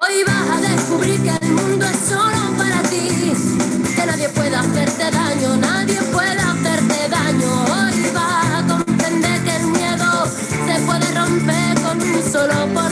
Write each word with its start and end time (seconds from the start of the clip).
Hoy 0.00 0.22
vas 0.24 0.48
a 0.48 0.60
descubrir 0.60 1.20
que 1.22 1.44
el 1.44 1.52
mundo 1.52 1.84
es 1.84 1.96
solo 2.08 2.56
para 2.56 2.80
ti, 2.82 3.32
que 3.96 4.06
nadie 4.06 4.28
puede 4.28 4.54
hacerte 4.54 5.10
daño, 5.10 5.56
nadie 5.56 6.00
puede 6.12 6.38
hacerte 6.38 7.08
daño. 7.08 7.64
Hoy 7.64 8.10
vas 8.14 8.62
a 8.62 8.66
comprender 8.68 9.42
que 9.42 9.56
el 9.56 9.66
miedo 9.66 10.26
se 10.26 10.80
puede 10.86 11.14
romper 11.18 11.80
con 11.82 12.00
un 12.00 12.22
solo 12.32 12.54
portazo. 12.72 12.87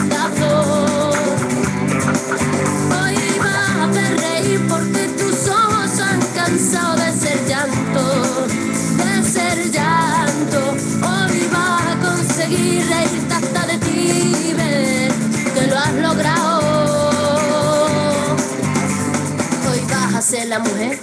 Ser 20.27 20.49
la 20.49 20.59
mujer 20.59 20.99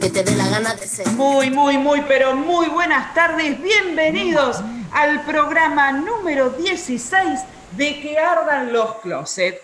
que 0.00 0.08
te 0.08 0.22
dé 0.22 0.36
la 0.36 0.48
gana 0.48 0.76
de 0.76 0.86
ser. 0.86 1.08
Muy, 1.14 1.50
muy, 1.50 1.78
muy, 1.78 2.00
pero 2.02 2.36
muy 2.36 2.68
buenas 2.68 3.12
tardes. 3.12 3.60
Bienvenidos 3.60 4.62
al 4.92 5.24
programa 5.24 5.90
número 5.90 6.50
16 6.50 7.40
de 7.72 8.00
Que 8.00 8.16
Ardan 8.20 8.72
los 8.72 9.00
Closets. 9.00 9.60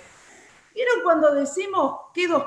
¿Vieron 0.75 1.05
cuando 1.05 1.33
decimos 1.33 2.07
qué 2.13 2.27
dos, 2.27 2.47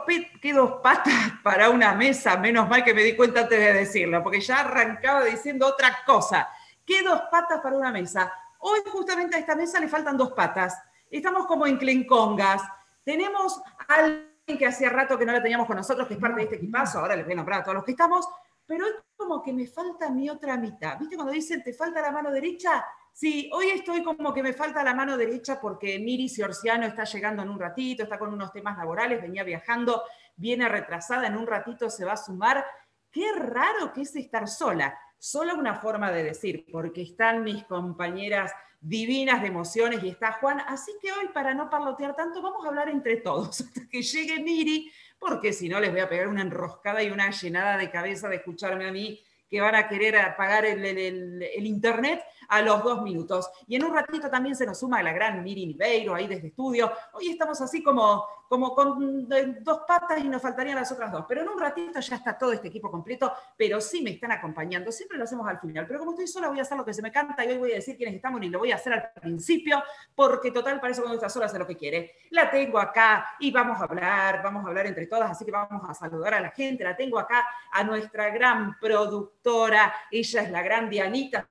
dos 0.53 0.71
patas 0.83 1.13
para 1.41 1.69
una 1.69 1.93
mesa? 1.93 2.35
Menos 2.35 2.67
mal 2.67 2.83
que 2.83 2.93
me 2.93 3.03
di 3.03 3.15
cuenta 3.15 3.43
antes 3.43 3.57
de 3.57 3.71
decirlo, 3.71 4.21
porque 4.21 4.41
ya 4.41 4.59
arrancaba 4.59 5.23
diciendo 5.23 5.65
otra 5.65 5.99
cosa. 6.05 6.49
¿Qué 6.85 7.01
dos 7.01 7.21
patas 7.31 7.61
para 7.61 7.77
una 7.77 7.93
mesa? 7.93 8.29
Hoy 8.59 8.81
justamente 8.91 9.37
a 9.37 9.39
esta 9.39 9.55
mesa 9.55 9.79
le 9.79 9.87
faltan 9.87 10.17
dos 10.17 10.33
patas. 10.33 10.77
Estamos 11.09 11.45
como 11.45 11.65
en 11.65 11.77
clencongas. 11.77 12.61
Tenemos 13.05 13.61
al 13.87 14.30
que 14.57 14.67
hacía 14.67 14.89
rato 14.89 15.17
que 15.17 15.25
no 15.25 15.31
la 15.31 15.41
teníamos 15.41 15.67
con 15.67 15.77
nosotros, 15.77 16.07
que 16.07 16.15
es 16.15 16.19
parte 16.19 16.37
de 16.37 16.43
este 16.43 16.55
equipazo, 16.57 16.99
ahora 16.99 17.15
les 17.15 17.25
voy 17.25 17.33
a 17.33 17.37
nombrar 17.37 17.61
a 17.61 17.63
todos 17.63 17.75
los 17.75 17.83
que 17.83 17.91
estamos, 17.91 18.27
pero 18.65 18.85
es 18.85 18.93
como 19.15 19.41
que 19.41 19.53
me 19.53 19.67
falta 19.67 20.09
mi 20.09 20.29
otra 20.29 20.57
mitad. 20.57 20.97
¿Viste 20.97 21.15
cuando 21.15 21.33
dicen 21.33 21.63
te 21.63 21.73
falta 21.73 22.01
la 22.01 22.11
mano 22.11 22.31
derecha? 22.31 22.85
Sí, 23.13 23.49
hoy 23.53 23.69
estoy 23.69 24.03
como 24.03 24.33
que 24.33 24.41
me 24.41 24.53
falta 24.53 24.83
la 24.83 24.93
mano 24.93 25.17
derecha 25.17 25.59
porque 25.59 25.99
Miri 25.99 26.29
Siorciano 26.29 26.85
está 26.85 27.03
llegando 27.03 27.43
en 27.43 27.49
un 27.49 27.59
ratito, 27.59 28.03
está 28.03 28.17
con 28.17 28.33
unos 28.33 28.51
temas 28.53 28.77
laborales, 28.77 29.21
venía 29.21 29.43
viajando, 29.43 30.03
viene 30.35 30.69
retrasada, 30.69 31.27
en 31.27 31.37
un 31.37 31.45
ratito 31.45 31.89
se 31.89 32.05
va 32.05 32.13
a 32.13 32.17
sumar. 32.17 32.65
Qué 33.11 33.31
raro 33.33 33.91
que 33.93 34.01
es 34.01 34.15
estar 34.15 34.47
sola. 34.47 34.97
Solo 35.17 35.55
una 35.55 35.75
forma 35.75 36.09
de 36.11 36.23
decir, 36.23 36.65
porque 36.71 37.01
están 37.01 37.43
mis 37.43 37.65
compañeras 37.65 38.53
divinas 38.81 39.41
de 39.41 39.47
emociones 39.47 40.03
y 40.03 40.09
está 40.09 40.33
Juan. 40.33 40.59
Así 40.67 40.91
que 41.01 41.11
hoy, 41.11 41.29
para 41.33 41.53
no 41.53 41.69
parlotear 41.69 42.15
tanto, 42.15 42.41
vamos 42.41 42.65
a 42.65 42.69
hablar 42.69 42.89
entre 42.89 43.17
todos 43.17 43.61
hasta 43.61 43.87
que 43.87 44.01
llegue 44.01 44.43
Miri, 44.43 44.91
porque 45.19 45.53
si 45.53 45.69
no 45.69 45.79
les 45.79 45.91
voy 45.91 46.01
a 46.01 46.09
pegar 46.09 46.27
una 46.27 46.41
enroscada 46.41 47.01
y 47.03 47.11
una 47.11 47.29
llenada 47.29 47.77
de 47.77 47.91
cabeza 47.91 48.27
de 48.27 48.37
escucharme 48.37 48.87
a 48.87 48.91
mí 48.91 49.23
que 49.49 49.61
van 49.61 49.75
a 49.75 49.87
querer 49.89 50.17
apagar 50.17 50.65
el, 50.65 51.65
internet 51.65 52.23
a 52.51 52.61
los 52.61 52.83
dos 52.83 53.01
minutos. 53.01 53.49
Y 53.65 53.77
en 53.77 53.85
un 53.85 53.93
ratito 53.93 54.29
también 54.29 54.55
se 54.55 54.65
nos 54.65 54.77
suma 54.77 55.01
la 55.01 55.13
gran 55.13 55.41
Miri 55.41 55.65
Niveiro 55.65 56.13
ahí 56.13 56.27
desde 56.27 56.47
estudio. 56.47 56.91
Hoy 57.13 57.29
estamos 57.29 57.59
así 57.61 57.81
como, 57.81 58.25
como 58.49 58.75
con 58.75 59.27
dos 59.63 59.79
patas 59.87 60.19
y 60.19 60.27
nos 60.27 60.41
faltarían 60.41 60.75
las 60.75 60.91
otras 60.91 61.13
dos. 61.13 61.25
Pero 61.29 61.41
en 61.41 61.49
un 61.49 61.59
ratito 61.59 61.99
ya 62.01 62.15
está 62.17 62.37
todo 62.37 62.51
este 62.51 62.67
equipo 62.67 62.91
completo, 62.91 63.31
pero 63.57 63.79
sí 63.79 64.01
me 64.01 64.11
están 64.11 64.33
acompañando. 64.33 64.91
Siempre 64.91 65.17
lo 65.17 65.23
hacemos 65.23 65.47
al 65.47 65.61
final. 65.61 65.87
Pero 65.87 65.99
como 65.99 66.11
estoy 66.11 66.27
sola 66.27 66.49
voy 66.49 66.59
a 66.59 66.63
hacer 66.63 66.77
lo 66.77 66.83
que 66.83 66.93
se 66.93 67.01
me 67.01 67.11
canta 67.11 67.45
y 67.45 67.51
hoy 67.51 67.57
voy 67.57 67.71
a 67.71 67.75
decir 67.75 67.95
quiénes 67.95 68.15
estamos 68.15 68.43
y 68.43 68.49
lo 68.49 68.59
voy 68.59 68.73
a 68.73 68.75
hacer 68.75 68.91
al 68.91 69.11
principio 69.21 69.81
porque 70.13 70.51
total 70.51 70.81
parece 70.81 70.99
cuando 70.99 71.15
está 71.15 71.29
sola 71.29 71.45
hace 71.45 71.57
lo 71.57 71.65
que 71.65 71.77
quiere. 71.77 72.15
La 72.31 72.51
tengo 72.51 72.79
acá 72.79 73.37
y 73.39 73.49
vamos 73.49 73.79
a 73.79 73.85
hablar, 73.85 74.43
vamos 74.43 74.65
a 74.65 74.67
hablar 74.67 74.87
entre 74.87 75.07
todas, 75.07 75.31
así 75.31 75.45
que 75.45 75.51
vamos 75.51 75.89
a 75.89 75.93
saludar 75.93 76.33
a 76.33 76.41
la 76.41 76.51
gente. 76.51 76.83
La 76.83 76.97
tengo 76.97 77.17
acá 77.17 77.47
a 77.71 77.81
nuestra 77.85 78.29
gran 78.29 78.77
productora 78.77 79.93
ella 80.11 80.41
es 80.41 80.51
la 80.51 80.61
gran 80.61 80.89
Dianita 80.89 81.47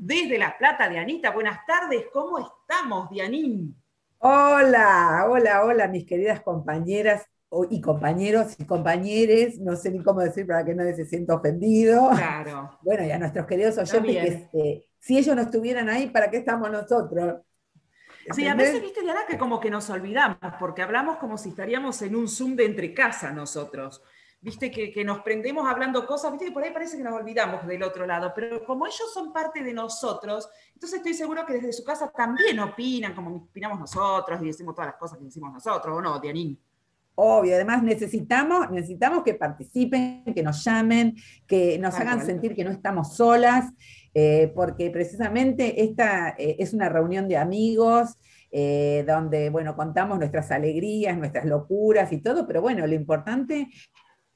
desde 0.00 0.38
La 0.38 0.56
Plata. 0.56 0.88
Dianita, 0.88 1.30
buenas 1.30 1.64
tardes, 1.66 2.06
¿cómo 2.12 2.38
estamos, 2.38 3.10
Dianín? 3.10 3.74
Hola, 4.18 5.26
hola, 5.28 5.64
hola, 5.64 5.88
mis 5.88 6.06
queridas 6.06 6.40
compañeras 6.40 7.26
y 7.70 7.80
compañeros 7.80 8.56
y 8.58 8.64
compañeres, 8.64 9.60
no 9.60 9.76
sé 9.76 9.90
ni 9.90 10.02
cómo 10.02 10.20
decir 10.20 10.46
para 10.46 10.64
que 10.64 10.74
nadie 10.74 10.94
se 10.94 11.04
sienta 11.04 11.34
ofendido. 11.34 12.10
Claro. 12.10 12.78
Bueno, 12.82 13.04
y 13.04 13.10
a 13.10 13.18
nuestros 13.18 13.46
queridos 13.46 13.78
oyentes, 13.78 14.48
que 14.50 14.58
eh, 14.58 14.86
si 14.98 15.18
ellos 15.18 15.34
no 15.34 15.42
estuvieran 15.42 15.88
ahí, 15.88 16.08
¿para 16.08 16.30
qué 16.30 16.38
estamos 16.38 16.70
nosotros? 16.70 17.40
Sí, 18.30 18.46
a 18.46 18.54
veces, 18.54 18.80
viste, 18.80 19.02
Diana, 19.02 19.20
que 19.28 19.38
como 19.38 19.60
que 19.60 19.70
nos 19.70 19.88
olvidamos, 19.90 20.38
porque 20.58 20.82
hablamos 20.82 21.18
como 21.18 21.38
si 21.38 21.50
estaríamos 21.50 22.00
en 22.02 22.16
un 22.16 22.28
Zoom 22.28 22.56
de 22.56 22.66
entre 22.66 22.94
casa 22.94 23.30
nosotros 23.32 24.02
viste, 24.44 24.70
que, 24.70 25.04
nos 25.04 25.20
prendemos 25.20 25.66
hablando 25.66 26.06
cosas, 26.06 26.30
viste, 26.32 26.46
que 26.46 26.52
por 26.52 26.62
ahí 26.62 26.70
parece 26.70 26.98
que 26.98 27.02
nos 27.02 27.14
olvidamos 27.14 27.66
del 27.66 27.82
otro 27.82 28.06
lado, 28.06 28.30
pero 28.34 28.62
como 28.64 28.86
ellos 28.86 29.10
son 29.12 29.32
parte 29.32 29.62
de 29.62 29.72
nosotros, 29.72 30.48
entonces 30.74 30.98
estoy 30.98 31.14
seguro 31.14 31.46
que 31.46 31.54
desde 31.54 31.72
su 31.72 31.82
casa 31.82 32.12
también 32.14 32.60
opinan 32.60 33.14
como 33.14 33.34
opinamos 33.36 33.80
nosotros 33.80 34.40
y 34.42 34.46
decimos 34.46 34.74
todas 34.74 34.88
las 34.88 34.98
cosas 34.98 35.18
que 35.18 35.24
decimos 35.24 35.50
nosotros, 35.50 35.96
¿o 35.96 36.02
no, 36.02 36.20
Dianín? 36.20 36.58
Obvio, 37.14 37.54
además 37.54 37.82
necesitamos, 37.82 38.70
necesitamos 38.70 39.22
que 39.22 39.34
participen, 39.34 40.24
que 40.34 40.42
nos 40.42 40.62
llamen, 40.62 41.16
que 41.46 41.78
nos 41.78 41.94
hagan 41.94 42.26
sentir 42.26 42.54
que 42.54 42.64
no 42.64 42.70
estamos 42.70 43.16
solas, 43.16 43.72
eh, 44.12 44.52
porque 44.54 44.90
precisamente 44.90 45.84
esta 45.84 46.30
eh, 46.36 46.56
es 46.58 46.74
una 46.74 46.88
reunión 46.90 47.28
de 47.28 47.38
amigos, 47.38 48.18
eh, 48.50 49.04
donde, 49.06 49.48
bueno, 49.48 49.74
contamos 49.74 50.18
nuestras 50.18 50.50
alegrías, 50.50 51.16
nuestras 51.16 51.46
locuras 51.46 52.12
y 52.12 52.18
todo, 52.18 52.46
pero 52.46 52.60
bueno, 52.60 52.86
lo 52.86 52.94
importante 52.94 53.68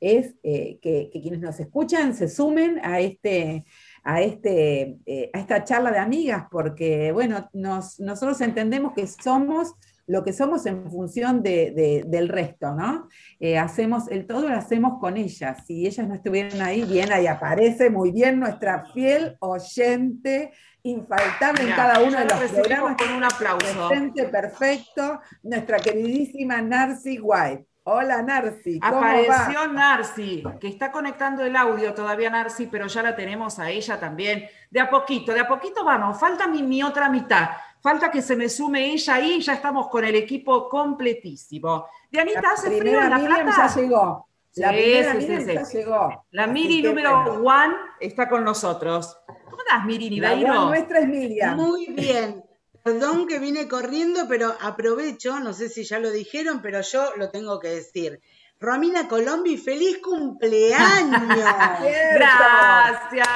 es 0.00 0.34
eh, 0.42 0.78
que, 0.80 1.10
quienes 1.12 1.40
nos 1.40 1.58
escuchan 1.60 2.14
se 2.14 2.28
sumen 2.28 2.80
a, 2.82 3.00
este, 3.00 3.64
a, 4.02 4.22
este, 4.22 4.98
eh, 5.06 5.30
a 5.32 5.38
esta 5.38 5.64
charla 5.64 5.90
de 5.90 5.98
amigas, 5.98 6.44
porque 6.50 7.12
bueno, 7.12 7.48
nosotros 7.52 8.40
entendemos 8.40 8.92
que 8.94 9.06
somos 9.06 9.74
lo 10.08 10.24
que 10.24 10.32
somos 10.32 10.64
en 10.64 10.90
función 10.90 11.42
del 11.42 12.28
resto, 12.28 12.74
¿no? 12.74 13.08
Eh, 13.38 13.58
hacemos, 13.58 14.08
el 14.08 14.26
todo 14.26 14.48
lo 14.48 14.56
hacemos 14.56 14.98
con 14.98 15.18
ellas. 15.18 15.58
Si 15.66 15.86
ellas 15.86 16.08
no 16.08 16.14
estuvieran 16.14 16.62
ahí, 16.62 16.82
bien, 16.84 17.12
ahí 17.12 17.26
aparece 17.26 17.90
muy 17.90 18.10
bien 18.10 18.40
nuestra 18.40 18.86
fiel 18.86 19.36
oyente, 19.40 20.50
infaltable 20.82 21.62
en 21.64 21.70
cada 21.76 22.02
uno 22.02 22.18
de 22.18 22.24
los 22.24 22.50
programas. 22.52 22.96
Con 22.96 23.12
un 23.16 23.24
aplauso. 23.24 23.90
perfecto, 24.32 25.20
nuestra 25.42 25.78
queridísima 25.78 26.62
Narcy 26.62 27.20
White. 27.20 27.66
Hola 27.90 28.20
Narci. 28.20 28.78
Apareció 28.82 29.66
Narci, 29.66 30.44
que 30.60 30.68
está 30.68 30.92
conectando 30.92 31.42
el 31.42 31.56
audio 31.56 31.94
todavía 31.94 32.28
Narci, 32.28 32.66
pero 32.66 32.86
ya 32.86 33.02
la 33.02 33.16
tenemos 33.16 33.58
a 33.58 33.70
ella 33.70 33.98
también. 33.98 34.44
De 34.70 34.78
a 34.78 34.90
poquito, 34.90 35.32
de 35.32 35.40
a 35.40 35.48
poquito 35.48 35.82
vamos. 35.86 36.20
Falta 36.20 36.46
mi, 36.46 36.82
otra 36.82 37.08
mitad. 37.08 37.48
Falta 37.80 38.10
que 38.10 38.20
se 38.20 38.36
me 38.36 38.50
sume 38.50 38.92
ella 38.92 39.14
ahí 39.14 39.36
y 39.36 39.40
ya 39.40 39.54
estamos 39.54 39.88
con 39.88 40.04
el 40.04 40.14
equipo 40.16 40.68
completísimo. 40.68 41.86
Dianita, 42.10 42.50
¿hace 42.52 42.78
frío 42.78 43.00
en 43.00 43.08
La 43.08 43.18
Plata? 43.18 43.68
ya 43.68 43.80
llegó. 43.80 44.28
La 44.56 44.68
primera 44.68 45.18
ya 45.18 45.62
llegó. 45.62 46.24
La 46.32 46.46
Miri 46.46 46.82
número 46.82 47.42
one 47.42 47.74
está 48.00 48.28
con 48.28 48.44
nosotros. 48.44 49.16
¿Cómo 49.48 49.62
estás, 49.62 49.86
Miri 49.86 50.10
Niveiro? 50.10 50.52
La 50.52 50.64
nuestra 50.66 50.98
es 50.98 51.08
Miriam. 51.08 51.56
Muy 51.56 51.86
bien. 51.94 52.47
Perdón 52.88 53.26
que 53.26 53.38
vine 53.38 53.68
corriendo, 53.68 54.26
pero 54.28 54.56
aprovecho, 54.62 55.40
no 55.40 55.52
sé 55.52 55.68
si 55.68 55.84
ya 55.84 55.98
lo 55.98 56.10
dijeron, 56.10 56.62
pero 56.62 56.80
yo 56.80 57.14
lo 57.16 57.28
tengo 57.28 57.60
que 57.60 57.68
decir. 57.68 58.22
Romina 58.58 59.06
Colombi, 59.08 59.58
feliz 59.58 59.98
cumpleaños. 59.98 61.20
gracias, 62.14 63.28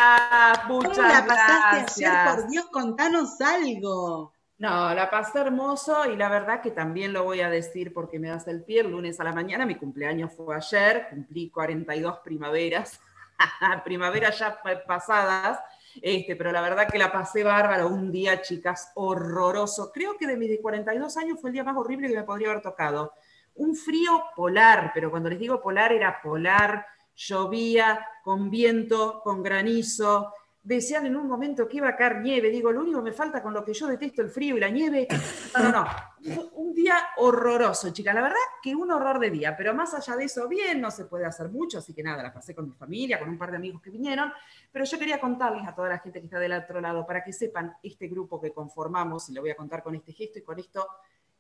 muchas 0.69 0.97
¿Cómo 0.97 1.09
la 1.09 1.27
pasaste 1.27 2.03
ayer? 2.03 2.35
Por 2.35 2.49
Dios, 2.49 2.65
contanos 2.73 3.39
algo. 3.43 4.33
No, 4.57 4.95
la 4.95 5.11
pasé 5.11 5.41
hermoso 5.41 6.07
y 6.11 6.17
la 6.17 6.31
verdad 6.31 6.63
que 6.63 6.71
también 6.71 7.13
lo 7.13 7.25
voy 7.25 7.43
a 7.43 7.51
decir 7.51 7.93
porque 7.93 8.19
me 8.19 8.29
das 8.29 8.49
el 8.49 8.65
pie 8.65 8.81
el 8.81 8.91
lunes 8.91 9.21
a 9.21 9.25
la 9.25 9.35
mañana. 9.35 9.67
Mi 9.67 9.75
cumpleaños 9.75 10.33
fue 10.35 10.57
ayer, 10.57 11.09
cumplí 11.11 11.51
42 11.51 12.21
primaveras, 12.21 12.99
primaveras 13.85 14.39
ya 14.39 14.63
pasadas. 14.87 15.59
Este, 16.01 16.37
pero 16.37 16.53
la 16.53 16.63
verdad 16.63 16.89
que 16.89 16.99
la 16.99 17.13
pasé 17.13 17.45
bárbaro 17.45 17.89
un 17.89 18.11
día, 18.11 18.41
chicas, 18.41 18.93
horroroso. 18.95 19.91
Creo 19.93 20.17
que 20.17 20.27
de 20.27 20.37
mis 20.37 20.61
42 20.61 21.17
años 21.17 21.41
fue 21.41 21.51
el 21.51 21.55
día 21.55 21.65
más 21.65 21.77
horrible 21.77 22.09
que 22.09 22.17
me 22.17 22.23
podría 22.23 22.51
haber 22.51 22.63
tocado. 22.63 23.13
Un 23.55 23.77
frío 23.77 24.25
polar, 24.35 24.93
pero 24.95 25.11
cuando 25.11 25.29
les 25.29 25.39
digo 25.39 25.61
polar 25.61 25.93
era 25.93 26.23
polar, 26.23 26.87
llovía, 27.15 28.07
con 28.25 28.51
viento, 28.51 29.21
con 29.23 29.43
granizo, 29.43 30.33
decían 30.63 31.07
en 31.07 31.17
un 31.17 31.27
momento 31.27 31.69
que 31.69 31.79
iba 31.79 31.89
a 31.89 31.97
caer 31.97 32.21
nieve. 32.21 32.49
Digo, 32.51 32.71
lo 32.71 32.81
único 32.81 32.99
que 32.99 33.11
me 33.11 33.13
falta 33.13 33.43
con 33.43 33.53
lo 33.53 33.65
que 33.65 33.75
yo 33.75 33.89
detesto 33.89 34.23
el 34.23 34.31
frío 34.31 34.57
y 34.57 34.61
la 34.61 34.69
nieve. 34.69 35.09
No, 35.57 35.65
no, 35.65 35.73
no. 35.73 36.51
Un 36.55 36.73
día 36.73 36.97
horroroso, 37.17 37.93
chica. 37.93 38.15
La 38.15 38.23
verdad 38.23 38.37
que 38.63 38.75
un 38.75 38.91
horror 38.91 39.19
de 39.19 39.31
día. 39.31 39.57
Pero 39.57 39.75
más 39.75 39.93
allá 39.93 40.17
de 40.17 40.25
eso, 40.25 40.49
bien, 40.49 40.81
no 40.81 40.91
se 40.91 41.05
puede 41.07 41.27
hacer 41.27 41.49
mucho. 41.49 41.79
Así 41.79 41.93
que 41.93 42.03
nada, 42.03 42.23
la 42.23 42.33
pasé 42.33 42.55
con 42.55 42.67
mi 42.67 42.75
familia, 42.75 43.19
con 43.19 43.29
un 43.29 43.37
par 43.37 43.51
de 43.51 43.57
amigos 43.57 43.83
que 43.83 43.91
vinieron. 43.91 44.33
Pero 44.71 44.85
yo 44.85 44.99
quería 44.99 45.21
contarles 45.21 45.67
a 45.67 45.75
toda 45.75 45.89
la 45.89 45.99
gente 45.99 46.21
que 46.21 46.27
está 46.27 46.39
del 46.39 46.53
otro 46.53 46.81
lado 46.81 47.05
para 47.07 47.25
que 47.25 47.33
sepan 47.33 47.77
este 47.83 48.07
grupo 48.09 48.41
que 48.41 48.53
conformamos. 48.53 49.29
Y 49.31 49.35
lo 49.35 49.41
voy 49.41 49.51
a 49.51 49.57
contar 49.57 49.83
con 49.83 49.95
este 49.95 50.13
gesto 50.13 50.39
y 50.39 50.43
con 50.43 50.59
esto 50.59 50.87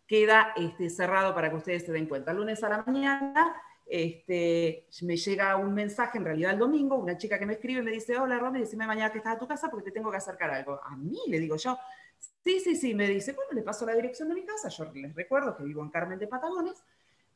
queda 0.06 0.52
este, 0.56 0.90
cerrado 0.90 1.34
para 1.34 1.48
que 1.48 1.56
ustedes 1.56 1.86
se 1.86 1.92
den 1.92 2.06
cuenta. 2.06 2.32
lunes 2.32 2.62
a 2.64 2.68
la 2.68 2.82
mañana 2.82 3.54
este, 3.86 4.86
me 5.02 5.16
llega 5.16 5.56
un 5.56 5.74
mensaje, 5.74 6.18
en 6.18 6.24
realidad 6.24 6.52
el 6.52 6.58
domingo, 6.58 6.96
una 6.96 7.16
chica 7.16 7.38
que 7.38 7.46
me 7.46 7.54
escribe 7.54 7.82
me 7.82 7.90
dice, 7.90 8.16
hola 8.18 8.38
Romy, 8.38 8.60
decime 8.60 8.86
mañana 8.86 9.10
que 9.12 9.18
estás 9.18 9.36
a 9.36 9.38
tu 9.38 9.46
casa 9.46 9.68
porque 9.70 9.90
te 9.90 9.92
tengo 9.92 10.10
que 10.10 10.16
acercar 10.16 10.50
algo. 10.50 10.80
A 10.82 10.96
mí, 10.96 11.18
le 11.28 11.38
digo 11.38 11.56
yo, 11.56 11.78
sí, 12.44 12.60
sí, 12.60 12.76
sí, 12.76 12.94
me 12.94 13.08
dice, 13.08 13.32
bueno, 13.32 13.52
le 13.52 13.62
paso 13.62 13.84
la 13.84 13.94
dirección 13.94 14.28
de 14.28 14.34
mi 14.34 14.44
casa, 14.44 14.68
yo 14.68 14.90
les 14.92 15.14
recuerdo 15.14 15.56
que 15.56 15.64
vivo 15.64 15.82
en 15.82 15.90
Carmen 15.90 16.18
de 16.18 16.26
Patagones, 16.26 16.82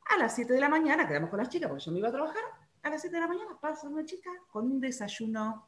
a 0.08 0.18
las 0.18 0.34
7 0.34 0.52
de 0.52 0.60
la 0.60 0.68
mañana, 0.68 1.06
quedamos 1.06 1.30
con 1.30 1.38
las 1.38 1.48
chicas 1.48 1.68
porque 1.68 1.84
yo 1.84 1.92
me 1.92 1.98
iba 1.98 2.08
a 2.08 2.12
trabajar, 2.12 2.42
a 2.82 2.90
las 2.90 3.00
7 3.00 3.16
de 3.16 3.20
la 3.20 3.28
mañana 3.28 3.58
pasa 3.60 3.88
una 3.88 4.04
chica 4.04 4.30
con 4.50 4.70
un 4.70 4.80
desayuno 4.80 5.66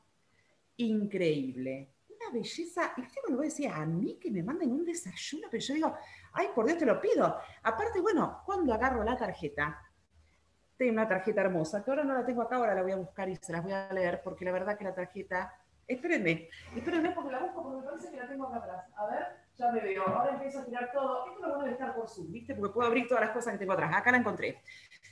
increíble. 0.77 1.95
Una 2.09 2.31
belleza, 2.33 2.93
y 2.97 3.03
usted 3.03 3.21
cuando 3.25 3.43
decía, 3.43 3.77
a 3.77 3.85
mí 3.85 4.19
que 4.21 4.31
me 4.31 4.43
manden 4.43 4.73
un 4.73 4.85
desayuno, 4.85 5.49
pero 5.51 5.63
yo 5.63 5.75
digo, 5.75 5.95
ay, 6.33 6.49
por 6.55 6.67
Dios 6.67 6.79
te 6.79 6.87
lo 6.87 7.01
pido. 7.01 7.37
Aparte, 7.63 8.01
bueno, 8.01 8.43
cuando 8.45 8.73
agarro 8.73 9.03
la 9.05 9.17
tarjeta, 9.17 9.88
tengo 10.79 10.93
una 10.93 11.09
tarjeta 11.09 11.41
hermosa, 11.41 11.85
que 11.85 11.91
ahora 11.91 12.05
no 12.05 12.15
la 12.15 12.25
tengo 12.25 12.41
acá, 12.41 12.57
ahora 12.57 12.75
la 12.75 12.83
voy 12.83 12.93
a 12.93 12.97
buscar 12.97 13.29
y 13.29 13.37
se 13.37 13.53
las 13.53 13.63
voy 13.63 13.73
a 13.73 13.93
leer, 13.93 14.23
porque 14.23 14.45
la 14.45 14.53
verdad 14.53 14.79
que 14.79 14.85
la 14.85 14.95
tarjeta... 14.95 15.53
Espérenme, 15.87 16.51
espérenme 16.77 17.13
porque 17.13 17.33
la 17.33 17.39
busco, 17.41 17.63
porque 17.63 17.79
me 17.79 17.83
parece 17.83 18.11
que 18.11 18.17
la 18.19 18.29
tengo 18.29 18.47
acá 18.47 18.59
atrás. 18.59 18.85
A 18.95 19.07
ver, 19.07 19.27
ya 19.57 19.73
me 19.73 19.81
veo. 19.81 20.07
Ahora 20.07 20.35
empiezo 20.35 20.61
a 20.61 20.65
tirar 20.67 20.93
todo. 20.93 21.27
Esto 21.27 21.41
lo 21.41 21.55
bueno 21.55 21.65
de 21.65 21.73
estar 21.73 21.95
por 21.95 22.11
Zoom, 22.11 22.31
¿viste? 22.31 22.55
Porque 22.55 22.75
puedo 22.75 22.87
abrir 22.87 23.09
todas 23.09 23.25
las 23.25 23.33
cosas 23.33 23.55
que 23.55 23.59
tengo 23.59 23.73
atrás. 23.73 23.91
Acá 23.95 24.13
la 24.13 24.19
encontré. 24.19 24.61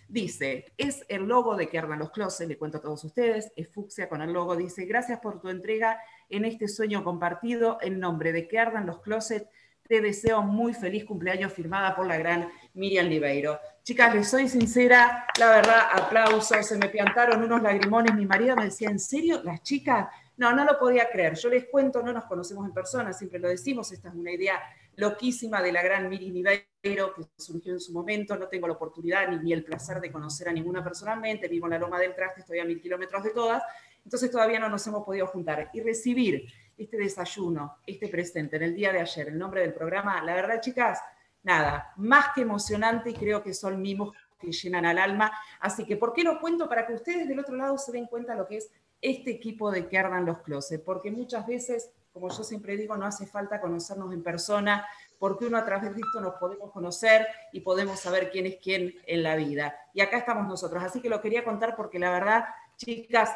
Dice, 0.06 0.66
es 0.76 1.02
el 1.08 1.26
logo 1.26 1.56
de 1.56 1.70
que 1.70 1.78
ardan 1.78 1.98
los 1.98 2.10
closets, 2.10 2.46
le 2.46 2.58
cuento 2.58 2.76
a 2.76 2.82
todos 2.82 3.02
ustedes, 3.04 3.50
es 3.56 3.72
fucsia 3.72 4.06
con 4.10 4.20
el 4.20 4.34
logo. 4.34 4.54
Dice, 4.54 4.84
gracias 4.84 5.18
por 5.20 5.40
tu 5.40 5.48
entrega 5.48 5.98
en 6.28 6.44
este 6.44 6.68
sueño 6.68 7.02
compartido. 7.02 7.78
En 7.80 7.98
nombre 7.98 8.32
de 8.32 8.46
que 8.46 8.58
ardan 8.58 8.84
los 8.84 9.00
closets, 9.00 9.48
te 9.86 10.00
deseo 10.00 10.42
muy 10.42 10.74
feliz 10.74 11.04
cumpleaños 11.04 11.52
firmada 11.52 11.94
por 11.94 12.06
la 12.06 12.16
gran 12.16 12.48
Miriam 12.74 13.06
Libeiro. 13.06 13.58
Chicas, 13.82 14.14
les 14.14 14.28
soy 14.28 14.48
sincera, 14.48 15.26
la 15.38 15.48
verdad, 15.48 15.80
aplausos, 15.92 16.66
se 16.66 16.76
me 16.76 16.88
piantaron 16.88 17.42
unos 17.42 17.62
lagrimones. 17.62 18.14
Mi 18.14 18.26
marido 18.26 18.56
me 18.56 18.64
decía, 18.64 18.90
¿en 18.90 18.98
serio? 18.98 19.42
¿Las 19.44 19.62
chicas? 19.62 20.08
No, 20.36 20.52
no 20.54 20.64
lo 20.64 20.78
podía 20.78 21.08
creer. 21.08 21.34
Yo 21.34 21.48
les 21.48 21.66
cuento, 21.66 22.02
no 22.02 22.12
nos 22.12 22.24
conocemos 22.24 22.66
en 22.66 22.74
persona, 22.74 23.12
siempre 23.12 23.38
lo 23.38 23.48
decimos, 23.48 23.90
esta 23.92 24.08
es 24.08 24.14
una 24.14 24.32
idea 24.32 24.60
loquísima 24.96 25.62
de 25.62 25.72
la 25.72 25.82
gran 25.82 26.08
Miriam 26.08 26.32
Libeiro 26.32 27.14
que 27.14 27.22
surgió 27.36 27.72
en 27.72 27.80
su 27.80 27.92
momento. 27.92 28.36
No 28.36 28.48
tengo 28.48 28.66
la 28.66 28.74
oportunidad 28.74 29.28
ni, 29.28 29.52
el 29.52 29.64
placer 29.64 30.00
de 30.00 30.10
conocer 30.10 30.48
a 30.48 30.52
ninguna 30.52 30.82
personalmente. 30.82 31.48
Vivo 31.48 31.66
en 31.66 31.72
la 31.72 31.78
Loma 31.78 31.98
del 31.98 32.14
Traste, 32.14 32.40
estoy 32.40 32.58
a 32.58 32.64
mil 32.64 32.80
kilómetros 32.80 33.22
de 33.22 33.30
todas. 33.30 33.62
Entonces 34.04 34.30
todavía 34.30 34.58
no 34.58 34.68
nos 34.68 34.86
hemos 34.86 35.04
podido 35.04 35.26
juntar. 35.26 35.70
Y 35.72 35.80
recibir 35.80 36.46
este 36.76 36.96
desayuno, 36.96 37.78
este 37.86 38.08
presente 38.08 38.56
en 38.56 38.62
el 38.62 38.74
día 38.74 38.92
de 38.92 39.00
ayer, 39.00 39.28
el 39.28 39.38
nombre 39.38 39.62
del 39.62 39.74
programa, 39.74 40.22
la 40.22 40.34
verdad, 40.34 40.60
chicas, 40.60 41.00
nada, 41.42 41.92
más 41.96 42.28
que 42.34 42.42
emocionante 42.42 43.10
y 43.10 43.14
creo 43.14 43.42
que 43.42 43.54
son 43.54 43.80
mimos 43.80 44.14
que 44.38 44.52
llenan 44.52 44.84
al 44.84 44.98
alma. 44.98 45.32
Así 45.60 45.84
que, 45.84 45.96
¿por 45.96 46.12
qué 46.12 46.22
lo 46.22 46.40
cuento? 46.40 46.68
Para 46.68 46.86
que 46.86 46.94
ustedes 46.94 47.28
del 47.28 47.40
otro 47.40 47.56
lado 47.56 47.78
se 47.78 47.92
den 47.92 48.06
cuenta 48.06 48.34
lo 48.34 48.46
que 48.46 48.58
es 48.58 48.70
este 49.00 49.30
equipo 49.30 49.70
de 49.70 49.88
que 49.88 49.98
ardan 49.98 50.26
los 50.26 50.38
closets, 50.40 50.82
porque 50.82 51.10
muchas 51.10 51.46
veces, 51.46 51.90
como 52.12 52.28
yo 52.28 52.42
siempre 52.44 52.76
digo, 52.76 52.96
no 52.96 53.06
hace 53.06 53.26
falta 53.26 53.60
conocernos 53.60 54.12
en 54.12 54.22
persona, 54.22 54.86
porque 55.18 55.46
uno 55.46 55.56
a 55.58 55.64
través 55.64 55.94
de 55.94 56.00
esto 56.00 56.20
nos 56.20 56.34
podemos 56.34 56.70
conocer 56.72 57.26
y 57.52 57.60
podemos 57.60 58.00
saber 58.00 58.30
quién 58.30 58.46
es 58.46 58.56
quién 58.62 58.94
en 59.06 59.22
la 59.22 59.36
vida. 59.36 59.76
Y 59.94 60.00
acá 60.00 60.18
estamos 60.18 60.46
nosotros. 60.46 60.82
Así 60.82 61.00
que 61.00 61.08
lo 61.08 61.20
quería 61.20 61.44
contar 61.44 61.76
porque 61.76 61.98
la 61.98 62.10
verdad, 62.10 62.44
chicas, 62.76 63.30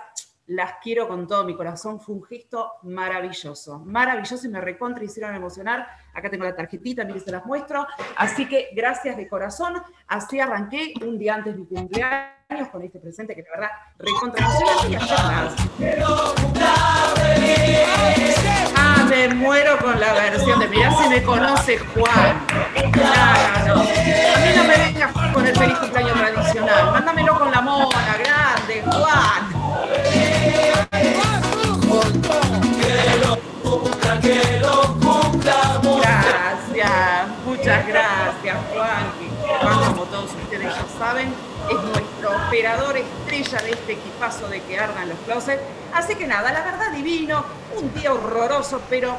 las 0.51 0.75
quiero 0.83 1.07
con 1.07 1.29
todo 1.29 1.45
mi 1.45 1.55
corazón. 1.55 2.01
Fue 2.01 2.17
un 2.17 2.25
gesto 2.25 2.73
maravilloso, 2.83 3.79
maravilloso 3.81 4.47
y 4.47 4.51
me 4.51 4.61
recontra 4.61 5.05
hicieron 5.05 5.35
emocionar. 5.35 5.87
Acá 6.13 6.29
tengo 6.29 6.45
la 6.45 6.57
tarjetita, 6.57 7.05
miren, 7.05 7.21
se 7.21 7.31
las 7.31 7.47
muestro. 7.47 7.87
Así 8.17 8.49
que 8.49 8.71
gracias 8.75 9.17
de 9.17 9.29
corazón. 9.29 9.81
Así 10.09 10.41
arranqué 10.41 10.95
un 11.03 11.19
día 11.19 11.37
antes 11.37 11.55
de 11.55 11.61
mi 11.61 11.67
cumpleaños 11.67 12.69
con 12.73 12.83
este 12.83 12.99
presente 12.99 13.37
que 13.37 13.45
de 13.45 13.51
verdad 13.51 13.71
recontra 13.99 14.45
emociona. 14.45 15.55
Ah, 18.77 19.07
me 19.09 19.29
muero 19.35 19.79
con 19.79 20.01
la 20.01 20.13
versión 20.15 20.59
de 20.59 20.67
mirá 20.67 20.91
si 21.01 21.09
me 21.11 21.23
conoce 21.23 21.79
Juan. 21.79 22.45
Claro, 22.91 23.77
no. 23.77 23.83
A 23.83 23.85
mí 23.85 24.51
no 24.57 24.65
me 24.65 24.77
vengas 24.77 25.13
con 25.33 25.47
el 25.47 25.57
feliz 25.57 25.79
cumpleaños 25.79 26.19
tradicional. 26.19 26.91
Mándamelo 26.91 27.39
con 27.39 27.53
la 27.53 27.61
mona 27.61 28.19
grande, 28.19 28.83
Juan. 28.83 29.60
Gracias, 36.01 37.29
muchas 37.45 37.87
gracias, 37.87 38.57
Juan. 38.73 39.13
Juan, 39.61 39.93
como 39.93 40.05
todos 40.05 40.31
ustedes 40.43 40.75
ya 40.75 40.87
saben, 40.99 41.33
es 41.69 41.83
nuestro 41.83 42.31
operador 42.47 42.97
estrella 42.97 43.63
de 43.63 43.71
este 43.71 43.93
equipazo 43.93 44.49
de 44.49 44.63
que 44.63 44.79
ardan 44.79 45.09
los 45.09 45.19
closets. 45.21 45.63
Así 45.93 46.15
que 46.15 46.27
nada, 46.27 46.53
la 46.53 46.63
verdad 46.63 46.93
divino, 46.93 47.45
un 47.77 47.93
día 47.95 48.13
horroroso, 48.13 48.81
pero 48.89 49.17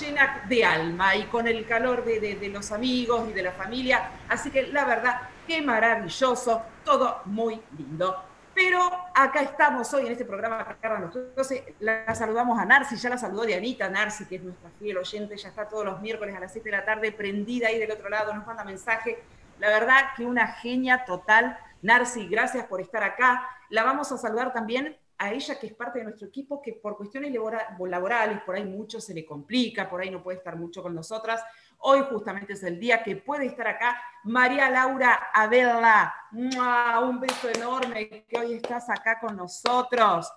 llena 0.00 0.42
de 0.48 0.64
alma 0.64 1.16
y 1.16 1.24
con 1.24 1.46
el 1.46 1.66
calor 1.66 2.04
de, 2.04 2.20
de 2.20 2.48
los 2.48 2.72
amigos 2.72 3.28
y 3.30 3.32
de 3.32 3.42
la 3.42 3.52
familia. 3.52 4.10
Así 4.28 4.50
que 4.50 4.68
la 4.68 4.84
verdad, 4.84 5.20
qué 5.46 5.62
maravilloso, 5.62 6.62
todo 6.84 7.20
muy 7.26 7.60
lindo. 7.76 8.16
Pero 8.56 8.80
acá 9.14 9.42
estamos 9.42 9.92
hoy 9.92 10.06
en 10.06 10.12
este 10.12 10.24
programa 10.24 10.78
Entonces, 10.82 11.62
la 11.78 12.14
saludamos 12.14 12.58
a 12.58 12.64
Narci, 12.64 12.96
ya 12.96 13.10
la 13.10 13.18
saludó 13.18 13.42
Dianita 13.42 13.90
Narci, 13.90 14.24
que 14.24 14.36
es 14.36 14.42
nuestra 14.42 14.70
fiel 14.78 14.96
oyente, 14.96 15.36
ya 15.36 15.50
está 15.50 15.68
todos 15.68 15.84
los 15.84 16.00
miércoles 16.00 16.34
a 16.34 16.40
las 16.40 16.52
7 16.54 16.70
de 16.70 16.74
la 16.74 16.82
tarde, 16.82 17.12
prendida 17.12 17.68
ahí 17.68 17.78
del 17.78 17.90
otro 17.90 18.08
lado, 18.08 18.32
nos 18.32 18.46
manda 18.46 18.64
mensaje. 18.64 19.22
La 19.58 19.68
verdad 19.68 20.06
que 20.16 20.24
una 20.24 20.46
genia 20.46 21.04
total. 21.04 21.58
Narci, 21.82 22.28
gracias 22.28 22.64
por 22.64 22.80
estar 22.80 23.02
acá. 23.02 23.46
La 23.68 23.84
vamos 23.84 24.10
a 24.10 24.16
saludar 24.16 24.54
también 24.54 24.96
a 25.18 25.32
ella, 25.32 25.58
que 25.58 25.66
es 25.66 25.74
parte 25.74 25.98
de 25.98 26.06
nuestro 26.06 26.26
equipo, 26.26 26.62
que 26.62 26.72
por 26.72 26.96
cuestiones 26.96 27.34
laborales, 27.78 28.40
por 28.40 28.54
ahí 28.54 28.64
mucho 28.64 29.02
se 29.02 29.12
le 29.12 29.26
complica, 29.26 29.86
por 29.86 30.00
ahí 30.00 30.10
no 30.10 30.22
puede 30.22 30.38
estar 30.38 30.56
mucho 30.56 30.82
con 30.82 30.94
nosotras. 30.94 31.44
Hoy 31.88 32.04
justamente 32.10 32.54
es 32.54 32.64
el 32.64 32.80
día 32.80 33.04
que 33.04 33.14
puede 33.14 33.46
estar 33.46 33.68
acá 33.68 34.02
María 34.24 34.68
Laura 34.68 35.28
Abella. 35.32 36.12
Un 36.32 37.20
beso 37.20 37.48
enorme 37.48 38.26
que 38.28 38.40
hoy 38.40 38.54
estás 38.54 38.90
acá 38.90 39.20
con 39.20 39.36
nosotros. 39.36 40.28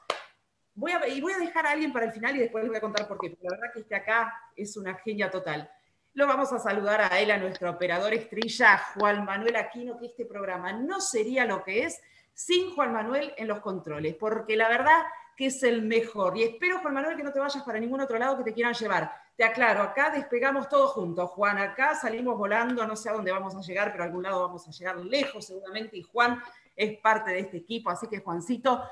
Voy 0.75 0.91
a, 0.91 1.07
y 1.07 1.19
voy 1.19 1.33
a 1.33 1.39
dejar 1.39 1.65
a 1.65 1.71
alguien 1.71 1.91
para 1.91 2.05
el 2.05 2.11
final 2.11 2.35
y 2.35 2.39
después 2.41 2.63
les 2.63 2.69
voy 2.69 2.77
a 2.77 2.81
contar 2.81 3.07
por 3.07 3.17
qué. 3.17 3.35
la 3.41 3.49
verdad 3.49 3.73
que 3.73 3.79
este 3.79 3.95
acá 3.95 4.31
es 4.55 4.77
una 4.77 4.93
genia 4.99 5.31
total. 5.31 5.67
Lo 6.13 6.27
vamos 6.27 6.53
a 6.53 6.59
saludar 6.59 7.01
a 7.01 7.19
él, 7.19 7.31
a 7.31 7.37
nuestro 7.37 7.71
operador 7.71 8.13
estrella, 8.13 8.79
Juan 8.93 9.25
Manuel 9.25 9.55
Aquino, 9.55 9.97
que 9.97 10.05
este 10.05 10.27
programa 10.27 10.73
no 10.73 11.01
sería 11.01 11.45
lo 11.45 11.63
que 11.63 11.85
es 11.85 11.99
sin 12.39 12.73
Juan 12.73 12.93
Manuel 12.93 13.33
en 13.35 13.49
los 13.49 13.59
controles, 13.59 14.15
porque 14.15 14.55
la 14.55 14.69
verdad 14.69 15.03
que 15.35 15.47
es 15.47 15.61
el 15.61 15.81
mejor. 15.81 16.37
Y 16.37 16.43
espero, 16.43 16.79
Juan 16.79 16.93
Manuel, 16.93 17.17
que 17.17 17.23
no 17.23 17.33
te 17.33 17.39
vayas 17.39 17.61
para 17.63 17.81
ningún 17.81 17.99
otro 17.99 18.17
lado 18.17 18.37
que 18.37 18.45
te 18.45 18.53
quieran 18.53 18.73
llevar. 18.73 19.11
Te 19.35 19.43
aclaro, 19.43 19.81
acá 19.81 20.09
despegamos 20.09 20.69
todos 20.69 20.91
juntos, 20.91 21.29
Juan. 21.31 21.57
Acá 21.57 21.95
salimos 21.95 22.37
volando, 22.37 22.87
no 22.87 22.95
sé 22.95 23.09
a 23.09 23.13
dónde 23.13 23.33
vamos 23.33 23.57
a 23.57 23.59
llegar, 23.59 23.91
pero 23.91 24.05
a 24.05 24.07
algún 24.07 24.23
lado 24.23 24.39
vamos 24.39 24.65
a 24.65 24.71
llegar 24.71 24.95
lejos 24.99 25.47
seguramente. 25.47 25.97
Y 25.97 26.03
Juan 26.03 26.41
es 26.77 26.97
parte 26.99 27.31
de 27.31 27.39
este 27.39 27.57
equipo, 27.57 27.89
así 27.89 28.07
que 28.07 28.21
Juancito. 28.21 28.83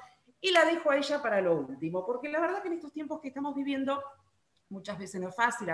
Y 0.41 0.51
la 0.51 0.65
dejo 0.65 0.91
a 0.91 0.97
ella 0.97 1.21
para 1.21 1.39
lo 1.39 1.55
último, 1.55 2.05
porque 2.05 2.27
la 2.27 2.41
verdad 2.41 2.61
que 2.61 2.67
en 2.67 2.73
estos 2.73 2.91
tiempos 2.91 3.21
que 3.21 3.29
estamos 3.29 3.55
viviendo, 3.55 4.03
muchas 4.67 4.99
veces 4.99 5.21
no 5.21 5.29
es 5.29 5.35
fácil, 5.35 5.69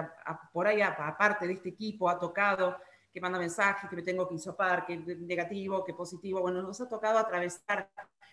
por 0.51 0.67
ahí 0.67 0.79
aparte 0.83 1.47
de 1.47 1.53
este 1.53 1.69
equipo 1.69 2.07
ha 2.07 2.19
tocado 2.19 2.77
que 3.13 3.21
manda 3.21 3.37
mensajes, 3.37 3.89
que 3.89 3.95
me 3.95 4.01
tengo 4.01 4.27
que 4.27 4.33
insopar, 4.33 4.85
que 4.85 4.97
negativo, 4.97 5.85
que 5.85 5.93
positivo. 5.93 6.41
Bueno, 6.41 6.63
nos 6.63 6.81
ha 6.81 6.89
tocado 6.89 7.19
atravesar 7.19 7.89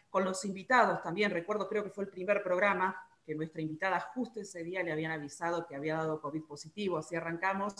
con 0.08 0.24
los 0.24 0.44
invitados 0.44 1.02
también. 1.02 1.30
Recuerdo, 1.30 1.68
creo 1.68 1.84
que 1.84 1.90
fue 1.90 2.04
el 2.04 2.10
primer 2.10 2.42
programa 2.42 2.96
que 3.24 3.34
nuestra 3.34 3.60
invitada 3.60 4.00
justo 4.00 4.40
ese 4.40 4.64
día 4.64 4.82
le 4.82 4.90
habían 4.90 5.12
avisado 5.12 5.66
que 5.66 5.76
había 5.76 5.96
dado 5.96 6.20
COVID 6.20 6.44
positivo, 6.44 6.96
así 6.96 7.14
arrancamos. 7.14 7.74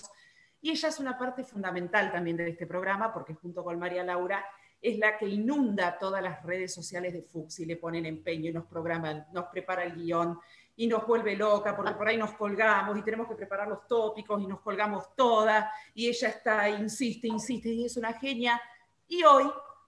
Y 0.61 0.71
ella 0.71 0.91
es 0.91 1.01
una 1.01 1.17
parte 1.17 1.43
fundamental 1.43 2.13
también 2.13 2.37
de 2.37 2.51
este 2.51 2.67
programa, 2.67 3.13
porque 3.15 3.35
junto 3.35 3.65
con 3.65 3.79
María 3.79 4.05
Laura 4.05 4.45
es 4.83 4.99
la 4.99 5.17
que 5.19 5.27
inunda 5.27 5.99
todas 5.99 6.23
las 6.23 6.43
redes 6.43 6.73
sociales 6.73 7.13
de 7.13 7.23
Fuxi, 7.23 7.65
le 7.65 7.77
ponen 7.77 8.07
empeño, 8.07 8.53
nos 8.53 8.67
programan, 8.67 9.27
nos 9.33 9.47
prepara 9.47 9.85
el 9.85 9.95
guion, 9.95 10.39
y 10.81 10.87
nos 10.87 11.07
vuelve 11.07 11.37
loca 11.37 11.77
porque 11.77 11.93
por 11.93 12.09
ahí 12.09 12.17
nos 12.17 12.33
colgamos 12.33 12.97
y 12.97 13.03
tenemos 13.03 13.29
que 13.29 13.35
preparar 13.35 13.69
los 13.69 13.87
tópicos 13.87 14.41
y 14.41 14.47
nos 14.47 14.61
colgamos 14.61 15.15
todas 15.15 15.71
y 15.95 16.09
ella 16.09 16.29
está, 16.29 16.71
insiste, 16.71 17.29
insiste 17.29 17.69
y 17.69 17.85
es 17.85 17.99
una 17.99 18.15
genia. 18.15 18.59
Y 19.07 19.23
hoy 19.23 19.45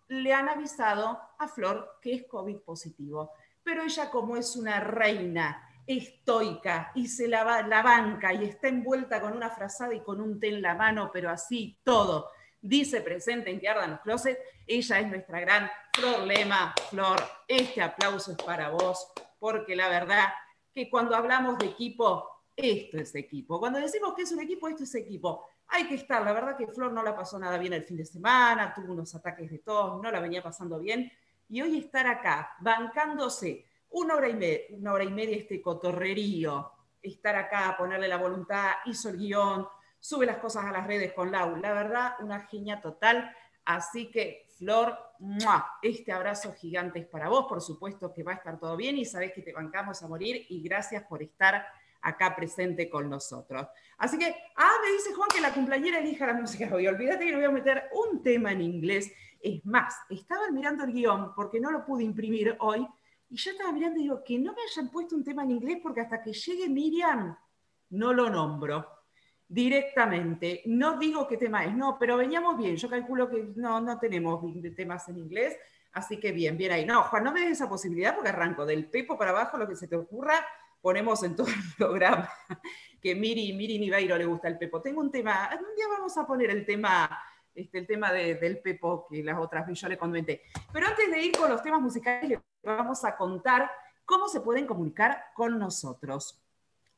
le 0.08 0.34
han 0.34 0.50
avisado 0.50 1.18
a 1.38 1.48
Flor 1.48 1.96
que 2.02 2.12
es 2.12 2.26
COVID 2.26 2.58
positivo. 2.58 3.30
Pero 3.62 3.84
ella 3.84 4.10
como 4.10 4.36
es 4.36 4.54
una 4.54 4.80
reina 4.80 5.66
estoica 5.86 6.92
y 6.94 7.08
se 7.08 7.26
la, 7.26 7.62
la 7.62 7.80
banca 7.80 8.34
y 8.34 8.44
está 8.44 8.68
envuelta 8.68 9.18
con 9.18 9.34
una 9.34 9.48
frazada 9.48 9.94
y 9.94 10.00
con 10.00 10.20
un 10.20 10.38
té 10.38 10.48
en 10.48 10.60
la 10.60 10.74
mano, 10.74 11.08
pero 11.10 11.30
así 11.30 11.78
todo, 11.82 12.28
dice 12.60 13.00
presente 13.00 13.50
en 13.50 13.60
que 13.60 13.68
ardan 13.70 13.92
los 13.92 14.00
closets, 14.00 14.40
ella 14.66 15.00
es 15.00 15.08
nuestra 15.08 15.40
gran 15.40 15.70
Flor 15.94 16.26
Lema. 16.26 16.74
Flor, 16.90 17.18
este 17.48 17.80
aplauso 17.80 18.32
es 18.32 18.36
para 18.44 18.68
vos, 18.68 19.10
porque 19.38 19.74
la 19.74 19.88
verdad 19.88 20.28
que 20.74 20.90
cuando 20.90 21.14
hablamos 21.14 21.58
de 21.58 21.66
equipo, 21.66 22.28
esto 22.56 22.98
es 22.98 23.14
equipo. 23.14 23.58
Cuando 23.58 23.78
decimos 23.78 24.14
que 24.14 24.22
es 24.22 24.32
un 24.32 24.40
equipo, 24.40 24.68
esto 24.68 24.84
es 24.84 24.94
equipo. 24.94 25.46
Hay 25.68 25.86
que 25.86 25.94
estar, 25.94 26.22
la 26.22 26.32
verdad 26.32 26.56
que 26.56 26.66
Flor 26.66 26.92
no 26.92 27.02
la 27.02 27.16
pasó 27.16 27.38
nada 27.38 27.58
bien 27.58 27.72
el 27.72 27.84
fin 27.84 27.96
de 27.96 28.04
semana, 28.04 28.74
tuvo 28.74 28.92
unos 28.92 29.14
ataques 29.14 29.50
de 29.50 29.58
tos, 29.58 30.02
no 30.02 30.10
la 30.10 30.20
venía 30.20 30.42
pasando 30.42 30.78
bien. 30.78 31.10
Y 31.48 31.62
hoy 31.62 31.78
estar 31.78 32.06
acá, 32.06 32.56
bancándose 32.60 33.66
una 33.90 34.14
hora 34.14 34.28
y 34.28 34.34
media, 34.34 34.60
una 34.70 34.92
hora 34.92 35.04
y 35.04 35.10
media 35.10 35.36
este 35.36 35.60
cotorrerío, 35.60 36.72
estar 37.02 37.36
acá, 37.36 37.74
ponerle 37.76 38.08
la 38.08 38.16
voluntad, 38.16 38.72
hizo 38.86 39.08
el 39.10 39.18
guion, 39.18 39.66
sube 39.98 40.26
las 40.26 40.38
cosas 40.38 40.64
a 40.64 40.72
las 40.72 40.86
redes 40.86 41.12
con 41.12 41.30
Lau. 41.30 41.56
La 41.56 41.72
verdad, 41.72 42.14
una 42.20 42.40
genia 42.46 42.80
total. 42.80 43.34
Así 43.64 44.10
que, 44.10 44.46
Flor, 44.56 44.98
este 45.82 46.12
abrazo 46.12 46.52
gigante 46.54 47.00
es 47.00 47.06
para 47.06 47.28
vos. 47.28 47.46
Por 47.48 47.60
supuesto 47.60 48.12
que 48.12 48.22
va 48.22 48.32
a 48.32 48.36
estar 48.36 48.58
todo 48.58 48.76
bien 48.76 48.96
y 48.96 49.04
sabés 49.04 49.32
que 49.32 49.42
te 49.42 49.52
bancamos 49.52 50.02
a 50.02 50.08
morir 50.08 50.46
y 50.48 50.62
gracias 50.62 51.04
por 51.04 51.22
estar 51.22 51.64
acá 52.00 52.34
presente 52.34 52.90
con 52.90 53.08
nosotros. 53.08 53.66
Así 53.98 54.18
que, 54.18 54.34
ah, 54.56 54.72
me 54.84 54.92
dice 54.92 55.14
Juan 55.14 55.28
que 55.32 55.40
la 55.40 55.54
cumpleañera 55.54 55.98
elija 55.98 56.26
la 56.26 56.34
música 56.34 56.74
hoy. 56.74 56.86
Olvídate 56.88 57.24
que 57.24 57.30
le 57.30 57.36
voy 57.36 57.44
a 57.44 57.50
meter 57.50 57.84
un 57.92 58.22
tema 58.22 58.52
en 58.52 58.60
inglés. 58.60 59.12
Es 59.40 59.64
más, 59.64 59.94
estaba 60.10 60.50
mirando 60.50 60.84
el 60.84 60.92
guion 60.92 61.34
porque 61.34 61.60
no 61.60 61.70
lo 61.70 61.84
pude 61.84 62.02
imprimir 62.02 62.56
hoy 62.60 62.86
y 63.28 63.36
yo 63.36 63.52
estaba 63.52 63.72
mirando 63.72 63.98
y 63.98 64.02
digo, 64.02 64.22
que 64.22 64.38
no 64.38 64.52
me 64.52 64.62
hayan 64.62 64.90
puesto 64.90 65.16
un 65.16 65.24
tema 65.24 65.44
en 65.44 65.52
inglés 65.52 65.78
porque 65.82 66.00
hasta 66.00 66.20
que 66.20 66.32
llegue 66.32 66.68
Miriam 66.68 67.36
no 67.90 68.12
lo 68.12 68.28
nombro 68.28 68.86
directamente. 69.52 70.62
No 70.64 70.98
digo 70.98 71.28
qué 71.28 71.36
tema 71.36 71.64
es, 71.64 71.74
no, 71.74 71.98
pero 71.98 72.16
veníamos 72.16 72.56
bien. 72.56 72.74
Yo 72.76 72.88
calculo 72.88 73.28
que 73.28 73.50
no, 73.54 73.80
no 73.80 73.98
tenemos 73.98 74.42
temas 74.74 75.06
en 75.10 75.18
inglés, 75.18 75.56
así 75.92 76.18
que 76.18 76.32
bien, 76.32 76.56
bien 76.56 76.72
ahí. 76.72 76.86
No, 76.86 77.02
Juan, 77.04 77.22
no 77.22 77.32
me 77.32 77.40
des 77.40 77.52
esa 77.52 77.68
posibilidad 77.68 78.14
porque 78.14 78.30
arranco 78.30 78.64
del 78.64 78.86
pepo 78.86 79.18
para 79.18 79.30
abajo, 79.30 79.58
lo 79.58 79.68
que 79.68 79.76
se 79.76 79.86
te 79.86 79.96
ocurra, 79.96 80.34
ponemos 80.80 81.22
en 81.22 81.36
todo 81.36 81.48
el 81.48 81.54
programa. 81.76 82.30
Que 83.00 83.14
Miri, 83.14 83.52
Miri 83.52 83.78
Niveiro 83.78 84.16
le 84.16 84.24
gusta 84.24 84.48
el 84.48 84.56
pepo. 84.56 84.80
Tengo 84.80 85.02
un 85.02 85.10
tema, 85.10 85.50
un 85.52 85.76
día 85.76 85.86
vamos 85.90 86.16
a 86.16 86.26
poner 86.26 86.48
el 86.48 86.64
tema, 86.64 87.10
este, 87.54 87.80
el 87.80 87.86
tema 87.86 88.10
del 88.10 88.58
pepo 88.60 89.06
que 89.10 89.22
las 89.22 89.38
otras 89.38 89.66
yo 89.70 89.88
le 89.88 89.98
comenté. 89.98 90.44
Pero 90.72 90.86
antes 90.86 91.10
de 91.10 91.20
ir 91.20 91.36
con 91.36 91.50
los 91.50 91.62
temas 91.62 91.82
musicales, 91.82 92.30
les 92.30 92.40
vamos 92.62 93.04
a 93.04 93.14
contar 93.18 93.70
cómo 94.06 94.28
se 94.28 94.40
pueden 94.40 94.66
comunicar 94.66 95.26
con 95.34 95.58
nosotros 95.58 96.41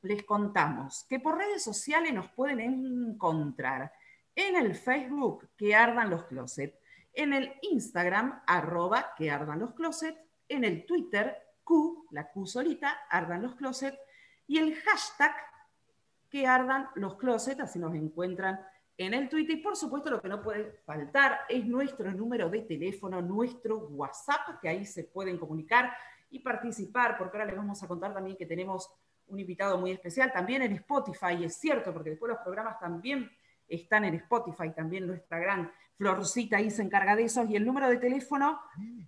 les 0.05 0.23
contamos 0.25 1.07
que 1.09 1.19
por 1.19 1.39
redes 1.39 1.63
sociales 1.63 2.13
nos 2.13 2.31
pueden 2.31 2.61
encontrar 2.61 3.93
en 4.35 4.57
el 4.57 4.75
Facebook 4.75 5.49
que 5.57 5.75
ardan 5.75 6.11
los 6.11 6.25
closets, 6.25 6.79
en 7.13 7.33
el 7.33 7.53
Instagram 7.63 8.43
arroba 8.47 9.15
que 9.17 9.31
ardan 9.31 9.61
los 9.61 9.75
closets, 9.75 10.19
en 10.49 10.65
el 10.65 10.85
Twitter 10.85 11.37
Q, 11.63 12.09
la 12.11 12.31
Q 12.31 12.47
solita, 12.47 13.07
ardan 13.09 13.43
los 13.43 13.55
closets, 13.55 13.99
y 14.47 14.59
el 14.59 14.75
hashtag 14.75 15.35
que 16.29 16.47
ardan 16.47 16.89
los 16.97 17.17
closets, 17.17 17.61
así 17.61 17.79
nos 17.79 17.95
encuentran 17.95 18.61
en 18.99 19.15
el 19.15 19.29
Twitter. 19.29 19.57
Y 19.57 19.63
por 19.63 19.77
supuesto 19.77 20.11
lo 20.11 20.21
que 20.21 20.29
no 20.29 20.43
puede 20.43 20.83
faltar 20.85 21.41
es 21.49 21.65
nuestro 21.65 22.13
número 22.13 22.51
de 22.51 22.61
teléfono, 22.63 23.23
nuestro 23.23 23.79
WhatsApp, 23.89 24.61
que 24.61 24.69
ahí 24.69 24.85
se 24.85 25.05
pueden 25.05 25.39
comunicar 25.39 25.95
y 26.31 26.41
participar, 26.41 27.17
porque 27.17 27.39
ahora 27.39 27.47
les 27.47 27.57
vamos 27.57 27.83
a 27.83 27.89
contar 27.89 28.13
también 28.13 28.37
que 28.37 28.45
tenemos 28.45 28.91
un 29.27 29.41
invitado 29.41 29.79
muy 29.79 29.93
especial, 29.93 30.33
también 30.33 30.63
en 30.63 30.73
Spotify, 30.73 31.45
es 31.45 31.57
cierto, 31.57 31.93
porque 31.93 32.11
después 32.11 32.31
los 32.31 32.43
programas 32.43 32.79
también 32.79 33.31
están 33.67 34.05
en 34.05 34.15
Spotify, 34.15 34.71
también 34.75 35.07
nuestra 35.07 35.39
gran 35.39 35.71
Florcita 35.97 36.57
ahí 36.57 36.71
se 36.71 36.83
encarga 36.83 37.15
de 37.15 37.25
eso, 37.25 37.45
y 37.45 37.55
el 37.57 37.65
número 37.65 37.89
de 37.89 37.99
teléfono 37.99 38.61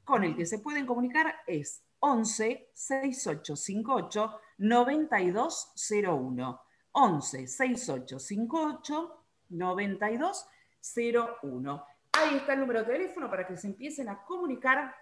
con 0.04 0.24
el 0.24 0.36
que 0.36 0.46
se 0.46 0.60
pueden 0.60 0.86
comunicar 0.86 1.34
es 1.46 1.82
11 1.98 2.70
6858 2.72 4.40
9201. 4.58 6.60
11 6.92 7.46
6858 7.46 9.24
9201. 9.48 11.84
Ahí 12.12 12.36
está 12.36 12.52
el 12.54 12.60
número 12.60 12.80
de 12.80 12.92
teléfono 12.92 13.28
para 13.28 13.46
que 13.46 13.56
se 13.56 13.66
empiecen 13.66 14.08
a 14.08 14.24
comunicar 14.24 14.94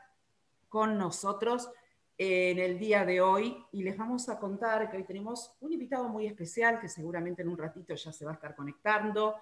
con 0.68 0.99
nosotros 0.99 1.71
en 2.16 2.59
el 2.59 2.78
día 2.78 3.04
de 3.04 3.21
hoy 3.21 3.56
y 3.73 3.83
les 3.83 3.97
vamos 3.97 4.28
a 4.28 4.38
contar 4.38 4.88
que 4.88 4.99
hoy 4.99 5.04
tenemos 5.04 5.56
un 5.61 5.73
invitado 5.73 6.09
muy 6.09 6.26
especial 6.26 6.78
que 6.78 6.88
seguramente 6.88 7.42
en 7.42 7.49
un 7.49 7.59
ratito 7.59 7.94
ya 7.94 8.12
se 8.12 8.25
va 8.25 8.33
a 8.33 8.35
estar 8.35 8.54
conectando. 8.54 9.37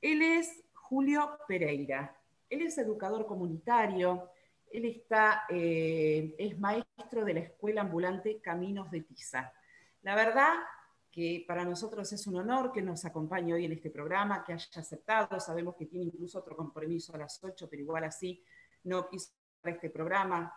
Él 0.00 0.22
es 0.22 0.62
Julio 0.72 1.38
Pereira. 1.48 2.16
Él 2.48 2.62
es 2.62 2.78
educador 2.78 3.26
comunitario. 3.26 4.30
Él 4.70 4.84
está, 4.84 5.44
eh, 5.48 6.34
es 6.38 6.58
maestro 6.58 7.24
de 7.24 7.34
la 7.34 7.40
Escuela 7.40 7.80
Ambulante 7.80 8.40
Caminos 8.40 8.90
de 8.90 9.00
Tiza. 9.00 9.52
La 10.02 10.14
verdad 10.14 10.54
que 11.10 11.44
para 11.46 11.64
nosotros 11.64 12.10
es 12.12 12.26
un 12.26 12.36
honor 12.36 12.72
que 12.72 12.82
nos 12.82 13.04
acompañe 13.04 13.52
hoy 13.52 13.64
en 13.64 13.72
este 13.72 13.90
programa, 13.90 14.44
que 14.44 14.52
haya 14.52 14.80
aceptado. 14.80 15.40
Sabemos 15.40 15.74
que 15.76 15.86
tiene 15.86 16.06
incluso 16.06 16.38
otro 16.38 16.56
compromiso 16.56 17.14
a 17.14 17.18
las 17.18 17.42
8, 17.42 17.68
pero 17.68 17.82
igual 17.82 18.04
así 18.04 18.42
no 18.84 19.08
quiso 19.08 19.32
este 19.64 19.90
programa 19.90 20.52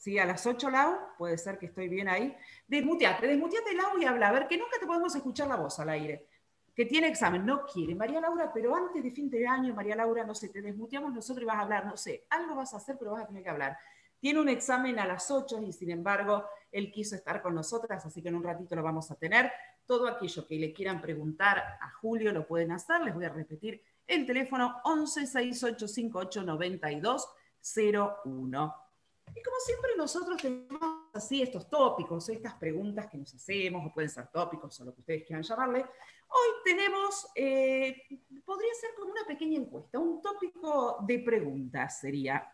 ¿sí? 0.00 0.18
A 0.18 0.24
las 0.24 0.46
8, 0.46 0.70
Lau, 0.70 0.98
puede 1.18 1.36
ser 1.36 1.58
que 1.58 1.66
estoy 1.66 1.88
bien 1.88 2.08
ahí. 2.08 2.34
Desmuteate, 2.66 3.26
desmuteate, 3.26 3.74
Lau, 3.74 3.98
y 3.98 4.06
habla. 4.06 4.28
A 4.28 4.32
ver, 4.32 4.48
que 4.48 4.56
nunca 4.56 4.78
te 4.80 4.86
podemos 4.86 5.14
escuchar 5.14 5.46
la 5.46 5.56
voz 5.56 5.78
al 5.78 5.90
aire. 5.90 6.26
Que 6.74 6.86
tiene 6.86 7.08
examen, 7.08 7.44
no 7.44 7.66
quiere. 7.66 7.94
María 7.94 8.18
Laura, 8.20 8.50
pero 8.52 8.74
antes 8.74 9.02
de 9.02 9.10
fin 9.10 9.28
de 9.28 9.46
año, 9.46 9.74
María 9.74 9.94
Laura, 9.94 10.24
no 10.24 10.34
sé, 10.34 10.48
te 10.48 10.62
desmuteamos 10.62 11.12
nosotros 11.12 11.42
y 11.42 11.46
vas 11.46 11.56
a 11.56 11.60
hablar, 11.60 11.84
no 11.84 11.98
sé, 11.98 12.24
algo 12.30 12.54
vas 12.54 12.72
a 12.72 12.78
hacer, 12.78 12.96
pero 12.98 13.12
vas 13.12 13.24
a 13.24 13.26
tener 13.26 13.42
que 13.42 13.50
hablar. 13.50 13.76
Tiene 14.18 14.40
un 14.40 14.48
examen 14.48 14.98
a 14.98 15.06
las 15.06 15.30
8 15.30 15.60
y 15.62 15.72
sin 15.72 15.90
embargo, 15.90 16.46
él 16.72 16.90
quiso 16.90 17.14
estar 17.14 17.42
con 17.42 17.54
nosotras, 17.54 18.06
así 18.06 18.22
que 18.22 18.30
en 18.30 18.36
un 18.36 18.42
ratito 18.42 18.74
lo 18.74 18.82
vamos 18.82 19.10
a 19.10 19.16
tener. 19.16 19.52
Todo 19.84 20.08
aquello 20.08 20.46
que 20.46 20.56
le 20.56 20.72
quieran 20.72 21.02
preguntar 21.02 21.58
a 21.58 21.90
Julio 22.00 22.32
lo 22.32 22.46
pueden 22.46 22.72
hacer. 22.72 23.02
Les 23.02 23.14
voy 23.14 23.26
a 23.26 23.28
repetir 23.28 23.82
el 24.06 24.24
teléfono 24.24 24.80
11 24.84 25.26
6858 25.26 26.42
9201. 26.42 28.89
Y 29.34 29.42
como 29.42 29.56
siempre 29.60 29.90
nosotros 29.96 30.40
tenemos 30.40 31.08
así 31.12 31.42
estos 31.42 31.68
tópicos, 31.68 32.28
estas 32.28 32.54
preguntas 32.54 33.06
que 33.06 33.18
nos 33.18 33.34
hacemos, 33.34 33.86
o 33.86 33.92
pueden 33.92 34.10
ser 34.10 34.28
tópicos 34.28 34.80
o 34.80 34.84
lo 34.84 34.94
que 34.94 35.00
ustedes 35.00 35.24
quieran 35.24 35.42
llamarle. 35.42 35.80
Hoy 35.80 36.48
tenemos, 36.64 37.28
eh, 37.34 38.06
podría 38.44 38.74
ser 38.74 38.90
como 38.96 39.12
una 39.12 39.24
pequeña 39.26 39.58
encuesta, 39.58 39.98
un 39.98 40.20
tópico 40.22 40.98
de 41.06 41.18
preguntas 41.20 42.00
sería. 42.00 42.52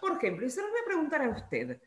Por 0.00 0.12
ejemplo, 0.12 0.46
y 0.46 0.50
se 0.50 0.60
lo 0.60 0.70
voy 0.70 0.80
a 0.80 0.84
preguntar 0.84 1.22
a 1.22 1.28
usted, 1.30 1.80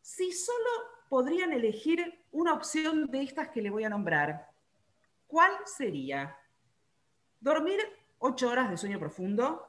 si 0.00 0.32
solo 0.32 0.70
podrían 1.08 1.52
elegir 1.52 2.24
una 2.32 2.54
opción 2.54 3.06
de 3.06 3.22
estas 3.22 3.48
que 3.48 3.62
le 3.62 3.70
voy 3.70 3.84
a 3.84 3.88
nombrar, 3.88 4.50
¿cuál 5.26 5.52
sería? 5.64 6.36
¿Dormir 7.40 7.80
ocho 8.18 8.48
horas 8.48 8.70
de 8.70 8.76
sueño 8.76 8.98
profundo? 8.98 9.66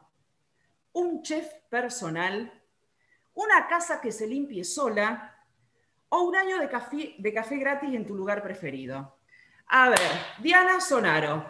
¿Un 0.94 1.22
chef 1.22 1.52
personal? 1.70 2.63
Una 3.34 3.68
casa 3.68 4.00
que 4.00 4.12
se 4.12 4.28
limpie 4.28 4.64
sola 4.64 5.36
o 6.10 6.22
un 6.22 6.36
año 6.36 6.60
de 6.60 6.70
café, 6.70 7.16
de 7.18 7.34
café 7.34 7.58
gratis 7.58 7.94
en 7.94 8.06
tu 8.06 8.16
lugar 8.16 8.44
preferido. 8.44 9.18
A 9.68 9.90
ver, 9.90 10.00
Diana 10.40 10.80
Sonaro, 10.80 11.44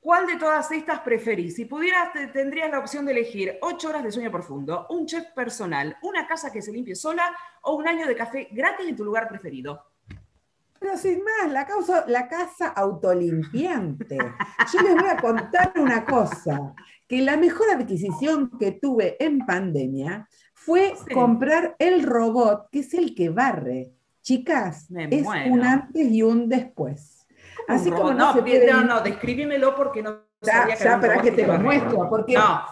¿cuál 0.00 0.26
de 0.26 0.36
todas 0.36 0.70
estas 0.72 1.00
preferís? 1.00 1.54
Si 1.54 1.66
pudieras, 1.66 2.10
tendrías 2.32 2.70
la 2.70 2.80
opción 2.80 3.04
de 3.04 3.12
elegir 3.12 3.58
ocho 3.62 3.88
horas 3.88 4.02
de 4.02 4.10
sueño 4.10 4.32
profundo, 4.32 4.86
un 4.90 5.06
chef 5.06 5.26
personal, 5.32 5.96
una 6.02 6.26
casa 6.26 6.50
que 6.50 6.62
se 6.62 6.72
limpie 6.72 6.96
sola 6.96 7.36
o 7.62 7.74
un 7.74 7.86
año 7.86 8.06
de 8.06 8.16
café 8.16 8.48
gratis 8.50 8.88
en 8.88 8.96
tu 8.96 9.04
lugar 9.04 9.28
preferido. 9.28 9.84
Pero 10.78 10.96
sin 10.96 11.22
más, 11.22 11.50
la, 11.52 11.66
la 12.08 12.28
casa 12.28 12.68
autolimpiante. 12.68 14.18
Yo 14.72 14.80
les 14.80 14.94
voy 14.94 15.08
a 15.08 15.16
contar 15.16 15.72
una 15.76 16.04
cosa, 16.04 16.74
que 17.08 17.22
la 17.22 17.36
mejor 17.36 17.70
adquisición 17.70 18.50
que 18.58 18.72
tuve 18.72 19.16
en 19.24 19.38
pandemia 19.46 20.28
fue 20.66 20.94
comprar 21.14 21.76
el 21.78 22.02
robot, 22.02 22.68
que 22.72 22.80
es 22.80 22.92
el 22.92 23.14
que 23.14 23.28
barre. 23.28 23.92
Chicas, 24.20 24.88
es 24.90 25.24
un 25.24 25.62
antes 25.62 26.10
y 26.10 26.22
un 26.22 26.48
después. 26.48 27.24
Así 27.68 27.90
como 27.90 28.12
no, 28.12 28.34
no, 28.34 28.82
no, 28.82 29.00
descríbemelo 29.00 29.76
porque 29.76 30.02
no 30.02 30.26
que 30.40 30.50
ya, 30.76 31.00
para 31.00 31.22
que 31.22 31.30
te 31.30 31.46
lo 31.46 31.58
muestro, 31.58 32.08
porque 32.10 32.34
no, 32.34 32.62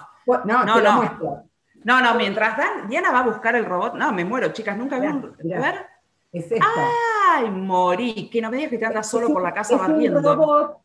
no, 0.44 0.64
no, 0.64 0.74
te 0.74 0.82
lo 0.82 0.92
muestro. 0.92 1.44
No, 1.84 2.00
no, 2.00 2.14
mientras 2.16 2.56
Dan, 2.56 2.88
Diana 2.88 3.12
va 3.12 3.20
a 3.20 3.26
buscar 3.26 3.54
el 3.54 3.64
robot. 3.64 3.94
No, 3.94 4.12
me 4.12 4.24
muero, 4.24 4.48
chicas, 4.52 4.76
nunca 4.76 4.98
vi 4.98 5.06
un. 5.06 5.36
A 5.54 5.60
ver. 5.60 5.86
Es 6.32 6.50
esto. 6.50 6.66
¡Ay, 7.32 7.48
morí! 7.50 8.28
Que 8.28 8.40
no 8.42 8.50
me 8.50 8.56
digas 8.56 8.70
que 8.70 8.78
te 8.78 8.86
andas 8.86 9.08
solo 9.08 9.28
por 9.28 9.42
la 9.42 9.54
casa 9.54 9.76
es. 9.76 9.80
Un 9.88 10.22
robot, 10.22 10.78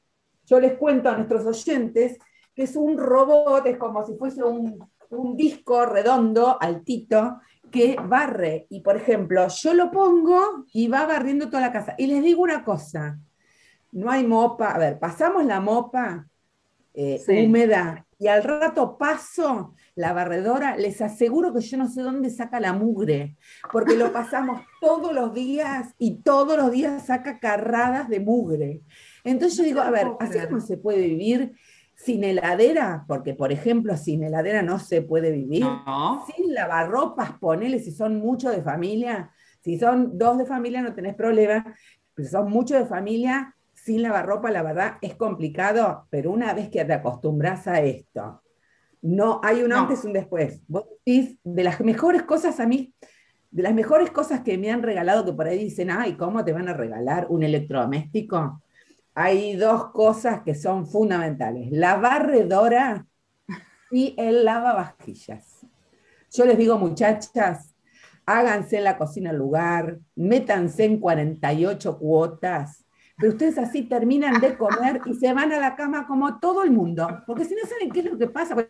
yo 0.46 0.60
les 0.60 0.74
cuento 0.74 1.10
a 1.10 1.16
nuestros 1.16 1.46
oyentes 1.46 2.20
que 2.54 2.64
es 2.64 2.76
un 2.76 2.98
robot, 2.98 3.66
es 3.66 3.78
como 3.78 4.06
si 4.06 4.16
fuese 4.16 4.44
un, 4.44 4.89
un 5.10 5.36
disco 5.36 5.86
redondo, 5.86 6.58
altito, 6.62 7.40
que 7.72 7.96
barre. 8.04 8.68
Y 8.70 8.82
por 8.82 8.96
ejemplo, 8.98 9.48
yo 9.48 9.74
lo 9.74 9.92
pongo 9.92 10.66
y 10.74 10.88
va 10.88 11.06
barriendo 11.06 11.50
toda 11.50 11.62
la 11.62 11.72
casa. 11.72 11.96
Y 11.98 12.08
les 12.08 12.24
digo 12.24 12.42
una 12.42 12.64
cosa, 12.64 13.20
no 13.92 14.12
hay 14.12 14.26
mopa, 14.26 14.72
a 14.72 14.78
ver, 14.78 15.00
pasamos 15.00 15.46
la 15.46 15.60
mopa 15.60 16.28
eh, 16.94 17.20
Sí. 17.24 17.46
húmeda 17.46 18.06
y 18.18 18.28
al 18.28 18.44
rato 18.44 18.98
paso 18.98 19.74
la 19.96 20.12
barredora, 20.14 20.76
les 20.76 21.02
aseguro 21.02 21.54
que 21.54 21.62
yo 21.62 21.78
no 21.78 21.88
sé 21.88 22.02
dónde 22.02 22.30
saca 22.30 22.60
la 22.60 22.74
mugre, 22.74 23.38
porque 23.72 23.96
lo 23.96 24.12
pasamos 24.12 24.62
todos 24.82 25.14
los 25.14 25.34
días 25.34 25.94
y 25.98 26.22
todos 26.22 26.58
los 26.58 26.72
días 26.72 27.06
saca 27.06 27.40
carradas 27.40 28.10
de 28.10 28.20
mugre. 28.20 28.82
Entonces 29.24 29.58
yo 29.58 29.64
digo, 29.64 29.82
a 29.82 29.92
ver, 29.92 30.08
así 30.20 30.38
como 30.48 30.62
se 30.62 30.78
puede 30.78 31.02
vivir 31.02 31.54
sin 32.02 32.24
heladera, 32.24 33.04
porque 33.08 33.34
por 33.34 33.52
ejemplo 33.52 33.98
sin 33.98 34.24
heladera 34.24 34.62
no 34.62 34.80
se 34.80 35.02
puede 35.02 35.32
vivir, 35.32 35.66
No. 35.66 36.26
sin 36.34 36.54
lavarropas, 36.54 37.34
ponele 37.40 37.80
si 37.80 37.92
son 37.92 38.20
muchos 38.20 38.56
de 38.56 38.62
familia, 38.62 39.32
si 39.62 39.78
son 39.78 40.18
dos 40.18 40.38
de 40.38 40.46
familia 40.46 40.82
no 40.82 40.94
tenés 40.94 41.14
problema, 41.16 41.76
pero 42.16 42.26
si 42.26 42.32
son 42.32 42.50
muchos 42.50 42.80
de 42.80 42.86
familia, 42.86 43.54
sin 43.74 44.02
lavarropa, 44.02 44.50
la 44.50 44.64
verdad 44.64 44.94
es 45.02 45.16
complicado, 45.16 46.08
pero 46.10 46.32
una 46.32 46.54
vez 46.54 46.70
que 46.70 46.84
te 46.86 46.94
acostumbras 46.94 47.68
a 47.68 47.82
esto, 47.82 48.42
no 49.02 49.42
hay 49.44 49.62
un 49.64 49.70
No. 49.70 49.80
antes 49.80 50.04
y 50.04 50.08
un 50.08 50.14
después. 50.14 50.62
Vos 50.68 50.86
decís, 51.06 51.38
de 51.44 51.64
las 51.64 51.82
mejores 51.82 52.24
cosas 52.24 52.60
a 52.62 52.66
mí, 52.66 52.94
de 53.52 53.64
las 53.64 53.74
mejores 53.74 54.10
cosas 54.12 54.42
que 54.42 54.58
me 54.58 54.72
han 54.72 54.84
regalado, 54.84 55.26
que 55.26 55.34
por 55.34 55.48
ahí 55.48 55.58
dicen, 55.66 55.90
ay, 55.92 56.14
¿cómo 56.14 56.46
te 56.46 56.54
van 56.54 56.70
a 56.70 56.74
regalar 56.74 57.28
un 57.30 57.44
electrodoméstico? 57.44 58.62
Hay 59.22 59.58
dos 59.58 59.92
cosas 59.92 60.44
que 60.44 60.56
son 60.56 60.88
fundamentales, 60.88 61.68
la 61.72 61.98
barredora 61.98 63.06
y 63.92 64.16
el 64.18 64.46
lavavajillas. 64.46 65.66
Yo 66.32 66.46
les 66.46 66.58
digo, 66.58 66.78
muchachas, 66.78 67.76
háganse 68.26 68.78
en 68.78 68.86
la 68.86 68.98
cocina 68.98 69.32
el 69.32 69.36
lugar, 69.36 70.00
métanse 70.16 70.86
en 70.86 71.02
48 71.02 72.00
cuotas, 72.00 72.86
pero 73.18 73.34
ustedes 73.34 73.58
así 73.58 73.82
terminan 73.82 74.40
de 74.40 74.56
comer 74.56 75.02
y 75.06 75.14
se 75.16 75.34
van 75.34 75.52
a 75.52 75.60
la 75.60 75.76
cama 75.76 76.08
como 76.08 76.40
todo 76.40 76.64
el 76.64 76.72
mundo, 76.72 77.22
porque 77.28 77.44
si 77.44 77.56
no 77.56 77.68
saben 77.68 77.92
qué 77.92 78.00
es 78.00 78.06
lo 78.06 78.18
que 78.18 78.28
pasa, 78.28 78.56
bueno, 78.56 78.70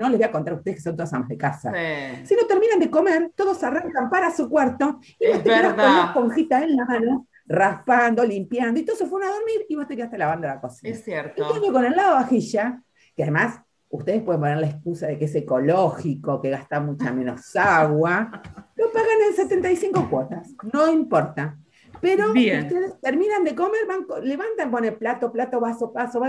no 0.00 0.08
les 0.08 0.18
voy 0.18 0.28
a 0.28 0.32
contar 0.32 0.54
a 0.54 0.56
ustedes 0.56 0.78
que 0.78 0.82
son 0.82 0.96
todas 0.96 1.12
amas 1.12 1.28
de 1.28 1.36
casa. 1.36 1.74
Sí. 1.74 2.26
Si 2.28 2.34
no 2.34 2.46
terminan 2.46 2.80
de 2.80 2.88
comer, 2.88 3.32
todos 3.36 3.62
arrancan 3.62 4.08
para 4.08 4.34
su 4.34 4.48
cuarto 4.48 4.98
y 5.20 5.26
vos 5.26 5.36
Es 5.36 5.42
te 5.42 5.50
quedás 5.50 5.74
con 5.74 5.84
la 5.84 6.04
esponjita 6.06 6.64
en 6.64 6.74
la 6.74 6.86
mano, 6.86 7.26
raspando, 7.46 8.24
limpiando, 8.24 8.80
y 8.80 8.84
todos 8.84 8.98
se 8.98 9.06
fueron 9.06 9.28
a 9.28 9.32
dormir 9.32 9.66
y 9.68 9.76
vos 9.76 9.86
te 9.86 9.96
quedaste 9.96 10.18
lavando 10.18 10.46
la 10.46 10.60
cocina. 10.60 10.90
Es 10.92 10.98
En 10.98 11.04
cierto. 11.04 11.48
cambio, 11.48 11.72
con 11.72 11.84
el 11.84 11.94
lavavajilla, 11.96 12.82
que 13.14 13.22
además 13.22 13.60
ustedes 13.88 14.22
pueden 14.22 14.40
poner 14.40 14.58
la 14.58 14.66
excusa 14.66 15.06
de 15.06 15.18
que 15.18 15.26
es 15.26 15.34
ecológico, 15.34 16.40
que 16.42 16.50
gasta 16.50 16.80
mucha 16.80 17.12
menos 17.12 17.54
agua, 17.56 18.42
lo 18.74 18.90
pagan 18.92 19.08
en 19.28 19.34
75 19.36 20.08
cuotas, 20.10 20.54
no 20.72 20.90
importa. 20.90 21.56
Pero 22.00 22.32
Bien. 22.32 22.64
ustedes 22.64 23.00
terminan 23.00 23.42
de 23.42 23.54
comer, 23.54 23.86
van, 23.88 24.04
co- 24.04 24.20
levantan, 24.20 24.70
ponen 24.70 24.98
plato, 24.98 25.32
plato, 25.32 25.60
vaso, 25.60 25.92
vaso, 25.92 26.20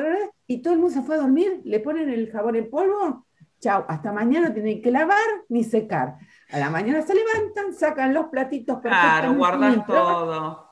y 0.46 0.62
todo 0.62 0.74
el 0.74 0.80
mundo 0.80 0.94
se 0.94 1.02
fue 1.02 1.16
a 1.16 1.20
dormir, 1.20 1.62
le 1.66 1.80
ponen 1.82 2.10
el 2.10 2.32
jabón 2.32 2.56
en 2.56 2.70
polvo, 2.70 3.26
chao, 3.60 3.84
hasta 3.88 4.14
mañana 4.14 4.54
tienen 4.54 4.82
que 4.82 4.92
lavar 4.92 5.18
ni 5.50 5.64
secar. 5.64 6.16
A 6.52 6.60
la 6.60 6.70
mañana 6.70 7.02
se 7.02 7.14
levantan, 7.16 7.74
sacan 7.74 8.14
los 8.14 8.28
platitos 8.28 8.80
Claro, 8.80 9.34
guardan 9.34 9.86
todo. 9.86 10.67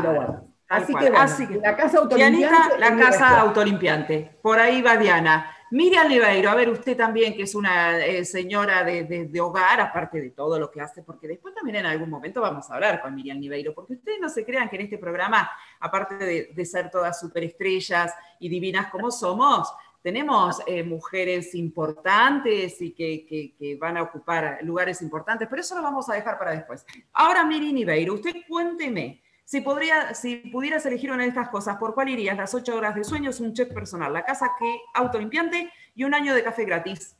Claro. 0.00 0.48
Así 0.68 0.86
que, 0.94 1.10
bueno, 1.10 1.18
Así 1.20 1.46
que- 1.46 1.58
la 1.58 1.76
casa 1.76 1.98
autolimpiante. 1.98 2.38
Dianita, 2.38 2.78
la 2.78 2.96
casa 2.96 3.40
autolimpiante. 3.40 4.38
Por 4.42 4.58
ahí 4.58 4.82
va 4.82 4.96
Diana. 4.96 5.52
Miriam 5.70 6.08
Libeiro, 6.08 6.48
a 6.50 6.54
ver, 6.54 6.68
usted 6.70 6.96
también, 6.96 7.34
que 7.34 7.42
es 7.42 7.54
una 7.54 7.98
eh, 7.98 8.24
señora 8.24 8.84
de, 8.84 9.02
de- 9.04 9.26
de 9.26 9.40
hogar, 9.40 9.80
aparte 9.80 10.20
de 10.20 10.30
todo 10.30 10.58
lo 10.60 10.70
que 10.70 10.80
hace, 10.80 11.02
porque 11.02 11.26
después 11.28 11.54
también 11.54 11.76
en 11.76 11.86
algún 11.86 12.08
momento 12.08 12.40
vamos 12.40 12.70
a 12.70 12.74
hablar 12.74 13.00
con 13.02 13.14
Miriam 13.14 13.38
Libeiro, 13.38 13.74
porque 13.74 13.94
ustedes 13.94 14.18
no 14.20 14.28
se 14.28 14.44
crean 14.44 14.68
que 14.68 14.76
en 14.76 14.82
este 14.82 14.98
programa, 14.98 15.50
aparte 15.80 16.16
de, 16.16 16.50
de 16.54 16.64
ser 16.64 16.88
todas 16.90 17.18
superestrellas 17.18 18.14
y 18.38 18.48
divinas 18.48 18.88
como 18.92 19.10
somos, 19.10 19.72
tenemos 20.02 20.60
eh, 20.68 20.84
mujeres 20.84 21.52
importantes 21.54 22.80
y 22.80 22.92
que, 22.92 23.26
que- 23.26 23.54
que 23.58 23.76
van 23.76 23.96
a 23.96 24.02
ocupar 24.02 24.58
lugares 24.62 25.02
importantes, 25.02 25.48
pero 25.48 25.60
eso 25.62 25.74
lo 25.74 25.82
vamos 25.82 26.08
a 26.08 26.14
dejar 26.14 26.38
para 26.38 26.52
después. 26.52 26.84
Ahora, 27.12 27.44
Miriam 27.44 27.74
Libeiro, 27.74 28.14
usted 28.14 28.34
cuénteme, 28.48 29.20
si, 29.46 29.60
podría, 29.60 30.12
si 30.12 30.36
pudieras 30.36 30.84
elegir 30.86 31.12
una 31.12 31.22
de 31.22 31.28
estas 31.28 31.48
cosas, 31.50 31.76
¿por 31.78 31.94
cuál 31.94 32.08
irías? 32.08 32.36
Las 32.36 32.52
ocho 32.52 32.74
horas 32.74 32.96
de 32.96 33.04
sueño 33.04 33.30
es 33.30 33.38
un 33.38 33.54
check 33.54 33.72
personal, 33.72 34.12
la 34.12 34.24
casa 34.24 34.50
que 34.58 34.66
autolimpiante 34.92 35.72
y 35.94 36.02
un 36.02 36.14
año 36.14 36.34
de 36.34 36.42
café 36.42 36.64
gratis. 36.64 37.14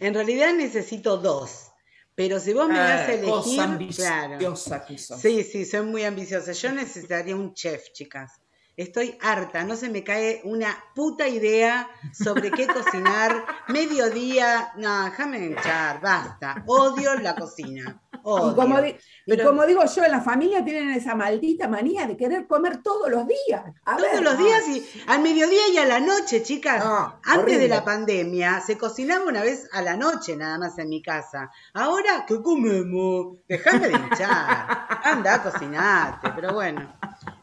En 0.00 0.14
realidad 0.14 0.54
necesito 0.54 1.18
dos. 1.18 1.66
Pero 2.14 2.40
si 2.40 2.52
vos 2.52 2.68
me 2.68 2.78
das 2.78 3.08
a 3.08 3.20
cosa 3.20 3.64
elegir, 3.66 3.94
claro. 3.94 4.34
ambiciosa 4.34 4.84
que 4.84 4.98
sos. 4.98 5.20
Sí, 5.20 5.44
sí, 5.44 5.64
soy 5.64 5.82
muy 5.82 6.02
ambiciosa. 6.02 6.50
Yo 6.50 6.72
necesitaría 6.72 7.36
un 7.36 7.54
chef, 7.54 7.92
chicas. 7.92 8.40
Estoy 8.78 9.18
harta, 9.20 9.64
no 9.64 9.74
se 9.74 9.88
me 9.88 10.04
cae 10.04 10.40
una 10.44 10.68
puta 10.94 11.26
idea 11.26 11.88
sobre 12.12 12.50
qué 12.52 12.66
cocinar. 12.68 13.44
Mediodía, 13.68 14.72
no, 14.76 15.04
déjame 15.06 15.46
echar, 15.52 16.00
basta. 16.00 16.62
Odio 16.66 17.14
la 17.16 17.34
cocina. 17.34 18.00
Odio. 18.22 18.52
Y 18.52 18.54
como, 18.54 18.80
di- 18.80 18.90
y 18.90 18.96
Pero- 19.26 19.46
como 19.48 19.66
digo 19.66 19.82
yo, 19.84 20.04
en 20.04 20.10
la 20.12 20.20
familia 20.20 20.64
tienen 20.64 20.90
esa 20.90 21.14
maldita 21.16 21.66
manía 21.66 22.06
de 22.06 22.16
querer 22.16 22.46
comer 22.46 22.80
todos 22.82 23.10
los 23.10 23.26
días. 23.26 23.62
A 23.84 23.96
Todos 23.96 24.12
ver, 24.12 24.22
los 24.22 24.38
no. 24.38 24.44
días 24.44 24.68
y 24.68 24.86
al 25.08 25.22
mediodía 25.22 25.68
y 25.72 25.78
a 25.78 25.84
la 25.84 25.98
noche, 25.98 26.42
chicas. 26.44 26.84
No, 26.84 27.18
Antes 27.24 27.36
horrible. 27.42 27.58
de 27.62 27.68
la 27.68 27.84
pandemia 27.84 28.60
se 28.60 28.78
cocinaba 28.78 29.24
una 29.24 29.42
vez 29.42 29.68
a 29.72 29.82
la 29.82 29.96
noche 29.96 30.36
nada 30.36 30.56
más 30.58 30.78
en 30.78 30.88
mi 30.88 31.02
casa. 31.02 31.50
Ahora, 31.74 32.24
¿qué 32.28 32.40
comemos? 32.42 33.38
Dejame 33.48 33.88
de 33.88 33.94
hinchar. 33.94 34.86
Anda 35.04 35.34
a 35.34 35.42
cocinarte, 35.42 36.30
pero 36.34 36.54
bueno, 36.54 36.92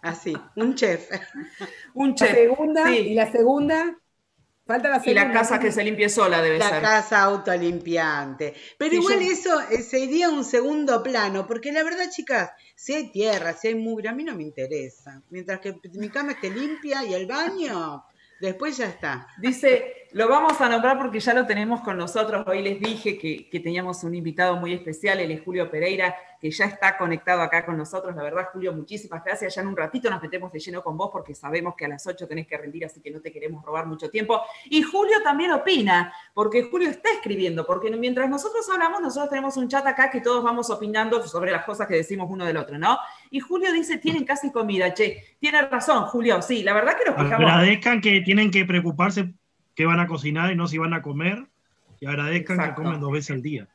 así, 0.06 0.34
un 0.56 0.76
chef. 0.76 1.10
Un 1.94 2.10
La 2.10 2.16
chef. 2.16 2.34
segunda, 2.34 2.88
Sí. 2.88 2.98
y 2.98 3.14
la 3.16 3.32
segunda, 3.32 3.98
falta 4.66 4.90
la 4.90 4.98
Y 4.98 5.00
segunda. 5.02 5.26
la 5.26 5.32
casa 5.34 5.60
que 5.60 5.72
se 5.72 5.84
limpie 5.84 6.10
sola 6.10 6.42
debe 6.42 6.58
La 6.60 6.70
ser. 6.70 6.82
casa 6.82 7.22
autolimpiante. 7.24 8.54
Pero 8.78 8.92
Sí, 8.92 8.98
igual 8.98 9.20
yo- 9.20 9.32
eso 9.32 9.62
eh, 9.72 9.82
sería 9.82 10.30
un 10.30 10.44
segundo 10.44 11.02
plano, 11.04 11.46
porque 11.48 11.72
la 11.72 11.84
verdad, 11.84 12.10
chicas, 12.10 12.52
si 12.76 12.94
hay 12.94 13.12
tierra, 13.12 13.54
si 13.54 13.70
hay 13.70 13.76
mugre, 13.76 14.10
a 14.10 14.14
mí 14.14 14.24
no 14.24 14.36
me 14.36 14.44
interesa. 14.44 15.22
Mientras 15.30 15.60
que 15.60 15.76
mi 15.94 16.10
cama 16.10 16.34
esté 16.34 16.50
limpia 16.50 17.04
y 17.06 17.14
el 17.14 17.26
baño, 17.26 18.04
después 18.42 18.78
ya 18.78 18.86
está. 18.88 19.28
Dice, 19.40 20.05
lo 20.16 20.30
vamos 20.30 20.62
a 20.62 20.70
nombrar 20.70 20.98
porque 20.98 21.20
ya 21.20 21.34
lo 21.34 21.46
tenemos 21.46 21.82
con 21.82 21.98
nosotros. 21.98 22.48
Hoy 22.48 22.62
les 22.62 22.80
dije 22.80 23.18
que, 23.18 23.60
teníamos 23.60 24.02
un 24.06 24.16
invitado 24.16 24.56
muy 24.56 24.72
especial, 24.72 25.20
él 25.20 25.30
es 25.30 25.42
Julio 25.44 25.70
Pereira, 25.70 26.16
que 26.40 26.50
ya 26.52 26.68
está 26.68 26.98
conectado 26.98 27.42
acá 27.42 27.66
con 27.66 27.78
nosotros. 27.78 28.16
La 28.16 28.24
verdad, 28.24 28.48
Julio, 28.54 28.72
muchísimas 28.72 29.22
gracias. 29.26 29.54
Ya 29.54 29.62
en 29.62 29.68
un 29.68 29.76
ratito 29.76 30.10
nos 30.10 30.22
metemos 30.22 30.54
de 30.54 30.60
lleno 30.60 30.82
con 30.82 30.96
vos 30.96 31.10
porque 31.12 31.36
sabemos 31.36 31.76
que 31.76 31.84
a 31.84 31.90
las 31.90 32.08
8 32.08 32.30
tenés 32.30 32.48
que 32.48 32.58
rendir, 32.58 32.86
así 32.86 33.02
que 33.02 33.12
no 33.12 33.20
te 33.20 33.30
queremos 33.30 33.62
robar 33.66 33.88
mucho 33.88 34.10
tiempo. 34.10 34.40
Y 34.70 34.84
Julio 34.84 35.22
también 35.22 35.52
opina, 35.52 36.14
porque 36.34 36.64
Julio 36.64 36.90
está 36.90 37.10
escribiendo, 37.12 37.66
porque 37.66 37.92
mientras 37.92 38.30
nosotros 38.30 38.66
hablamos, 38.72 39.02
nosotros 39.02 39.30
tenemos 39.30 39.58
un 39.58 39.68
chat 39.68 39.86
acá 39.86 40.10
que 40.10 40.22
todos 40.22 40.42
vamos 40.42 40.70
opinando 40.70 41.22
sobre 41.28 41.52
las 41.52 41.66
cosas 41.66 41.90
que 41.90 41.96
decimos 41.96 42.28
uno 42.30 42.46
del 42.46 42.56
otro, 42.56 42.78
¿no? 42.78 42.98
Y 43.32 43.42
Julio 43.42 43.74
dice, 43.74 43.98
tienen 43.98 44.24
casi 44.24 44.50
comida, 44.50 44.94
che. 44.94 45.36
Tiene 45.42 45.62
razón, 45.64 46.06
Julio, 46.06 46.42
sí, 46.42 46.64
la 46.64 46.72
verdad 46.72 46.96
que 46.98 47.12
nos 47.12 47.22
fijamos. 47.22 47.52
Agradezcan 47.52 48.00
que 48.00 48.22
tienen 48.22 48.50
que 48.50 48.64
preocuparse 48.64 49.34
qué 49.76 49.86
van 49.86 50.00
a 50.00 50.08
cocinar 50.08 50.52
y 50.52 50.56
no 50.56 50.68
si 50.68 50.78
van 50.78 50.94
a 50.94 51.02
comer. 51.02 51.46
Y 52.00 52.06
agradezcan 52.08 52.58
Exacto. 52.60 52.82
que 52.82 52.86
comen 52.86 53.00
dos 53.02 53.12
veces 53.12 53.32
al 53.32 53.42
día. 53.42 53.68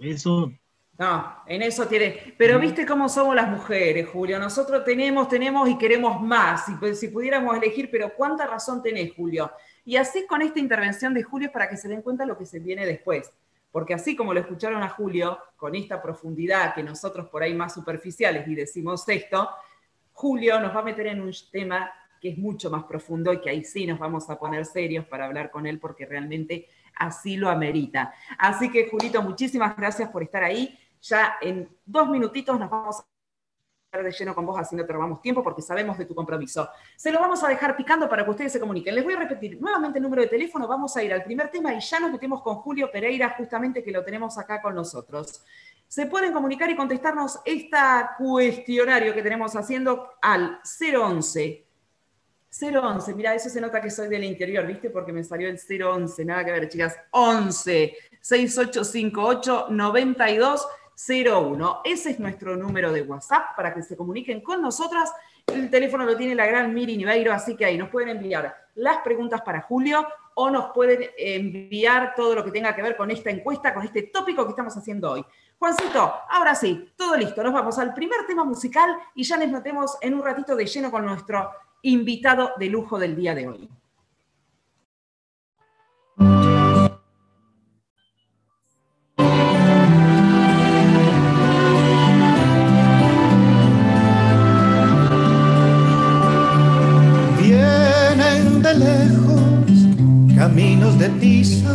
Eso 0.00 0.52
No, 0.98 1.36
en 1.46 1.62
eso 1.62 1.86
tiene. 1.86 2.34
Pero 2.36 2.58
viste 2.58 2.84
cómo 2.84 3.08
somos 3.08 3.34
las 3.36 3.48
mujeres, 3.48 4.08
Julio. 4.08 4.38
Nosotros 4.38 4.84
tenemos, 4.84 5.28
tenemos 5.28 5.68
y 5.68 5.78
queremos 5.78 6.20
más. 6.20 6.66
Si, 6.66 6.72
pu- 6.72 6.94
si 6.94 7.08
pudiéramos 7.08 7.56
elegir, 7.56 7.88
pero 7.90 8.12
cuánta 8.16 8.46
razón 8.46 8.82
tenés, 8.82 9.12
Julio. 9.14 9.50
Y 9.84 9.96
así 9.96 10.26
con 10.26 10.42
esta 10.42 10.58
intervención 10.58 11.14
de 11.14 11.22
Julio 11.22 11.46
es 11.48 11.52
para 11.52 11.68
que 11.68 11.76
se 11.76 11.86
den 11.88 12.02
cuenta 12.02 12.26
lo 12.26 12.36
que 12.36 12.44
se 12.46 12.58
viene 12.58 12.84
después. 12.84 13.30
Porque 13.70 13.94
así 13.94 14.16
como 14.16 14.34
lo 14.34 14.40
escucharon 14.40 14.82
a 14.82 14.88
Julio, 14.88 15.38
con 15.56 15.74
esta 15.76 16.02
profundidad 16.02 16.74
que 16.74 16.82
nosotros 16.82 17.28
por 17.28 17.42
ahí 17.44 17.54
más 17.54 17.74
superficiales 17.74 18.46
y 18.48 18.54
decimos 18.56 19.08
esto, 19.08 19.48
Julio 20.12 20.58
nos 20.60 20.74
va 20.74 20.80
a 20.80 20.84
meter 20.84 21.06
en 21.08 21.20
un 21.20 21.32
tema 21.52 21.90
que 22.20 22.30
es 22.30 22.38
mucho 22.38 22.70
más 22.70 22.84
profundo 22.84 23.32
y 23.32 23.40
que 23.40 23.50
ahí 23.50 23.64
sí 23.64 23.86
nos 23.86 23.98
vamos 23.98 24.28
a 24.30 24.38
poner 24.38 24.64
serios 24.64 25.06
para 25.06 25.26
hablar 25.26 25.50
con 25.50 25.66
él 25.66 25.78
porque 25.78 26.06
realmente 26.06 26.68
así 26.98 27.36
lo 27.36 27.48
amerita. 27.48 28.12
Así 28.38 28.70
que, 28.70 28.88
Julito, 28.88 29.22
muchísimas 29.22 29.76
gracias 29.76 30.10
por 30.10 30.22
estar 30.22 30.42
ahí. 30.42 30.78
Ya 31.00 31.36
en 31.40 31.68
dos 31.84 32.08
minutitos 32.08 32.58
nos 32.58 32.68
vamos 32.68 33.00
a 33.00 33.04
estar 33.84 34.04
de 34.04 34.12
lleno 34.12 34.34
con 34.34 34.44
vos, 34.44 34.58
así 34.58 34.76
no 34.76 34.84
te 34.84 34.92
robamos 34.92 35.22
tiempo 35.22 35.42
porque 35.42 35.62
sabemos 35.62 35.96
de 35.96 36.04
tu 36.04 36.14
compromiso. 36.14 36.68
Se 36.96 37.10
lo 37.10 37.20
vamos 37.20 37.42
a 37.42 37.48
dejar 37.48 37.76
picando 37.76 38.08
para 38.08 38.24
que 38.24 38.30
ustedes 38.30 38.52
se 38.52 38.60
comuniquen. 38.60 38.94
Les 38.94 39.04
voy 39.04 39.14
a 39.14 39.18
repetir 39.20 39.60
nuevamente 39.60 39.98
el 39.98 40.02
número 40.02 40.22
de 40.22 40.28
teléfono, 40.28 40.66
vamos 40.66 40.96
a 40.96 41.02
ir 41.02 41.12
al 41.12 41.24
primer 41.24 41.50
tema 41.50 41.72
y 41.72 41.80
ya 41.80 42.00
nos 42.00 42.12
metemos 42.12 42.42
con 42.42 42.56
Julio 42.56 42.90
Pereira, 42.90 43.34
justamente 43.36 43.82
que 43.82 43.92
lo 43.92 44.04
tenemos 44.04 44.36
acá 44.38 44.60
con 44.60 44.74
nosotros. 44.74 45.44
se 45.86 46.04
pueden 46.04 46.34
comunicar 46.34 46.68
y 46.68 46.76
contestarnos 46.76 47.40
este 47.46 47.78
cuestionario 48.18 49.14
que 49.14 49.22
tenemos 49.22 49.56
haciendo 49.56 50.10
al 50.20 50.60
011. 50.62 51.67
011, 52.60 53.14
mira, 53.14 53.34
eso 53.34 53.48
se 53.48 53.60
nota 53.60 53.80
que 53.80 53.90
soy 53.90 54.08
del 54.08 54.24
interior, 54.24 54.66
¿viste? 54.66 54.90
Porque 54.90 55.12
me 55.12 55.22
salió 55.22 55.48
el 55.48 55.58
011, 55.58 56.24
nada 56.24 56.44
que 56.44 56.52
ver, 56.52 56.68
chicas. 56.68 56.96
11 57.10 57.96
6858 58.20 59.66
9201. 59.70 61.80
Ese 61.84 62.10
es 62.10 62.18
nuestro 62.18 62.56
número 62.56 62.92
de 62.92 63.02
WhatsApp 63.02 63.54
para 63.56 63.72
que 63.72 63.82
se 63.82 63.96
comuniquen 63.96 64.40
con 64.40 64.60
nosotras. 64.60 65.12
El 65.46 65.70
teléfono 65.70 66.04
lo 66.04 66.16
tiene 66.16 66.34
la 66.34 66.46
gran 66.46 66.74
Miri 66.74 66.96
Niveiro, 66.96 67.32
así 67.32 67.56
que 67.56 67.64
ahí 67.64 67.78
nos 67.78 67.90
pueden 67.90 68.08
enviar 68.08 68.54
las 68.74 68.98
preguntas 68.98 69.40
para 69.42 69.62
Julio 69.62 70.06
o 70.34 70.50
nos 70.50 70.72
pueden 70.72 71.10
enviar 71.16 72.14
todo 72.14 72.34
lo 72.34 72.44
que 72.44 72.50
tenga 72.50 72.74
que 72.74 72.82
ver 72.82 72.96
con 72.96 73.10
esta 73.10 73.30
encuesta, 73.30 73.74
con 73.74 73.84
este 73.84 74.02
tópico 74.02 74.44
que 74.44 74.50
estamos 74.50 74.76
haciendo 74.76 75.12
hoy. 75.12 75.24
Juancito, 75.58 76.14
ahora 76.28 76.54
sí, 76.54 76.92
todo 76.96 77.16
listo. 77.16 77.42
Nos 77.42 77.52
vamos 77.52 77.76
al 77.78 77.92
primer 77.92 78.24
tema 78.26 78.44
musical 78.44 78.96
y 79.16 79.24
ya 79.24 79.36
nos 79.36 79.48
metemos 79.48 79.98
en 80.00 80.14
un 80.14 80.22
ratito 80.22 80.54
de 80.54 80.66
lleno 80.66 80.92
con 80.92 81.04
nuestro 81.04 81.50
invitado 81.82 82.50
de 82.58 82.66
lujo 82.66 82.98
del 82.98 83.16
día 83.16 83.34
de 83.34 83.48
hoy. 83.48 83.68
Vienen 97.40 98.62
de 98.62 98.74
lejos 98.74 100.36
caminos 100.36 100.98
de 100.98 101.08
tiza, 101.20 101.74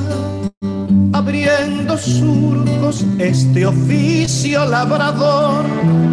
abriendo 1.14 1.98
surcos 1.98 3.06
este 3.20 3.66
oficio 3.66 4.66
labrador. 4.66 5.66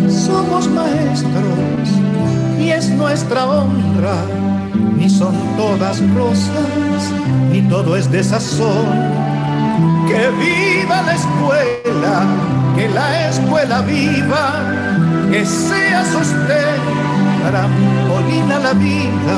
Somos 0.09 0.68
maestros 0.68 2.00
es 2.72 2.88
nuestra 2.90 3.46
honra. 3.46 4.24
Ni 4.96 5.09
son 5.09 5.35
todas 5.56 6.00
rosas, 6.14 7.02
ni 7.50 7.62
todo 7.62 7.96
es 7.96 8.11
de 8.11 8.22
sazón. 8.22 8.88
Que 10.06 10.30
viva 10.38 11.02
la 11.02 11.14
escuela, 11.14 12.26
que 12.76 12.88
la 12.88 13.28
escuela 13.28 13.80
viva, 13.83 14.62
que 15.30 15.44
sea 15.46 16.04
sostén, 16.04 16.80
trampolina 17.48 18.59
la 18.59 18.72
vida, 18.74 19.37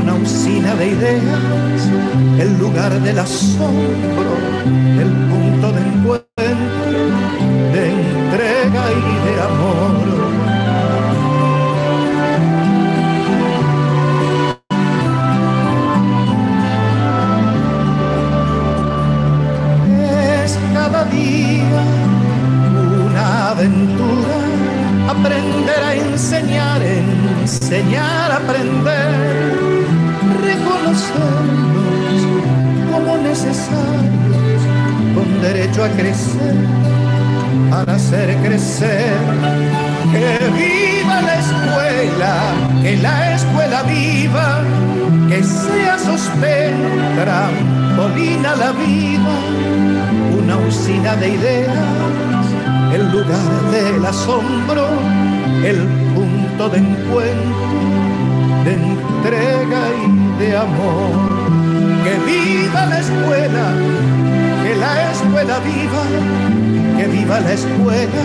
una 0.00 0.14
usina 0.14 0.74
de 0.76 0.86
ideas, 0.88 1.82
el 2.38 2.58
lugar 2.58 2.92
del 3.00 3.18
asombro, 3.18 4.32
el 5.00 5.31
crecer. 38.62 39.12
Que 40.12 40.38
viva 40.50 41.20
la 41.22 41.34
escuela, 41.38 42.34
que 42.82 42.96
la 42.98 43.34
escuela 43.34 43.82
viva, 43.82 44.62
que 45.28 45.42
sea 45.42 45.98
sostén, 45.98 46.74
trampolina 47.16 48.54
la 48.56 48.72
vida, 48.72 49.34
una 50.38 50.56
usina 50.58 51.16
de 51.16 51.28
ideas 51.30 52.02
el 52.94 53.10
lugar 53.10 53.70
del 53.70 54.04
asombro, 54.04 54.86
el 55.64 55.78
punto 56.14 56.68
de 56.68 56.78
encuentro, 56.78 57.66
de 58.64 58.72
entrega 58.74 59.82
y 60.04 60.38
de 60.40 60.56
amor. 60.56 61.32
Que 62.04 62.14
viva 62.30 62.84
la 62.86 62.98
escuela, 62.98 63.64
que 64.62 64.74
la 64.76 65.10
escuela 65.10 65.58
viva, 65.60 66.02
que 66.98 67.06
viva 67.08 67.40
la 67.40 67.52
escuela, 67.52 68.22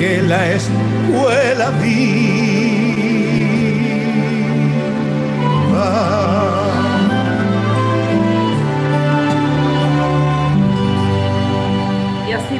que 0.00 0.22
la 0.22 0.52
escuela 0.52 1.70
viva. 1.72 2.50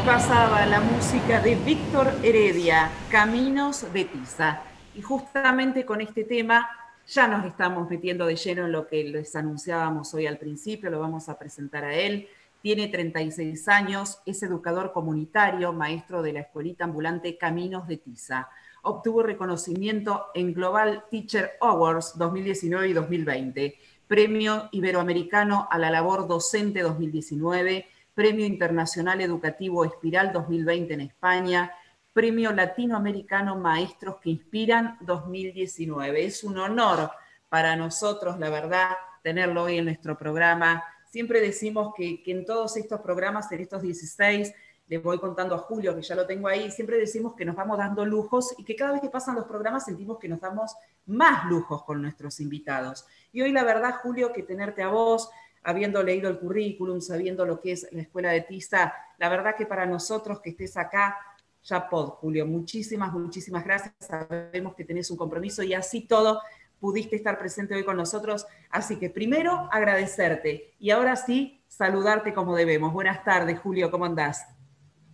pasaba 0.05 0.66
la 0.66 0.81
música 0.81 1.40
de 1.40 1.55
Víctor 1.57 2.12
Heredia, 2.22 2.90
Caminos 3.11 3.92
de 3.92 4.05
Tiza. 4.07 4.62
Y 4.94 5.03
justamente 5.03 5.85
con 5.85 6.00
este 6.00 6.24
tema 6.24 6.68
ya 7.07 7.29
nos 7.29 7.44
estamos 7.46 7.88
metiendo 7.88 8.26
de 8.26 8.37
lleno 8.37 8.64
en 8.64 8.72
lo 8.72 8.87
que 8.87 9.05
les 9.05 9.37
anunciábamos 9.37 10.12
hoy 10.14 10.26
al 10.26 10.38
principio, 10.38 10.90
lo 10.90 11.00
vamos 11.00 11.29
a 11.29 11.38
presentar 11.38 11.85
a 11.85 11.94
él. 11.94 12.29
Tiene 12.62 12.88
36 12.88 13.68
años, 13.68 14.20
es 14.27 14.42
educador 14.42 14.92
comunitario, 14.92 15.73
maestro 15.73 16.23
de 16.23 16.33
la 16.33 16.40
escuelita 16.40 16.85
ambulante 16.85 17.38
Caminos 17.38 17.87
de 17.87 17.96
Tiza. 17.96 18.49
Obtuvo 18.83 19.23
reconocimiento 19.23 20.27
en 20.35 20.53
Global 20.53 21.05
Teacher 21.11 21.53
Awards 21.61 22.16
2019 22.16 22.88
y 22.88 22.92
2020, 22.92 23.79
Premio 24.07 24.68
Iberoamericano 24.73 25.68
a 25.70 25.79
la 25.79 25.90
Labor 25.90 26.27
Docente 26.27 26.81
2019 26.81 27.87
Premio 28.14 28.44
Internacional 28.44 29.20
Educativo 29.20 29.85
Espiral 29.85 30.33
2020 30.33 30.92
en 30.92 31.01
España, 31.01 31.73
Premio 32.12 32.53
Latinoamericano 32.53 33.57
Maestros 33.57 34.16
que 34.20 34.31
Inspiran 34.31 34.99
2019. 35.01 36.27
Es 36.27 36.44
un 36.44 36.59
honor 36.59 37.11
para 37.49 37.77
nosotros, 37.77 38.38
la 38.38 38.51
verdad, 38.51 38.90
tenerlo 39.23 39.62
hoy 39.62 39.79
en 39.79 39.87
nuestro 39.87 40.18
programa. 40.18 40.85
Siempre 41.11 41.40
decimos 41.40 41.92
que, 41.96 42.23
en 42.25 42.44
todos 42.44 42.77
estos 42.77 43.01
programas, 43.01 43.51
en 43.51 43.61
estos 43.61 43.83
16, 43.83 44.53
le 44.87 44.99
voy 44.99 45.18
contando 45.18 45.55
a 45.55 45.59
Julio, 45.59 45.94
que 45.94 46.03
ya 46.03 46.14
lo 46.14 46.27
tengo 46.27 46.49
ahí, 46.49 46.70
siempre 46.70 46.99
decimos 46.99 47.35
que 47.35 47.44
nos 47.44 47.55
vamos 47.57 47.79
dando 47.79 48.05
lujos 48.05 48.55
y 48.59 48.64
que 48.64 48.75
cada 48.75 48.92
vez 48.92 49.01
que 49.01 49.09
pasan 49.09 49.35
los 49.35 49.44
programas 49.44 49.85
sentimos 49.85 50.18
que 50.18 50.29
nos 50.29 50.40
damos 50.40 50.75
más 51.07 51.44
lujos 51.46 51.85
con 51.85 52.01
nuestros 52.01 52.40
invitados. 52.40 53.07
Y 53.33 53.42
hoy 53.42 53.53
la 53.53 53.64
verdad, 53.64 53.96
Julio, 54.03 54.33
que 54.33 54.42
tenerte 54.42 54.83
a 54.83 54.88
vos, 54.88 55.31
habiendo 55.62 56.03
leído 56.03 56.29
el 56.29 56.38
currículum, 56.38 57.01
sabiendo 57.01 57.44
lo 57.44 57.61
que 57.61 57.73
es 57.73 57.88
la 57.92 58.03
escuela 58.03 58.31
de 58.31 58.42
TISA, 58.42 58.94
la 59.18 59.29
verdad 59.29 59.55
que 59.57 59.66
para 59.66 59.87
nosotros 59.87 60.40
que 60.40 60.51
estés 60.51 60.77
acá, 60.77 61.18
ya 61.62 61.88
pod, 61.88 62.11
Julio, 62.20 62.46
muchísimas, 62.46 63.12
muchísimas 63.12 63.64
gracias. 63.64 63.94
Sabemos 63.99 64.75
que 64.75 64.85
tenés 64.85 65.11
un 65.11 65.16
compromiso 65.16 65.62
y 65.62 65.75
así 65.75 66.03
todo 66.03 66.40
pudiste 66.81 67.14
estar 67.14 67.38
presente 67.38 67.75
hoy 67.75 67.85
con 67.85 67.97
nosotros. 67.97 68.47
Así 68.71 68.97
que 68.97 69.11
primero 69.11 69.69
agradecerte 69.71 70.73
y 70.81 70.90
ahora 70.90 71.14
sí 71.16 71.62
saludarte 71.69 72.35
como 72.35 72.57
debemos. 72.57 72.93
Buenas 72.93 73.23
tardes, 73.23 73.61
Julio, 73.61 73.90
¿cómo 73.90 74.07
andás? 74.07 74.47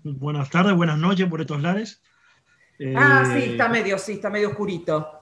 Buenas 0.02 0.48
tardes, 0.50 0.74
buenas 0.74 0.98
noches 0.98 1.28
por 1.28 1.40
estos 1.40 1.60
lares. 1.60 2.00
ah, 2.96 3.24
sí, 3.26 3.38
eh, 3.38 3.50
está 3.52 3.68
medio, 3.68 3.98
sí, 3.98 4.12
está 4.12 4.30
medio 4.30 4.50
oscurito. 4.50 5.16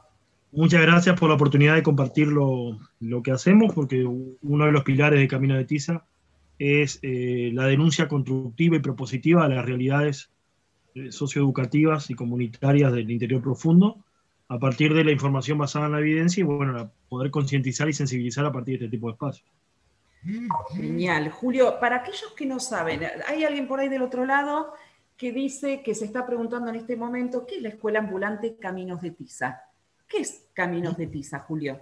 Muchas 0.52 0.82
gracias 0.82 1.18
por 1.18 1.30
la 1.30 1.34
oportunidad 1.34 1.74
de 1.74 1.82
compartir 1.82 2.28
lo, 2.28 2.78
que 3.24 3.32
hacemos, 3.32 3.74
porque 3.74 4.04
uno 4.04 4.66
de 4.66 4.72
los 4.72 4.84
pilares 4.84 5.18
de 5.18 5.26
Camino 5.26 5.56
de 5.56 5.64
Tiza 5.64 6.04
es 6.60 7.00
eh, 7.02 7.50
la 7.52 7.66
denuncia 7.66 8.06
constructiva 8.06 8.76
y 8.76 8.80
propositiva 8.80 9.48
de 9.48 9.56
las 9.56 9.64
realidades 9.64 10.30
eh, 10.94 11.10
socioeducativas 11.10 12.08
y 12.10 12.14
comunitarias 12.14 12.92
del 12.92 13.10
interior 13.10 13.42
profundo, 13.42 14.04
a 14.48 14.58
partir 14.58 14.92
de 14.94 15.04
la 15.04 15.12
información 15.12 15.58
basada 15.58 15.86
en 15.86 15.92
la 15.92 16.00
evidencia 16.00 16.40
y 16.40 16.44
bueno, 16.44 16.92
poder 17.08 17.30
concientizar 17.30 17.88
y 17.88 17.92
sensibilizar 17.92 18.44
a 18.44 18.52
partir 18.52 18.78
de 18.78 18.86
este 18.86 18.96
tipo 18.96 19.08
de 19.08 19.12
espacios. 19.12 19.48
Genial. 20.74 21.30
Julio, 21.30 21.78
para 21.80 21.96
aquellos 21.96 22.32
que 22.36 22.46
no 22.46 22.58
saben, 22.58 23.02
hay 23.26 23.44
alguien 23.44 23.68
por 23.68 23.80
ahí 23.80 23.88
del 23.88 24.02
otro 24.02 24.24
lado 24.24 24.72
que 25.16 25.32
dice 25.32 25.82
que 25.82 25.94
se 25.94 26.06
está 26.06 26.26
preguntando 26.26 26.70
en 26.70 26.76
este 26.76 26.96
momento 26.96 27.46
qué 27.46 27.56
es 27.56 27.62
la 27.62 27.68
escuela 27.68 28.00
ambulante 28.00 28.56
Caminos 28.56 29.00
de 29.00 29.10
Tiza. 29.10 29.60
¿Qué 30.08 30.18
es 30.18 30.48
Caminos 30.54 30.96
de 30.96 31.06
Tiza, 31.06 31.40
Julio? 31.40 31.78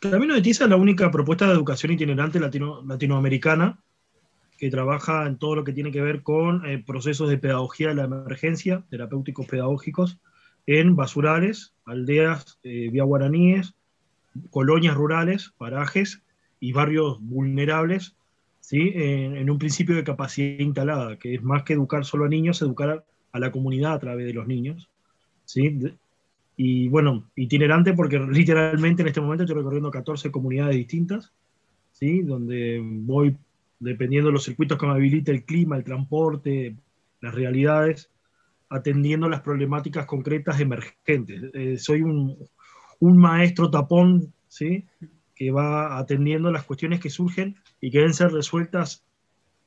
Caminos 0.00 0.36
de 0.36 0.42
Tiza 0.42 0.64
es 0.64 0.70
la 0.70 0.76
única 0.76 1.10
propuesta 1.10 1.46
de 1.46 1.52
educación 1.52 1.92
itinerante 1.92 2.40
latinoamericana 2.40 3.82
que 4.56 4.70
trabaja 4.70 5.26
en 5.26 5.38
todo 5.38 5.54
lo 5.54 5.64
que 5.64 5.72
tiene 5.72 5.92
que 5.92 6.00
ver 6.00 6.22
con 6.22 6.66
eh, 6.66 6.82
procesos 6.84 7.28
de 7.28 7.38
pedagogía 7.38 7.88
de 7.88 7.94
la 7.94 8.04
emergencia, 8.04 8.84
terapéuticos 8.90 9.46
pedagógicos, 9.46 10.18
en 10.68 10.96
basurales, 10.96 11.72
aldeas 11.86 12.58
eh, 12.62 12.90
vía 12.92 13.02
guaraníes, 13.02 13.72
colonias 14.50 14.94
rurales, 14.94 15.54
parajes 15.56 16.20
y 16.60 16.72
barrios 16.72 17.18
vulnerables 17.22 18.14
¿sí? 18.60 18.92
En, 18.94 19.48
un 19.48 19.58
principio 19.58 19.96
de 19.96 20.04
capacidad 20.04 20.60
instalada, 20.60 21.18
que 21.18 21.36
es 21.36 21.42
más 21.42 21.62
que 21.62 21.72
educar 21.72 22.04
solo 22.04 22.26
a 22.26 22.28
niños, 22.28 22.60
educar 22.60 23.02
a, 23.32 23.38
la 23.38 23.50
comunidad 23.50 23.94
a 23.94 23.98
través 23.98 24.26
de 24.26 24.34
los 24.34 24.46
niños. 24.46 24.90
¿sí? 25.46 25.78
Y 26.58 26.88
bueno, 26.88 27.24
itinerante 27.34 27.94
porque 27.94 28.18
literalmente 28.18 29.00
en 29.00 29.08
este 29.08 29.22
momento 29.22 29.44
estoy 29.44 29.56
recorriendo 29.56 29.90
14 29.90 30.30
comunidades 30.30 30.76
distintas, 30.76 31.32
¿sí? 31.92 32.20
donde 32.20 32.82
voy 32.84 33.34
dependiendo 33.80 34.28
de 34.28 34.34
los 34.34 34.44
circuitos 34.44 34.78
que 34.78 34.86
me 34.86 34.92
habilita 34.92 35.30
el 35.32 35.44
clima, 35.44 35.78
el 35.78 35.84
transporte, 35.84 36.76
las 37.22 37.34
realidades, 37.34 38.10
atendiendo 38.68 39.28
las 39.28 39.40
problemáticas 39.40 40.06
concretas 40.06 40.60
emergentes. 40.60 41.42
Eh, 41.54 41.78
soy 41.78 42.02
un, 42.02 42.36
un, 43.00 43.18
maestro 43.18 43.70
tapón, 43.70 44.32
¿sí? 44.48 44.84
que 45.34 45.50
va 45.50 45.98
atendiendo 45.98 46.50
las 46.50 46.64
cuestiones 46.64 47.00
que 47.00 47.10
surgen 47.10 47.56
y 47.80 47.90
que 47.90 47.98
deben 47.98 48.14
ser 48.14 48.32
resueltas 48.32 49.04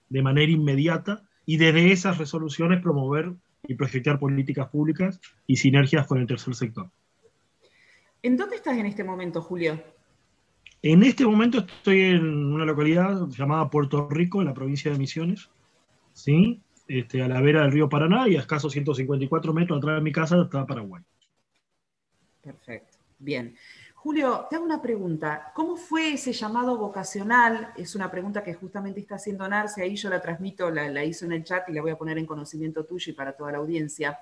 de 0.10 0.22
manera 0.22 0.52
inmediata 0.52 1.24
y 1.46 1.58
desde 1.58 1.92
esas 1.92 2.18
resoluciones 2.18 2.82
promover 2.82 3.34
y 3.68 3.76
proyectar 3.76 4.20
políticas 4.20 4.70
públicas 4.70 5.20
y 5.48 5.56
sinergias 5.56 6.08
con 6.08 6.20
el 6.20 6.28
tercer 6.28 6.56
sector. 6.56 6.90
¿En 8.22 8.38
dónde 8.38 8.58
estás 8.58 8.78
en 8.78 8.86
este 8.86 9.04
momento, 9.04 9.42
Julio? 9.42 9.82
En 10.84 11.04
este 11.04 11.26
momento 11.26 11.60
estoy 11.60 12.02
en 12.02 12.54
una 12.54 12.66
localidad 12.66 13.28
llamada 13.30 13.70
Puerto 13.70 14.10
Rico, 14.10 14.42
en 14.42 14.48
la 14.48 14.54
provincia 14.54 14.92
de 14.92 14.98
Misiones, 14.98 15.50
¿sí? 16.14 16.62
Este, 16.94 17.22
a 17.22 17.28
la 17.30 17.40
vera 17.40 17.62
del 17.62 17.72
río 17.72 17.88
Paraná 17.88 18.28
y 18.28 18.36
a 18.36 18.42
escasos 18.42 18.74
154 18.74 19.54
metros 19.54 19.78
atrás 19.78 19.96
de 19.96 20.02
mi 20.02 20.12
casa 20.12 20.42
está 20.42 20.66
Paraguay. 20.66 21.02
Perfecto, 22.42 22.98
bien. 23.18 23.56
Julio, 23.96 24.46
te 24.50 24.58
hago 24.58 24.66
una 24.66 24.82
pregunta. 24.82 25.54
¿Cómo 25.56 25.78
fue 25.78 26.16
ese 26.16 26.34
llamado 26.34 26.78
vocacional? 26.78 27.72
Es 27.78 27.96
una 27.96 28.12
pregunta 28.12 28.44
que 28.44 28.56
justamente 28.56 29.00
está 29.00 29.16
haciendo 29.16 29.48
Narce, 29.48 29.82
ahí 29.82 29.96
yo 29.96 30.10
la 30.10 30.22
transmito, 30.22 30.70
la, 30.70 31.06
hizo 31.06 31.24
en 31.24 31.32
el 31.32 31.46
chat 31.46 31.70
y 31.70 31.72
la 31.72 31.82
voy 31.82 31.92
a 31.92 31.98
poner 31.98 32.18
en 32.18 32.26
conocimiento 32.26 32.84
tuyo 32.84 33.14
y 33.14 33.16
para 33.16 33.38
toda 33.38 33.54
la 33.54 33.60
audiencia. 33.60 34.20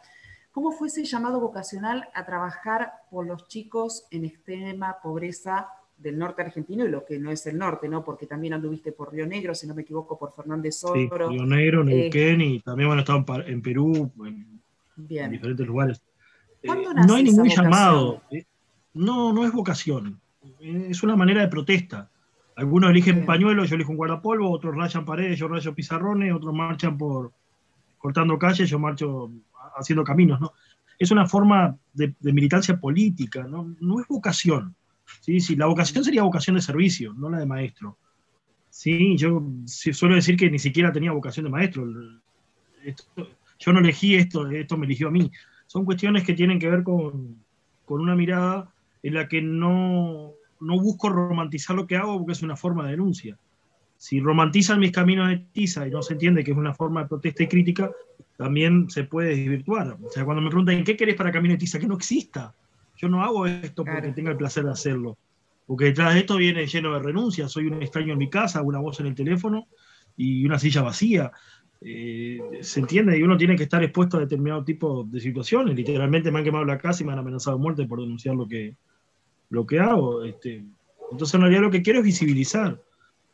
¿Cómo 0.52 0.72
fue 0.72 0.90
ese 0.90 1.06
llamado 1.06 1.40
vocacional 1.40 2.08
a 2.14 2.24
trabajar 2.24 2.92
por 3.10 3.26
los 3.26 3.48
chicos 3.48 4.06
en 4.12 4.26
extrema 4.26 5.00
pobreza 5.02 5.70
del 6.00 6.18
norte 6.18 6.42
argentino 6.42 6.86
y 6.86 6.90
lo 6.90 7.06
que 7.06 7.20
no 7.20 7.32
es 7.32 7.46
el 7.46 7.58
norte, 7.58 7.90
¿no? 7.90 8.04
Porque 8.04 8.26
también 8.26 8.54
anduviste 8.54 8.92
por 8.92 9.12
Río 9.12 9.28
Negro, 9.28 9.54
si 9.54 9.68
no 9.68 9.76
me 9.76 9.82
equivoco, 9.82 10.18
por 10.18 10.34
Fernández 10.34 10.84
Oro. 10.84 10.96
Sí, 10.96 11.10
Río 11.10 11.46
Negro, 11.46 11.82
eh, 11.82 11.86
Neuquén 11.86 12.42
y 12.42 12.60
también, 12.62 12.88
bueno, 12.90 13.02
estado 13.02 13.26
en 13.46 13.62
Perú, 13.62 14.12
en, 14.26 14.62
en 15.10 15.32
diferentes 15.32 15.68
lugares. 15.68 16.02
Eh, 16.64 16.68
no 17.08 17.16
hay 17.16 17.24
ningún 17.24 17.50
llamado. 17.50 18.22
Eh, 18.32 18.46
no, 18.94 19.34
no 19.34 19.46
es 19.46 19.52
vocación. 19.52 20.20
Es 20.60 21.04
una 21.04 21.16
manera 21.16 21.42
de 21.42 21.48
protesta. 21.48 22.10
Algunos 22.56 22.90
eligen 22.90 23.26
pañuelos, 23.26 23.70
yo 23.70 23.76
elijo 23.76 23.92
un 23.92 23.98
guardapolvo, 23.98 24.52
otros 24.52 24.76
rayan 24.76 25.06
paredes, 25.06 25.40
yo 25.40 25.48
rayo 25.48 25.74
pizarrones, 25.74 26.34
otros 26.34 26.54
marchan 26.54 26.98
por 26.98 27.32
cortando 27.98 28.38
calles, 28.38 28.70
yo 28.70 28.80
marcho 28.80 29.32
haciendo 29.78 30.04
caminos, 30.04 30.42
¿no? 30.42 30.54
Es 30.98 31.12
una 31.12 31.26
forma 31.26 31.78
de, 31.94 32.14
militancia 32.22 32.78
política, 32.78 33.44
¿no? 33.44 33.74
No 33.80 34.02
es 34.02 34.08
vocación. 34.08 34.76
¿Sí? 35.20 35.40
Sí, 35.40 35.56
la 35.56 35.66
vocación 35.66 36.04
sería 36.04 36.24
vocación 36.24 36.56
de 36.56 36.62
servicio, 36.62 37.14
no 37.14 37.30
la 37.30 37.40
de 37.40 37.46
maestro. 37.46 37.98
Sí, 38.70 39.18
yo 39.18 39.44
suelo 39.66 40.16
decir 40.16 40.38
que 40.38 40.50
ni 40.50 40.60
siquiera 40.60 40.92
tenía 40.92 41.12
vocación 41.12 41.46
de 41.46 41.52
maestro. 41.52 41.86
yo 43.60 43.74
no 43.74 43.80
elegí 43.80 44.16
esto, 44.16 44.50
esto 44.50 44.78
me 44.78 44.86
eligió 44.86 45.08
a 45.08 45.12
mí. 45.12 45.32
Son 45.68 45.86
cuestiones 45.86 46.24
que 46.24 46.34
tienen 46.34 46.60
que 46.60 46.70
ver 46.70 46.84
con, 46.84 47.38
con 47.86 48.02
una 48.02 48.16
mirada 48.16 48.72
en 49.04 49.14
la 49.14 49.28
que 49.28 49.42
no, 49.42 50.34
no 50.60 50.80
busco 50.80 51.10
romantizar 51.10 51.76
lo 51.76 51.88
que 51.88 51.96
hago 51.96 52.18
porque 52.18 52.34
es 52.34 52.42
una 52.42 52.56
forma 52.56 52.86
de 52.86 52.92
denuncia. 52.92 53.38
Si 53.98 54.20
romantizan 54.20 54.80
mis 54.80 54.92
caminos 54.92 55.30
de 55.30 55.38
tiza 55.52 55.88
y 55.88 55.92
no 55.92 56.02
se 56.02 56.14
entiende 56.14 56.44
que 56.44 56.52
es 56.52 56.58
una 56.58 56.74
forma 56.74 57.02
de 57.02 57.10
protesta 57.10 57.44
y 57.44 57.48
crítica, 57.48 57.92
también 58.38 58.90
se 58.90 59.04
puede 59.04 59.36
desvirtuar. 59.36 59.98
O 60.02 60.10
sea, 60.10 60.24
cuando 60.24 60.42
me 60.42 60.50
preguntan, 60.50 60.84
¿qué 60.84 60.96
querés 60.96 61.16
para 61.16 61.32
Camino 61.32 61.54
de 61.54 61.58
Tiza? 61.58 61.80
Que 61.80 61.88
no 61.88 61.96
exista. 61.96 62.54
Yo 63.00 63.08
no 63.08 63.24
hago 63.24 63.48
esto 63.48 63.86
porque 63.86 64.12
tenga 64.12 64.32
el 64.32 64.38
placer 64.38 64.66
de 64.66 64.72
hacerlo. 64.72 65.18
Porque 65.66 65.86
detrás 65.86 66.14
de 66.14 66.22
esto 66.22 66.36
viene 66.36 66.68
lleno 66.68 66.94
de 66.94 67.00
renuncias. 67.00 67.50
Soy 67.50 67.68
un 67.68 67.82
extraño 67.82 68.14
en 68.14 68.20
mi 68.20 68.30
casa, 68.30 68.62
una 68.62 68.80
voz 68.80 69.00
en 69.00 69.06
el 69.06 69.16
teléfono 69.16 69.68
y 70.18 70.46
una 70.46 70.60
silla 70.60 70.82
vacía. 70.82 71.32
Eh, 71.80 72.40
se 72.60 72.82
entiende 72.82 73.18
y 73.18 73.24
uno 73.24 73.38
tiene 73.38 73.56
que 73.56 73.64
estar 73.64 73.82
expuesto 73.82 74.18
a 74.18 74.20
determinado 74.20 74.66
tipo 74.66 75.06
de 75.06 75.22
situaciones. 75.22 75.78
Literalmente 75.78 76.30
me 76.30 76.40
han 76.40 76.44
quemado 76.44 76.66
la 76.66 76.78
casa 76.78 77.02
y 77.02 77.06
me 77.06 77.14
han 77.14 77.20
amenazado 77.20 77.56
de 77.56 77.64
muerte 77.64 77.86
por 77.86 78.02
denunciar 78.02 78.36
lo 78.36 78.46
que, 78.48 78.76
lo 79.50 79.66
que 79.66 79.80
hago. 79.80 80.26
Este, 80.26 80.66
entonces, 81.10 81.36
en 81.36 81.42
realidad, 81.42 81.62
lo 81.62 81.72
que 81.72 81.82
quiero 81.82 82.00
es 82.00 82.06
visibilizar. 82.06 82.82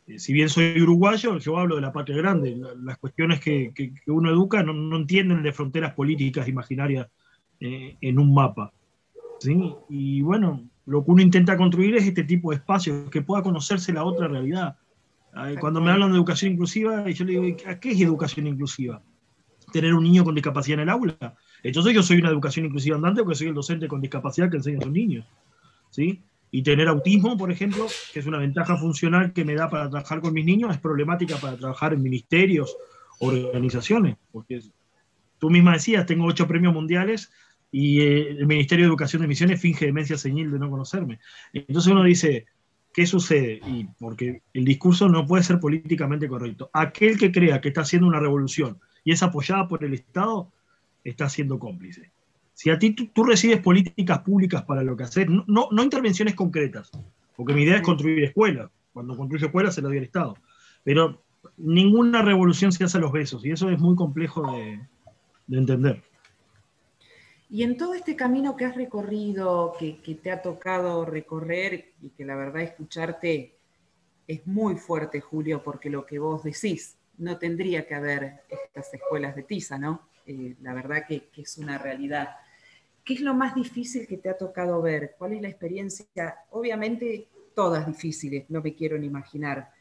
Eh, 0.06 0.19
si 0.19 0.32
bien 0.32 0.49
soy 0.49 0.80
uruguayo, 0.80 1.39
yo 1.39 1.58
hablo 1.58 1.75
de 1.75 1.82
la 1.82 1.91
patria 1.91 2.17
grande. 2.17 2.56
las 2.84 2.99
cuestiones 2.99 3.39
que, 3.39 3.73
uno 4.06 4.30
educa 4.30 4.62
no, 4.62 4.95
entienden 4.95 5.41
de 5.41 5.54
fronteras 5.54 5.93
políticas 5.95 6.47
imaginarias 6.47 7.08
eh, 7.60 7.97
en 7.99 8.19
un 8.19 8.32
mapa. 8.32 8.71
¿Sí? 9.39 9.74
Y 9.89 10.21
bueno, 10.21 10.67
lo 10.86 11.04
que 11.04 11.12
uno 11.12 11.21
intenta 11.21 11.58
construir 11.58 11.95
es 11.95 12.06
este 12.06 12.24
tipo 12.24 12.52
de 12.52 12.58
espacios, 12.58 13.10
que 13.10 13.21
pueda 13.21 13.43
conocerse 13.43 13.93
la 13.93 14.04
otra 14.04 14.28
realidad. 14.28 14.78
Cuando 15.60 15.82
me 15.82 15.91
hablan 15.91 16.12
de 16.12 16.17
educación 16.17 16.54
inclusiva, 16.54 17.10
yo 17.10 17.26
le 17.26 17.39
digo, 17.39 17.58
¿qué 17.82 17.91
es 17.91 18.02
educación 18.02 18.48
inclusiva? 18.48 19.02
¿Tener 19.74 19.93
un 19.93 20.04
niño 20.04 20.24
con 20.24 20.34
discapacidad 20.34 20.76
en 20.76 20.84
el 20.84 20.89
aula? 20.89 21.36
Entonces 21.62 21.93
yo 21.93 22.04
soy 22.04 22.19
una 22.19 22.30
educación 22.30 22.67
inclusiva 22.67 22.95
andante 22.95 23.21
porque 23.21 23.36
soy 23.36 23.48
el 23.48 23.54
docente 23.54 23.88
con 23.88 24.00
discapacidad 24.00 24.50
que 24.50 24.58
enseña 24.58 24.78
a 24.78 24.84
sus 24.84 24.91
niños. 24.91 25.26
¿sí? 25.89 26.21
Y 26.52 26.63
tener 26.63 26.88
autismo, 26.88 27.36
por 27.36 27.52
ejemplo, 27.52 27.88
que 28.13 28.19
es 28.19 28.26
una 28.28 28.38
ventaja 28.38 28.78
funcional 28.78 29.34
que 29.34 29.43
me 29.43 29.56
da 29.56 29.69
para 29.69 29.89
trabajar 29.89 30.21
con 30.21 30.34
mis 30.34 30.45
niños, 30.45 30.71
es 30.71 30.80
problemática 30.80 31.36
para 31.38 31.58
trabajar 31.58 31.93
en 31.93 32.02
ministerios, 32.02 32.78
organizaciones, 33.19 34.15
porque 34.32 34.62
tú 35.38 35.50
misma 35.50 35.74
decías, 35.74 36.06
tengo 36.06 36.26
ocho 36.26 36.48
premios 36.48 36.74
mundiales 36.74 37.32
y 37.78 38.00
eh, 38.00 38.30
el 38.30 38.48
Ministerio 38.48 38.86
de 38.86 38.88
Educación 38.88 39.22
de 39.22 39.28
Misiones 39.28 39.60
finge 39.60 39.86
demencia 39.86 40.18
señil 40.18 40.50
de 40.50 40.60
no 40.60 40.70
conocerme. 40.70 41.20
Entonces 41.52 41.92
uno 41.92 42.06
dice, 42.06 42.46
¿qué 42.94 43.06
sucede? 43.06 43.60
Y 43.68 43.86
porque 44.00 44.44
el 44.54 44.64
discurso 44.64 45.10
no 45.10 45.26
puede 45.26 45.44
ser 45.44 45.60
políticamente 45.60 46.30
correcto. 46.30 46.70
Aquel 46.72 47.18
que 47.18 47.34
crea 47.34 47.60
que 47.60 47.68
está 47.68 47.82
haciendo 47.82 48.08
una 48.08 48.22
revolución 48.22 48.80
y 49.04 49.12
es 49.12 49.22
apoyada 49.24 49.68
por 49.68 49.84
el 49.84 49.94
Estado, 49.94 50.54
está 51.04 51.28
siendo 51.28 51.60
cómplice. 51.60 52.12
Si 52.54 52.70
a 52.70 52.80
ti 52.80 52.92
tú, 52.92 53.24
recibes 53.26 53.60
políticas 53.60 54.20
públicas 54.20 54.64
para 54.64 54.82
lo 54.82 54.96
que 54.96 55.04
hacer, 55.04 55.30
no, 55.30 55.68
no, 55.70 55.84
intervenciones 55.84 56.34
concretas, 56.34 56.90
porque 57.36 57.54
mi 57.54 57.64
idea 57.64 57.76
es 57.76 57.82
construir 57.82 58.24
escuelas. 58.24 58.72
Cuando 58.94 59.18
construyo 59.18 59.48
escuelas 59.48 59.76
se 59.76 59.82
lo 59.82 59.90
doy 59.90 59.98
al 59.98 60.06
Estado. 60.06 60.38
Pero 60.86 61.22
ninguna 61.58 62.22
revolución 62.22 62.72
se 62.72 62.86
hace 62.86 63.00
a 63.00 63.02
los 63.02 63.12
besos 63.12 63.46
y 63.46 63.52
eso 63.52 63.70
es 63.70 63.78
muy 63.80 63.98
complejo 63.98 64.50
de, 64.54 64.80
entender. 65.58 66.02
Y 67.50 67.64
en 67.64 67.78
todo 67.78 67.94
este 67.94 68.16
camino 68.16 68.56
que 68.56 68.66
has 68.66 68.76
recorrido, 68.76 69.74
que, 69.80 70.20
te 70.22 70.32
ha 70.32 70.42
tocado 70.42 71.06
recorrer 71.06 71.94
y 72.02 72.10
que 72.10 72.26
la 72.26 72.36
verdad 72.36 72.64
escucharte 72.64 73.56
es 74.28 74.46
muy 74.48 74.76
fuerte, 74.76 75.22
Julio, 75.22 75.62
porque 75.64 75.90
lo 75.90 76.06
que 76.06 76.18
vos 76.18 76.44
decís, 76.44 76.98
no 77.18 77.38
tendría 77.38 77.88
que 77.88 77.96
haber 77.96 78.42
estas 78.50 78.94
escuelas 78.94 79.36
de 79.36 79.44
tiza, 79.44 79.78
¿no? 79.78 80.10
Eh, 80.26 80.56
la 80.62 80.74
verdad 80.74 81.06
que, 81.08 81.30
es 81.38 81.58
una 81.58 81.78
realidad. 81.78 82.30
¿Qué 83.04 83.14
es 83.14 83.22
lo 83.22 83.36
más 83.36 83.54
difícil 83.54 84.08
que 84.08 84.18
te 84.18 84.30
ha 84.30 84.38
tocado 84.38 84.82
ver? 84.82 85.16
¿Cuál 85.18 85.34
es 85.34 85.42
la 85.42 85.50
experiencia? 85.50 86.36
Obviamente 86.50 87.28
todas 87.54 87.86
difíciles, 87.86 88.50
no 88.50 88.62
me 88.62 88.76
quiero 88.76 88.98
ni 88.98 89.06
imaginar, 89.06 89.72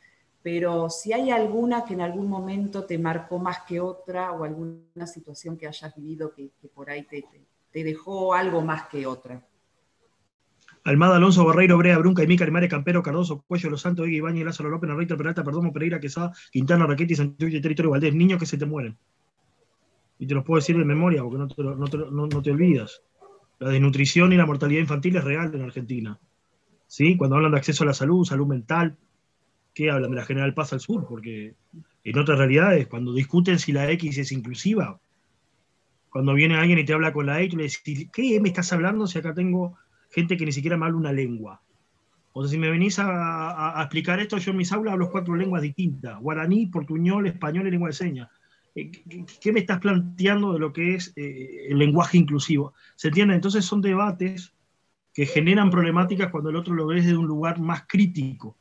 pero 0.45 0.91
si 0.91 1.11
hay 1.15 1.31
alguna 1.31 1.87
que 1.87 1.95
en 1.95 2.03
algún 2.03 2.29
momento 2.29 2.85
te 2.85 2.99
marcó 2.99 3.39
más 3.39 3.63
que 3.67 3.81
otra 3.81 4.31
o 4.33 4.45
alguna 4.45 5.07
situación 5.07 5.57
que 5.57 5.67
hayas 5.67 5.97
vivido 5.97 6.35
que, 6.35 6.51
por 6.75 6.91
ahí 6.91 7.05
te, 7.05 7.25
dejó 7.83 8.35
algo 8.35 8.63
más 8.63 8.89
que 8.89 9.07
otra. 9.07 9.43
Almada, 10.85 11.17
Alonso, 11.17 11.47
Barreiro, 11.47 11.79
Brea, 11.79 11.97
Brunca, 11.99 12.23
y 12.23 12.27
Mica, 12.27 12.47
Mare, 12.51 12.69
Campero, 12.69 13.03
Cardoso, 13.03 13.43
Cuello, 13.49 13.71
Los 13.71 13.81
Santos, 13.81 14.07
Iggy, 14.07 14.19
Ibañez, 14.19 14.45
Lázaro 14.45 14.69
López, 14.69 14.89
Narrita, 14.89 15.17
Peralta, 15.17 15.43
Perdomo, 15.43 15.73
Pereira, 15.73 15.99
Quesada, 15.99 16.33
Quintana, 16.53 16.87
Raquetti, 16.87 17.15
Santiago, 17.15 17.51
Territorio, 17.61 17.91
Valdés, 17.91 18.15
niños 18.15 18.39
que 18.39 18.45
se 18.45 18.59
te 18.59 18.67
mueren. 18.67 18.97
Y 20.19 20.27
te 20.27 20.35
los 20.35 20.45
puedo 20.45 20.61
decir 20.61 20.77
de 20.77 20.85
memoria 20.85 21.23
porque 21.23 21.39
no 21.39 21.49
te, 21.49 21.99
no 21.99 22.43
te 22.43 22.51
olvidas. 22.51 23.03
La 23.59 23.71
desnutrición 23.71 24.33
y 24.33 24.37
la 24.37 24.47
mortalidad 24.47 24.81
infantil 24.81 25.17
es 25.17 25.25
real 25.25 25.51
en 25.55 25.63
Argentina. 25.63 26.21
¿Sí? 26.87 27.17
Cuando 27.17 27.37
hablan 27.37 27.53
de 27.53 27.59
acceso 27.59 27.85
a 27.85 27.87
la 27.87 27.95
salud, 27.95 28.25
salud 28.25 28.47
mental, 28.47 28.97
¿qué 29.73 29.91
hablan 29.91 30.11
de 30.11 30.17
la 30.17 30.25
General 30.25 30.53
Paz 30.53 30.75
al 30.75 30.81
sur? 30.81 31.07
Porque 31.09 31.55
en 32.05 32.19
otras 32.19 32.39
realidades, 32.39 32.87
cuando 32.89 33.15
discuten 33.15 33.59
si 33.59 33.73
la 33.73 33.91
X 33.91 34.19
es 34.19 34.33
inclusiva, 34.33 35.01
cuando 36.15 36.33
viene 36.33 36.55
alguien 36.55 36.79
y 36.79 36.85
te 36.85 36.93
habla 36.93 37.13
con 37.13 37.27
la 37.27 37.43
X, 37.43 37.55
le 37.55 37.65
decís, 37.65 38.09
¿qué 38.13 38.41
me 38.41 38.49
estás 38.49 38.73
hablando 38.73 39.05
si 39.09 39.19
acá 39.19 39.35
tengo 39.35 39.77
gente 40.13 40.37
que 40.37 40.47
ni 40.47 40.53
siquiera 40.53 40.77
me 40.77 40.87
habla 40.87 40.97
una 40.97 41.13
lengua? 41.13 41.61
O 42.33 42.43
sea, 42.43 42.53
si 42.53 42.57
me 42.57 42.71
venís 42.71 43.01
a, 43.01 43.75
explicar 43.81 44.21
esto, 44.21 44.39
yo 44.39 44.53
en 44.53 44.59
mis 44.59 44.71
aulas 44.71 44.93
hablo 44.93 45.11
cuatro 45.11 45.35
lenguas 45.35 45.61
distintas, 45.61 46.17
guaraní, 46.21 46.69
portuñol, 46.69 47.27
español 47.27 47.67
y 47.67 47.73
lengua 47.73 47.89
de 47.89 47.95
señas. 47.95 48.29
Eh, 48.77 48.93
¿qué 49.41 49.53
me 49.53 49.59
estás 49.59 49.81
planteando 49.81 50.53
de 50.53 50.61
lo 50.61 50.73
que 50.73 50.95
es 50.95 51.13
eh, 51.17 51.67
el 51.69 51.79
lenguaje 51.79 52.17
inclusivo? 52.17 52.75
¿Se 52.95 53.09
entiende? 53.09 53.35
Entonces 53.35 53.65
son 53.65 53.81
debates 53.81 54.55
que 55.13 55.27
generan 55.27 55.69
problemáticas 55.69 56.31
cuando 56.31 56.51
el 56.51 56.55
otro 56.55 56.75
lo 56.75 56.87
ve 56.87 57.03
desde 57.03 57.17
un 57.17 57.27
lugar 57.27 57.59
más 57.59 57.87
crítico. 57.89 58.57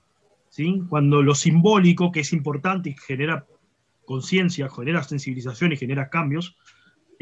¿sí? 0.49 0.81
cuando 0.89 1.21
lo 1.21 1.35
simbólico, 1.35 2.11
que 2.11 2.21
es 2.21 2.33
importante 2.33 2.89
y 2.89 2.95
genera 2.97 3.45
conciencia, 4.05 4.69
genera 4.69 5.03
sensibilización 5.03 5.71
y 5.71 5.77
genera 5.77 6.09
cambios, 6.09 6.57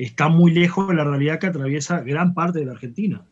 está 0.06 0.30
muy 0.30 0.52
lejos 0.52 0.88
de 0.88 0.96
la 0.96 1.04
realidad 1.04 1.40
que 1.40 1.48
atraviesa 1.48 2.02
gran 2.02 2.34
parte 2.34 2.60
de 2.60 2.66
la 2.66 2.72
Argentina. 2.72 3.26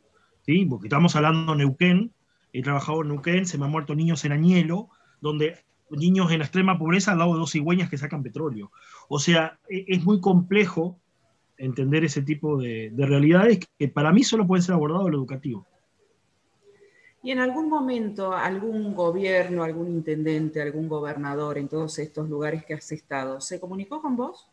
¿sí? 0.46 0.66
Porque 0.66 0.88
estamos 0.88 1.16
hablando 1.16 1.54
de 1.54 1.60
Neuquén, 1.60 2.14
he 2.54 2.62
trabajado 2.62 3.02
en 3.02 3.10
Neuquén, 3.10 3.46
se 3.46 3.58
me 3.58 3.66
han 3.66 3.72
muerto 3.72 3.96
niños 3.96 4.24
en 4.26 4.34
Añelo, 4.34 4.90
donde 5.20 5.58
niños 5.90 6.32
en 6.32 6.42
extrema 6.42 6.78
pobreza 6.78 7.12
al 7.12 7.18
lado 7.18 7.34
de 7.34 7.40
dos 7.40 7.52
cigüeñas 7.52 7.90
que 7.90 7.98
sacan 7.98 8.22
petróleo. 8.22 8.72
O 9.08 9.18
sea, 9.18 9.60
e, 9.68 9.86
es 9.88 10.04
muy 10.04 10.22
complejo 10.22 11.00
entender 11.58 12.04
ese 12.06 12.22
tipo 12.22 12.58
de, 12.58 12.94
realidades 12.96 13.60
que 13.78 13.88
para 13.88 14.14
mí 14.14 14.24
solo 14.24 14.46
pueden 14.46 14.64
ser 14.64 14.76
abordados 14.76 15.08
en 15.08 15.14
lo 15.14 15.18
educativo. 15.18 15.66
¿Y 17.24 17.32
en 17.32 17.40
algún 17.40 17.68
momento 17.68 18.32
algún 18.32 18.94
gobierno, 18.94 19.64
algún 19.64 19.90
intendente, 19.90 20.62
algún 20.62 20.88
gobernador 20.88 21.58
en 21.58 21.68
todos 21.68 21.98
estos 22.00 22.30
lugares 22.30 22.64
que 22.64 22.76
has 22.76 22.92
estado, 22.92 23.42
se 23.42 23.60
comunicó 23.60 24.02
con 24.02 24.16
vos? 24.16 24.48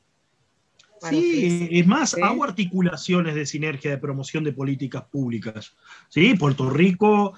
Sí, 1.01 1.69
es 1.71 1.87
más, 1.87 2.15
hago 2.15 2.45
articulaciones 2.45 3.35
de 3.35 3.47
sinergia 3.47 3.91
de 3.91 3.99
promoción 3.99 4.45
de 4.45 4.53
políticas 4.53 5.05
públicas. 5.05 5.77
Sí, 6.09 6.35
Puerto 6.35 6.71
Rico, 6.71 7.35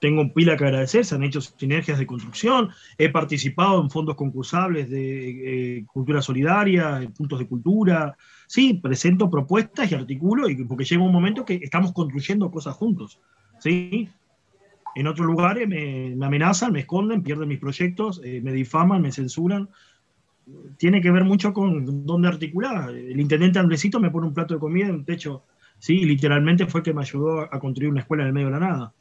tengo 0.00 0.32
pila 0.32 0.56
que 0.56 0.64
agradecer, 0.64 1.04
se 1.04 1.14
han 1.14 1.22
hecho 1.22 1.40
sinergias 1.40 1.98
de 1.98 2.06
construcción, 2.06 2.70
he 2.98 3.08
participado 3.08 3.80
en 3.80 3.90
fondos 3.90 4.16
concursables 4.16 4.90
de 4.90 5.78
eh, 5.78 5.84
cultura 5.86 6.22
solidaria, 6.22 7.02
en 7.02 7.12
puntos 7.12 7.38
de 7.38 7.46
cultura. 7.46 8.16
Sí, 8.46 8.74
presento 8.74 9.30
propuestas 9.30 9.90
y 9.90 9.94
articulo, 9.94 10.48
y 10.48 10.56
porque 10.64 10.84
llega 10.84 11.02
un 11.02 11.12
momento 11.12 11.44
que 11.44 11.60
estamos 11.62 11.92
construyendo 11.92 12.50
cosas 12.50 12.74
juntos. 12.74 13.20
Sí, 13.60 14.08
en 14.94 15.06
otros 15.06 15.26
lugares 15.26 15.68
me, 15.68 16.16
amenazan, 16.20 16.72
me 16.72 16.80
esconden, 16.80 17.22
pierden 17.22 17.48
mis 17.48 17.58
proyectos, 17.58 18.20
eh, 18.24 18.40
me 18.42 18.52
difaman, 18.52 19.00
me 19.00 19.12
censuran 19.12 19.68
tiene 20.76 21.00
que 21.00 21.10
ver 21.10 21.24
mucho 21.24 21.52
con 21.52 22.06
dónde 22.06 22.28
articular. 22.28 22.90
El 22.90 23.20
intendente 23.20 23.58
Andresito 23.58 24.00
me 24.00 24.10
pone 24.10 24.26
un 24.26 24.34
plato 24.34 24.54
de 24.54 24.60
comida 24.60 24.86
en 24.86 24.96
un 24.96 25.04
techo. 25.04 25.44
Sí, 25.78 26.04
literalmente 26.04 26.66
fue 26.66 26.82
que 26.82 26.94
me 26.94 27.02
ayudó 27.02 27.40
a 27.40 27.58
construir 27.58 27.90
una 27.90 28.00
escuela 28.00 28.22
en 28.22 28.28
el 28.28 28.32
medio 28.32 28.46
de 28.48 28.52
la 28.52 28.60
nada. 28.60 28.94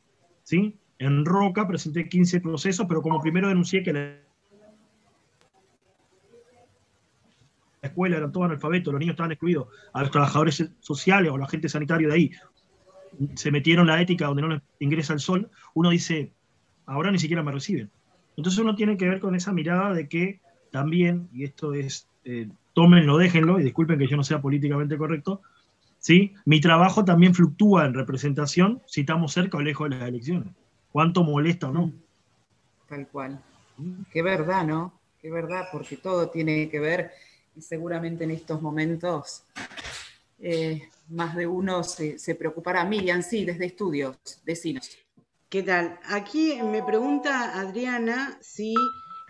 ¿sí? 0.44 0.76
En 0.98 1.26
Roca 1.26 1.68
presenté 1.68 2.08
15 2.08 2.42
procesos, 2.42 2.86
pero 2.88 3.02
como 3.02 3.22
primero 3.22 3.48
denuncié 3.48 3.84
que 3.84 3.94
la 3.94 4.18
escuela 7.82 8.18
eran 8.18 8.32
todos 8.32 8.46
analfabetos, 8.46 8.94
los 8.94 9.00
niños 9.00 9.14
estaban 9.14 9.32
excluidos, 9.32 9.68
a 9.94 10.02
los 10.02 10.12
trabajadores 10.12 10.72
sociales 10.80 11.32
o 11.32 11.36
a 11.36 11.40
la 11.40 11.48
gente 11.48 11.68
sanitaria 11.68 12.08
de 12.08 12.14
ahí 12.14 12.32
se 13.36 13.52
metieron 13.52 13.88
la 13.88 14.02
ética 14.02 14.28
donde 14.28 14.42
no 14.42 14.62
ingresa 14.80 15.14
el 15.14 15.20
sol, 15.20 15.50
uno 15.74 15.90
dice, 15.90 16.34
ahora 16.86 17.12
ni 17.12 17.20
siquiera 17.20 17.44
me 17.44 17.52
reciben. 17.52 17.90
Entonces 18.38 18.60
uno 18.60 18.76
tiene 18.76 18.98
que 18.98 19.08
ver 19.08 19.20
con 19.20 19.36
esa 19.36 19.52
mirada 19.52 19.94
de 19.94 20.08
que 20.08 20.40
también, 20.72 21.30
y 21.34 21.44
esto 21.44 21.74
es, 21.74 22.08
eh, 22.26 22.50
tómenlo, 22.74 23.18
déjenlo, 23.18 23.60
y 23.60 23.64
disculpen 23.64 24.00
que 24.00 24.08
yo 24.08 24.18
no 24.18 24.24
sea 24.24 24.42
políticamente 24.42 24.98
correcto, 24.98 25.42
¿sí? 26.00 26.34
mi 26.46 26.62
trabajo 26.62 27.06
también 27.06 27.36
fluctúa 27.36 27.86
en 27.86 27.94
representación 27.94 28.82
si 28.88 29.02
estamos 29.02 29.34
cerca 29.34 29.58
o 29.58 29.62
lejos 29.62 29.90
de 29.90 29.98
las 29.98 30.08
elecciones. 30.08 30.54
¿Cuánto 30.92 31.24
molesta 31.24 31.70
o 31.70 31.74
no? 31.74 31.92
Tal 32.88 33.08
cual. 33.08 33.42
Qué 34.12 34.22
verdad, 34.22 34.66
¿no? 34.66 34.94
Qué 35.22 35.32
verdad, 35.32 35.66
porque 35.72 35.98
todo 35.98 36.30
tiene 36.30 36.70
que 36.70 36.80
ver, 36.80 37.12
y 37.56 37.62
seguramente 37.62 38.24
en 38.24 38.32
estos 38.32 38.62
momentos 38.62 39.44
eh, 40.40 40.82
más 41.10 41.36
de 41.36 41.48
uno 41.48 41.84
se, 41.84 42.18
se 42.18 42.36
preocupará. 42.36 42.84
Miriam, 42.86 43.22
sí, 43.22 43.46
desde 43.46 43.66
estudios, 43.66 44.18
decinos. 44.46 44.90
¿Qué 45.50 45.64
tal? 45.64 46.00
Aquí 46.10 46.60
me 46.64 46.82
pregunta 46.82 47.60
Adriana 47.60 48.38
si 48.42 48.74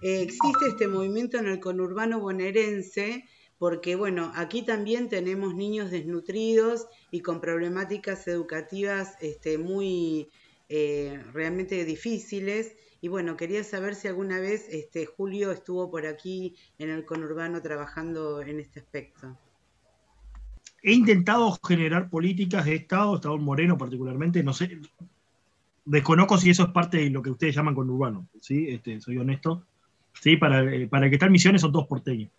eh, 0.01 0.21
existe 0.21 0.67
este 0.67 0.87
movimiento 0.87 1.37
en 1.37 1.47
el 1.47 1.59
conurbano 1.59 2.19
bonaerense 2.19 3.25
porque, 3.61 3.95
bueno, 3.95 4.31
aquí 4.33 4.63
también 4.65 5.07
tenemos 5.07 5.53
niños 5.53 5.91
desnutridos 5.91 6.87
y 7.11 7.19
con 7.19 7.39
problemáticas 7.39 8.27
educativas 8.27 9.15
este, 9.21 9.59
muy 9.59 10.29
eh, 10.67 11.23
realmente 11.31 11.85
difíciles. 11.85 12.75
Y 13.01 13.07
bueno, 13.07 13.37
quería 13.37 13.63
saber 13.63 13.93
si 13.93 14.07
alguna 14.07 14.39
vez 14.39 14.67
este, 14.69 15.05
Julio 15.05 15.51
estuvo 15.51 15.91
por 15.91 16.07
aquí 16.07 16.55
en 16.79 16.89
el 16.89 17.05
conurbano 17.05 17.61
trabajando 17.61 18.41
en 18.41 18.59
este 18.59 18.79
aspecto. 18.79 19.37
He 20.81 20.93
intentado 20.93 21.55
generar 21.63 22.09
políticas 22.09 22.65
de 22.65 22.73
Estado, 22.73 23.17
Estado 23.17 23.37
Moreno 23.37 23.77
particularmente, 23.77 24.41
no 24.41 24.53
sé, 24.53 24.79
desconozco 25.85 26.39
si 26.39 26.49
eso 26.49 26.63
es 26.63 26.69
parte 26.69 26.97
de 26.97 27.11
lo 27.11 27.21
que 27.21 27.29
ustedes 27.29 27.55
llaman 27.55 27.75
conurbano, 27.75 28.27
¿sí? 28.39 28.69
Este, 28.69 28.99
soy 29.01 29.17
honesto. 29.17 29.67
¿Sí? 30.19 30.37
Para, 30.37 30.63
eh, 30.63 30.87
para 30.87 31.09
que 31.09 31.17
tal 31.17 31.31
misiones 31.31 31.61
son 31.61 31.71
todos 31.71 31.87
porteños. 31.87 32.31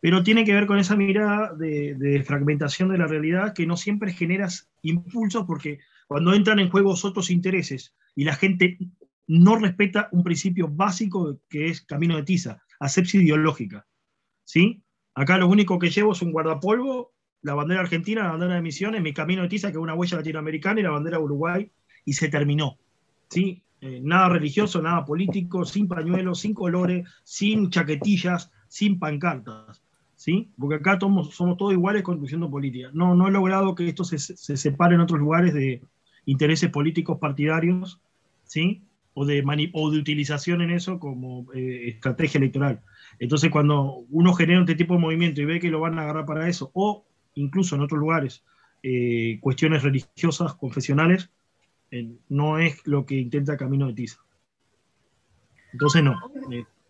Pero 0.00 0.22
tiene 0.22 0.44
que 0.44 0.52
ver 0.52 0.66
con 0.66 0.78
esa 0.78 0.96
mirada 0.96 1.52
de, 1.54 2.22
fragmentación 2.24 2.90
de 2.90 2.98
la 2.98 3.06
realidad 3.06 3.54
que 3.54 3.66
no 3.66 3.76
siempre 3.76 4.12
generas 4.12 4.68
impulsos 4.82 5.44
porque 5.46 5.80
cuando 6.06 6.34
entran 6.34 6.58
en 6.58 6.70
juego 6.70 6.94
otros 7.02 7.30
intereses 7.30 7.94
y 8.14 8.24
la 8.24 8.34
gente 8.34 8.78
no 9.26 9.56
respeta 9.56 10.08
un 10.12 10.22
principio 10.22 10.68
básico 10.68 11.40
que 11.48 11.68
es 11.68 11.80
camino 11.80 12.16
de 12.16 12.22
tiza, 12.22 12.62
asepsia 12.78 13.22
ideológica. 13.22 13.86
¿sí? 14.44 14.82
Acá 15.14 15.38
lo 15.38 15.48
único 15.48 15.78
que 15.78 15.90
llevo 15.90 16.12
es 16.12 16.22
un 16.22 16.30
guardapolvo, 16.30 17.12
la 17.42 17.54
bandera 17.54 17.80
argentina, 17.80 18.22
la 18.24 18.30
bandera 18.32 18.54
de 18.54 18.62
misiones, 18.62 19.02
mi 19.02 19.12
camino 19.12 19.42
de 19.42 19.48
tiza, 19.48 19.68
que 19.68 19.78
es 19.78 19.82
una 19.82 19.94
huella 19.94 20.18
latinoamericana, 20.18 20.80
y 20.80 20.82
la 20.82 20.90
bandera 20.90 21.18
de 21.18 21.24
Uruguay, 21.24 21.70
y 22.04 22.12
se 22.12 22.28
terminó. 22.28 22.78
¿sí? 23.28 23.62
Eh, 23.80 24.00
nada 24.02 24.30
religioso, 24.30 24.80
nada 24.80 25.04
político, 25.04 25.64
sin 25.64 25.86
pañuelos, 25.86 26.40
sin 26.40 26.54
colores, 26.54 27.08
sin 27.24 27.70
chaquetillas, 27.70 28.50
sin 28.68 28.98
pancartas. 28.98 29.82
¿sí? 30.16 30.50
Porque 30.58 30.76
acá 30.76 30.98
somos, 30.98 31.34
somos 31.34 31.56
todos 31.56 31.72
iguales 31.72 32.02
conduciendo 32.02 32.50
política. 32.50 32.90
No, 32.92 33.14
no 33.14 33.28
he 33.28 33.30
logrado 33.30 33.74
que 33.74 33.88
esto 33.88 34.02
se, 34.02 34.18
se 34.18 34.56
separe 34.56 34.94
en 34.94 35.02
otros 35.02 35.20
lugares 35.20 35.54
de 35.54 35.82
intereses 36.24 36.70
políticos 36.70 37.18
partidarios, 37.20 38.00
¿sí? 38.44 38.82
O 39.14 39.24
de, 39.24 39.42
o 39.72 39.90
de 39.90 39.98
utilización 39.98 40.60
en 40.60 40.72
eso 40.72 40.98
como 40.98 41.46
eh, 41.54 41.88
estrategia 41.88 42.38
electoral. 42.38 42.80
Entonces, 43.18 43.50
cuando 43.50 44.04
uno 44.10 44.34
genera 44.34 44.60
este 44.60 44.74
tipo 44.74 44.94
de 44.94 45.00
movimiento 45.00 45.40
y 45.40 45.46
ve 45.46 45.60
que 45.60 45.70
lo 45.70 45.80
van 45.80 45.98
a 45.98 46.02
agarrar 46.02 46.26
para 46.26 46.48
eso, 46.48 46.70
o 46.74 47.06
incluso 47.34 47.76
en 47.76 47.82
otros 47.82 48.00
lugares, 48.00 48.44
eh, 48.82 49.38
cuestiones 49.40 49.82
religiosas, 49.82 50.54
confesionales, 50.54 51.30
no 52.28 52.58
es 52.58 52.86
lo 52.86 53.06
que 53.06 53.16
intenta 53.16 53.56
Camino 53.56 53.86
de 53.86 53.94
Tiza. 53.94 54.18
Entonces 55.72 56.02
no. 56.02 56.14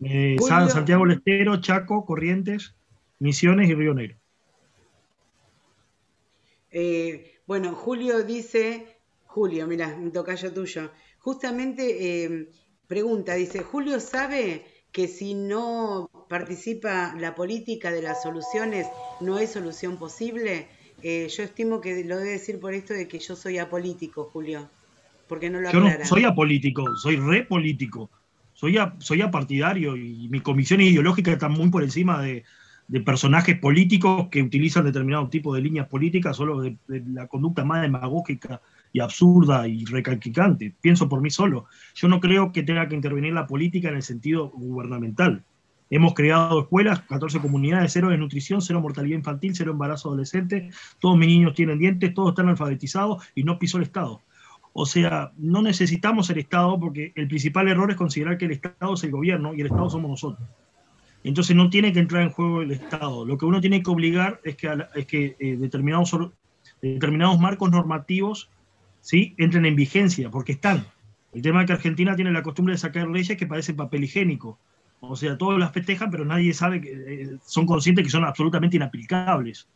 Eh, 0.01 0.37
Santiago 0.39 1.05
del 1.05 1.17
Estero, 1.17 1.59
Chaco, 1.59 2.05
Corrientes, 2.05 2.75
Misiones 3.19 3.69
y 3.69 3.73
Río 3.73 3.93
Negro. 3.93 4.17
Eh, 6.71 7.39
bueno, 7.47 7.73
Julio 7.73 8.23
dice, 8.23 8.99
Julio, 9.25 9.67
mira, 9.67 9.87
un 9.87 10.11
tocayo 10.11 10.53
tuyo, 10.53 10.91
justamente 11.19 12.23
eh, 12.23 12.49
pregunta, 12.87 13.33
dice, 13.33 13.59
Julio 13.59 13.99
sabe 13.99 14.65
que 14.91 15.07
si 15.07 15.33
no 15.33 16.09
participa 16.29 17.15
la 17.17 17.35
política 17.35 17.91
de 17.91 18.01
las 18.01 18.21
soluciones 18.23 18.87
no 19.19 19.37
es 19.39 19.51
solución 19.51 19.97
posible. 19.97 20.67
yo 21.03 21.43
estimo 21.43 21.81
que 21.81 22.03
lo 22.03 22.17
debe 22.17 22.31
decir 22.31 22.59
por 22.59 22.73
esto 22.73 22.93
de 22.93 23.07
que 23.07 23.19
yo 23.19 23.35
soy 23.35 23.57
apolítico, 23.57 24.25
Julio. 24.25 24.69
Yo 25.71 25.79
no 25.81 26.05
soy 26.05 26.23
apolítico, 26.23 26.95
soy 26.95 27.17
re 27.17 27.43
político. 27.43 28.09
Soy, 28.53 28.77
soy 28.97 29.21
apartidario 29.21 29.95
y 29.95 30.27
mis 30.29 30.41
comisiones 30.41 30.87
ideológicas 30.87 31.33
están 31.33 31.51
muy 31.51 31.69
por 31.69 31.83
encima 31.83 32.21
de, 32.21 32.43
personajes 33.05 33.59
políticos 33.59 34.29
que 34.31 34.41
utilizan 34.41 34.85
determinado 34.85 35.29
tipo 35.29 35.53
de 35.53 35.61
líneas 35.61 35.87
políticas, 35.87 36.37
solo 36.37 36.61
de, 36.61 36.77
la 36.87 37.27
conducta 37.27 37.65
más 37.65 37.81
demagógica 37.81 38.61
y 38.93 39.01
absurda 39.01 39.67
y 39.67 39.85
recalquicante. 39.85 40.73
Pienso 40.81 41.07
por 41.07 41.21
mí 41.21 41.29
solo. 41.29 41.65
Yo 41.93 42.07
no 42.07 42.19
creo 42.19 42.51
que 42.51 42.63
tenga 42.63 42.87
que 42.87 42.95
intervenir 42.95 43.33
la 43.33 43.45
política 43.45 43.89
en 43.89 43.97
el 43.97 44.03
sentido 44.03 44.49
gubernamental. 44.49 45.43
Hemos 45.89 46.13
creado 46.13 46.61
escuelas, 46.61 47.01
14 47.01 47.39
comunidades, 47.39 47.93
cero 47.93 48.09
desnutrición, 48.09 48.61
cero 48.61 48.81
mortalidad 48.81 49.17
infantil, 49.17 49.53
cero 49.55 49.71
embarazo 49.71 50.09
adolescente, 50.09 50.69
todos 50.99 51.17
mis 51.17 51.27
niños 51.27 51.53
tienen 51.53 51.79
dientes, 51.79 52.13
todos 52.13 52.29
están 52.29 52.49
alfabetizados 52.49 53.23
y 53.35 53.43
no 53.43 53.59
pisó 53.59 53.77
el 53.77 53.83
Estado. 53.83 54.21
O 54.79 54.85
sea, 54.85 55.31
no 55.39 55.63
necesitamos 55.63 56.29
el 56.29 56.37
Estado 56.37 56.79
porque 56.79 57.11
el 57.15 57.27
principal 57.27 57.67
error 57.67 57.89
es 57.89 57.97
considerar 57.97 58.37
que 58.37 58.45
el 58.45 58.51
Estado 58.51 58.93
es 58.93 59.03
el 59.03 59.09
gobierno 59.09 59.55
y 59.55 59.61
el 59.61 59.65
Estado 59.65 59.89
somos 59.89 60.11
nosotros. 60.11 60.47
Entonces 61.23 61.55
no 61.55 61.71
tiene 61.71 61.91
que 61.91 61.99
entrar 61.99 62.21
en 62.21 62.29
juego 62.29 62.61
el 62.61 62.69
Estado. 62.69 63.25
Lo 63.25 63.39
que 63.39 63.45
uno 63.45 63.59
tiene 63.59 63.81
que 63.81 63.89
obligar 63.89 64.39
es 64.43 64.55
que, 64.55 65.35
eh, 65.39 65.57
determinados, 65.57 66.13
marcos 67.39 67.71
normativos 67.71 68.51
¿sí? 69.01 69.33
entren 69.39 69.65
en 69.65 69.75
vigencia, 69.75 70.29
porque 70.29 70.51
están. 70.51 70.85
El 71.33 71.41
tema 71.41 71.61
es 71.61 71.65
que 71.65 71.73
Argentina 71.73 72.15
tiene 72.15 72.31
la 72.31 72.43
costumbre 72.43 72.75
de 72.75 72.77
sacar 72.77 73.07
leyes 73.07 73.35
que 73.35 73.47
parecen 73.47 73.77
papel 73.77 74.03
higiénico. 74.03 74.59
O 74.99 75.15
sea, 75.15 75.39
todos 75.39 75.57
las 75.57 75.71
festejan, 75.71 76.11
pero 76.11 76.23
nadie 76.23 76.53
sabe 76.53 76.81
que 76.81 76.91
eh, 76.91 77.37
son 77.43 77.65
conscientes 77.65 78.05
que 78.05 78.11
son 78.11 78.25
absolutamente 78.25 78.75
inaplicables. 78.75 79.67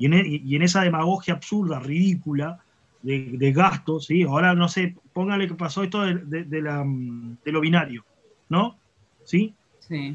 Y 0.00 0.06
en, 0.06 0.14
e, 0.14 0.26
y 0.26 0.56
en 0.56 0.62
esa 0.62 0.82
demagogia 0.82 1.34
absurda, 1.34 1.78
ridícula, 1.78 2.58
de, 3.02 3.52
gastos, 3.52 4.06
¿sí? 4.06 4.22
Ahora, 4.22 4.54
no 4.54 4.68
sé, 4.68 4.94
póngale 5.12 5.46
que 5.46 5.54
pasó 5.54 5.82
esto 5.82 6.02
de, 6.02 6.62
la, 6.62 6.84
de, 6.84 7.52
lo 7.52 7.60
binario, 7.60 8.04
¿no? 8.48 8.78
¿sí? 9.24 9.54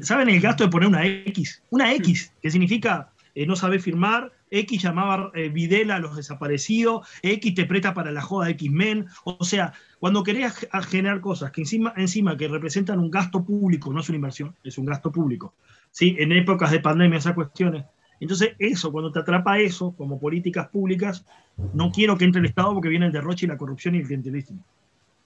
¿Saben 0.02 0.28
el 0.28 0.40
gasto 0.40 0.64
de 0.64 0.70
poner 0.70 0.88
una 0.88 1.04
X? 1.06 1.62
Una 1.70 1.92
X, 1.94 2.32
que 2.40 2.50
significa 2.50 3.10
eh, 3.34 3.46
no 3.46 3.56
saber 3.56 3.80
firmar, 3.80 4.32
X 4.50 4.82
llamaba 4.82 5.32
eh, 5.34 5.48
Videla 5.48 5.96
a 5.96 5.98
los 5.98 6.16
desaparecidos, 6.16 7.08
X 7.22 7.54
te 7.54 7.64
presta 7.64 7.92
para 7.92 8.12
la 8.12 8.22
joda 8.22 8.50
X-Men. 8.50 9.06
O 9.24 9.44
sea, 9.44 9.72
cuando 9.98 10.22
querés 10.22 10.68
generar 10.88 11.20
cosas 11.20 11.50
que 11.50 11.62
encima, 11.62 11.92
encima 11.96 12.36
que 12.36 12.46
representan 12.46 13.00
un 13.00 13.10
gasto 13.10 13.44
público, 13.44 13.92
no 13.92 14.00
es 14.00 14.08
una 14.08 14.16
inversión, 14.16 14.54
es 14.62 14.78
un 14.78 14.86
gasto 14.86 15.10
público. 15.10 15.54
¿sí? 15.90 16.14
En 16.18 16.30
épocas 16.30 16.70
de 16.70 16.80
pandemia, 16.80 17.18
esas 17.18 17.34
cuestiones. 17.34 17.84
Entonces, 18.20 18.52
eso, 18.58 18.92
cuando 18.92 19.12
te 19.12 19.18
atrapa 19.18 19.58
eso, 19.58 19.94
como 19.96 20.18
políticas 20.18 20.68
públicas, 20.68 21.24
no 21.72 21.90
quiero 21.90 22.16
que 22.16 22.24
entre 22.24 22.40
el 22.40 22.46
Estado 22.46 22.72
porque 22.74 22.88
viene 22.88 23.06
el 23.06 23.12
derroche 23.12 23.46
y 23.46 23.48
la 23.48 23.58
corrupción 23.58 23.94
y 23.94 23.98
el 23.98 24.06
clientelismo. 24.06 24.64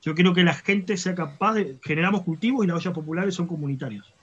Yo 0.02 0.14
quiero 0.14 0.32
que 0.32 0.44
la 0.44 0.54
gente 0.54 0.96
sea 0.96 1.14
capaz 1.14 1.54
de. 1.54 1.78
Generamos 1.82 2.22
cultivos 2.22 2.64
y 2.64 2.68
las 2.68 2.76
ollas 2.76 2.94
populares 2.94 3.34
son 3.34 3.46
comunitarios. 3.46 4.14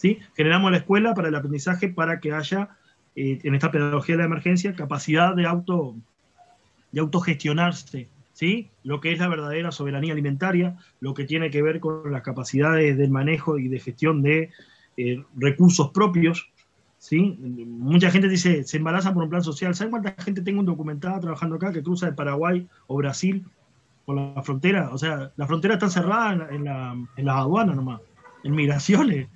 ¿sí? 0.00 0.18
Generamos 0.34 0.70
la 0.70 0.78
escuela 0.78 1.14
para 1.14 1.28
el 1.28 1.34
aprendizaje 1.34 1.88
para 1.88 2.20
que 2.20 2.32
haya 2.32 2.70
eh, 3.16 3.38
en 3.42 3.54
esta 3.54 3.70
pedagogía 3.70 4.14
de 4.14 4.20
la 4.20 4.26
emergencia, 4.26 4.74
capacidad 4.74 5.34
de, 5.34 5.46
auto, 5.46 5.94
de 6.90 7.00
autogestionarse, 7.00 8.08
¿sí? 8.32 8.70
lo 8.82 9.00
que 9.00 9.12
es 9.12 9.18
la 9.18 9.28
verdadera 9.28 9.72
soberanía 9.72 10.12
alimentaria, 10.12 10.76
lo 11.00 11.12
que 11.12 11.24
tiene 11.24 11.50
que 11.50 11.60
ver 11.60 11.80
con 11.80 12.10
las 12.12 12.22
capacidades 12.22 12.96
del 12.96 13.10
manejo 13.10 13.58
y 13.58 13.68
de 13.68 13.78
gestión 13.78 14.22
de 14.22 14.50
eh, 14.96 15.22
recursos 15.36 15.90
propios. 15.90 16.50
¿Sí? 17.00 17.36
Mucha 17.66 18.10
gente 18.10 18.28
dice, 18.28 18.62
se 18.62 18.76
embaraza 18.76 19.12
por 19.12 19.24
un 19.24 19.30
plan 19.30 19.42
social. 19.42 19.74
¿Saben 19.74 19.90
cuánta 19.90 20.14
gente 20.22 20.42
tengo 20.42 20.62
documentada 20.62 21.18
trabajando 21.18 21.56
acá 21.56 21.72
que 21.72 21.82
cruza 21.82 22.06
de 22.06 22.12
Paraguay 22.12 22.68
o 22.86 22.96
Brasil 22.96 23.44
por 24.04 24.16
la 24.16 24.42
frontera? 24.42 24.90
O 24.92 24.98
sea, 24.98 25.32
la 25.36 25.46
frontera 25.46 25.74
está 25.74 25.88
cerrada 25.88 26.48
en, 26.50 26.64
la, 26.64 26.94
en 27.16 27.24
las 27.24 27.36
aduanas 27.36 27.74
nomás, 27.74 28.02
en 28.44 28.54
migraciones. 28.54 29.28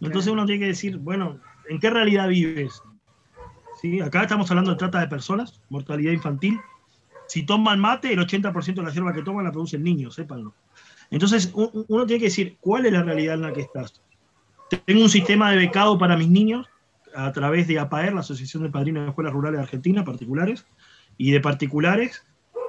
Entonces 0.00 0.30
uno 0.30 0.44
tiene 0.44 0.60
que 0.60 0.66
decir, 0.66 0.98
bueno, 0.98 1.38
¿en 1.68 1.78
qué 1.78 1.90
realidad 1.90 2.28
vives? 2.28 2.82
Acá 4.04 4.22
estamos 4.22 4.50
hablando 4.50 4.72
de 4.72 4.76
trata 4.76 4.98
de 4.98 5.06
personas, 5.06 5.60
mortalidad 5.68 6.12
infantil. 6.12 6.58
Si 7.28 7.44
toman 7.44 7.78
mate, 7.78 8.12
el 8.12 8.18
80% 8.18 8.74
de 8.74 8.82
la 8.82 8.90
hierba 8.90 9.12
que 9.12 9.22
toman 9.22 9.44
la 9.44 9.52
producen 9.52 9.84
niños, 9.84 10.16
sépanlo. 10.16 10.54
Entonces, 11.10 11.52
uno 11.54 12.04
tiene 12.04 12.18
que 12.18 12.26
decir, 12.26 12.56
¿cuál 12.60 12.86
es 12.86 12.92
la 12.92 13.04
realidad 13.04 13.36
en 13.36 13.42
la 13.42 13.52
que 13.52 13.60
estás? 13.60 14.02
Tengo 14.84 15.02
un 15.02 15.08
sistema 15.08 15.52
de 15.52 15.58
becado 15.58 15.96
para 15.98 16.16
mis 16.16 16.28
niños 16.28 16.66
a 17.16 17.32
través 17.32 17.66
de 17.66 17.78
APAER, 17.78 18.12
la 18.12 18.20
Asociación 18.20 18.62
de 18.62 18.70
Padrinos 18.70 19.04
de 19.04 19.08
Escuelas 19.08 19.32
Rurales 19.32 19.58
de 19.58 19.64
Argentina, 19.64 20.04
particulares, 20.04 20.66
y 21.16 21.30
de 21.30 21.40
particulares, 21.40 22.26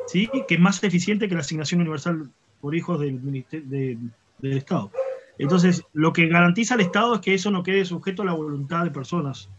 ¿sí? 0.08 0.30
que 0.48 0.56
es 0.56 0.60
más 0.60 0.82
eficiente 0.84 1.28
que 1.28 1.36
la 1.36 1.42
asignación 1.42 1.82
universal 1.82 2.30
por 2.62 2.74
hijos 2.74 3.00
del, 3.00 3.46
del 3.52 4.58
Estado. 4.58 4.92
Entonces, 5.38 5.84
lo 5.94 6.14
que 6.14 6.28
garantiza 6.28 6.76
el 6.76 6.82
Estado 6.82 7.16
es 7.16 7.22
que 7.22 7.34
eso 7.34 7.52
no 7.52 7.62
quede 7.62 7.86
sujeto 7.86 8.22
a 8.22 8.26
la 8.26 8.34
voluntad 8.34 8.84
de 8.84 8.92
personas. 8.92 9.50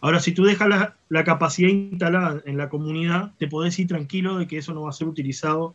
Ahora, 0.00 0.20
si 0.20 0.32
tú 0.32 0.44
dejas 0.44 0.68
la, 1.08 1.24
capacidad 1.24 1.68
instalada 1.68 2.42
en 2.44 2.56
la 2.56 2.68
comunidad, 2.68 3.32
te 3.38 3.48
podés 3.48 3.78
ir 3.78 3.88
tranquilo 3.88 4.38
de 4.38 4.46
que 4.46 4.58
eso 4.58 4.72
no 4.72 4.82
va 4.82 4.90
a 4.90 4.94
ser 4.94 5.08
utilizado 5.08 5.74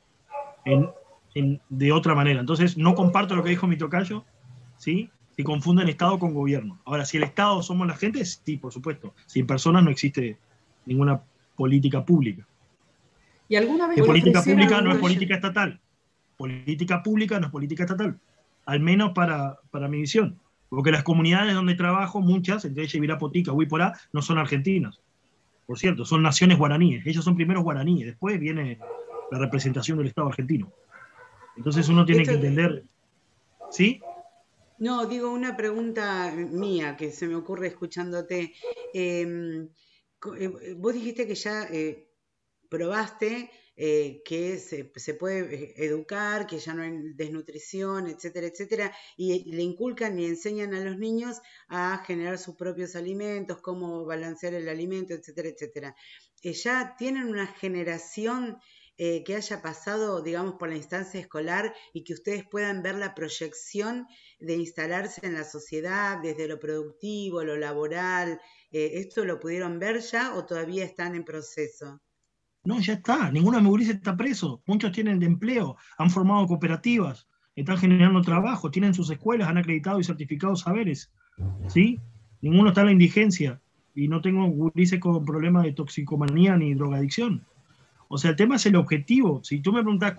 de 1.69 1.91
otra 1.91 2.15
manera. 2.15 2.39
Entonces, 2.39 2.77
no 2.77 2.95
comparto 2.95 3.35
lo 3.35 3.43
que 3.43 3.49
dijo 3.49 3.67
mi 3.67 3.77
tocayo, 3.77 4.23
¿sí? 4.77 5.09
Si 5.36 5.43
confunden 5.43 5.89
Estado 5.89 6.17
con 6.17 6.33
gobierno. 6.33 6.79
Ahora, 6.86 7.05
si 7.05 7.17
el 7.17 7.23
Estado 7.23 7.61
somos 7.61 7.88
la 7.88 7.95
gente, 7.95 8.23
sí, 8.23 8.57
por 8.57 8.71
supuesto. 8.71 9.13
Sin 9.25 9.45
personas 9.45 9.83
no 9.83 9.91
existe 9.91 10.38
ninguna 10.86 11.21
política 11.55 12.05
pública. 12.05 12.45
¿Y 13.47 13.55
alguna 13.55 13.88
vez 13.88 14.01
política 14.01 14.41
pública 14.41 14.81
no 14.81 14.91
es 14.91 14.97
política 14.97 15.36
estatal. 15.36 15.79
Política 16.38 17.03
pública 17.03 17.39
no 17.39 17.47
es 17.47 17.51
política 17.51 17.83
estatal. 17.83 18.19
Al 18.65 18.79
menos 18.79 19.11
para, 19.13 19.59
para 19.71 19.88
mi 19.88 19.99
visión. 19.99 20.39
Porque 20.69 20.91
las 20.91 21.03
comunidades 21.03 21.53
donde 21.53 21.75
trabajo, 21.75 22.21
muchas, 22.21 22.65
entre 22.65 22.83
ellas 22.83 22.99
Virapotica, 22.99 23.51
Huiporá, 23.51 23.93
no 24.13 24.21
son 24.21 24.38
argentinas. 24.38 24.99
Por 25.65 25.79
cierto, 25.79 26.05
son 26.05 26.23
naciones 26.23 26.57
guaraníes. 26.57 27.05
Ellos 27.05 27.23
son 27.23 27.36
primeros 27.36 27.63
guaraníes. 27.63 28.07
Después 28.07 28.39
viene 28.39 28.79
la 29.31 29.39
representación 29.39 29.97
del 29.97 30.07
Estado 30.07 30.27
argentino. 30.27 30.71
Entonces 31.57 31.88
uno 31.89 32.05
tiene 32.05 32.23
que 32.23 32.31
entender. 32.31 32.83
¿Sí? 33.71 34.01
No, 34.80 35.05
digo 35.05 35.32
una 35.32 35.55
pregunta 35.55 36.32
mía 36.32 36.97
que 36.97 37.11
se 37.11 37.28
me 37.28 37.36
ocurre 37.36 37.67
escuchándote. 37.67 38.53
Em, 38.93 39.69
eh, 40.39 40.73
vos 40.78 40.93
dijiste 40.93 41.28
que 41.28 41.36
ya 41.36 41.63
eh, 41.71 42.09
probaste 42.69 43.49
eh, 43.78 44.21
que 44.23 44.57
se, 44.57 44.86
puede 45.15 45.53
eh, 45.53 45.73
educar, 45.78 46.47
que 46.47 46.59
ya 46.59 46.73
no 46.73 46.84
hay 46.84 47.13
desnutrición, 47.13 48.07
etcétera, 48.07 48.47
etcétera, 48.47 48.95
y 49.17 49.51
le 49.51 49.63
inculcan 49.63 50.17
y 50.17 50.26
enseñan 50.26 50.73
a 50.73 50.80
los 50.80 50.97
niños 50.97 51.41
a 51.67 52.01
generar 52.05 52.38
sus 52.38 52.55
propios 52.55 52.95
alimentos, 52.95 53.59
cómo 53.59 54.05
balancear 54.05 54.53
el 54.53 54.69
alimento, 54.69 55.13
etcétera, 55.13 55.49
etcétera. 55.49 55.95
Ya 56.41 56.95
tienen 56.97 57.28
una 57.28 57.47
generación 57.47 58.59
que 58.97 59.35
haya 59.35 59.61
pasado, 59.61 60.21
digamos, 60.21 60.55
por 60.55 60.69
la 60.69 60.77
instancia 60.77 61.19
escolar 61.19 61.73
y 61.93 62.03
que 62.03 62.13
ustedes 62.13 62.45
puedan 62.49 62.81
ver 62.81 62.95
la 62.95 63.13
proyección 63.13 64.07
de 64.39 64.55
instalarse 64.55 65.25
en 65.25 65.33
la 65.33 65.43
sociedad 65.43 66.19
desde 66.21 66.47
lo 66.47 66.59
productivo, 66.59 67.43
lo 67.43 67.57
laboral. 67.57 68.39
¿Esto 68.71 69.25
lo 69.25 69.39
pudieron 69.39 69.79
ver 69.79 69.99
ya 69.99 70.35
o 70.35 70.45
todavía 70.45 70.85
están 70.85 71.15
en 71.15 71.23
proceso? 71.23 72.01
No, 72.63 72.79
ya 72.79 72.93
está. 72.93 73.31
Ninguno 73.31 73.57
de 73.57 73.63
mis 73.63 73.89
está 73.89 74.17
preso. 74.17 74.63
Muchos 74.65 74.91
tienen 74.91 75.19
de 75.19 75.27
empleo, 75.27 75.77
han 75.97 76.09
formado 76.09 76.47
cooperativas, 76.47 77.27
están 77.55 77.77
generando 77.77 78.21
trabajo, 78.21 78.71
tienen 78.71 78.93
sus 78.93 79.09
escuelas, 79.11 79.47
han 79.47 79.57
acreditado 79.57 79.99
y 79.99 80.03
certificado 80.03 80.55
saberes. 80.55 81.11
¿Sí? 81.67 81.99
Ninguno 82.41 82.69
está 82.69 82.81
en 82.81 82.87
la 82.87 82.93
indigencia. 82.93 83.61
Y 83.93 84.07
no 84.07 84.21
tengo 84.21 84.45
gurises 84.47 84.99
con 84.99 85.23
problemas 85.23 85.63
de 85.63 85.73
toxicomanía 85.73 86.57
ni 86.57 86.73
drogadicción. 86.73 87.45
O 88.08 88.18
sea, 88.18 88.32
el 88.32 88.36
tema 88.36 88.56
es 88.56 88.66
el 88.66 88.76
objetivo. 88.76 89.43
Si 89.43 89.60
tú 89.62 89.74
me 89.74 89.82
preguntas, 89.82 90.16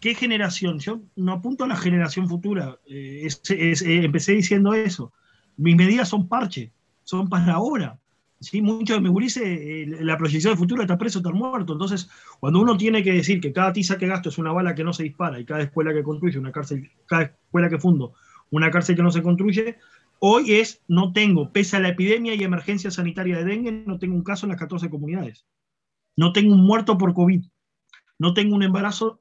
¿qué 0.00 0.14
generación? 0.14 0.78
Yo 0.78 1.00
no 1.16 1.32
apunto 1.32 1.64
a 1.64 1.68
la 1.68 1.76
generación 1.76 2.28
futura. 2.28 2.78
Eh, 2.86 3.28
eh, 3.50 3.74
empecé 4.04 4.32
diciendo 4.32 4.74
eso. 4.74 5.12
Mis 5.56 5.76
medidas 5.76 6.08
son 6.08 6.28
parche, 6.28 6.72
son 7.04 7.28
para 7.28 7.54
ahora. 7.54 7.98
¿sí? 8.40 8.62
Muchos 8.62 8.96
de 8.96 9.00
mis 9.00 9.10
gurises, 9.10 9.42
eh, 9.44 9.86
la 10.00 10.16
proyección 10.16 10.52
del 10.52 10.58
futuro 10.58 10.82
está 10.82 10.98
preso, 10.98 11.18
está 11.18 11.30
muerto. 11.30 11.72
Entonces, 11.72 12.08
cuando 12.40 12.60
uno 12.60 12.76
tiene 12.76 13.02
que 13.02 13.12
decir 13.12 13.40
que 13.40 13.52
cada 13.52 13.72
tiza 13.72 13.98
que 13.98 14.06
gasto 14.06 14.28
es 14.28 14.38
una 14.38 14.52
bala 14.52 14.74
que 14.74 14.84
no 14.84 14.92
se 14.92 15.02
dispara 15.02 15.40
y 15.40 15.44
cada 15.44 15.62
escuela 15.62 15.92
que 15.92 16.02
construye 16.02 16.38
una 16.38 16.52
cárcel, 16.52 16.90
cada 17.06 17.22
escuela 17.22 17.68
que 17.68 17.78
fundo 17.78 18.14
una 18.50 18.70
cárcel 18.70 18.96
que 18.96 19.02
no 19.02 19.10
se 19.10 19.22
construye, 19.22 19.76
hoy 20.18 20.54
es, 20.54 20.82
no 20.88 21.12
tengo, 21.12 21.52
pese 21.52 21.76
a 21.76 21.80
la 21.80 21.90
epidemia 21.90 22.34
y 22.34 22.42
emergencia 22.42 22.90
sanitaria 22.90 23.36
de 23.38 23.44
dengue, 23.44 23.72
no 23.72 23.98
tengo 23.98 24.14
un 24.14 24.24
caso 24.24 24.46
en 24.46 24.50
las 24.50 24.58
14 24.58 24.90
comunidades. 24.90 25.46
No 26.18 26.32
tengo 26.32 26.54
un 26.54 26.66
muerto 26.66 26.98
por 26.98 27.14
COVID. 27.14 27.44
No 28.18 28.34
tengo 28.34 28.54
un 28.54 28.62
embarazo 28.62 29.20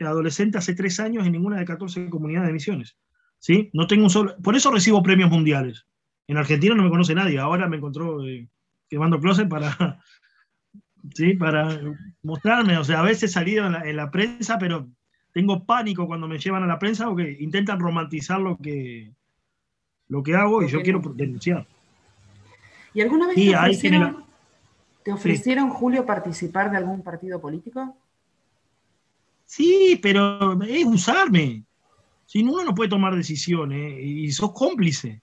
adolescente 0.00 0.58
hace 0.58 0.74
tres 0.74 1.00
años 1.00 1.24
en 1.24 1.32
ninguna 1.32 1.58
de 1.58 1.64
14 1.64 2.10
comunidades 2.10 2.48
de 2.48 2.52
misiones. 2.52 2.96
¿sí? 3.38 3.70
No 3.72 3.86
tengo 3.86 4.04
un 4.04 4.10
solo, 4.10 4.36
por 4.42 4.56
eso 4.56 4.70
recibo 4.70 5.02
premios 5.02 5.30
mundiales 5.30 5.86
en 6.28 6.36
Argentina 6.36 6.74
no 6.74 6.82
me 6.82 6.90
conoce 6.90 7.14
nadie, 7.14 7.38
ahora 7.38 7.68
me 7.68 7.76
encontró 7.76 8.26
eh, 8.26 8.48
quemando 8.88 9.20
closet 9.20 9.48
para, 9.48 10.02
¿sí? 11.14 11.34
para 11.34 11.80
mostrarme. 12.22 12.76
O 12.78 12.84
sea, 12.84 13.00
a 13.00 13.04
veces 13.04 13.36
en 13.36 13.72
la, 13.72 13.82
en 13.82 13.96
la, 13.96 14.10
prensa, 14.10 14.58
pero 14.58 14.88
tengo 15.32 15.64
pánico 15.64 16.06
cuando 16.06 16.26
me 16.26 16.38
llevan 16.38 16.64
a 16.64 16.66
la 16.66 16.78
prensa 16.78 17.06
porque 17.06 17.36
intentan 17.40 17.78
romantizar 17.78 18.40
lo 18.40 18.56
que, 18.58 19.12
lo 20.08 20.22
que 20.22 20.34
hago 20.34 20.62
y 20.62 20.68
yo 20.68 20.82
quiero 20.82 21.00
denunciar. 21.14 21.66
¿Y 22.94 23.02
alguna 23.02 23.28
vez 23.28 23.36
te 23.36 23.56
ofrecieron, 23.56 24.24
Julio, 25.70 26.04
participar 26.04 26.70
de 26.70 26.78
algún 26.78 27.02
partido 27.02 27.40
político? 27.40 27.96
Sí, 29.44 29.98
pero 30.02 30.60
es 30.62 30.84
usarme. 30.84 31.64
Si 32.26 32.42
uno 32.42 32.64
no 32.64 32.74
puede 32.74 32.90
tomar 32.90 33.14
decisiones 33.14 34.02
y 34.02 34.32
sos 34.32 34.52
cómplice. 34.52 35.22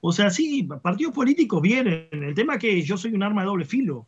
O 0.00 0.12
sea, 0.12 0.30
sí, 0.30 0.66
partidos 0.82 1.12
políticos 1.12 1.60
vienen. 1.60 2.08
El 2.10 2.34
tema 2.34 2.54
es 2.54 2.60
que 2.60 2.82
yo 2.82 2.96
soy 2.96 3.12
un 3.12 3.22
arma 3.22 3.42
de 3.42 3.48
doble 3.48 3.64
filo. 3.66 4.06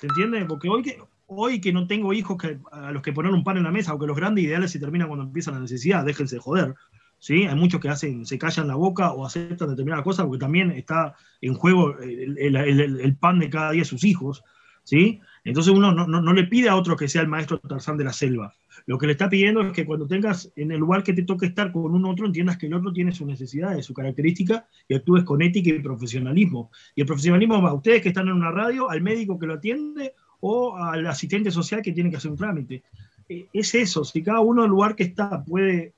¿Se 0.00 0.06
entiende? 0.06 0.46
Porque 0.46 0.70
hoy 0.70 0.82
que, 0.82 0.98
hoy 1.26 1.60
que 1.60 1.72
no 1.72 1.86
tengo 1.86 2.14
hijos 2.14 2.38
que, 2.38 2.58
a 2.70 2.90
los 2.92 3.02
que 3.02 3.12
poner 3.12 3.32
un 3.32 3.44
pan 3.44 3.58
en 3.58 3.64
la 3.64 3.70
mesa, 3.70 3.90
aunque 3.90 4.06
los 4.06 4.16
grandes 4.16 4.44
ideales 4.44 4.70
se 4.70 4.78
terminan 4.78 5.08
cuando 5.08 5.26
empieza 5.26 5.50
la 5.50 5.60
necesidad, 5.60 6.04
déjense 6.04 6.36
de 6.36 6.40
joder. 6.40 6.74
¿Sí? 7.22 7.44
Hay 7.44 7.54
muchos 7.54 7.80
que 7.80 7.88
hacen, 7.88 8.26
se 8.26 8.36
callan 8.36 8.66
la 8.66 8.74
boca 8.74 9.12
o 9.12 9.24
aceptan 9.24 9.68
determinadas 9.68 10.02
cosas 10.02 10.26
porque 10.26 10.40
también 10.40 10.72
está 10.72 11.14
en 11.40 11.54
juego 11.54 11.96
el, 12.00 13.16
pan 13.20 13.38
de 13.38 13.48
cada 13.48 13.70
día 13.70 13.82
de 13.82 13.88
sus 13.88 14.02
hijos. 14.02 14.42
¿sí? 14.82 15.20
Entonces 15.44 15.72
uno 15.72 15.92
no, 15.92 16.08
no, 16.08 16.32
le 16.32 16.44
pide 16.44 16.68
a 16.68 16.74
otro 16.74 16.96
que 16.96 17.06
sea 17.06 17.22
el 17.22 17.28
maestro 17.28 17.60
Tarzán 17.60 17.96
de 17.96 18.04
la 18.04 18.12
selva. 18.12 18.52
Lo 18.86 18.98
que 18.98 19.06
le 19.06 19.12
está 19.12 19.28
pidiendo 19.28 19.60
es 19.60 19.72
que 19.72 19.86
cuando 19.86 20.08
tengas 20.08 20.50
en 20.56 20.72
el 20.72 20.80
lugar 20.80 21.04
que 21.04 21.12
te 21.12 21.22
toque 21.22 21.46
estar 21.46 21.70
con 21.70 21.94
un 21.94 22.04
otro, 22.06 22.26
entiendas 22.26 22.56
que 22.56 22.66
el 22.66 22.74
otro 22.74 22.92
tiene 22.92 23.12
sus 23.12 23.28
necesidades, 23.28 23.86
su 23.86 23.94
característica 23.94 24.66
y 24.88 24.94
actúes 24.94 25.22
con 25.22 25.42
ética 25.42 25.70
y 25.70 25.78
profesionalismo. 25.78 26.72
Y 26.96 27.02
el 27.02 27.06
profesionalismo 27.06 27.62
va 27.62 27.70
a 27.70 27.74
ustedes 27.74 28.02
que 28.02 28.08
están 28.08 28.26
en 28.26 28.34
una 28.34 28.50
radio, 28.50 28.90
al 28.90 29.00
médico 29.00 29.38
que 29.38 29.46
lo 29.46 29.54
atiende 29.54 30.14
o 30.40 30.76
al 30.76 31.06
asistente 31.06 31.52
social 31.52 31.82
que 31.82 31.92
tiene 31.92 32.10
que 32.10 32.16
hacer 32.16 32.32
un 32.32 32.36
trámite. 32.36 32.82
E, 33.28 33.46
es 33.52 33.76
eso, 33.76 34.02
si 34.02 34.24
cada 34.24 34.40
uno 34.40 34.62
en 34.62 34.64
el 34.64 34.70
lugar 34.72 34.96
que 34.96 35.04
está 35.04 35.44
puede 35.44 35.92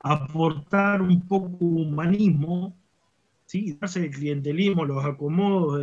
aportar 0.00 1.02
un 1.02 1.26
poco 1.26 1.56
humanismo, 1.60 2.76
¿sí? 3.46 3.76
darse 3.80 4.04
el 4.04 4.10
clientelismo, 4.10 4.84
los 4.84 5.04
acomodos, 5.04 5.82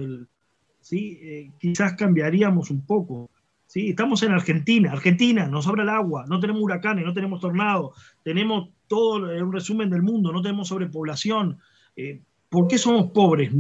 ¿sí? 0.80 1.20
Eh, 1.22 1.52
quizás 1.60 1.94
cambiaríamos 1.94 2.70
un 2.72 2.86
poco. 2.86 3.30
¿sí? 3.68 3.90
Estamos 3.90 4.24
en 4.24 4.32
Argentina, 4.32 4.92
Argentina, 4.92 5.48
nos 5.48 5.66
sobra 5.66 5.84
el 5.84 5.90
agua, 5.90 6.26
no 6.28 6.40
tenemos 6.40 6.62
huracanes, 6.62 7.06
no 7.06 7.14
tenemos 7.14 7.40
tornados, 7.42 7.96
tenemos 8.24 8.70
todo 8.88 9.16
un 9.16 9.52
resumen 9.52 9.90
del 9.90 10.04
mundo, 10.04 10.32
no 10.32 10.42
tenemos 10.42 10.68
sobrepoblación. 10.68 11.60
Eh, 11.96 12.22
¿Por 12.50 12.68
qué 12.68 12.78
somos 12.78 13.12
pobres? 13.12 13.52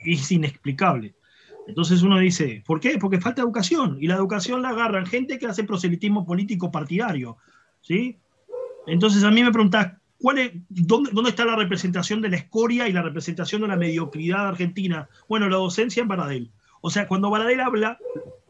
Es 0.00 0.30
inexplicable. 0.32 1.14
Entonces 1.66 2.02
uno 2.02 2.18
dice, 2.18 2.62
¿por 2.66 2.80
qué? 2.80 2.98
Porque 2.98 3.20
falta 3.20 3.42
educación. 3.42 3.96
Y 4.00 4.06
la 4.06 4.16
educación 4.16 4.60
la 4.60 4.70
agarran 4.70 5.06
gente 5.06 5.38
que 5.38 5.46
hace 5.46 5.64
proselitismo 5.64 6.26
político 6.26 6.70
partidario. 6.70 7.38
¿sí? 7.80 8.18
Entonces 8.86 9.24
a 9.24 9.30
mí 9.30 9.42
me 9.42 9.52
preguntás, 9.52 9.94
¿cuál 10.18 10.64
dónde, 10.68 11.30
está 11.30 11.44
la 11.44 11.56
representación 11.56 12.20
de 12.20 12.30
la 12.30 12.36
escoria 12.36 12.88
y 12.88 12.92
la 12.92 13.02
representación 13.02 13.62
de 13.62 13.68
la 13.68 13.76
mediocridad 13.76 14.48
argentina? 14.48 15.08
Bueno, 15.28 15.48
la 15.48 15.56
docencia 15.56 16.00
en 16.00 16.08
Baradel. 16.08 16.50
O 16.80 16.90
sea, 16.90 17.08
cuando 17.08 17.30
Baradel 17.30 17.60
habla, 17.60 17.98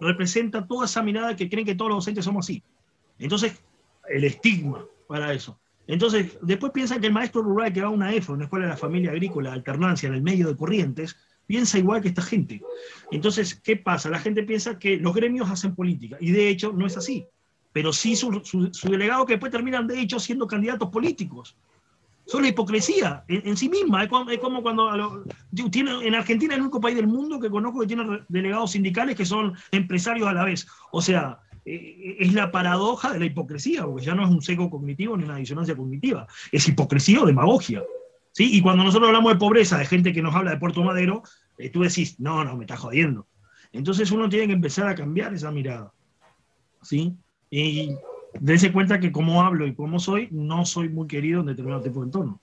representa 0.00 0.66
toda 0.66 0.86
esa 0.86 1.02
mirada 1.02 1.36
que 1.36 1.48
creen 1.48 1.66
que 1.66 1.74
todos 1.74 1.90
los 1.90 1.98
docentes 1.98 2.24
somos 2.24 2.46
así. 2.46 2.62
Entonces, 3.18 3.62
el 4.08 4.24
estigma 4.24 4.84
para 5.06 5.32
eso. 5.32 5.58
Entonces, 5.86 6.38
después 6.42 6.72
piensan 6.72 7.00
que 7.00 7.06
el 7.06 7.12
maestro 7.12 7.42
rural 7.42 7.72
que 7.72 7.80
va 7.80 7.88
a 7.88 7.90
una 7.90 8.12
EFO, 8.14 8.32
una 8.32 8.44
escuela 8.44 8.66
de 8.66 8.70
la 8.70 8.76
familia 8.76 9.10
agrícola, 9.10 9.52
alternancia 9.52 10.08
en 10.08 10.14
el 10.14 10.22
medio 10.22 10.48
de 10.48 10.56
corrientes, 10.56 11.16
piensa 11.46 11.78
igual 11.78 12.00
que 12.00 12.08
esta 12.08 12.22
gente. 12.22 12.62
Entonces, 13.10 13.54
¿qué 13.54 13.76
pasa? 13.76 14.08
La 14.08 14.18
gente 14.18 14.42
piensa 14.44 14.78
que 14.78 14.96
los 14.96 15.14
gremios 15.14 15.50
hacen 15.50 15.74
política, 15.74 16.16
y 16.20 16.32
de 16.32 16.48
hecho 16.48 16.72
no 16.72 16.86
es 16.86 16.96
así. 16.96 17.26
Pero 17.74 17.92
sí 17.92 18.14
su, 18.14 18.40
su, 18.72 18.88
delegado 18.88 19.26
que 19.26 19.32
después 19.32 19.50
terminan, 19.50 19.88
de 19.88 20.00
hecho, 20.00 20.20
siendo 20.20 20.46
candidatos 20.46 20.90
políticos. 20.90 21.56
Son 22.24 22.42
la 22.42 22.48
hipocresía 22.48 23.24
en, 23.26 23.56
sí 23.56 23.68
misma. 23.68 24.04
Es 24.04 24.08
como, 24.08 24.62
cuando 24.62 25.24
tiene, 25.70 26.06
en 26.06 26.14
Argentina 26.14 26.54
es 26.54 26.58
el 26.58 26.62
único 26.62 26.80
país 26.80 26.94
del 26.94 27.08
mundo 27.08 27.40
que 27.40 27.50
conozco 27.50 27.80
que 27.80 27.88
tiene 27.88 28.20
delegados 28.28 28.70
sindicales 28.70 29.16
que 29.16 29.26
son 29.26 29.54
empresarios 29.72 30.28
a 30.28 30.32
la 30.32 30.44
vez. 30.44 30.68
O 30.92 31.02
sea, 31.02 31.40
eh, 31.66 32.16
es 32.20 32.32
la 32.32 32.52
paradoja 32.52 33.12
de 33.12 33.18
la 33.18 33.26
hipocresía, 33.26 33.84
porque 33.84 34.06
ya 34.06 34.14
no 34.14 34.22
es 34.22 34.30
un 34.30 34.40
seco 34.40 34.70
cognitivo 34.70 35.16
ni 35.16 35.24
una 35.24 35.36
disonancia 35.36 35.76
cognitiva, 35.76 36.28
es 36.52 36.68
hipocresía 36.68 37.22
o 37.22 37.26
demagogia. 37.26 37.82
¿sí? 38.30 38.56
Y 38.56 38.62
cuando 38.62 38.84
nosotros 38.84 39.08
hablamos 39.08 39.32
de 39.32 39.38
pobreza, 39.40 39.78
de 39.78 39.86
gente 39.86 40.12
que 40.12 40.22
nos 40.22 40.34
habla 40.34 40.52
de 40.52 40.58
Puerto 40.58 40.84
Madero, 40.84 41.24
eh, 41.58 41.70
tú 41.70 41.82
decís, 41.82 42.20
no, 42.20 42.44
no, 42.44 42.56
me 42.56 42.64
estás 42.64 42.78
jodiendo. 42.78 43.26
Entonces 43.72 44.12
uno 44.12 44.28
tiene 44.28 44.46
que 44.46 44.52
empezar 44.52 44.86
a 44.86 44.94
cambiar 44.94 45.34
esa 45.34 45.50
mirada. 45.50 45.92
¿sí? 46.80 47.16
Y 47.56 47.96
dése 48.40 48.72
cuenta 48.72 48.98
que 48.98 49.12
como 49.12 49.40
hablo 49.40 49.64
y 49.64 49.76
como 49.76 50.00
soy, 50.00 50.26
no 50.32 50.66
soy 50.66 50.88
muy 50.88 51.06
querido 51.06 51.38
en 51.38 51.46
determinado 51.46 51.82
tipo 51.82 52.00
de 52.00 52.06
entorno. 52.06 52.40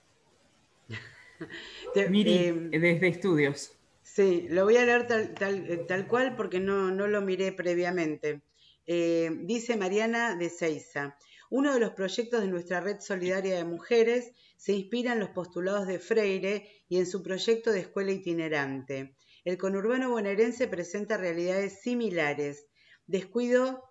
Miri, 2.09 2.34
eh, 2.34 2.53
desde 2.80 3.09
estudios. 3.09 3.78
Sí, 4.01 4.47
lo 4.49 4.64
voy 4.64 4.78
a 4.78 4.86
leer 4.86 5.07
tal, 5.07 5.34
tal, 5.34 5.86
tal 5.86 6.07
cual 6.07 6.38
porque 6.38 6.62
no, 6.62 6.91
no, 6.91 7.07
lo 7.07 7.22
miré 7.22 7.51
previamente. 7.51 8.39
Eh, 8.88 9.30
dice 9.41 9.76
Mariana 9.76 10.38
de 10.38 10.49
Seiza, 10.49 11.18
uno 11.49 11.74
de 11.74 11.82
los 11.82 11.91
proyectos 11.91 12.39
de 12.39 12.47
nuestra 12.47 12.80
red 12.80 13.01
solidaria 13.01 13.57
de 13.57 13.66
mujeres 13.66 14.32
se 14.55 14.72
inspira 14.72 15.12
en 15.12 15.20
los 15.20 15.32
postulados 15.32 15.88
de 15.88 15.99
Freire 15.99 16.70
y 16.88 16.99
en 16.99 17.05
su 17.05 17.22
proyecto 17.22 17.74
de 17.74 17.82
escuela 17.82 18.14
itinerante. 18.14 19.18
El 19.43 19.57
conurbano 19.57 20.09
bonaerense 20.09 20.70
presenta 20.70 21.18
realidades 21.18 21.82
similares, 21.82 22.68
descuido 23.07 23.91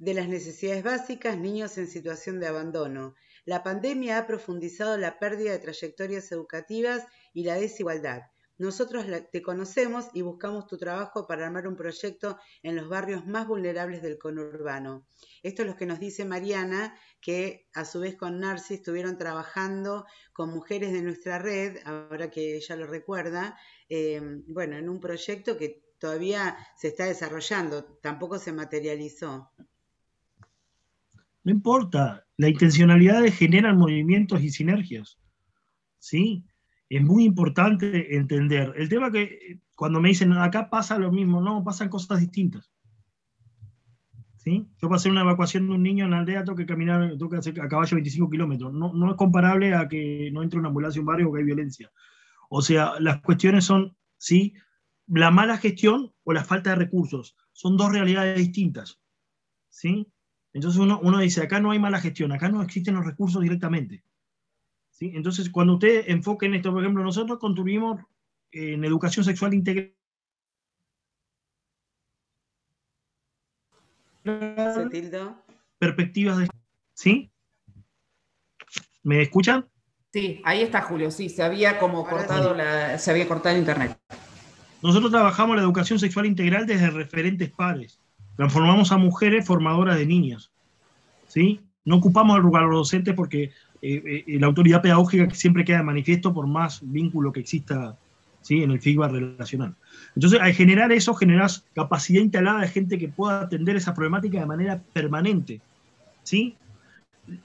de 0.00 0.14
las 0.14 0.28
necesidades 0.28 0.82
básicas, 0.82 1.36
niños 1.36 1.76
en 1.76 1.86
situación 1.86 2.40
de 2.40 2.46
abandono. 2.46 3.14
La 3.44 3.62
pandemia 3.62 4.16
ha 4.16 4.26
profundizado 4.26 4.96
la 4.96 5.18
pérdida 5.18 5.52
de 5.52 5.58
trayectorias 5.58 6.32
educativas 6.32 7.06
y 7.34 7.44
la 7.44 7.56
desigualdad. 7.56 8.22
Nosotros 8.56 9.04
te 9.30 9.42
conocemos 9.42 10.06
y 10.14 10.22
buscamos 10.22 10.66
tu 10.66 10.78
trabajo 10.78 11.26
para 11.26 11.44
armar 11.44 11.68
un 11.68 11.76
proyecto 11.76 12.38
en 12.62 12.76
los 12.76 12.88
barrios 12.88 13.26
más 13.26 13.46
vulnerables 13.46 14.00
del 14.00 14.16
conurbano. 14.16 15.06
Esto 15.42 15.62
es 15.62 15.68
lo 15.68 15.76
que 15.76 15.86
nos 15.86 16.00
dice 16.00 16.24
Mariana, 16.24 16.94
que 17.20 17.68
a 17.74 17.84
su 17.84 18.00
vez 18.00 18.16
con 18.16 18.40
Narci 18.40 18.74
estuvieron 18.74 19.18
trabajando 19.18 20.06
con 20.32 20.48
mujeres 20.48 20.92
de 20.92 21.02
nuestra 21.02 21.38
red, 21.38 21.76
ahora 21.84 22.30
que 22.30 22.56
ella 22.56 22.76
lo 22.76 22.86
recuerda, 22.86 23.58
eh, 23.90 24.20
bueno, 24.48 24.78
en 24.78 24.88
un 24.88 24.98
proyecto 24.98 25.58
que 25.58 25.82
todavía 25.98 26.56
se 26.78 26.88
está 26.88 27.04
desarrollando, 27.04 27.84
tampoco 27.84 28.38
se 28.38 28.52
materializó. 28.52 29.52
No 31.44 31.52
importa, 31.52 32.26
la 32.36 32.48
intencionalidad 32.48 33.22
generar 33.32 33.76
movimientos 33.76 34.42
y 34.42 34.50
sinergias. 34.50 35.18
¿Sí? 35.98 36.44
es 36.90 37.02
muy 37.02 37.24
importante 37.24 38.16
entender. 38.16 38.74
El 38.76 38.88
tema 38.88 39.12
que 39.12 39.60
cuando 39.76 40.00
me 40.00 40.08
dicen, 40.08 40.32
acá 40.32 40.68
pasa 40.68 40.98
lo 40.98 41.12
mismo, 41.12 41.40
no, 41.40 41.62
pasan 41.62 41.88
cosas 41.88 42.18
distintas. 42.18 42.70
¿Sí? 44.38 44.68
Yo 44.82 44.88
pasé 44.88 45.08
una 45.08 45.20
evacuación 45.20 45.68
de 45.68 45.74
un 45.74 45.82
niño 45.82 46.06
en 46.06 46.14
aldea, 46.14 46.42
tengo 46.42 46.56
que 46.56 46.66
caminar, 46.66 47.10
tengo 47.10 47.28
que 47.28 47.36
hacer 47.36 47.60
a 47.60 47.68
caballo 47.68 47.94
25 47.94 48.28
kilómetros. 48.28 48.72
No, 48.72 48.92
no 48.92 49.10
es 49.10 49.16
comparable 49.16 49.74
a 49.74 49.86
que 49.86 50.30
no 50.32 50.42
entre 50.42 50.58
una 50.58 50.68
ambulancia 50.68 50.98
en 50.98 51.02
un 51.02 51.06
barrio 51.06 51.26
porque 51.28 51.42
hay 51.42 51.46
violencia. 51.46 51.92
O 52.48 52.60
sea, 52.60 52.98
las 52.98 53.20
cuestiones 53.20 53.64
son, 53.64 53.96
¿sí? 54.16 54.54
La 55.06 55.30
mala 55.30 55.58
gestión 55.58 56.12
o 56.24 56.32
la 56.32 56.42
falta 56.42 56.70
de 56.70 56.76
recursos. 56.76 57.36
Son 57.52 57.76
dos 57.76 57.92
realidades 57.92 58.36
distintas. 58.36 59.00
¿Sí? 59.68 60.08
Entonces 60.52 60.80
uno, 60.80 61.00
uno 61.02 61.18
dice, 61.18 61.42
acá 61.42 61.60
no 61.60 61.70
hay 61.70 61.78
mala 61.78 62.00
gestión, 62.00 62.32
acá 62.32 62.48
no 62.48 62.62
existen 62.62 62.94
los 62.94 63.06
recursos 63.06 63.40
directamente. 63.40 64.02
Entonces, 65.00 65.48
cuando 65.48 65.74
usted 65.74 66.04
enfoque 66.08 66.46
en 66.46 66.54
esto, 66.54 66.72
por 66.72 66.82
ejemplo, 66.82 67.02
nosotros 67.02 67.38
construimos 67.38 68.00
en 68.52 68.84
educación 68.84 69.24
sexual 69.24 69.54
integral. 69.54 69.94
Perspectivas 75.78 76.38
de... 76.38 76.48
¿Sí? 76.92 77.30
¿Me 79.02 79.22
escuchan? 79.22 79.66
Sí, 80.12 80.42
ahí 80.44 80.60
está 80.60 80.82
Julio, 80.82 81.10
sí, 81.10 81.28
se 81.30 81.42
había 81.42 81.78
como 81.78 82.04
cortado 82.04 82.52
la, 82.52 82.98
se 82.98 83.10
había 83.10 83.26
cortado 83.26 83.56
internet. 83.56 83.98
Nosotros 84.82 85.10
trabajamos 85.10 85.56
la 85.56 85.62
educación 85.62 85.98
sexual 85.98 86.26
integral 86.26 86.66
desde 86.66 86.90
referentes 86.90 87.50
pares. 87.50 87.99
Transformamos 88.40 88.90
a 88.90 88.96
mujeres 88.96 89.44
formadoras 89.44 89.98
de 89.98 90.06
niñas. 90.06 90.50
¿Sí? 91.28 91.60
No 91.84 91.96
ocupamos 91.96 92.38
el 92.38 92.42
lugar 92.42 92.62
de 92.62 92.70
los 92.70 92.78
docentes 92.78 93.12
porque 93.12 93.50
eh, 93.82 94.24
eh, 94.26 94.38
la 94.40 94.46
autoridad 94.46 94.80
pedagógica 94.80 95.28
siempre 95.34 95.62
queda 95.62 95.76
de 95.76 95.82
manifiesto 95.82 96.32
por 96.32 96.46
más 96.46 96.80
vínculo 96.82 97.32
que 97.32 97.40
exista 97.40 97.98
¿sí? 98.40 98.62
en 98.62 98.70
el 98.70 98.80
feedback 98.80 99.12
relacional. 99.12 99.74
Entonces, 100.14 100.40
al 100.40 100.54
generar 100.54 100.90
eso, 100.90 101.12
generas 101.12 101.66
capacidad 101.74 102.22
instalada 102.22 102.62
de 102.62 102.68
gente 102.68 102.96
que 102.96 103.08
pueda 103.08 103.42
atender 103.42 103.76
esa 103.76 103.92
problemática 103.92 104.40
de 104.40 104.46
manera 104.46 104.82
permanente. 104.94 105.60
¿sí? 106.22 106.56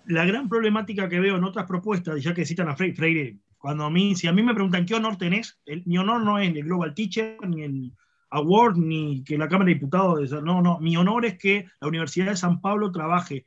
La 0.06 0.24
gran 0.24 0.48
problemática 0.48 1.10
que 1.10 1.20
veo 1.20 1.36
en 1.36 1.44
otras 1.44 1.66
propuestas, 1.66 2.24
ya 2.24 2.34
que 2.34 2.46
citan 2.46 2.70
a 2.70 2.78
Freire, 2.78 2.96
Freire 2.96 3.36
cuando 3.58 3.84
a 3.84 3.90
mí, 3.90 4.16
si 4.16 4.28
a 4.28 4.32
mí 4.32 4.42
me 4.44 4.54
preguntan 4.54 4.86
qué 4.86 4.96
honor 4.96 5.18
tenés, 5.18 5.60
mi 5.84 5.98
honor 5.98 6.24
no 6.24 6.40
es 6.40 6.48
el 6.56 6.64
Global 6.64 6.94
Teacher, 6.94 7.36
ni 7.46 7.64
el 7.64 7.92
Award, 8.36 8.78
ni 8.78 9.24
que 9.24 9.38
la 9.38 9.48
Cámara 9.48 9.70
de 9.70 9.76
Diputados, 9.76 10.32
no, 10.44 10.62
no, 10.62 10.80
mi 10.80 10.98
honor 10.98 11.26
es 11.26 11.38
que 11.38 11.66
la 11.80 11.88
Universidad 11.88 12.28
de 12.28 12.38
San 12.38 12.62
Pablo 12.62 12.92
trabaje 12.92 13.46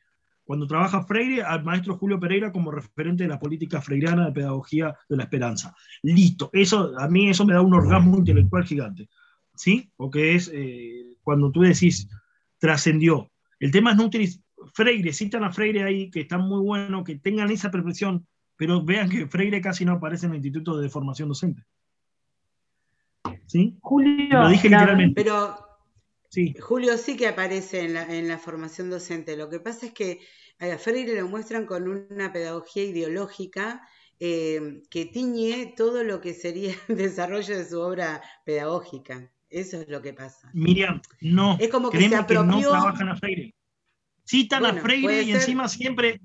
cuando 0.49 0.67
trabaja 0.67 1.05
Freire, 1.05 1.43
al 1.43 1.63
maestro 1.63 1.99
Julio 1.99 2.19
Pereira 2.19 2.51
como 2.51 2.71
referente 2.71 3.25
de 3.25 3.29
la 3.29 3.39
política 3.39 3.83
freiriana 3.83 4.25
de 4.25 4.33
pedagogía 4.33 4.97
de 5.07 5.17
la 5.19 5.25
esperanza. 5.25 5.77
Listo, 6.03 6.49
eso, 6.55 6.99
a 6.99 7.07
mí 7.07 7.29
eso 7.29 7.45
me 7.45 7.53
da 7.53 7.61
un 7.61 7.75
orgasmo 7.75 8.17
intelectual 8.17 8.65
gigante, 8.65 9.11
¿sí? 9.55 9.93
Porque 9.95 10.35
es 10.35 10.51
eh, 10.55 11.19
cuando 11.21 11.53
tú 11.53 11.61
decís, 11.61 12.09
trascendió. 12.57 13.31
El 13.61 13.71
tema 13.71 13.91
es 13.91 13.99
no 13.99 14.07
utilizar, 14.07 14.43
Freire, 14.73 15.13
citan 15.13 15.45
a 15.45 15.53
Freire 15.53 15.83
ahí, 15.83 16.11
que 16.11 16.21
está 16.21 16.39
muy 16.39 16.63
bueno, 16.63 17.05
que 17.05 17.17
tengan 17.17 17.51
esa 17.51 17.71
perfección, 17.71 18.27
pero 18.57 18.83
vean 18.83 19.11
que 19.11 19.27
Freire 19.27 19.61
casi 19.61 19.85
no 19.85 19.93
aparece 19.93 20.25
en 20.25 20.33
el 20.33 20.39
Instituto 20.39 20.79
de 20.79 20.89
Formación 20.89 21.29
Docente. 21.29 21.63
¿Sí? 23.49 23.77
Julio, 23.81 24.43
lo 24.43 24.49
dije 24.49 24.69
literalmente. 24.69 25.25
Pero 25.25 25.57
Julio 26.61 26.99
sí 26.99 27.17
que 27.17 27.27
aparece 27.27 27.81
en 27.81 28.29
la, 28.29 28.39
formación 28.39 28.91
docente. 28.91 29.37
Lo 29.37 29.49
que 29.49 29.59
pasa 29.59 29.87
es 29.87 29.93
que 29.93 30.21
a 30.61 30.77
Freire 30.77 31.21
lo 31.21 31.29
muestran 31.29 31.65
con 31.65 31.89
una 31.89 32.33
pedagogía 32.33 32.85
ideológica 32.85 33.83
eh, 34.21 34.83
que 34.91 35.07
tiñe 35.07 35.73
todo 35.77 36.05
lo 36.05 36.21
que 36.21 36.35
sería 36.35 36.75
el 36.89 36.97
desarrollo 36.97 37.57
de 37.57 37.65
su 37.65 37.81
obra 37.81 38.23
pedagógica. 38.45 39.33
Eso 39.49 39.81
es 39.81 39.89
lo 39.89 40.03
que 40.03 40.13
pasa. 40.13 40.51
Miriam, 40.53 41.01
no. 41.23 41.57
Es 41.59 41.71
como 41.71 41.91
que 41.91 42.07
se 42.07 42.15
apropió... 42.15 42.45
no 42.45 42.61
trabajan 42.61 43.09
a 43.09 43.17
Freire. 43.17 43.55
Citan 44.27 44.67
a 44.67 44.75
Freire 44.75 45.23
y 45.23 45.33
encima 45.33 45.69
siempre 45.69 46.21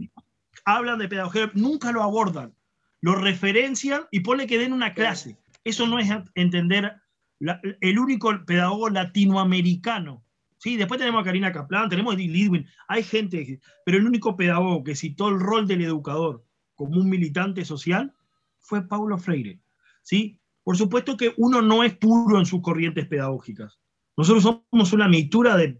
hablan 0.66 1.00
de 1.00 1.08
pedagogía. 1.08 1.50
Nunca 1.54 1.94
lo 1.94 2.04
abordan. 2.04 2.54
Lo 3.00 3.16
referencian 3.16 4.08
y 4.12 4.20
pone 4.20 4.46
que 4.46 4.58
den 4.58 4.74
una 4.74 4.94
clase. 4.94 5.38
Eso 5.64 5.88
no 5.88 6.00
es 6.00 6.10
entender 6.36 7.03
el 7.40 8.00
único 8.00 8.46
pedagogo 8.46 8.90
latinoamericano. 8.90 10.24
Sí, 10.58 10.78
después 10.78 10.98
tenemos 10.98 11.22
a 11.22 11.26
Karina 11.26 11.52
Kaplan, 11.52 11.90
tenemos 11.90 12.16
a 12.16 12.18
Lidwin, 12.18 12.66
hay 12.88 13.04
gente, 13.04 13.60
pero 13.86 13.98
el 13.98 14.06
único 14.06 14.38
pedagogo 14.38 14.84
que 14.84 14.96
citó 14.96 15.28
el 15.28 15.40
rol 15.40 15.68
del 15.68 15.82
educador 15.82 16.46
como 16.76 17.00
un 17.00 17.10
militante 17.10 17.66
social, 17.66 18.14
fue 18.60 18.88
Paulo 18.88 19.18
Freire. 19.18 19.60
¿sí? 20.02 20.40
Por 20.64 20.78
supuesto 20.78 21.18
que 21.18 21.34
uno 21.38 21.62
no 21.62 21.84
es 21.84 21.96
puro 21.96 22.40
en 22.40 22.46
sus 22.46 22.62
corrientes 22.62 23.08
pedagógicas. 23.08 23.80
Nosotros 24.18 24.44
somos 24.44 24.94
una 24.94 25.08
mixtura 25.08 25.58
de, 25.58 25.80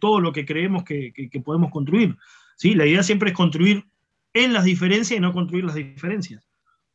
todo 0.00 0.20
lo 0.20 0.32
que 0.32 0.44
creemos 0.44 0.84
que, 0.84 1.12
podemos 1.44 1.70
construir. 1.70 2.16
¿sí? 2.56 2.74
La 2.74 2.86
idea 2.86 3.02
siempre 3.02 3.30
es 3.30 3.36
construir 3.36 3.86
en 4.32 4.52
las 4.52 4.64
diferencias 4.64 5.18
y 5.18 5.20
no 5.20 5.32
construir 5.32 5.64
las 5.64 5.74
diferencias. 5.74 6.48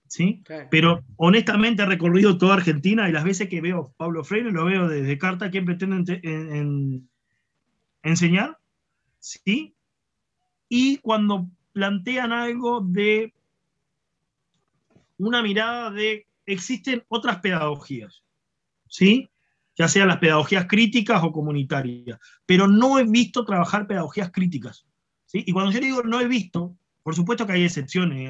¿Sí? 0.08 0.44
Pero 0.70 1.04
honestamente 1.16 1.84
he 1.84 1.86
recorrido 1.86 2.38
toda 2.38 2.56
Argentina 2.56 3.10
y 3.10 3.12
las 3.12 3.24
veces 3.24 3.50
que 3.50 3.62
veo 3.62 3.82
a 3.82 3.98
Pablo 3.98 4.24
Freire 4.24 4.52
lo 4.52 4.66
veo 4.66 4.88
desde 4.88 5.18
carta 5.18 5.52
quien 5.52 5.66
pretende 5.66 6.22
enseñar, 8.04 8.58
¿sí? 9.20 9.76
Y 10.70 10.98
cuando 10.98 11.50
plantean 11.74 12.32
algo 12.32 12.82
de 12.82 13.34
una 15.18 15.42
mirada 15.42 15.92
de 15.92 16.28
existen 16.46 17.04
otras 17.08 17.40
pedagogías, 17.40 18.24
¿sí? 18.88 19.30
Ya 19.76 19.88
sean 19.88 20.08
las 20.08 20.18
pedagogías 20.18 20.66
críticas 20.68 21.24
o 21.24 21.32
comunitarias, 21.32 22.20
pero 22.46 22.68
no 22.68 22.98
he 23.00 23.04
visto 23.04 23.46
trabajar 23.46 23.88
pedagogías 23.88 24.32
críticas, 24.32 24.88
¿sí? 25.26 25.44
Y 25.46 25.52
cuando 25.52 25.72
yo 25.72 25.80
digo 25.80 26.04
no 26.04 26.20
he 26.20 26.28
visto, 26.28 26.76
por 27.08 27.16
supuesto 27.16 27.48
que 27.48 27.54
hay 27.54 27.64
excepciones, 27.64 28.30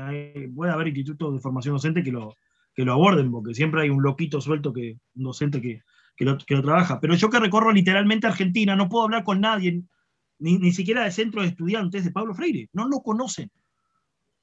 puede 0.54 0.72
haber 0.72 0.90
institutos 0.90 1.34
de 1.34 1.40
formación 1.40 1.74
docente 1.74 2.04
que 2.04 2.12
lo, 2.12 2.36
que 2.76 2.86
lo 2.86 2.94
aborden, 2.94 3.32
porque 3.32 3.56
siempre 3.56 3.82
hay 3.82 3.90
un 3.90 4.04
loquito 4.04 4.40
suelto 4.40 4.72
que, 4.72 5.00
un 5.16 5.24
docente 5.24 5.60
que, 5.60 5.82
lo, 6.20 6.38
trabaja. 6.38 7.00
Pero 7.00 7.16
yo 7.16 7.32
que 7.32 7.40
recorro 7.40 7.72
literalmente 7.72 8.28
Argentina, 8.28 8.76
no 8.76 8.88
puedo 8.88 9.06
hablar 9.06 9.24
con 9.24 9.42
nadie, 9.42 9.82
ni, 10.38 10.60
ni 10.60 10.72
siquiera 10.74 11.04
de 11.04 11.12
centro 11.12 11.42
de 11.42 11.48
estudiantes 11.48 12.06
de 12.06 12.12
Pablo 12.12 12.36
Freire, 12.36 12.70
no 12.72 12.88
lo 12.88 13.00
conocen. 13.00 13.50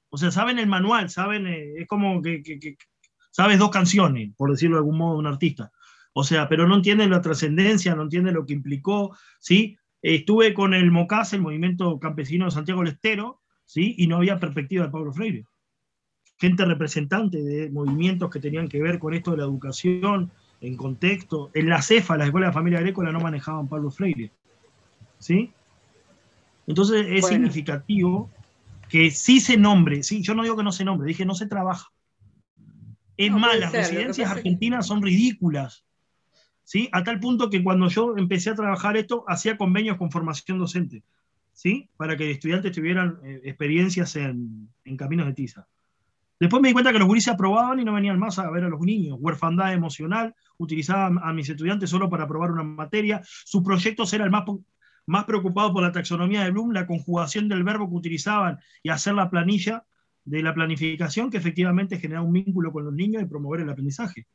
O 0.09 0.19
sea, 0.19 0.33
saben 0.33 0.59
el 0.59 0.67
manual, 0.67 1.11
saben, 1.11 1.47
eh, 1.47 1.75
es 1.77 1.87
como 1.87 2.21
que, 2.21 2.43
sabes 3.31 3.61
dos 3.61 3.71
canciones, 3.71 4.35
por 4.37 4.51
decirlo 4.51 4.75
de 4.75 4.81
algún 4.81 4.99
modo, 4.99 5.17
un 5.17 5.29
artista. 5.29 5.71
O 6.13 6.25
sea, 6.25 6.49
pero 6.49 6.67
no 6.67 6.75
entienden 6.75 7.11
la 7.11 7.21
trascendencia, 7.21 7.95
no 7.95 8.03
entienden 8.03 8.35
lo 8.35 8.45
que 8.45 8.55
implicó, 8.55 9.17
¿sí? 9.39 9.79
Estuve 10.03 10.55
con 10.55 10.75
el 10.75 10.91
MOCAS, 10.91 11.35
el 11.35 11.41
Movimiento 11.41 12.01
Campesino 12.01 12.47
de 12.47 12.51
Santiago 12.51 12.81
del 12.81 12.95
Estero, 12.95 13.44
¿sí? 13.65 13.95
Y 13.99 14.07
no 14.07 14.17
había 14.17 14.39
perspectiva 14.39 14.87
de 14.87 14.91
Pablo 14.91 15.13
Freire. 15.13 15.45
Gente 16.39 16.65
representante 16.65 17.43
de 17.43 17.71
movimientos 17.71 18.31
que 18.31 18.41
tenían 18.41 18.69
que 18.69 18.83
ver 18.83 18.99
con 18.99 19.15
esto 19.15 19.31
de 19.33 19.39
la 19.39 19.45
educación, 19.45 20.31
en 20.61 20.77
contexto. 20.77 21.51
En 21.55 21.69
la 21.69 21.83
CEFA, 21.83 22.17
la 22.17 22.27
Escuela 22.27 22.49
de 22.49 22.53
Familia 22.53 22.79
Agrícola, 22.79 23.13
no 23.13 23.21
manejaban 23.21 23.69
Pablo 23.69 23.91
Freire. 23.91 24.31
¿Sí? 25.19 25.53
Entonces 26.67 27.07
es 27.09 27.27
significativo 27.27 28.31
que 28.89 29.11
sí 29.11 29.41
se 29.41 29.57
nombre, 29.57 30.03
sí, 30.03 30.23
yo 30.23 30.35
no 30.35 30.43
digo 30.43 30.57
que 30.57 30.63
no 30.63 30.73
se 30.73 30.85
nombre, 30.85 31.09
dije 31.09 31.25
no 31.25 31.35
se 31.35 31.47
trabaja. 31.47 31.91
Es 33.17 33.31
más, 33.31 33.59
las 33.59 33.73
residencias 33.73 34.31
argentinas 34.31 34.87
son 34.87 35.03
ridículas. 35.03 35.85
¿sí? 36.65 36.89
A 36.93 37.05
tal 37.05 37.21
punto 37.21 37.51
que 37.51 37.63
cuando 37.63 37.89
yo 37.89 38.17
empecé 38.17 38.51
a 38.51 38.55
trabajar 38.55 38.97
esto, 38.97 39.25
hacía 39.29 39.57
convenios 39.57 39.97
con 39.97 40.11
formación 40.11 40.59
docente. 40.59 41.03
¿Sí? 41.55 41.89
para 41.97 42.17
que 42.17 42.31
estudiantes 42.31 42.73
tuvieran 42.73 43.19
eh, 43.25 43.41
experiencias 43.45 44.17
en, 44.17 44.69
caminos 44.99 45.27
de 45.27 45.33
tiza. 45.33 45.67
Después 46.39 46.61
me 46.61 46.69
di 46.69 46.75
cuenta 46.75 46.93
que 46.93 46.99
los 46.99 47.07
gurises 47.07 47.33
aprobaban 47.33 47.79
y 47.79 47.85
no 47.85 47.95
venían 47.95 48.19
más 48.19 48.39
a 48.39 48.51
ver 48.51 48.65
a 48.65 48.69
los 48.69 48.81
niños. 48.81 49.17
Huerfandad 49.21 49.73
emocional, 49.73 50.35
utilizaban 50.59 51.19
a 51.23 51.33
mis 51.33 51.49
estudiantes 51.49 51.89
solo 51.89 52.11
para 52.11 52.25
aprobar 52.25 52.51
una 52.51 52.65
materia. 52.65 53.23
Sus 53.25 53.63
proyectos 53.63 54.13
eran 54.13 54.31
más, 54.31 54.45
más 55.07 55.25
preocupados 55.25 55.71
por 55.71 55.83
la 55.83 55.93
taxonomía 55.93 56.45
de 56.45 56.51
Bloom, 56.51 56.73
la 56.73 56.87
conjugación 56.87 57.49
del 57.49 57.63
verbo 57.63 57.89
que 57.89 57.95
utilizaban 57.95 58.59
y 58.83 58.91
hacer 58.91 59.15
la 59.15 59.31
planilla 59.31 59.85
de 60.25 60.43
la 60.43 60.53
planificación 60.53 61.31
que 61.31 61.37
efectivamente 61.37 61.99
genera 61.99 62.21
un 62.21 62.33
vínculo 62.33 62.73
con 62.73 62.85
los 62.85 62.93
niños 62.93 63.23
y 63.23 63.27
promover 63.27 63.61
el 63.61 63.71
aprendizaje. 63.71 64.27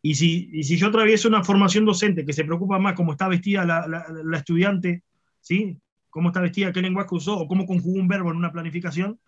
Y 0.00 0.14
si, 0.14 0.48
y 0.52 0.64
si 0.64 0.76
yo 0.76 0.88
atravieso 0.88 1.28
una 1.28 1.44
formación 1.44 1.84
docente 1.84 2.24
que 2.24 2.32
se 2.32 2.44
preocupa 2.44 2.78
más 2.78 2.94
cómo 2.94 3.12
está 3.12 3.28
vestida 3.28 3.64
la, 3.64 3.86
la 3.86 4.38
estudiante, 4.38 5.02
¿sí? 5.40 5.78
Cómo 6.14 6.28
está 6.28 6.40
vestida, 6.40 6.72
qué 6.72 6.80
lenguaje 6.80 7.12
usó 7.12 7.36
o 7.36 7.48
cómo 7.48 7.66
conjugó 7.66 7.98
un 7.98 8.06
verbo 8.06 8.30
en 8.30 8.36
una 8.36 8.52
planificación, 8.52 9.18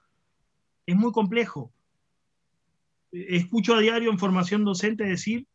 es 0.87 0.95
muy 0.95 1.11
complejo. 1.11 1.72
Escucho 3.11 3.74
a 3.74 3.80
diario 3.80 4.09
en 4.09 4.20
formación 4.20 4.64
docente 4.64 5.03
decir 5.03 5.49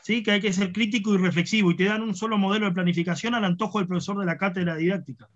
¿sí? 0.00 0.22
que 0.22 0.30
hay 0.30 0.40
que 0.40 0.54
ser 0.54 0.72
crítico 0.72 1.12
y 1.12 1.18
reflexivo 1.18 1.70
y 1.70 1.76
te 1.76 1.84
dan 1.84 2.00
un 2.00 2.14
solo 2.14 2.38
modelo 2.38 2.64
de 2.64 2.72
planificación 2.72 3.34
al 3.34 3.44
antojo 3.44 3.78
del 3.78 3.88
profesor 3.88 4.18
de 4.20 4.24
la 4.24 4.38
cátedra 4.38 4.74
didáctica. 4.74 5.28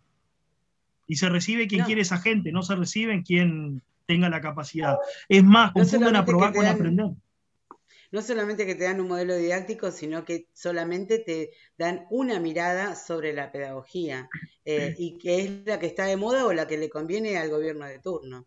Y 1.07 1.16
se 1.16 1.28
recibe 1.28 1.66
quien 1.66 1.84
quiere 1.84 2.01
esa 2.01 2.16
gente, 2.16 2.51
no 2.51 2.62
se 2.62 2.74
recibe 2.74 3.12
en 3.12 3.22
quien 3.22 3.82
tenga 4.07 4.30
la 4.30 4.40
capacidad. 4.40 4.97
Es 5.28 5.45
más, 5.45 5.72
confunden 5.72 6.16
aprobar 6.16 6.55
con 6.55 6.64
aprender 6.64 7.11
no 8.14 8.22
solamente 8.22 8.64
que 8.64 8.76
te 8.76 8.84
dan 8.84 9.00
un 9.00 9.08
modelo 9.08 9.36
didáctico, 9.36 9.90
sino 9.90 10.24
que 10.24 10.46
solamente 10.52 11.18
te 11.18 11.50
dan 11.76 12.06
una 12.10 12.38
mirada 12.38 12.94
sobre 12.94 13.32
la 13.32 13.50
pedagogía 13.50 14.28
eh, 14.64 14.94
y 14.96 15.18
que 15.18 15.40
es 15.40 15.50
la 15.66 15.80
que 15.80 15.86
está 15.86 16.04
de 16.04 16.16
moda 16.16 16.46
o 16.46 16.52
la 16.52 16.68
que 16.68 16.78
le 16.78 16.88
conviene 16.88 17.38
al 17.38 17.50
gobierno 17.50 17.86
de 17.86 17.98
turno, 17.98 18.46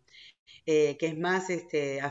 eh, 0.64 0.96
que 0.98 1.08
es 1.08 1.18
más 1.18 1.50
este, 1.50 2.00
a, 2.00 2.10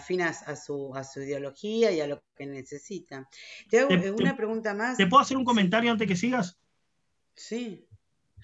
su, 0.56 0.96
a 0.96 1.04
su 1.04 1.22
ideología 1.22 1.92
y 1.92 2.00
a 2.00 2.06
lo 2.06 2.24
que 2.36 2.46
necesita. 2.46 3.28
Te 3.72 3.80
hago 3.80 3.90
una 4.16 4.38
pregunta 4.38 4.76
más. 4.76 4.98
¿Te 4.98 5.08
puedo 5.08 5.24
hacer 5.24 5.36
un 5.36 5.44
comentario 5.44 5.92
antes 5.92 6.08
que 6.08 6.16
sigas? 6.16 6.60
Sí. 7.34 7.88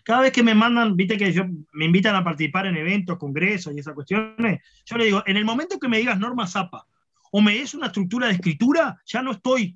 Cada 0.04 0.22
vez 0.22 0.32
que 0.32 0.42
me 0.42 0.56
mandan, 0.56 0.96
viste 0.96 1.18
que 1.18 1.32
yo, 1.32 1.44
me 1.72 1.86
invitan 1.86 2.16
a 2.16 2.24
participar 2.24 2.66
en 2.66 2.78
eventos, 2.78 3.20
congresos 3.20 3.76
y 3.76 3.80
esas 3.80 3.94
cuestiones, 3.94 4.60
yo 4.86 4.98
le 4.98 5.06
digo, 5.06 5.22
en 5.28 5.38
el 5.38 5.46
momento 5.46 5.80
que 5.80 5.88
me 5.88 6.00
digas 6.00 6.18
norma 6.18 6.48
Zapa, 6.48 6.88
o 7.36 7.42
me 7.42 7.56
des 7.56 7.74
una 7.74 7.88
estructura 7.88 8.28
de 8.28 8.34
escritura, 8.34 9.02
ya 9.08 9.24
no 9.24 9.32
estoy. 9.32 9.76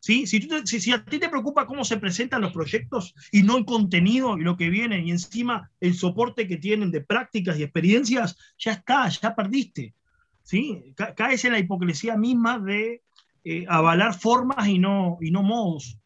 ¿sí? 0.00 0.26
Si, 0.26 0.92
a 0.92 1.04
ti 1.04 1.18
te 1.18 1.28
preocupa 1.28 1.66
cómo 1.66 1.84
se 1.84 1.98
presentan 1.98 2.40
los 2.40 2.54
proyectos 2.54 3.14
y 3.30 3.42
no 3.42 3.58
el 3.58 3.66
contenido 3.66 4.38
y 4.38 4.42
lo 4.42 4.56
que 4.56 4.70
viene, 4.70 5.04
y 5.04 5.10
encima 5.10 5.70
el 5.78 5.92
soporte 5.92 6.48
que 6.48 6.56
tienen 6.56 6.90
de 6.90 7.02
prácticas 7.02 7.58
y 7.58 7.64
experiencias, 7.64 8.38
ya 8.58 8.72
está, 8.72 9.06
ya 9.10 9.34
perdiste. 9.34 9.92
¿sí? 10.42 10.94
Caes 11.14 11.44
en 11.44 11.52
la 11.52 11.58
hipocresía 11.58 12.16
misma 12.16 12.58
de 12.58 13.02
eh, 13.44 13.66
avalar 13.68 14.18
formas 14.18 14.66
y 14.66 14.78
no, 14.78 15.18
y 15.20 15.30
no 15.30 15.42
modos. 15.42 15.98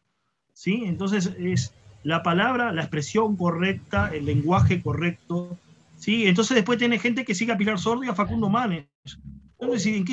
¿sí? 0.51 0.83
Entonces 0.83 1.31
es 1.39 1.73
la 2.03 2.21
palabra, 2.21 2.73
la 2.73 2.81
expresión 2.81 3.37
correcta, 3.37 4.11
el 4.13 4.25
lenguaje 4.25 4.81
correcto. 4.81 5.57
¿sí? 5.97 6.27
Entonces 6.27 6.55
después 6.55 6.77
tiene 6.77 6.99
gente 6.99 7.23
que 7.23 7.33
sigue 7.33 7.53
a 7.53 7.57
Pilar 7.57 7.79
Sordo 7.79 8.03
y 8.03 8.09
a 8.09 8.13
Facundo 8.13 8.49
Manes. 8.49 8.87
¿En 9.61 10.05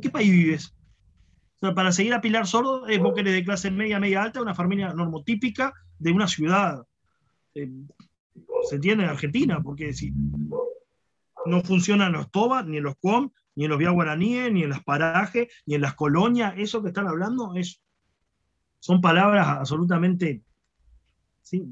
qué, 0.00 0.10
país 0.10 0.30
vives? 0.30 0.74
para 1.74 1.92
seguir 1.92 2.14
a 2.14 2.22
Pilar 2.22 2.46
Sordo 2.46 2.86
es 2.86 2.98
vos 2.98 3.12
que 3.14 3.20
eres 3.20 3.34
de 3.34 3.44
clase 3.44 3.70
media, 3.70 4.00
media 4.00 4.22
alta, 4.22 4.40
una 4.40 4.54
familia 4.54 4.94
normotípica 4.94 5.74
de 5.98 6.10
una 6.10 6.26
ciudad. 6.26 6.86
Eh, 7.54 7.70
se 8.68 8.76
entiende 8.76 9.04
en 9.04 9.10
Argentina, 9.10 9.60
porque 9.62 9.92
si 9.92 10.10
no 11.44 11.60
funcionan 11.62 12.12
los 12.12 12.30
TOBA, 12.30 12.62
ni 12.62 12.78
en 12.78 12.84
los 12.84 12.96
COM, 12.96 13.30
ni 13.56 13.64
en 13.64 13.70
los 13.70 13.78
vía 13.78 13.90
guaraníes, 13.90 14.50
ni 14.50 14.62
en 14.62 14.70
las 14.70 14.82
parajes, 14.82 15.48
ni 15.66 15.74
en 15.74 15.82
las 15.82 15.94
colonias, 15.94 16.54
eso 16.56 16.82
que 16.82 16.88
están 16.88 17.06
hablando 17.06 17.54
es, 17.56 17.82
son 18.78 19.00
palabras 19.00 19.46
absolutamente... 19.46 20.42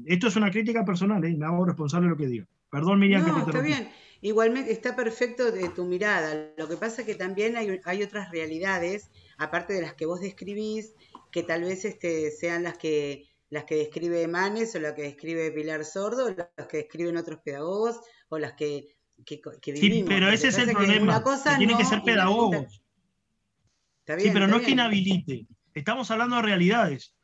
Esto 0.05 0.27
es 0.27 0.35
una 0.35 0.51
crítica 0.51 0.83
personal, 0.83 1.23
¿eh? 1.23 1.35
me 1.35 1.45
hago 1.45 1.65
responsable 1.65 2.07
de 2.07 2.11
lo 2.11 2.17
que 2.17 2.27
digo. 2.27 2.45
Perdón, 2.69 2.99
Miriam, 2.99 3.23
que 3.23 3.31
te 3.31 3.39
está 3.39 3.61
bien. 3.61 3.89
Igualmente 4.21 4.71
está 4.71 4.95
perfecto 4.95 5.51
de 5.51 5.69
tu 5.69 5.85
mirada. 5.85 6.51
Lo 6.57 6.67
que 6.67 6.75
pasa 6.75 7.01
es 7.01 7.07
que 7.07 7.15
también 7.15 7.55
hay, 7.55 7.79
hay 7.85 8.03
otras 8.03 8.31
realidades, 8.31 9.09
aparte 9.37 9.73
de 9.73 9.81
las 9.81 9.93
que 9.93 10.05
vos 10.05 10.19
describís, 10.19 10.93
que 11.31 11.43
tal 11.43 11.63
vez 11.63 11.85
este, 11.85 12.31
sean 12.31 12.63
las 12.63 12.77
que 12.77 13.27
las 13.49 13.63
que 13.63 13.75
describe 13.75 14.27
Manes 14.27 14.75
o 14.75 14.79
las 14.79 14.93
que 14.93 15.01
describe 15.01 15.51
Pilar 15.51 15.83
Sordo, 15.83 16.27
o 16.27 16.29
las 16.29 16.67
que 16.67 16.77
describen 16.77 17.17
otros 17.17 17.39
pedagogos 17.43 17.99
o 18.29 18.37
las 18.37 18.53
que, 18.53 18.95
que, 19.25 19.41
Sí, 19.75 20.05
pero 20.07 20.29
ese 20.29 20.49
es 20.49 20.57
el 20.59 20.71
problema. 20.71 21.23
Cosa 21.23 21.57
tiene 21.57 21.75
que 21.75 21.85
ser 21.85 22.03
pedagogos. 22.03 22.83
sí, 24.05 24.29
pero 24.31 24.47
no 24.47 24.57
es 24.57 24.65
que 24.65 24.71
inhabilite. 24.71 25.47
Estamos 25.73 26.11
hablando 26.11 26.35
de 26.35 26.41
realidades. 26.43 27.15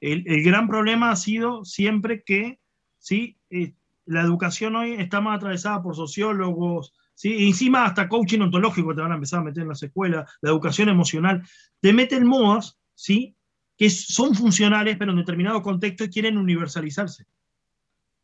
El, 0.00 0.24
el, 0.26 0.42
gran 0.42 0.68
problema 0.68 1.12
ha 1.12 1.16
sido 1.16 1.64
siempre 1.64 2.22
que 2.22 2.58
¿sí? 3.00 3.38
Eh, 3.50 3.72
la 4.10 4.22
educación 4.22 4.74
hoy 4.74 4.94
está 4.94 5.20
más 5.20 5.36
atravesada 5.36 5.80
por 5.82 5.94
sociólogos, 5.94 6.92
¿sí? 7.14 7.46
encima 7.46 7.84
hasta 7.84 8.08
coaching 8.08 8.40
ontológico 8.40 8.92
te 8.92 9.02
van 9.02 9.12
a 9.12 9.14
empezar 9.14 9.38
a 9.38 9.44
meter 9.44 9.62
en 9.62 9.68
las 9.68 9.82
escuelas, 9.82 10.28
la 10.40 10.50
educación 10.50 10.88
emocional, 10.88 11.46
te 11.80 11.92
meten 11.92 12.26
modas, 12.26 12.76
¿sí? 12.94 13.36
que 13.78 13.88
son 13.88 14.34
funcionales, 14.34 14.96
pero 14.98 15.12
en 15.12 15.18
determinado 15.18 15.62
contexto 15.62 16.08
quieren 16.10 16.38
universalizarse. 16.38 17.26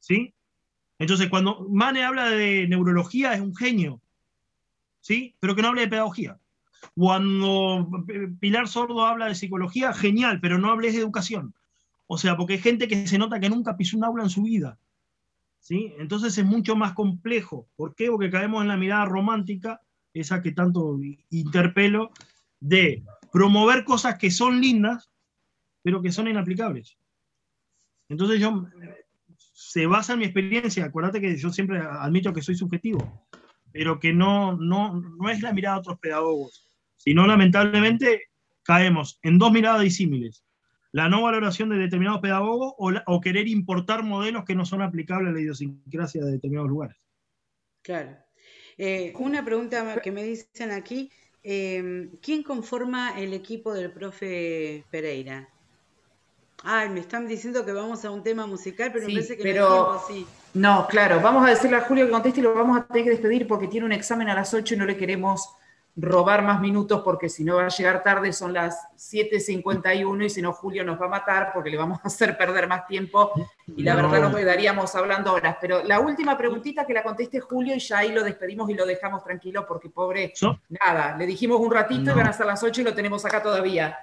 ¿sí? 0.00 0.34
Entonces, 0.98 1.28
cuando 1.28 1.68
Mane 1.70 2.04
habla 2.04 2.30
de 2.30 2.66
neurología, 2.66 3.34
es 3.34 3.40
un 3.40 3.54
genio, 3.54 4.00
¿sí? 5.00 5.36
pero 5.38 5.54
que 5.54 5.62
no 5.62 5.68
habla 5.68 5.82
de 5.82 5.88
pedagogía. 5.88 6.40
Cuando 6.96 7.88
Pilar 8.40 8.66
Sordo 8.66 9.06
habla 9.06 9.26
de 9.26 9.36
psicología, 9.36 9.92
genial, 9.92 10.40
pero 10.40 10.58
no 10.58 10.72
hables 10.72 10.94
de 10.94 11.00
educación. 11.00 11.54
O 12.08 12.18
sea, 12.18 12.36
porque 12.36 12.54
hay 12.54 12.58
gente 12.58 12.88
que 12.88 13.06
se 13.06 13.18
nota 13.18 13.38
que 13.38 13.50
nunca 13.50 13.76
pisó 13.76 13.96
un 13.96 14.04
aula 14.04 14.24
en 14.24 14.30
su 14.30 14.42
vida. 14.42 14.78
Entonces 15.70 16.36
es 16.38 16.44
mucho 16.44 16.76
más 16.76 16.92
complejo. 16.92 17.68
¿Por 17.76 17.94
qué? 17.94 18.08
Porque 18.08 18.30
caemos 18.30 18.62
en 18.62 18.68
la 18.68 18.76
mirada 18.76 19.04
romántica 19.04 19.80
esa 20.20 20.40
que 20.40 20.52
tanto 20.52 20.98
interpelo, 21.30 22.10
de 22.58 23.04
promover 23.32 23.84
cosas 23.84 24.16
que 24.16 24.30
son 24.30 24.60
lindas, 24.60 25.10
pero 25.82 26.00
que 26.00 26.10
son 26.10 26.26
inaplicables. 26.26 26.96
Entonces 28.08 28.40
yo, 28.40 28.66
se 29.36 29.86
basa 29.86 30.14
en 30.14 30.20
mi 30.20 30.24
experiencia, 30.24 30.86
acuérdate 30.86 31.20
que 31.20 31.36
yo 31.36 31.50
siempre 31.50 31.80
admito 31.80 32.32
que 32.32 32.40
soy 32.40 32.54
subjetivo, 32.54 33.26
pero 33.72 34.00
que 34.00 34.12
no, 34.12 34.56
no, 34.56 35.00
no 35.00 35.28
es 35.28 35.42
la 35.42 35.52
mirada 35.52 35.76
de 35.76 35.80
otros 35.80 35.98
pedagogos, 35.98 36.64
sino 36.96 37.26
lamentablemente 37.26 38.30
caemos 38.62 39.18
en 39.22 39.38
dos 39.38 39.52
miradas 39.52 39.82
disímiles. 39.82 40.45
La 40.96 41.10
no 41.10 41.20
valoración 41.20 41.68
de 41.68 41.76
determinados 41.76 42.22
pedagogos 42.22 42.72
o, 42.78 43.20
querer 43.20 43.48
importar 43.48 44.02
modelos 44.02 44.46
que 44.46 44.54
no 44.54 44.64
son 44.64 44.80
aplicables 44.80 45.28
a 45.28 45.34
la 45.34 45.40
idiosincrasia 45.42 46.24
de 46.24 46.32
determinados 46.32 46.70
lugares. 46.70 46.96
Claro. 47.82 48.16
Eh, 48.78 49.12
una 49.18 49.44
pregunta 49.44 50.00
que 50.00 50.10
me 50.10 50.22
dicen 50.22 50.70
aquí, 50.70 51.10
eh, 51.42 52.08
¿quién 52.22 52.42
conforma 52.42 53.20
el 53.20 53.34
equipo 53.34 53.74
del 53.74 53.90
profe 53.90 54.84
Pereira? 54.90 55.46
Ay, 56.62 56.88
me 56.88 57.00
están 57.00 57.28
diciendo 57.28 57.66
que 57.66 57.72
vamos 57.72 58.02
a 58.06 58.10
un 58.10 58.22
tema 58.22 58.46
musical, 58.46 58.90
pero 58.90 59.06
me 59.06 59.12
parece 59.12 59.36
que 59.36 59.42
pero... 59.42 59.68
no 59.68 59.92
así. 59.92 60.26
No, 60.54 60.86
claro, 60.88 61.20
vamos 61.20 61.46
a 61.46 61.50
decirle 61.50 61.76
a 61.76 61.82
Julio 61.82 62.06
que 62.06 62.12
conteste 62.12 62.40
y 62.40 62.42
lo 62.42 62.54
vamos 62.54 62.78
a 62.78 62.86
tener 62.86 63.04
que 63.04 63.10
despedir 63.10 63.46
porque 63.46 63.68
tiene 63.68 63.84
un 63.84 63.92
examen 63.92 64.30
a 64.30 64.34
las 64.34 64.54
8 64.54 64.72
y 64.72 64.78
no 64.78 64.86
le 64.86 64.96
queremos 64.96 65.46
robar 65.96 66.44
más 66.44 66.60
minutos 66.60 67.00
porque 67.02 67.30
si 67.30 67.42
no 67.42 67.56
va 67.56 67.66
a 67.66 67.68
llegar 67.68 68.02
tarde, 68.02 68.32
son 68.32 68.52
las 68.52 68.86
7.51 68.96 70.26
y 70.26 70.30
si 70.30 70.42
no 70.42 70.52
Julio 70.52 70.84
nos 70.84 71.00
va 71.00 71.06
a 71.06 71.08
matar 71.08 71.50
porque 71.54 71.70
le 71.70 71.78
vamos 71.78 71.98
a 72.04 72.08
hacer 72.08 72.36
perder 72.36 72.68
más 72.68 72.86
tiempo 72.86 73.32
y 73.74 73.82
la 73.82 73.96
verdad 73.96 74.20
nos 74.20 74.36
quedaríamos 74.36 74.94
hablando 74.94 75.32
horas. 75.32 75.56
Pero 75.58 75.82
la 75.84 75.98
última 76.00 76.36
preguntita 76.36 76.86
que 76.86 76.92
la 76.92 77.02
conteste 77.02 77.40
Julio 77.40 77.74
y 77.74 77.78
ya 77.78 77.98
ahí 77.98 78.12
lo 78.12 78.22
despedimos 78.22 78.68
y 78.68 78.74
lo 78.74 78.84
dejamos 78.84 79.24
tranquilo 79.24 79.64
porque 79.66 79.88
pobre, 79.88 80.34
nada, 80.68 81.16
le 81.16 81.26
dijimos 81.26 81.60
un 81.60 81.72
ratito 81.72 82.10
y 82.10 82.14
van 82.14 82.28
a 82.28 82.32
ser 82.32 82.46
las 82.46 82.62
8 82.62 82.82
y 82.82 82.84
lo 82.84 82.94
tenemos 82.94 83.24
acá 83.24 83.42
todavía. 83.42 83.96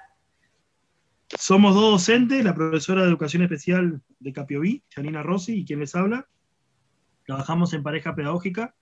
Somos 1.27 1.73
dos 1.75 1.91
docentes, 1.91 2.43
la 2.43 2.53
profesora 2.53 3.01
de 3.01 3.07
Educación 3.07 3.43
Especial 3.43 4.01
de 4.19 4.33
Capioví, 4.33 4.83
Janina 4.89 5.23
Rossi, 5.23 5.59
y 5.59 5.65
quien 5.65 5.79
les 5.79 5.95
habla. 5.95 6.27
Trabajamos 7.25 7.73
en 7.73 7.81
pareja 7.81 8.13
pedagógica 8.13 8.75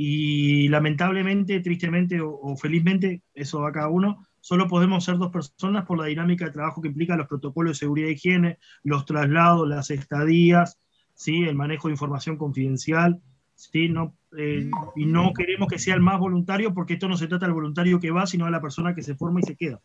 y 0.00 0.68
lamentablemente, 0.68 1.58
tristemente 1.58 2.20
o, 2.20 2.56
felizmente, 2.56 3.22
eso 3.34 3.62
va 3.62 3.70
a 3.70 3.72
cada 3.72 3.88
uno, 3.88 4.24
solo 4.40 4.68
podemos 4.68 5.04
ser 5.04 5.18
dos 5.18 5.32
personas 5.32 5.86
por 5.86 5.98
la 5.98 6.04
dinámica 6.04 6.44
de 6.44 6.52
trabajo 6.52 6.80
que 6.80 6.86
implica 6.86 7.16
los 7.16 7.26
protocolos 7.26 7.72
de 7.72 7.80
seguridad 7.80 8.08
y 8.08 8.12
higiene, 8.12 8.58
los 8.84 9.04
traslados, 9.04 9.68
las 9.68 9.90
estadías, 9.90 10.78
¿sí? 11.14 11.42
el 11.42 11.56
manejo 11.56 11.88
de 11.88 11.94
información 11.94 12.36
confidencial. 12.36 13.20
¿sí? 13.56 13.88
No, 13.88 14.14
eh, 14.36 14.70
y 14.94 15.04
no 15.04 15.32
queremos 15.32 15.66
que 15.66 15.80
sea 15.80 15.96
el 15.96 16.00
más 16.00 16.20
voluntario 16.20 16.72
porque 16.72 16.92
esto 16.92 17.08
no 17.08 17.16
se 17.16 17.26
trata 17.26 17.46
del 17.46 17.54
voluntario 17.54 17.98
que 17.98 18.12
va, 18.12 18.24
sino 18.24 18.44
de 18.44 18.52
la 18.52 18.60
persona 18.60 18.94
que 18.94 19.02
se 19.02 19.16
forma 19.16 19.40
y 19.40 19.42
se 19.42 19.56
queda. 19.56 19.80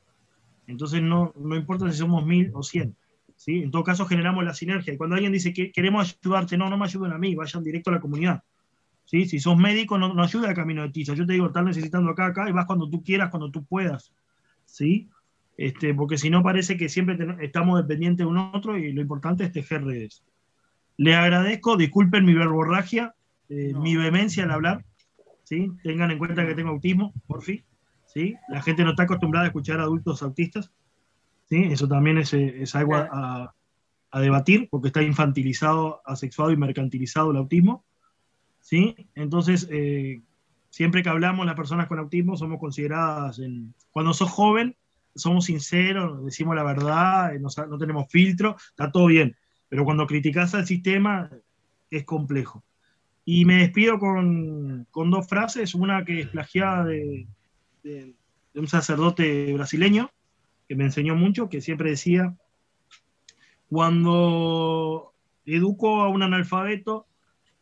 Entonces 0.67 1.01
no, 1.01 1.33
no 1.35 1.55
importa 1.55 1.91
si 1.91 1.97
somos 1.97 2.23
mil 2.23 2.51
o 2.53 2.61
cien. 2.61 2.95
¿sí? 3.35 3.63
En 3.63 3.71
todo 3.71 3.83
caso 3.83 4.05
generamos 4.05 4.43
la 4.43 4.53
sinergia. 4.53 4.93
Y 4.93 4.97
cuando 4.97 5.15
alguien 5.15 5.33
dice 5.33 5.53
que 5.53 5.71
queremos 5.71 6.15
ayudarte, 6.21 6.55
no, 6.55 6.69
no 6.69 6.77
me 6.77 6.85
ayuden 6.85 7.13
a 7.13 7.17
mí, 7.17 7.33
vayan 7.33 7.63
directo 7.63 7.89
a 7.89 7.93
la 7.93 7.99
comunidad. 7.99 8.43
¿Sí? 9.05 9.25
Si 9.25 9.39
sos 9.39 9.57
médico, 9.57 9.97
no, 9.97 10.13
no 10.13 10.23
ayuda 10.23 10.49
al 10.49 10.55
camino 10.55 10.81
de 10.81 10.89
tiza. 10.89 11.13
Yo 11.13 11.25
te 11.25 11.33
digo, 11.33 11.47
estás 11.47 11.65
necesitando 11.65 12.11
acá, 12.11 12.27
acá, 12.27 12.49
y 12.49 12.51
vas 12.51 12.65
cuando 12.65 12.89
tú 12.89 13.03
quieras, 13.03 13.29
cuando 13.29 13.51
tú 13.51 13.63
puedas. 13.65 14.13
¿sí? 14.65 15.09
Este, 15.57 15.93
porque 15.93 16.17
si 16.17 16.29
no 16.29 16.41
parece 16.43 16.77
que 16.77 16.89
siempre 16.89 17.17
estamos 17.41 17.77
dependientes 17.77 18.25
de 18.25 18.29
un 18.29 18.37
otro 18.37 18.77
y 18.77 18.91
lo 18.91 19.01
importante 19.01 19.43
es 19.43 19.51
tejer 19.51 19.83
redes. 19.83 20.23
Le 20.97 21.15
agradezco, 21.15 21.77
disculpen 21.77 22.25
mi 22.25 22.33
verborragia, 22.33 23.15
eh, 23.49 23.73
mi 23.75 23.95
vehemencia 23.95 24.43
al 24.43 24.51
hablar, 24.51 24.85
¿sí? 25.43 25.71
tengan 25.83 26.11
en 26.11 26.17
cuenta 26.17 26.45
que 26.45 26.55
tengo 26.55 26.69
autismo, 26.69 27.13
por 27.27 27.43
fin. 27.43 27.63
¿sí? 28.13 28.35
La 28.47 28.61
gente 28.61 28.83
no 28.83 28.91
está 28.91 29.03
acostumbrada 29.03 29.45
a 29.45 29.47
escuchar 29.47 29.79
a 29.79 29.83
adultos 29.83 30.21
autistas, 30.21 30.71
¿sí? 31.49 31.63
Eso 31.63 31.87
también 31.87 32.17
es, 32.17 32.33
es 32.33 32.75
algo 32.75 32.95
a, 32.95 33.53
debatir, 34.13 34.67
porque 34.69 34.89
está 34.89 35.01
infantilizado, 35.01 36.01
asexuado 36.05 36.51
y 36.51 36.57
mercantilizado 36.57 37.31
el 37.31 37.37
autismo, 37.37 37.83
¿sí? 38.63 38.95
Entonces, 39.13 39.67
eh, 39.69 40.21
siempre 40.71 41.03
que 41.03 41.09
hablamos 41.09 41.45
las 41.45 41.55
personas 41.55 41.87
con 41.87 41.99
autismo 41.99 42.35
somos 42.35 42.59
consideradas, 42.59 43.37
en, 43.37 43.75
cuando 43.91 44.13
sos 44.13 44.31
joven, 44.31 44.75
somos 45.13 45.45
sinceros, 45.45 46.25
decimos 46.25 46.55
la 46.55 46.63
verdad, 46.63 47.33
no, 47.33 47.49
no 47.67 47.77
tenemos 47.77 48.07
filtro, 48.09 48.55
está 48.69 48.91
todo 48.91 49.05
bien, 49.05 49.35
pero 49.69 49.85
cuando 49.85 50.07
criticas 50.07 50.55
al 50.55 50.65
sistema 50.65 51.29
es 51.91 52.03
complejo. 52.05 52.63
Y 53.25 53.45
me 53.45 53.57
despido 53.57 53.99
con, 53.99 54.87
con, 54.91 55.11
dos 55.11 55.27
frases, 55.27 55.75
una 55.75 56.03
que 56.03 56.21
es 56.21 56.27
plagiada 56.27 56.85
de, 56.85 57.27
de, 57.83 58.15
un 58.55 58.67
sacerdote 58.67 59.53
brasileño 59.53 60.09
que 60.67 60.75
me 60.75 60.85
enseñó 60.85 61.15
mucho, 61.15 61.49
que 61.49 61.61
siempre 61.61 61.91
decía, 61.91 62.35
cuando 63.69 65.13
educo 65.45 66.01
a 66.01 66.09
un 66.09 66.23
analfabeto, 66.23 67.05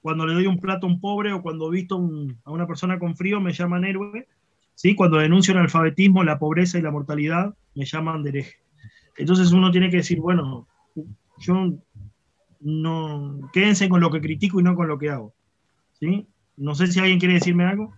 cuando 0.02 0.26
le 0.26 0.34
doy 0.34 0.48
un 0.48 0.60
plato 0.60 0.88
a 0.88 0.90
un 0.90 1.00
pobre 1.00 1.32
o 1.32 1.42
cuando 1.42 1.70
visto 1.70 1.96
a 2.44 2.52
una 2.52 2.68
persona 2.68 3.00
con 3.00 3.16
frío, 3.16 3.40
me 3.40 3.54
llaman 3.54 3.86
héroe. 3.86 4.28
¿sí? 4.76 4.96
Cuando 4.96 5.18
denuncio 5.18 5.52
el 5.52 5.60
analfabetismo, 5.60 6.24
la 6.24 6.40
pobreza 6.40 6.78
y 6.78 6.82
la 6.82 6.92
mortalidad, 6.92 7.54
me 7.76 7.86
llaman 7.86 8.24
de 8.24 8.30
hereje. 8.30 8.56
Entonces 9.18 9.52
uno 9.52 9.72
tiene 9.72 9.90
que 9.90 9.98
decir, 9.98 10.20
bueno, 10.20 10.68
yo 11.38 11.74
no, 12.62 13.50
quédense 13.54 13.90
con 13.90 14.02
lo 14.02 14.10
que 14.10 14.22
critico 14.22 14.60
y 14.60 14.64
no 14.64 14.76
con 14.76 14.88
lo 14.88 14.98
que 14.98 15.10
hago. 15.10 15.34
¿sí? 16.00 16.28
No 16.58 16.74
sé 16.74 16.88
si 16.88 17.00
alguien 17.00 17.20
quiere 17.20 17.36
decirme 17.36 17.66
algo. 17.66 17.94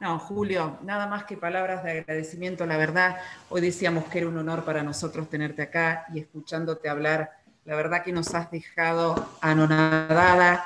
No, 0.00 0.18
Julio, 0.18 0.78
nada 0.82 1.06
más 1.06 1.24
que 1.24 1.38
palabras 1.38 1.82
de 1.82 2.00
agradecimiento, 2.00 2.66
la 2.66 2.76
verdad. 2.76 3.16
Hoy 3.48 3.62
decíamos 3.62 4.04
que 4.04 4.18
era 4.18 4.28
un 4.28 4.36
honor 4.36 4.64
para 4.64 4.82
nosotros 4.82 5.30
tenerte 5.30 5.62
acá 5.62 6.04
y 6.12 6.18
escuchándote 6.18 6.90
hablar. 6.90 7.30
La 7.64 7.74
verdad 7.74 8.02
que 8.04 8.12
nos 8.12 8.34
has 8.34 8.50
dejado 8.50 9.30
anonadada. 9.40 10.62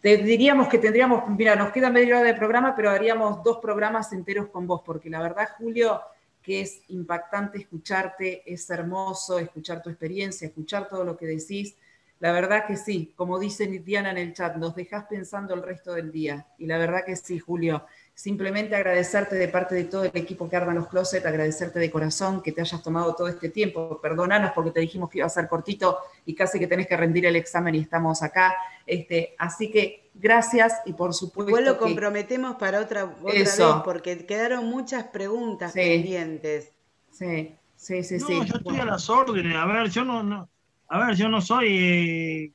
Te 0.00 0.18
diríamos 0.18 0.68
que 0.68 0.78
tendríamos, 0.78 1.28
mira, 1.30 1.56
nos 1.56 1.72
queda 1.72 1.88
media 1.90 2.18
hora 2.18 2.26
de 2.26 2.34
programa, 2.34 2.76
pero 2.76 2.90
haríamos 2.90 3.42
dos 3.42 3.58
programas 3.58 4.12
enteros 4.12 4.48
con 4.48 4.66
vos, 4.66 4.82
porque 4.84 5.08
la 5.08 5.22
verdad, 5.22 5.48
Julio, 5.56 6.02
que 6.42 6.60
es 6.60 6.82
impactante 6.88 7.58
escucharte, 7.58 8.42
es 8.44 8.68
hermoso 8.68 9.38
escuchar 9.38 9.82
tu 9.82 9.88
experiencia, 9.88 10.46
escuchar 10.46 10.88
todo 10.88 11.04
lo 11.04 11.16
que 11.16 11.26
decís. 11.26 11.74
La 12.20 12.32
verdad 12.32 12.66
que 12.66 12.76
sí, 12.76 13.12
como 13.16 13.38
dice 13.38 13.66
Diana 13.66 14.10
en 14.10 14.18
el 14.18 14.34
chat, 14.34 14.56
nos 14.56 14.74
dejas 14.74 15.04
pensando 15.04 15.54
el 15.54 15.62
resto 15.62 15.94
del 15.94 16.12
día. 16.12 16.46
Y 16.58 16.66
la 16.66 16.76
verdad 16.76 17.04
que 17.06 17.16
sí, 17.16 17.38
Julio, 17.38 17.86
Simplemente 18.18 18.74
agradecerte 18.74 19.36
de 19.36 19.46
parte 19.46 19.76
de 19.76 19.84
todo 19.84 20.02
el 20.02 20.10
equipo 20.12 20.50
que 20.50 20.56
arma 20.56 20.74
los 20.74 20.88
closet, 20.88 21.24
agradecerte 21.24 21.78
de 21.78 21.88
corazón 21.88 22.42
que 22.42 22.50
te 22.50 22.60
hayas 22.60 22.82
tomado 22.82 23.14
todo 23.14 23.28
este 23.28 23.48
tiempo. 23.48 24.00
Perdonanos 24.02 24.50
porque 24.56 24.72
te 24.72 24.80
dijimos 24.80 25.08
que 25.08 25.18
iba 25.18 25.28
a 25.28 25.30
ser 25.30 25.46
cortito 25.46 25.98
y 26.26 26.34
casi 26.34 26.58
que 26.58 26.66
tenés 26.66 26.88
que 26.88 26.96
rendir 26.96 27.26
el 27.26 27.36
examen 27.36 27.76
y 27.76 27.78
estamos 27.78 28.24
acá. 28.24 28.56
Este, 28.84 29.36
así 29.38 29.70
que 29.70 30.10
gracias 30.14 30.80
y 30.84 30.94
por 30.94 31.14
supuesto. 31.14 31.48
Igual 31.48 31.64
lo 31.64 31.78
comprometemos 31.78 32.56
para 32.56 32.80
otra, 32.80 33.04
otra 33.04 33.32
vez 33.32 33.60
porque 33.84 34.26
quedaron 34.26 34.66
muchas 34.66 35.04
preguntas 35.04 35.72
pendientes. 35.72 36.72
Sí, 37.12 37.54
sí, 37.76 38.02
sí, 38.02 38.18
sí. 38.18 38.40
Yo 38.46 38.56
estoy 38.56 38.80
a 38.80 38.84
las 38.84 39.08
órdenes. 39.08 39.54
A 39.54 39.64
ver, 39.64 39.90
yo 39.90 40.04
no, 40.04 40.24
no 40.24 40.48
a 40.88 41.06
ver, 41.06 41.14
yo 41.14 41.28
no 41.28 41.40
soy. 41.40 41.68
Eh, 41.70 42.52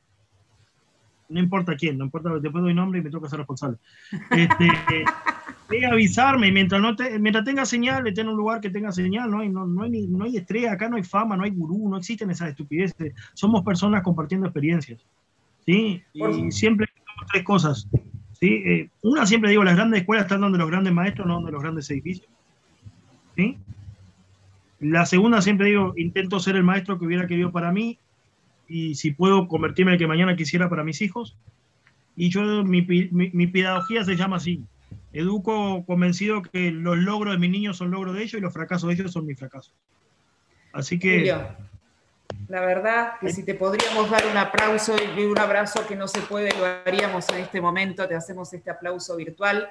no 1.30 1.40
importa 1.40 1.74
quién, 1.78 1.98
no 1.98 2.04
importa, 2.04 2.32
después 2.38 2.62
doy 2.62 2.74
nombre 2.74 3.00
y 3.00 3.04
me 3.04 3.10
toca 3.10 3.30
ser 3.30 3.40
responsable. 3.40 3.78
Este, 4.30 4.68
avisarme, 5.92 6.52
mientras, 6.52 6.82
no 6.82 6.96
te, 6.96 7.18
mientras 7.20 7.46
tenga 7.46 7.66
señal, 7.66 8.06
esté 8.08 8.22
en 8.22 8.30
un 8.30 8.38
lugar 8.38 8.62
que 8.62 8.70
tenga 8.70 8.92
señal, 8.92 9.32
no 9.32 9.40
hay, 9.40 9.50
no, 9.50 9.66
no, 9.66 9.84
hay, 9.84 10.08
no 10.08 10.26
hay 10.26 10.38
estrella, 10.38 10.74
acá 10.74 10.90
no 10.90 10.98
hay 10.98 11.04
fama, 11.04 11.36
no 11.36 11.44
hay 11.44 11.52
gurú, 11.52 11.90
no 11.90 11.98
existen 11.98 12.30
esas 12.30 12.50
estupideces. 12.50 13.14
Somos 13.34 13.64
personas 13.64 14.04
compartiendo 14.04 14.48
experiencias. 14.48 15.02
¿sí? 15.66 16.04
Y 16.14 16.52
siempre 16.52 16.88
tres 17.32 17.44
cosas. 17.44 17.88
¿sí? 18.40 18.64
Eh, 18.66 18.90
una, 19.02 19.26
siempre 19.26 19.50
digo, 19.50 19.64
las 19.64 19.76
grandes 19.76 20.02
escuelas 20.02 20.26
están 20.26 20.42
donde 20.42 20.58
los 20.58 20.70
grandes 20.70 20.94
maestros, 20.94 21.28
no 21.28 21.36
donde 21.36 21.52
los 21.52 21.62
grandes 21.62 21.90
edificios. 21.90 22.28
¿sí? 23.36 23.58
La 24.80 25.06
segunda, 25.06 25.42
siempre 25.42 25.68
digo, 25.68 25.94
intento 25.98 26.40
ser 26.40 26.56
el 26.56 26.64
maestro 26.64 27.00
que 27.00 27.06
hubiera 27.06 27.28
querido 27.28 27.52
para 27.52 27.72
mí 27.72 28.00
y 28.68 28.96
si 28.96 29.12
puedo 29.12 29.48
convertirme 29.48 29.92
en 29.92 29.94
el 29.94 30.00
que 30.00 30.08
mañana 30.08 30.36
quisiera 30.36 30.70
para 30.70 30.84
mis 30.84 31.02
hijos. 31.02 31.38
Y 32.16 32.30
yo, 32.30 32.64
mi, 32.64 32.82
mi, 32.84 33.32
mi 33.32 33.48
pedagogía 33.48 34.04
se 34.04 34.16
llama 34.16 34.36
así, 34.36 34.64
educo 35.14 35.86
convencido 35.86 36.42
que 36.42 36.72
los 36.72 36.98
logros 36.98 37.34
de 37.34 37.40
mis 37.40 37.52
niños 37.52 37.78
son 37.78 37.92
logros 37.92 38.16
de 38.16 38.24
ellos 38.24 38.34
y 38.34 38.42
los 38.42 38.54
fracasos 38.54 38.90
de 38.90 38.96
ellos 38.96 39.12
son 39.12 39.26
mis 39.26 39.38
fracasos. 39.38 39.74
Así 40.74 40.98
que... 40.98 41.34
la 42.48 42.62
verdad 42.62 43.14
que 43.22 43.32
si 43.32 43.44
te 43.44 43.54
podríamos 43.54 44.10
dar 44.10 44.26
un 44.26 44.38
aplauso 44.38 44.96
y 45.16 45.22
un 45.24 45.38
abrazo 45.38 45.86
que 45.88 45.96
no 45.96 46.08
se 46.08 46.20
puede, 46.22 46.50
lo 46.58 46.66
haríamos 46.66 47.30
en 47.30 47.40
este 47.40 47.62
momento, 47.62 48.08
te 48.08 48.16
hacemos 48.16 48.52
este 48.54 48.72
aplauso 48.72 49.16
virtual. 49.16 49.70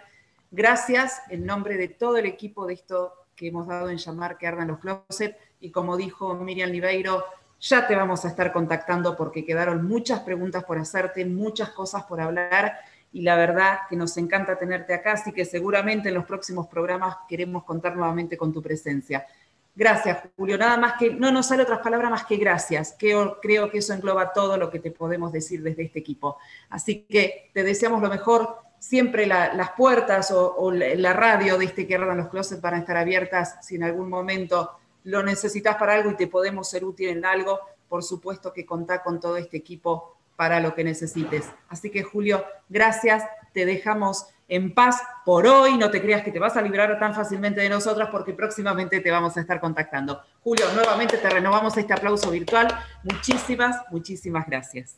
Gracias 0.50 1.20
en 1.28 1.44
nombre 1.44 1.76
de 1.76 1.88
todo 1.88 2.16
el 2.18 2.26
equipo 2.26 2.66
de 2.66 2.74
esto 2.74 3.12
que 3.34 3.48
hemos 3.48 3.66
dado 3.66 3.90
en 3.90 3.98
llamar 3.98 4.38
que 4.38 4.46
ardan 4.46 4.68
los 4.68 4.78
closets 4.78 5.36
y 5.60 5.70
como 5.70 5.96
dijo 5.96 6.34
Miriam 6.34 6.70
Libeiro, 6.70 7.24
ya 7.60 7.86
te 7.86 7.94
vamos 7.94 8.24
a 8.24 8.28
estar 8.28 8.52
contactando 8.52 9.16
porque 9.16 9.44
quedaron 9.44 9.86
muchas 9.86 10.20
preguntas 10.20 10.64
por 10.64 10.78
hacerte, 10.78 11.24
muchas 11.24 11.70
cosas 11.70 12.04
por 12.04 12.20
hablar 12.20 12.76
y 13.12 13.22
la 13.22 13.36
verdad 13.36 13.80
que 13.88 13.96
nos 13.96 14.16
encanta 14.16 14.58
tenerte 14.58 14.94
acá, 14.94 15.12
así 15.12 15.32
que 15.32 15.44
seguramente 15.44 16.08
en 16.08 16.14
los 16.14 16.24
próximos 16.24 16.66
programas 16.66 17.16
queremos 17.28 17.64
contar 17.64 17.94
nuevamente 17.94 18.36
con 18.36 18.52
tu 18.52 18.62
presencia. 18.62 19.26
Gracias, 19.74 20.18
Julio. 20.36 20.58
Nada 20.58 20.76
más 20.76 20.94
que, 20.98 21.14
no 21.14 21.32
nos 21.32 21.46
sale 21.46 21.62
otras 21.62 21.80
palabras 21.80 22.10
más 22.10 22.26
que 22.26 22.36
gracias. 22.36 22.94
Creo, 22.98 23.40
creo 23.40 23.70
que 23.70 23.78
eso 23.78 23.94
engloba 23.94 24.32
todo 24.32 24.58
lo 24.58 24.70
que 24.70 24.78
te 24.78 24.90
podemos 24.90 25.32
decir 25.32 25.62
desde 25.62 25.84
este 25.84 25.98
equipo. 25.98 26.36
Así 26.68 27.06
que 27.08 27.50
te 27.54 27.62
deseamos 27.62 28.02
lo 28.02 28.08
mejor. 28.08 28.56
Siempre 28.78 29.26
las 29.26 29.70
puertas 29.76 30.32
o, 30.32 30.70
la 30.72 31.12
radio 31.12 31.56
de 31.56 31.66
este 31.66 31.86
que 31.86 31.94
ardan 31.94 32.16
los 32.16 32.28
closets 32.28 32.60
van 32.60 32.74
a 32.74 32.78
estar 32.78 32.96
abiertas 32.96 33.64
si 33.64 33.76
en 33.76 33.84
algún 33.84 34.08
momento 34.08 34.72
lo 35.04 35.22
necesitas 35.22 35.76
para 35.76 35.94
algo 35.94 36.10
y 36.10 36.16
te 36.16 36.26
podemos 36.26 36.68
ser 36.68 36.84
útil 36.84 37.08
en 37.10 37.24
algo. 37.24 37.60
Por 37.88 38.02
supuesto 38.02 38.52
que 38.52 38.66
contá 38.66 39.02
con 39.02 39.20
todo 39.20 39.36
este 39.36 39.56
equipo 39.56 40.16
para 40.42 40.58
lo 40.58 40.74
que 40.74 40.82
necesites. 40.82 41.48
Así 41.68 41.88
que, 41.88 42.02
Julio, 42.02 42.44
gracias. 42.68 43.22
Te 43.52 43.64
dejamos 43.64 44.26
en 44.48 44.74
paz 44.74 45.00
por 45.24 45.46
hoy. 45.46 45.78
No 45.78 45.88
te 45.88 46.02
creas 46.02 46.24
que 46.24 46.32
te 46.32 46.40
vas 46.40 46.56
a 46.56 46.62
librar 46.62 46.98
tan 46.98 47.14
fácilmente 47.14 47.60
de 47.60 47.68
nosotras 47.68 48.08
porque 48.10 48.32
próximamente 48.32 48.98
te 48.98 49.08
vamos 49.12 49.36
a 49.36 49.40
estar 49.40 49.60
contactando. 49.60 50.20
Julio, 50.40 50.66
nuevamente 50.74 51.18
te 51.18 51.30
renovamos 51.30 51.76
este 51.76 51.92
aplauso 51.92 52.28
virtual. 52.32 52.66
Muchísimas, 53.04 53.84
muchísimas 53.92 54.44
gracias. 54.48 54.96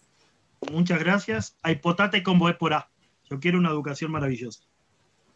Muchas 0.72 0.98
gracias. 0.98 1.58
Hay 1.62 1.76
potate 1.76 2.22
con 2.22 2.40
A. 2.42 2.88
Yo 3.28 3.38
quiero 3.38 3.58
una 3.58 3.68
educación 3.68 4.12
maravillosa. 4.12 4.64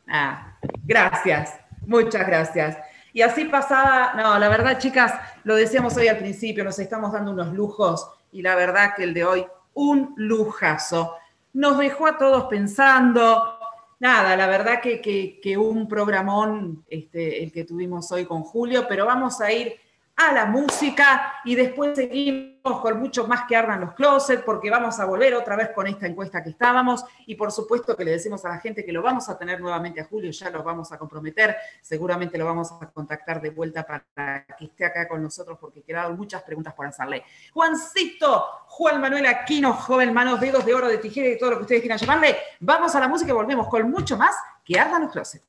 Ah, 0.09 0.57
gracias. 0.85 1.53
Muchas 1.87 2.27
gracias. 2.27 2.79
Y 3.13 3.21
así 3.21 3.45
pasada, 3.45 4.15
no, 4.15 4.39
la 4.39 4.49
verdad, 4.49 4.79
chicas, 4.79 5.13
lo 5.45 5.55
decíamos 5.55 5.95
hoy 5.99 6.09
al 6.09 6.17
principio, 6.17 6.65
nos 6.65 6.79
estamos 6.79 7.13
dando 7.13 7.33
unos 7.33 7.53
lujos 7.53 8.09
y 8.33 8.41
la 8.41 8.55
verdad 8.55 8.95
que 8.97 9.05
el 9.05 9.13
de 9.13 9.25
hoy, 9.25 9.47
un 9.79 10.13
lujazo. 10.17 11.15
Nos 11.53 11.79
dejó 11.79 12.09
a 12.09 12.19
todos 12.19 12.45
pensando, 12.45 13.59
nada, 14.01 14.37
la 14.37 14.49
verdad 14.49 14.81
que, 14.81 15.57
un 15.57 15.87
programón 15.87 16.85
este, 16.89 17.45
el 17.45 17.53
que 17.53 17.65
tuvimos 17.65 18.11
hoy 18.11 18.25
con 18.25 18.43
Julio, 18.43 18.87
pero 18.89 19.07
vamos 19.07 19.41
a 19.41 19.53
ir 19.53 19.77
a 20.19 20.33
la 20.33 20.47
música 20.47 21.35
y 21.45 21.55
después 21.55 21.95
seguimos 21.95 22.81
con 22.83 22.99
mucho 22.99 23.29
más 23.29 23.45
que 23.49 23.55
ardan 23.55 23.81
los 23.81 23.95
closets 23.95 24.43
porque 24.43 24.69
vamos 24.69 24.99
a 24.99 25.05
volver 25.05 25.33
otra 25.35 25.55
vez 25.55 25.71
con 25.71 25.87
esta 25.87 26.07
encuesta 26.07 26.43
que 26.43 26.51
estábamos 26.51 27.05
y 27.27 27.37
por 27.37 27.53
supuesto 27.53 27.97
que 27.97 28.05
le 28.05 28.11
decimos 28.11 28.45
a 28.45 28.49
la 28.49 28.59
gente 28.59 28.85
que 28.85 28.91
lo 28.91 29.01
vamos 29.01 29.29
a 29.29 29.39
tener 29.39 29.61
nuevamente 29.61 30.01
a 30.01 30.05
Julio, 30.05 30.33
ya 30.33 30.51
lo 30.51 30.65
vamos 30.65 30.91
a 30.91 30.99
comprometer, 30.99 31.57
seguramente 31.81 32.37
lo 32.37 32.47
vamos 32.47 32.73
a 32.73 32.91
contactar 32.91 33.41
de 33.41 33.51
vuelta 33.51 33.87
para 33.87 34.45
que 34.59 34.65
esté 34.65 34.85
acá 34.85 35.07
con 35.07 35.23
nosotros 35.23 35.57
porque 35.61 35.83
quedaron 35.83 36.17
muchas 36.17 36.43
preguntas 36.43 36.75
por 36.75 36.87
hacerle. 36.87 37.23
Juancito, 37.55 38.45
Juan 38.67 39.01
Manuel 39.01 39.27
Aquino, 39.27 39.73
joven 39.73 40.13
manos, 40.13 40.41
dedos 40.41 40.67
de 40.67 40.75
oro, 40.75 40.89
de 40.89 40.99
tijera 40.99 41.29
y 41.29 41.39
todo 41.39 41.51
lo 41.51 41.57
que 41.59 41.63
ustedes 41.63 41.81
quieran 41.81 41.99
llamarle, 41.99 42.37
vamos 42.59 42.93
a 42.93 43.01
la 43.01 43.07
música 43.07 43.31
y 43.31 43.35
volvemos 43.35 43.69
con 43.69 43.89
mucho 43.89 44.17
más 44.17 44.35
que 44.65 44.81
ardan 44.81 45.03
los 45.03 45.13
closets. 45.13 45.49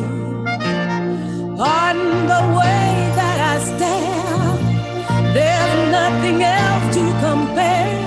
Pardon 1.61 2.25
the 2.25 2.43
way 2.57 2.89
that 3.19 3.39
I 3.51 3.55
stare. 3.71 4.53
There's 5.31 5.91
nothing 5.91 6.41
else 6.41 6.85
to 6.95 7.03
compare. 7.25 8.01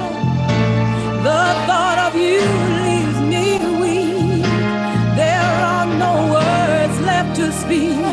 The 1.23 1.43
thought 1.67 1.99
of 2.07 2.17
you 2.17 2.43
leaves 2.83 3.21
me 3.33 3.45
weak. 3.81 4.43
There 5.15 5.53
are 5.71 5.87
no 5.87 6.15
words 6.35 7.01
left 7.03 7.37
to 7.37 7.53
speak. 7.53 8.04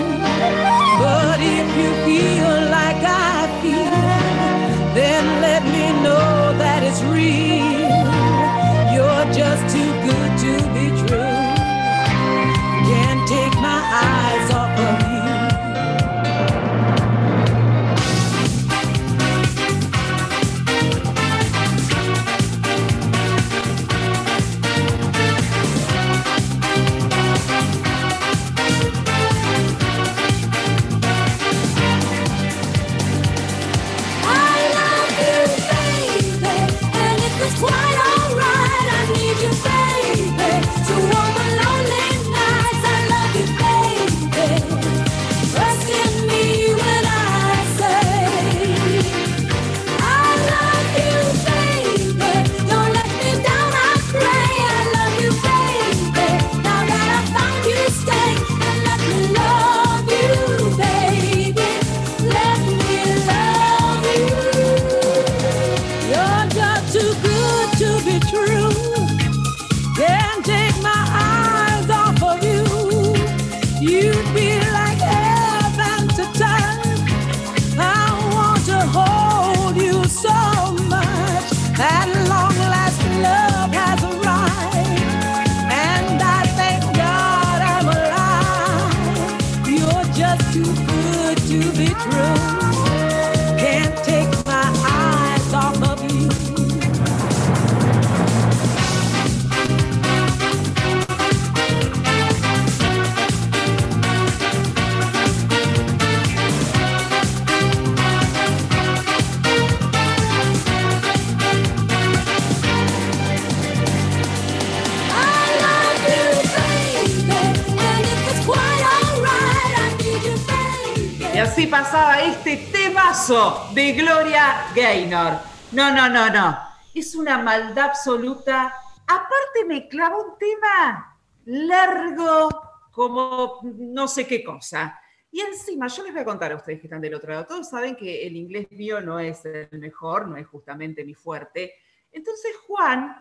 No, 125.72 125.90
no, 125.96 126.10
no, 126.10 126.30
no. 126.30 126.58
Es 126.94 127.16
una 127.16 127.38
maldad 127.38 127.92
absoluta. 127.92 128.74
Aparte 129.08 129.64
me 129.66 129.88
clavó 129.88 130.32
un 130.32 130.38
tema 130.38 131.18
largo 131.46 132.50
como 132.92 133.62
no 133.64 134.06
sé 134.10 134.28
qué 134.28 134.44
cosa. 134.44 135.00
Y 135.32 135.40
encima, 135.40 135.88
yo 135.88 136.04
les 136.04 136.12
voy 136.12 136.24
a 136.24 136.26
contar 136.26 136.52
a 136.52 136.58
ustedes 136.58 136.82
que 136.82 136.88
están 136.88 137.00
del 137.00 137.14
otro 137.14 137.32
lado. 137.32 137.46
Todos 137.46 137.70
saben 137.70 137.96
que 137.96 138.28
el 138.28 138.36
inglés 138.36 138.70
mío 138.72 139.00
no 139.00 139.18
es 139.18 139.46
el 139.46 139.70
mejor, 139.80 140.28
no 140.28 140.36
es 140.36 140.46
justamente 140.46 141.06
mi 141.06 141.14
fuerte. 141.14 141.74
Entonces 142.12 142.52
Juan, 142.68 143.16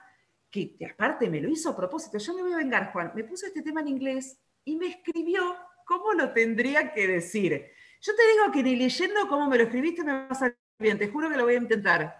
que 0.51 0.76
aparte 0.92 1.30
me 1.30 1.40
lo 1.40 1.48
hizo 1.48 1.70
a 1.70 1.76
propósito, 1.76 2.18
yo 2.18 2.34
me 2.34 2.42
voy 2.42 2.53
a 2.55 2.57
vengar, 2.57 2.90
Juan, 2.92 3.12
me 3.14 3.22
puso 3.22 3.46
este 3.46 3.62
tema 3.62 3.80
en 3.80 3.88
inglés 3.88 4.40
y 4.64 4.74
me 4.74 4.88
escribió 4.88 5.55
cómo 5.86 6.14
lo 6.14 6.32
tendría 6.32 6.92
que 6.92 7.07
decir. 7.07 7.70
Yo 8.01 8.12
te 8.16 8.22
digo 8.32 8.51
que 8.53 8.64
ni 8.64 8.74
leyendo 8.74 9.28
cómo 9.28 9.48
me 9.48 9.57
lo 9.57 9.64
escribiste 9.64 10.03
me 10.03 10.12
va 10.12 10.26
a 10.28 10.34
salir 10.34 10.57
bien, 10.80 10.98
te 10.98 11.09
juro 11.09 11.30
que 11.30 11.36
lo 11.36 11.44
voy 11.44 11.55
a 11.55 11.59
intentar. 11.59 12.20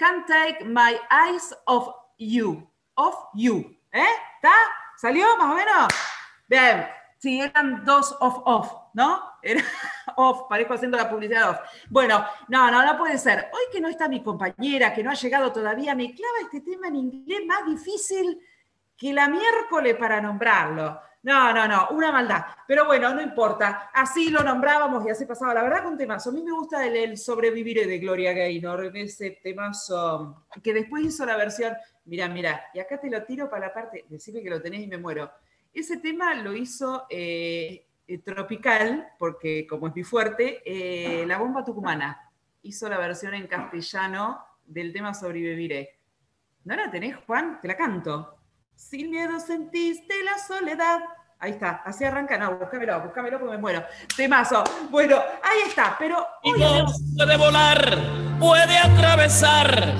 Can't 0.00 0.26
take 0.26 0.64
my 0.64 0.96
eyes 1.10 1.52
off 1.66 1.92
you. 2.16 2.66
Off 2.96 3.16
you. 3.34 3.76
¿Eh? 3.92 4.02
¿Está? 4.36 4.54
¿Salió 4.96 5.36
más 5.36 5.52
o 5.52 5.54
menos? 5.54 5.88
Bien. 6.48 6.86
Sí, 7.18 7.38
eran 7.38 7.84
dos 7.84 8.16
off 8.18 8.38
off, 8.46 8.72
¿no? 8.94 9.22
Era 9.42 9.62
off, 10.16 10.48
parezco 10.48 10.72
haciendo 10.72 10.96
la 10.96 11.10
publicidad 11.10 11.50
off. 11.50 11.58
Bueno, 11.90 12.24
no, 12.48 12.70
no, 12.70 12.82
no 12.82 12.96
puede 12.96 13.18
ser. 13.18 13.50
Hoy 13.52 13.64
que 13.70 13.78
no 13.78 13.88
está 13.88 14.08
mi 14.08 14.22
compañera, 14.22 14.94
que 14.94 15.02
no 15.02 15.10
ha 15.10 15.14
llegado 15.14 15.52
todavía, 15.52 15.94
me 15.94 16.14
clava 16.14 16.40
este 16.44 16.62
tema 16.62 16.88
en 16.88 16.96
inglés 16.96 17.40
más 17.44 17.66
difícil 17.66 18.40
que 18.96 19.12
la 19.12 19.28
miércoles 19.28 19.96
para 19.96 20.18
nombrarlo. 20.22 20.98
No, 21.22 21.52
no, 21.52 21.68
no, 21.68 21.88
una 21.90 22.10
maldad. 22.10 22.44
Pero 22.66 22.86
bueno, 22.86 23.12
no 23.14 23.20
importa. 23.20 23.90
Así 23.92 24.30
lo 24.30 24.42
nombrábamos 24.42 25.04
y 25.06 25.10
así 25.10 25.26
pasaba. 25.26 25.52
La 25.52 25.62
verdad, 25.62 25.84
con 25.84 25.98
temazo. 25.98 26.30
A 26.30 26.32
mí 26.32 26.42
me 26.42 26.52
gusta 26.52 26.86
el, 26.86 26.96
el 26.96 27.18
Sobreviviré 27.18 27.86
de 27.86 27.98
Gloria 27.98 28.32
Gaynor, 28.32 28.90
ese 28.96 29.38
temazo 29.42 30.46
que 30.62 30.72
después 30.72 31.04
hizo 31.04 31.26
la 31.26 31.36
versión. 31.36 31.74
Mira, 32.06 32.26
mira, 32.28 32.64
y 32.72 32.78
acá 32.78 32.98
te 32.98 33.10
lo 33.10 33.22
tiro 33.24 33.50
para 33.50 33.66
la 33.66 33.74
parte. 33.74 34.06
Decime 34.08 34.42
que 34.42 34.48
lo 34.48 34.62
tenés 34.62 34.80
y 34.80 34.86
me 34.86 34.96
muero. 34.96 35.30
Ese 35.72 35.98
tema 35.98 36.34
lo 36.34 36.54
hizo 36.54 37.06
eh, 37.10 37.86
eh, 38.06 38.18
Tropical, 38.18 39.08
porque 39.18 39.66
como 39.66 39.88
es 39.88 39.94
mi 39.94 40.02
fuerte, 40.02 40.62
eh, 40.64 41.26
La 41.26 41.38
Bomba 41.38 41.64
Tucumana. 41.64 42.30
Hizo 42.62 42.88
la 42.88 42.98
versión 42.98 43.34
en 43.34 43.46
castellano 43.46 44.42
del 44.64 44.92
tema 44.92 45.12
Sobreviviré. 45.12 45.98
¿No 46.64 46.76
la 46.76 46.90
tenés, 46.90 47.16
Juan? 47.26 47.60
Te 47.60 47.68
la 47.68 47.76
canto. 47.76 48.39
Sin 48.88 49.10
miedo 49.10 49.38
sentiste 49.38 50.14
la 50.24 50.38
soledad. 50.38 51.00
Ahí 51.38 51.52
está, 51.52 51.82
así 51.84 52.02
arranca. 52.04 52.38
No, 52.38 52.56
búscamelo, 52.56 53.00
búscamelo 53.02 53.38
porque 53.38 53.56
me 53.56 53.60
muero. 53.60 53.84
Temazo. 54.16 54.64
Bueno, 54.88 55.16
ahí 55.42 55.68
está, 55.68 55.96
pero. 55.98 56.26
Y 56.42 56.52
puede 56.52 57.36
volar, 57.36 57.98
puede 58.40 58.78
atravesar 58.78 59.94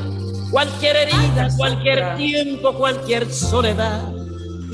cualquier 0.51 0.97
herida, 0.97 1.49
cualquier 1.59 2.17
tiempo, 2.17 2.73
cualquier 2.73 3.31
soledad. 3.31 4.01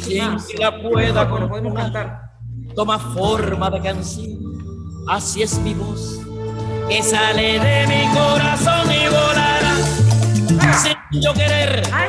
Sin 0.01 0.37
que 0.47 0.59
la 0.59 0.81
pueda 0.81 1.29
podemos 1.29 1.75
cantar. 1.75 2.31
Toma 2.77 2.99
forma 2.99 3.69
de 3.71 3.83
canción. 3.83 5.05
Así 5.09 5.43
es 5.43 5.59
mi 5.59 5.75
voz, 5.75 6.21
que 6.89 7.03
sale 7.03 7.59
de 7.59 7.87
mi 7.89 8.17
corazón 8.17 8.89
y 8.93 9.09
volará 9.09 9.46
sin 10.75 11.21
yo 11.21 11.33
querer. 11.35 11.83
Ah, 11.93 12.07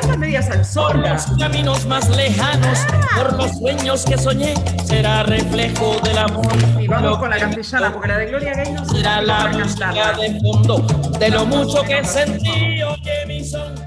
al 0.51 0.65
sol. 0.65 0.91
Por 0.91 1.09
los 1.09 1.25
caminos 1.37 1.85
más 1.85 2.09
lejanos, 2.09 2.79
por 3.15 3.33
los 3.33 3.57
sueños 3.57 4.05
que 4.05 4.17
soñé, 4.17 4.53
será 4.85 5.23
reflejo 5.23 5.97
del 6.03 6.17
amor. 6.17 6.47
Y 6.79 6.87
vamos 6.87 7.11
Lo 7.11 7.19
con 7.19 7.29
la 7.29 7.37
castellana, 7.37 7.91
porque 7.91 8.07
la 8.07 8.17
de 8.17 8.25
Gloria 8.27 8.53
Gaynor 8.53 8.85
será 8.87 9.21
la 9.21 9.47
música 9.47 10.13
de 10.13 10.39
fondo 10.39 10.77
de 11.19 11.29
lo 11.29 11.45
mucho 11.45 11.81
que 11.83 12.03
sentí. 12.03 12.81
Oye, 12.83 13.25
mi 13.27 13.43
son. 13.43 13.86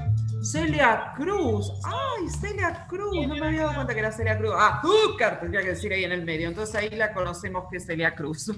Celia 0.51 1.13
Cruz. 1.15 1.71
Ay, 1.85 2.27
Celia 2.27 2.85
Cruz. 2.85 3.25
No 3.25 3.35
me 3.35 3.47
había 3.47 3.61
dado 3.61 3.75
cuenta 3.75 3.93
que 3.93 3.99
era 4.01 4.11
Celia 4.11 4.37
Cruz. 4.37 4.51
Ah, 4.53 4.81
Azúcar, 4.83 5.39
tendría 5.39 5.61
que 5.61 5.69
decir 5.69 5.93
ahí 5.93 6.03
en 6.03 6.11
el 6.11 6.25
medio. 6.25 6.49
Entonces 6.49 6.75
ahí 6.75 6.89
la 6.89 7.13
conocemos 7.13 7.65
que 7.71 7.77
es 7.77 7.85
Celia 7.85 8.13
Cruz. 8.13 8.51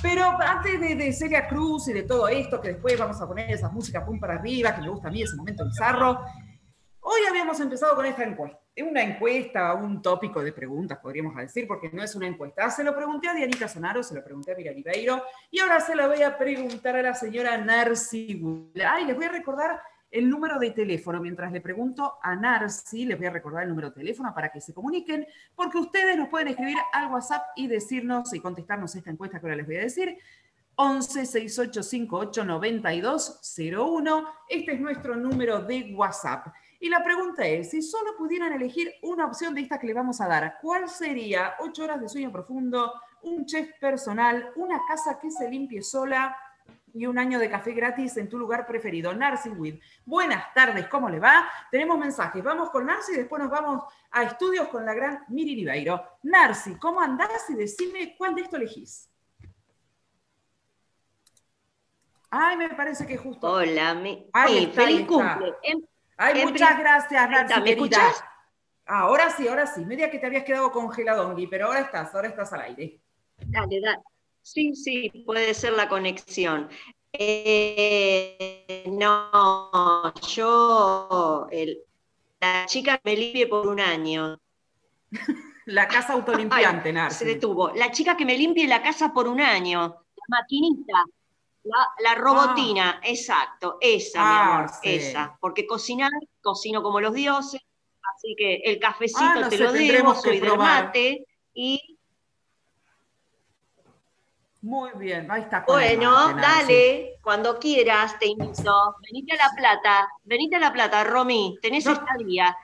Pero 0.00 0.24
antes 0.40 0.80
de, 0.80 1.12
Celia 1.12 1.48
Cruz 1.48 1.88
y 1.88 1.94
de 1.94 2.04
todo 2.04 2.28
esto, 2.28 2.60
que 2.60 2.74
después 2.74 2.96
vamos 2.96 3.20
a 3.20 3.26
poner 3.26 3.50
esas 3.50 3.72
músicas 3.72 4.04
pum 4.04 4.20
para 4.20 4.34
arriba, 4.34 4.72
que 4.72 4.82
me 4.82 4.88
gusta 4.88 5.08
a 5.08 5.10
mí 5.10 5.20
ese 5.20 5.34
momento 5.34 5.64
bizarro. 5.64 6.20
Hoy 7.00 7.20
habíamos 7.28 7.58
empezado 7.58 7.96
con 7.96 8.06
esta 8.06 8.22
encuesta. 8.22 8.60
Una 8.76 9.02
encuesta, 9.02 9.74
un 9.74 10.00
tópico 10.00 10.44
de 10.44 10.52
preguntas, 10.52 10.98
podríamos 10.98 11.34
decir, 11.34 11.66
porque 11.66 11.90
no 11.92 12.04
es 12.04 12.14
una 12.14 12.28
encuesta. 12.28 12.70
Se 12.70 12.84
lo 12.84 12.94
pregunté 12.94 13.28
a 13.28 13.34
Dianita 13.34 13.66
Sonaro, 13.66 14.04
se 14.04 14.14
lo 14.14 14.22
pregunté 14.22 14.52
a 14.52 14.54
Mira 14.54 14.72
Ribeiro, 14.72 15.24
y 15.50 15.58
ahora 15.58 15.80
se 15.80 15.96
lo 15.96 16.08
voy 16.08 16.22
a 16.22 16.38
preguntar 16.38 16.94
a 16.94 17.02
la 17.02 17.14
señora 17.14 17.58
Narci. 17.58 18.40
Ay, 18.86 19.06
les 19.06 19.16
voy 19.16 19.24
a 19.24 19.30
recordar 19.30 19.80
el 20.12 20.28
número 20.28 20.58
de 20.58 20.70
teléfono. 20.70 21.20
Mientras 21.20 21.50
le 21.50 21.60
pregunto 21.60 22.18
a 22.22 22.36
Narci, 22.36 23.06
les 23.06 23.18
voy 23.18 23.26
a 23.26 23.30
recordar 23.30 23.64
el 23.64 23.70
número 23.70 23.88
de 23.88 23.96
teléfono 23.96 24.32
para 24.34 24.52
que 24.52 24.60
se 24.60 24.74
comuniquen, 24.74 25.26
porque 25.56 25.78
ustedes 25.78 26.16
nos 26.16 26.28
pueden 26.28 26.48
escribir 26.48 26.76
al 26.92 27.10
WhatsApp 27.10 27.42
y 27.56 27.66
decirnos 27.66 28.32
y 28.34 28.40
contestarnos 28.40 28.94
esta 28.94 29.10
encuesta 29.10 29.40
que 29.40 29.46
ahora 29.46 29.56
les 29.56 29.66
voy 29.66 29.76
a 29.76 29.80
decir. 29.80 30.16
11 30.76 31.26
68 31.26 31.82
58 31.82 32.44
92 32.44 33.56
01. 33.74 34.28
Este 34.48 34.72
es 34.74 34.80
nuestro 34.80 35.16
número 35.16 35.62
de 35.62 35.94
WhatsApp. 35.94 36.46
Y 36.78 36.88
la 36.88 37.02
pregunta 37.02 37.46
es, 37.46 37.70
si 37.70 37.80
solo 37.80 38.16
pudieran 38.18 38.52
elegir 38.52 38.92
una 39.02 39.26
opción 39.26 39.54
de 39.54 39.60
esta 39.62 39.78
que 39.78 39.86
le 39.86 39.94
vamos 39.94 40.20
a 40.20 40.26
dar, 40.26 40.58
¿cuál 40.60 40.88
sería? 40.88 41.54
¿Ocho 41.60 41.84
horas 41.84 42.00
de 42.00 42.08
sueño 42.08 42.32
profundo, 42.32 42.92
un 43.22 43.46
chef 43.46 43.70
personal, 43.80 44.50
una 44.56 44.80
casa 44.88 45.18
que 45.20 45.30
se 45.30 45.48
limpie 45.48 45.82
sola 45.82 46.36
y 46.94 47.06
un 47.06 47.18
año 47.18 47.38
de 47.38 47.48
café 47.50 47.72
gratis 47.72 48.16
en 48.16 48.28
tu 48.28 48.38
lugar 48.38 48.66
preferido? 48.66 49.14
Narcy 49.14 49.48
With. 49.50 49.80
Buenas 50.04 50.52
tardes, 50.54 50.86
¿cómo 50.88 51.08
le 51.08 51.18
va? 51.18 51.48
Tenemos 51.70 51.98
mensajes. 51.98 52.42
Vamos 52.42 52.70
con 52.70 52.86
Narcy 52.86 53.12
y 53.12 53.16
después 53.16 53.42
nos 53.42 53.50
vamos 53.50 53.84
a 54.10 54.22
estudios 54.24 54.68
con 54.68 54.84
la 54.84 54.94
gran 54.94 55.24
Miri 55.28 55.54
Ribeiro. 55.56 56.02
Narcy, 56.22 56.76
¿cómo 56.76 57.00
andás? 57.00 57.48
Y 57.50 57.54
decime 57.54 58.14
cuál 58.16 58.34
de 58.34 58.42
esto 58.42 58.56
elegís. 58.56 59.08
Ay, 62.30 62.56
me 62.56 62.70
parece 62.70 63.06
que 63.06 63.16
justo. 63.16 63.50
Hola, 63.50 63.92
sí, 64.02 64.08
está, 64.26 64.42
ahí 64.42 64.66
feliz 64.72 65.00
está. 65.02 65.06
cumple. 65.06 65.54
En- 65.62 65.88
Ay, 66.16 66.40
en 66.40 66.48
muchas 66.48 66.78
gracias, 66.78 67.30
Narcy, 67.30 67.60
¿me 67.60 67.70
escuchás? 67.70 68.24
Ahora 68.86 69.30
sí, 69.30 69.48
ahora 69.48 69.66
sí. 69.66 69.84
Media 69.84 70.10
que 70.10 70.18
te 70.18 70.26
habías 70.26 70.44
quedado 70.44 70.70
congeladongui, 70.72 71.46
pero 71.46 71.66
ahora 71.66 71.80
estás, 71.80 72.14
ahora 72.14 72.28
estás 72.28 72.52
al 72.52 72.60
aire. 72.62 73.00
Dale, 73.38 73.80
dale. 73.80 74.02
Sí, 74.42 74.74
sí, 74.74 75.10
puede 75.24 75.54
ser 75.54 75.72
la 75.74 75.88
conexión. 75.88 76.68
Eh, 77.12 78.84
no, 78.90 80.12
yo, 80.28 81.46
el- 81.50 81.78
la 82.40 82.66
chica 82.66 82.98
que 82.98 83.10
me 83.10 83.16
limpie 83.16 83.46
por 83.46 83.66
un 83.68 83.80
año. 83.80 84.38
La 85.66 85.86
casa 85.86 86.14
autolimpiante, 86.14 86.88
Ay, 86.88 86.94
Narcy. 86.94 87.18
Se 87.20 87.24
detuvo. 87.24 87.70
La 87.70 87.92
chica 87.92 88.16
que 88.16 88.24
me 88.24 88.36
limpie 88.36 88.66
la 88.66 88.82
casa 88.82 89.12
por 89.12 89.28
un 89.28 89.40
año. 89.40 89.80
La 89.80 90.24
maquinita. 90.40 91.04
La, 91.62 91.86
la 92.00 92.14
robotina, 92.16 93.00
exacto, 93.04 93.78
esa, 93.80 94.18
mi 94.18 94.24
Ah, 94.34 94.54
amor, 94.56 94.70
sí. 94.82 94.90
esa. 94.96 95.38
Porque 95.40 95.64
cocinar, 95.64 96.10
cocino 96.40 96.82
como 96.82 97.00
los 97.00 97.14
dioses, 97.14 97.60
así 98.16 98.34
que 98.36 98.56
el 98.64 98.80
cafecito 98.80 99.20
Ah, 99.22 99.38
no 99.42 99.48
te 99.48 99.58
sé, 99.58 99.62
lo 99.62 99.72
debo, 99.72 100.14
soy 100.16 100.40
del 100.40 100.58
mate, 100.58 101.24
y 101.54 101.91
Muy 104.62 104.90
bien, 104.94 105.28
ahí 105.30 105.42
está. 105.42 105.64
Bueno, 105.66 106.34
dale, 106.34 107.16
cuando 107.20 107.58
quieras, 107.58 108.16
te 108.18 108.26
invito. 108.26 108.96
Venite 109.10 109.34
a 109.34 109.48
La 109.48 109.54
Plata, 109.56 110.08
venite 110.24 110.56
a 110.56 110.60
La 110.60 110.72
Plata, 110.72 111.02
Romy, 111.04 111.58
tenés 111.60 111.84
No. 111.84 111.92
estadía. 111.92 112.56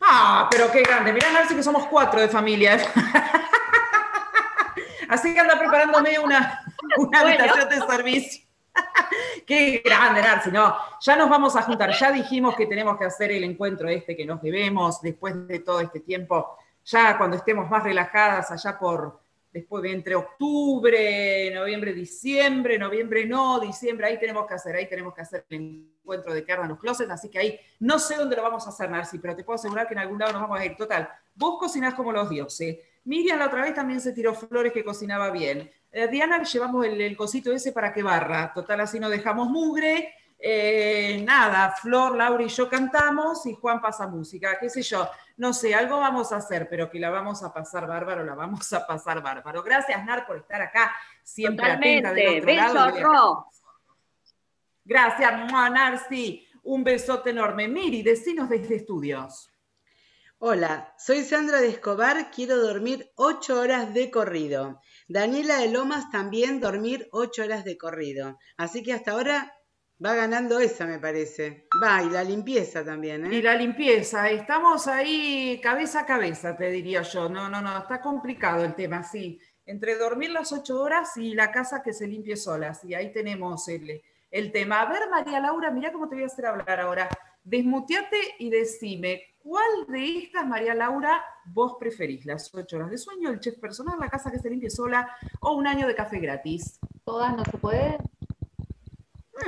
Ah, 0.00 0.48
pero 0.50 0.70
qué 0.72 0.82
grande. 0.82 1.12
Mirá, 1.12 1.30
Narcy, 1.32 1.54
que 1.54 1.62
somos 1.62 1.86
cuatro 1.86 2.20
de 2.20 2.28
familia. 2.28 2.78
Así 5.08 5.32
que 5.34 5.40
anda 5.40 5.58
preparándome 5.58 6.18
una, 6.18 6.62
una 6.96 7.22
Bueno. 7.22 7.44
habitación 7.44 7.68
de 7.68 7.86
servicio. 7.86 8.46
Qué 9.46 9.82
grande, 9.84 10.22
Narcy. 10.22 10.50
No, 10.52 10.76
ya 11.00 11.16
nos 11.16 11.28
vamos 11.28 11.56
a 11.56 11.62
juntar. 11.62 11.90
Ya 11.92 12.12
dijimos 12.12 12.54
que 12.56 12.66
tenemos 12.66 12.96
que 12.98 13.04
hacer 13.06 13.32
el 13.32 13.42
encuentro 13.44 13.88
este 13.88 14.16
que 14.16 14.24
nos 14.24 14.40
debemos 14.40 15.00
después 15.02 15.46
de 15.48 15.58
todo 15.60 15.80
este 15.80 16.00
tiempo. 16.00 16.56
Ya 16.84 17.18
cuando 17.18 17.36
estemos 17.36 17.68
más 17.68 17.82
relajadas, 17.82 18.50
allá 18.52 18.78
por 18.78 19.20
después 19.52 19.82
de 19.82 19.92
entre 19.92 20.14
octubre, 20.14 21.50
noviembre, 21.52 21.92
diciembre, 21.92 22.78
noviembre 22.78 23.26
no, 23.26 23.58
diciembre, 23.60 24.06
ahí 24.06 24.18
tenemos 24.18 24.46
que 24.46 24.54
hacer, 24.54 24.76
ahí 24.76 24.88
tenemos 24.88 25.14
que 25.14 25.22
hacer 25.22 25.44
el 25.48 25.86
encuentro 26.00 26.32
de 26.32 26.44
Cardan 26.44 26.68
los 26.68 26.78
Closets, 26.78 27.10
así 27.10 27.28
que 27.28 27.38
ahí 27.38 27.60
no 27.80 27.98
sé 27.98 28.16
dónde 28.16 28.36
lo 28.36 28.42
vamos 28.42 28.66
a 28.66 28.70
hacer, 28.70 28.90
Narcy, 28.90 29.18
pero 29.18 29.34
te 29.34 29.44
puedo 29.44 29.56
asegurar 29.56 29.86
que 29.88 29.94
en 29.94 30.00
algún 30.00 30.18
lado 30.18 30.32
nos 30.32 30.42
vamos 30.42 30.60
a 30.60 30.64
ir. 30.64 30.76
Total, 30.76 31.08
vos 31.34 31.58
cocinás 31.58 31.94
como 31.94 32.12
los 32.12 32.28
dioses. 32.30 32.78
Miriam 33.04 33.38
la 33.38 33.46
otra 33.46 33.62
vez 33.62 33.74
también 33.74 34.00
se 34.00 34.12
tiró 34.12 34.34
flores 34.34 34.72
que 34.72 34.84
cocinaba 34.84 35.30
bien. 35.30 35.70
Eh, 35.90 36.08
Diana 36.08 36.42
llevamos 36.42 36.86
el, 36.86 37.00
el 37.00 37.16
cosito 37.16 37.50
ese 37.50 37.72
para 37.72 37.92
que 37.92 38.02
barra. 38.02 38.52
Total, 38.54 38.80
así 38.80 39.00
no 39.00 39.08
dejamos 39.08 39.48
mugre. 39.48 40.14
Eh, 40.42 41.22
nada, 41.26 41.70
Flor, 41.72 42.16
Laura 42.16 42.42
y 42.42 42.48
yo 42.48 42.68
cantamos 42.68 43.44
y 43.44 43.54
Juan 43.54 43.80
pasa 43.80 44.06
música, 44.06 44.56
qué 44.58 44.70
sé 44.70 44.80
yo. 44.80 45.08
No 45.40 45.54
sé, 45.54 45.74
algo 45.74 45.96
vamos 45.96 46.32
a 46.32 46.36
hacer, 46.36 46.68
pero 46.68 46.90
que 46.90 47.00
la 47.00 47.08
vamos 47.08 47.42
a 47.42 47.50
pasar 47.50 47.86
bárbaro, 47.86 48.22
la 48.22 48.34
vamos 48.34 48.70
a 48.74 48.86
pasar 48.86 49.22
bárbaro. 49.22 49.62
Gracias, 49.62 50.04
Nar, 50.04 50.26
por 50.26 50.36
estar 50.36 50.60
acá, 50.60 50.94
siempre 51.22 51.64
atenta 51.64 52.12
del 52.12 52.40
Totalmente. 52.42 52.62
otro 52.62 52.84
Beso, 52.92 53.00
lado. 53.00 53.46
de-. 53.54 54.32
Gracias, 54.84 55.50
Narci. 55.50 56.46
Un 56.64 56.84
besote 56.84 57.30
enorme. 57.30 57.68
Miri, 57.68 58.02
decinos 58.02 58.50
desde 58.50 58.76
estudios. 58.76 59.50
Hola, 60.40 60.92
soy 60.98 61.22
Sandra 61.24 61.62
de 61.62 61.68
Escobar, 61.68 62.30
quiero 62.30 62.58
dormir 62.58 63.10
ocho 63.14 63.58
horas 63.60 63.94
de 63.94 64.10
corrido. 64.10 64.82
Daniela 65.08 65.56
de 65.56 65.70
Lomas 65.70 66.10
también 66.10 66.60
dormir 66.60 67.08
ocho 67.12 67.44
horas 67.44 67.64
de 67.64 67.78
corrido. 67.78 68.38
Así 68.58 68.82
que 68.82 68.92
hasta 68.92 69.12
ahora 69.12 69.54
Va 70.02 70.14
ganando 70.14 70.58
esa, 70.58 70.86
me 70.86 70.98
parece. 70.98 71.68
Va, 71.82 72.02
y 72.02 72.08
la 72.08 72.24
limpieza 72.24 72.82
también, 72.82 73.26
¿eh? 73.26 73.34
Y 73.34 73.42
la 73.42 73.54
limpieza, 73.54 74.30
estamos 74.30 74.86
ahí 74.86 75.60
cabeza 75.62 76.00
a 76.00 76.06
cabeza, 76.06 76.56
te 76.56 76.70
diría 76.70 77.02
yo. 77.02 77.28
No, 77.28 77.50
no, 77.50 77.60
no, 77.60 77.76
está 77.76 78.00
complicado 78.00 78.64
el 78.64 78.74
tema, 78.74 79.02
sí. 79.02 79.38
Entre 79.66 79.96
dormir 79.96 80.30
las 80.30 80.52
ocho 80.52 80.80
horas 80.80 81.14
y 81.18 81.34
la 81.34 81.52
casa 81.52 81.82
que 81.82 81.92
se 81.92 82.06
limpie 82.06 82.36
sola. 82.36 82.72
Sí, 82.72 82.94
ahí 82.94 83.12
tenemos 83.12 83.68
el, 83.68 84.00
el 84.30 84.52
tema. 84.52 84.80
A 84.80 84.90
ver, 84.90 85.02
María 85.10 85.38
Laura, 85.38 85.70
mira 85.70 85.92
cómo 85.92 86.08
te 86.08 86.14
voy 86.14 86.24
a 86.24 86.28
hacer 86.28 86.46
hablar 86.46 86.80
ahora. 86.80 87.06
Desmuteate 87.44 88.36
y 88.38 88.48
decime, 88.48 89.22
¿cuál 89.38 89.86
de 89.88 90.18
estas, 90.18 90.46
María 90.46 90.74
Laura, 90.74 91.22
vos 91.44 91.76
preferís? 91.78 92.24
¿Las 92.24 92.54
ocho 92.54 92.76
horas 92.76 92.90
de 92.90 92.96
sueño, 92.96 93.28
el 93.28 93.40
chef 93.40 93.58
personal, 93.58 93.98
la 94.00 94.08
casa 94.08 94.30
que 94.30 94.38
se 94.38 94.48
limpie 94.48 94.70
sola 94.70 95.14
o 95.40 95.52
un 95.52 95.66
año 95.66 95.86
de 95.86 95.94
café 95.94 96.20
gratis? 96.20 96.80
Todas 97.04 97.36
no 97.36 97.44
se 97.44 97.58
puede. 97.58 97.98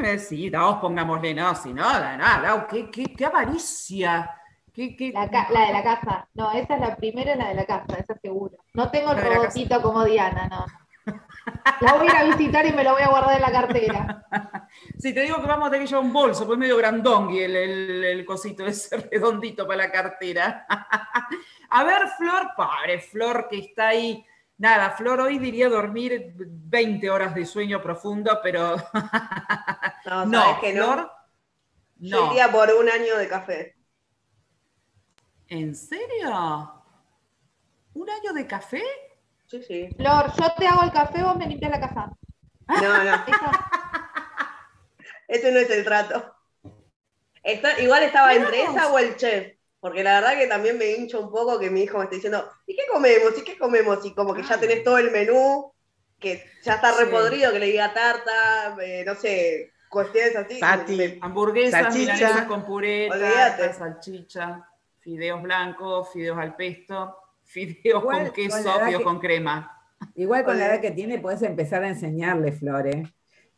Eh, 0.02 0.18
sí, 0.18 0.50
no, 0.50 0.80
pongámosle, 0.80 1.34
no, 1.34 1.54
si 1.54 1.72
no, 1.72 1.82
la, 1.82 2.16
nada, 2.16 2.66
qué, 2.68 2.90
qué, 2.90 3.04
qué 3.14 3.24
avaricia. 3.26 4.30
Qué, 4.72 4.96
qué- 4.96 5.12
La, 5.12 5.26
la 5.26 5.66
de 5.66 5.72
la 5.72 5.82
casa. 5.82 6.28
No, 6.34 6.50
esa 6.52 6.74
es 6.74 6.80
la 6.80 6.96
primera, 6.96 7.36
la 7.36 7.48
de 7.48 7.54
la 7.54 7.66
casa, 7.66 7.96
esa 7.98 8.14
seguro. 8.20 8.56
No 8.74 8.90
tengo 8.90 9.10
el 9.12 9.18
La 9.18 9.24
la 9.28 9.34
robotito 9.36 9.82
como 9.82 10.04
Diana, 10.04 10.48
no. 10.48 10.66
La 11.80 11.94
voy 11.94 12.06
a 12.08 12.10
ir 12.10 12.16
a 12.16 12.24
visitar 12.36 12.64
y 12.66 12.72
me 12.72 12.84
lo 12.84 12.92
voy 12.92 13.02
a 13.02 13.08
guardar 13.08 13.36
en 13.36 13.42
la 13.42 13.52
cartera. 13.52 14.26
Si 14.98 15.12
te 15.12 15.20
digo 15.20 15.38
que 15.40 15.46
vamos 15.46 15.68
a 15.68 15.70
tener 15.70 15.84
que 15.86 15.90
llevar 15.90 16.04
un 16.06 16.12
bolso, 16.14 16.46
pues 16.46 16.58
medio 16.58 16.78
grandón 16.78 17.28
el, 17.30 17.54
el 18.02 18.24
cosito 18.24 18.64
ese 18.64 18.96
redondito 19.12 19.66
para 19.66 19.84
la 19.84 19.92
cartera. 19.92 20.66
A 21.70 21.84
ver, 21.84 22.08
Flor, 22.16 22.48
pobre 22.56 22.98
Flor 23.00 23.48
que 23.50 23.58
está 23.58 23.88
ahí. 23.88 24.24
Nada, 24.62 24.90
Flor 24.92 25.20
hoy 25.20 25.38
diría 25.38 25.68
dormir 25.68 26.34
20 26.36 27.10
horas 27.10 27.34
de 27.34 27.44
sueño 27.44 27.82
profundo, 27.82 28.38
pero 28.42 28.76
No, 30.06 30.24
no, 30.26 30.40
¿sabes 30.40 30.58
que 30.60 30.72
no? 30.74 30.92
Flor, 30.92 31.10
Yo 31.98 32.26
no. 32.26 32.32
iría 32.32 32.50
por 32.52 32.70
un 32.72 32.88
año 32.88 33.16
de 33.18 33.28
café. 33.28 33.76
¿En 35.48 35.74
serio? 35.76 36.30
¿Un 37.94 38.10
año 38.10 38.32
de 38.34 38.46
café? 38.46 38.82
Sí, 39.46 39.62
sí. 39.62 39.88
Flor, 39.96 40.32
yo 40.38 40.54
te 40.58 40.66
hago 40.66 40.82
el 40.82 40.92
café, 40.92 41.22
vos 41.22 41.36
me 41.36 41.46
limpias 41.46 41.70
la 41.70 41.80
casa. 41.80 42.12
No, 42.68 43.04
no, 43.04 43.14
Eso. 43.26 43.50
ese 45.28 45.52
no 45.52 45.58
es 45.58 45.70
el 45.70 45.84
trato. 45.84 46.34
Está- 47.42 47.80
igual 47.80 48.02
estaba 48.04 48.34
entre 48.34 48.62
esa 48.62 48.92
o 48.92 48.98
el 48.98 49.16
chef. 49.16 49.56
Porque 49.82 50.04
la 50.04 50.20
verdad 50.20 50.38
que 50.38 50.46
también 50.46 50.78
me 50.78 50.92
hincho 50.92 51.20
un 51.20 51.32
poco 51.32 51.58
que 51.58 51.68
mi 51.68 51.82
hijo 51.82 51.98
me 51.98 52.04
está 52.04 52.14
diciendo, 52.14 52.48
¿y 52.68 52.76
qué 52.76 52.82
comemos? 52.88 53.36
¿Y 53.36 53.42
qué 53.42 53.58
comemos? 53.58 54.06
Y 54.06 54.14
como 54.14 54.32
que 54.32 54.44
ya 54.44 54.56
tenés 54.60 54.84
todo 54.84 54.96
el 54.98 55.10
menú, 55.10 55.72
que 56.20 56.44
ya 56.62 56.74
está 56.74 56.92
Sí. 56.92 57.02
repodrido, 57.04 57.50
que 57.50 57.58
le 57.58 57.66
diga 57.66 57.92
tarta, 57.92 58.76
eh, 58.80 59.02
no 59.04 59.16
sé, 59.16 59.72
cuestiones 59.90 60.36
así. 60.36 60.60
Pati. 60.60 60.94
Me- 60.94 61.18
Hamburguesas, 61.20 61.92
Salchicha. 61.92 62.46
con 62.46 62.64
pureta, 62.64 63.72
salchicha, 63.72 64.68
fideos 65.00 65.42
blancos, 65.42 66.12
fideos 66.12 66.38
al 66.38 66.54
pesto, 66.54 67.16
fideos 67.42 68.02
Igual, 68.02 68.16
con 68.18 68.24
con 68.26 68.34
queso, 68.34 68.58
edad 68.58 68.84
fideos 68.84 68.98
que- 69.00 69.04
con 69.04 69.18
crema. 69.18 69.78
Igual 70.14 70.44
con 70.44 70.58
la 70.60 70.66
edad 70.66 70.80
que 70.80 70.92
tiene, 70.92 71.18
puedes 71.18 71.42
empezar 71.42 71.82
a 71.82 71.88
enseñarle, 71.88 72.52
Flores. 72.52 73.08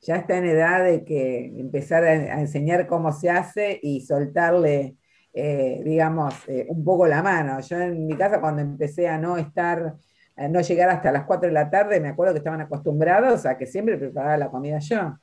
Ya 0.00 0.16
está 0.16 0.38
en 0.38 0.46
edad 0.46 0.82
de 0.84 1.04
que 1.04 1.52
empezar 1.58 2.02
a, 2.02 2.08
a 2.12 2.40
enseñar 2.40 2.86
cómo 2.86 3.12
se 3.12 3.28
hace 3.28 3.78
y 3.82 4.00
soltarle, 4.00 4.96
eh, 5.34 5.82
digamos, 5.84 6.34
eh, 6.46 6.66
un 6.68 6.84
poco 6.84 7.06
la 7.08 7.22
mano. 7.22 7.60
Yo 7.60 7.76
en 7.80 8.06
mi 8.06 8.16
casa, 8.16 8.40
cuando 8.40 8.62
empecé 8.62 9.08
a 9.08 9.18
no 9.18 9.36
estar, 9.36 9.96
a 10.36 10.48
no 10.48 10.60
llegar 10.60 10.88
hasta 10.90 11.10
las 11.10 11.24
4 11.24 11.48
de 11.48 11.52
la 11.52 11.68
tarde, 11.70 12.00
me 12.00 12.08
acuerdo 12.08 12.32
que 12.32 12.38
estaban 12.38 12.60
acostumbrados 12.60 13.44
a 13.44 13.58
que 13.58 13.66
siempre 13.66 13.98
preparaba 13.98 14.36
la 14.36 14.48
comida 14.48 14.78
yo. 14.78 15.16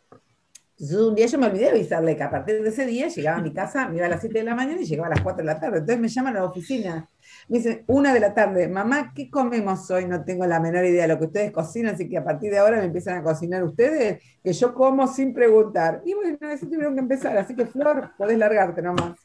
Entonces 0.82 0.97
un 1.07 1.14
día 1.14 1.28
yo 1.28 1.38
me 1.38 1.45
olvidé 1.45 1.66
de 1.66 1.70
avisarle 1.70 2.18
que 2.18 2.24
a 2.24 2.32
partir 2.32 2.62
de 2.62 2.68
ese 2.68 2.88
día 2.88 3.07
llegaba 3.07 3.38
a 3.38 3.41
mi 3.41 3.53
casa, 3.53 3.88
me 3.88 3.97
iba 3.97 4.07
a 4.07 4.09
las 4.09 4.20
7 4.20 4.39
de 4.39 4.43
la 4.43 4.55
mañana 4.55 4.82
y 4.82 4.86
llegaba 4.86 5.07
a 5.07 5.12
las 5.12 5.22
4 5.22 5.38
de 5.38 5.45
la 5.45 5.59
tarde. 5.59 5.78
Entonces 5.78 6.01
me 6.01 6.07
llaman 6.07 6.36
a 6.36 6.39
la 6.39 6.45
oficina. 6.45 7.07
Me 7.47 7.59
dicen, 7.59 7.84
una 7.88 8.14
de 8.14 8.20
la 8.20 8.34
tarde, 8.34 8.68
mamá, 8.68 9.14
¿qué 9.16 9.30
comemos 9.30 9.89
hoy? 9.91 10.05
No 10.07 10.26
tengo 10.26 10.45
la 10.47 10.59
menor 10.59 10.84
idea 10.84 11.03
de 11.03 11.07
lo 11.09 11.20
que 11.20 11.26
ustedes 11.26 11.51
cocinan, 11.51 11.93
así 11.93 12.09
que 12.09 12.18
a 12.18 12.24
partir 12.24 12.51
de 12.51 12.57
ahora 12.57 12.78
me 12.78 12.86
empiezan 12.86 13.18
a 13.20 13.24
cocinar 13.24 13.64
ustedes, 13.64 14.24
que 14.43 14.53
yo 14.53 14.74
como 14.74 15.07
sin 15.07 15.36
preguntar. 15.36 16.01
Y 16.03 16.16
bueno, 16.16 16.38
eso 16.49 16.66
tuvieron 16.66 16.95
que 16.95 17.01
empezar, 17.01 17.38
así 17.38 17.55
que 17.55 17.68
Flor, 17.68 18.12
podés 18.18 18.39
largarte 18.39 18.82
nomás. 18.82 19.20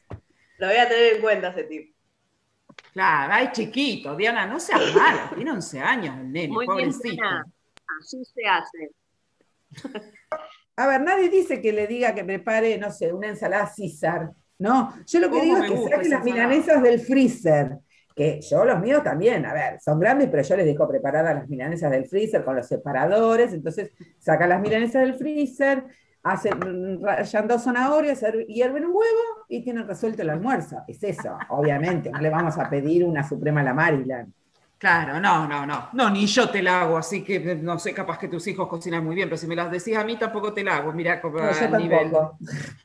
Lo 0.57 0.67
voy 0.67 0.77
a 0.77 0.87
tener 0.87 1.15
en 1.15 1.21
cuenta 1.21 1.49
ese 1.49 1.63
tip. 1.63 1.95
Claro, 2.93 3.33
ay, 3.33 3.49
chiquito, 3.51 4.15
Diana, 4.15 4.45
no 4.47 4.59
seas 4.59 4.93
mala, 4.95 5.31
tiene 5.35 5.51
11 5.51 5.79
años 5.79 6.17
el 6.19 6.31
nene, 6.31 6.47
Muy 6.53 6.65
bien, 6.65 6.89
pobrecito. 6.91 7.09
Diana. 7.09 7.45
Así 8.01 8.23
se 8.25 8.45
hace. 8.45 8.91
A 10.79 10.87
ver, 10.87 11.01
nadie 11.01 11.29
dice 11.29 11.59
que 11.59 11.73
le 11.73 11.87
diga 11.87 12.13
que 12.13 12.23
prepare, 12.23 12.77
no 12.77 12.91
sé, 12.91 13.11
una 13.11 13.29
ensalada 13.29 13.65
César. 13.67 14.29
No, 14.59 14.93
yo 15.05 15.19
lo 15.19 15.27
que 15.31 15.39
¿Cómo 15.39 15.43
digo 15.43 15.57
es 15.57 15.71
que 15.71 15.77
saque 15.77 15.89
las 15.89 16.03
ensalada? 16.05 16.23
milanesas 16.23 16.83
del 16.83 16.99
freezer. 16.99 17.77
Que 18.15 18.41
yo 18.41 18.65
los 18.65 18.79
míos 18.79 19.03
también, 19.03 19.45
a 19.45 19.53
ver, 19.53 19.79
son 19.79 19.99
grandes, 19.99 20.27
pero 20.29 20.41
yo 20.43 20.55
les 20.55 20.65
dejo 20.65 20.87
preparadas 20.87 21.35
las 21.35 21.47
milanesas 21.49 21.91
del 21.91 22.05
freezer 22.07 22.43
con 22.43 22.55
los 22.55 22.67
separadores. 22.67 23.53
Entonces, 23.53 23.91
saca 24.19 24.47
las 24.47 24.59
milanesas 24.61 25.01
del 25.03 25.15
freezer, 25.15 25.83
hacen, 26.29 27.01
zanahorias, 27.59 28.21
her- 28.23 28.45
hierven 28.47 28.85
un 28.85 28.91
huevo 28.91 29.45
y 29.49 29.63
tienen 29.63 29.87
resuelto 29.87 30.21
el 30.21 30.29
almuerzo. 30.29 30.77
Es 30.87 31.03
eso, 31.03 31.37
obviamente. 31.49 32.09
No 32.09 32.19
le 32.19 32.29
vamos 32.29 32.57
a 32.57 32.69
pedir 32.69 33.03
una 33.05 33.27
suprema 33.27 33.61
a 33.61 33.63
la 33.63 33.73
Maryland. 33.73 34.33
Claro, 34.77 35.19
no, 35.19 35.47
no, 35.47 35.65
no. 35.65 35.89
No, 35.93 36.09
ni 36.09 36.27
yo 36.27 36.49
te 36.49 36.61
la 36.61 36.81
hago, 36.81 36.97
así 36.97 37.23
que 37.23 37.55
no 37.55 37.79
sé, 37.79 37.93
capaz 37.93 38.19
que 38.19 38.27
tus 38.27 38.45
hijos 38.47 38.67
cocinan 38.67 39.03
muy 39.03 39.15
bien, 39.15 39.27
pero 39.27 39.37
si 39.37 39.47
me 39.47 39.55
las 39.55 39.71
decís 39.71 39.97
a 39.97 40.03
mí 40.03 40.17
tampoco 40.17 40.53
te 40.53 40.63
la 40.63 40.77
hago. 40.77 40.93
Mirá, 40.93 41.19
como 41.19 41.39
No, 41.39 41.51
yo 41.51 41.77
nivel 41.77 42.11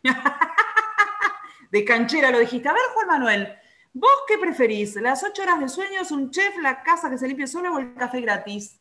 de 1.71 1.85
canchera 1.85 2.31
lo 2.31 2.39
dijiste. 2.39 2.69
A 2.69 2.73
ver, 2.73 2.83
Juan 2.95 3.07
Manuel, 3.09 3.55
¿vos 3.93 4.11
qué 4.27 4.39
preferís? 4.39 4.97
¿Las 4.97 5.23
ocho 5.23 5.43
horas 5.43 5.61
de 5.61 5.69
sueño, 5.69 6.01
es 6.01 6.11
un 6.11 6.31
chef, 6.31 6.57
la 6.63 6.83
casa 6.83 7.11
que 7.11 7.19
se 7.19 7.29
limpie 7.29 7.47
sola 7.47 7.71
o 7.73 7.79
el 7.79 7.95
café 7.95 8.21
gratis? 8.21 8.79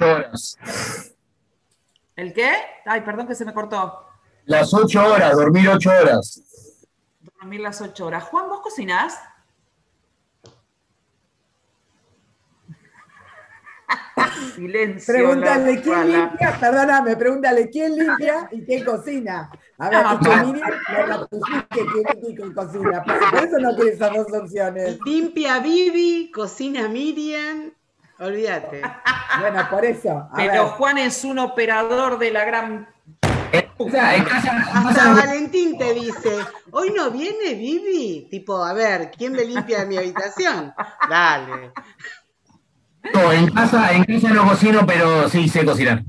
horas. 0.00 0.58
¿El 2.16 2.32
qué? 2.32 2.50
Ay, 2.86 3.02
perdón 3.02 3.26
que 3.26 3.34
se 3.34 3.44
me 3.44 3.52
cortó. 3.52 4.06
Las 4.46 4.72
ocho 4.72 5.06
horas, 5.06 5.36
dormir 5.36 5.68
ocho 5.68 5.90
horas. 5.90 6.40
Dormir 7.38 7.60
las 7.60 7.80
ocho 7.82 8.06
horas. 8.06 8.24
Juan, 8.24 8.48
¿vos 8.48 8.60
cocinás? 8.60 9.18
Silencio. 14.54 15.14
Pregúntale 15.14 15.82
quién 15.82 16.10
limpia, 16.10 16.56
perdóname, 16.58 17.16
pregúntale 17.16 17.68
quién 17.68 17.96
limpia 17.96 18.48
y 18.50 18.64
quién 18.64 18.82
cocina. 18.84 19.50
A 19.78 19.90
ver, 19.90 20.02
No, 20.02 20.20
que. 20.20 20.36
Miriam 20.36 20.70
ratifique 21.06 21.66
quién 21.70 21.86
limpia 21.92 22.30
y 22.30 22.34
quién 22.34 22.54
cocina. 22.54 23.04
Por 23.04 23.30
por 23.30 23.44
eso 23.44 23.58
no 23.58 23.76
tiene 23.76 23.90
esas 23.90 24.14
dos 24.14 24.32
opciones. 24.32 24.98
Limpia 25.04 25.58
Vivi, 25.60 26.30
cocina 26.30 26.88
Miriam. 26.88 27.72
Olvídate. 28.18 28.82
Bueno, 29.40 29.68
por 29.70 29.84
eso. 29.84 30.28
Pero 30.34 30.52
ver, 30.52 30.72
Juan 30.72 30.98
es 30.98 31.24
un 31.24 31.38
operador 31.38 32.18
de 32.18 32.30
la 32.30 32.44
gran. 32.44 32.88
O 33.78 33.90
sea, 33.90 34.16
en 34.16 34.24
casa, 34.24 34.50
en 34.50 34.86
Hasta 34.86 35.12
Valentín 35.12 35.76
te 35.76 35.92
dice, 35.92 36.38
hoy 36.70 36.92
no 36.96 37.10
viene 37.10 37.54
Vivi. 37.54 38.28
Tipo, 38.30 38.64
a 38.64 38.72
ver, 38.72 39.10
¿quién 39.16 39.32
me 39.32 39.44
limpia 39.44 39.84
mi 39.84 39.98
habitación? 39.98 40.72
Dale. 41.08 41.72
no, 43.12 43.32
en 43.32 43.50
casa, 43.50 43.92
en 43.92 44.04
casa 44.04 44.30
no 44.30 44.48
cocino, 44.48 44.86
pero 44.86 45.28
sí 45.28 45.48
sé 45.48 45.64
cocinar. 45.64 46.02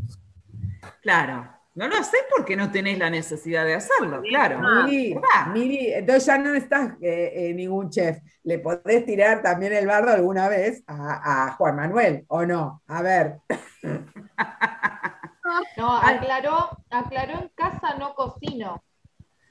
Claro. 1.02 1.57
No 1.78 1.88
lo 1.88 2.04
sé 2.04 2.18
porque 2.36 2.56
no 2.56 2.72
tenés 2.72 2.98
la 2.98 3.10
necesidad 3.10 3.64
de 3.64 3.76
hacerlo, 3.76 4.22
claro. 4.24 4.60
Miri, 4.86 5.14
¿verdad? 5.14 5.54
Miri, 5.54 5.94
entonces 5.94 6.26
ya 6.26 6.38
no 6.40 6.54
estás 6.56 6.94
eh, 7.02 7.32
eh, 7.36 7.54
ningún 7.54 7.92
chef. 7.92 8.18
¿Le 8.44 8.58
podés 8.60 9.06
tirar 9.06 9.44
también 9.44 9.74
el 9.74 9.86
bardo 9.86 10.12
alguna 10.12 10.50
vez 10.50 10.84
a, 10.88 11.46
a 11.46 11.52
Juan 11.54 11.76
Manuel 11.76 12.26
o 12.30 12.46
no? 12.46 12.82
A 12.88 13.02
ver. 13.04 13.38
No, 15.78 15.96
aclaró, 15.96 16.70
aclaró 16.90 17.34
en 17.42 17.50
casa 17.56 17.96
no 17.98 18.14
cocino. 18.16 18.84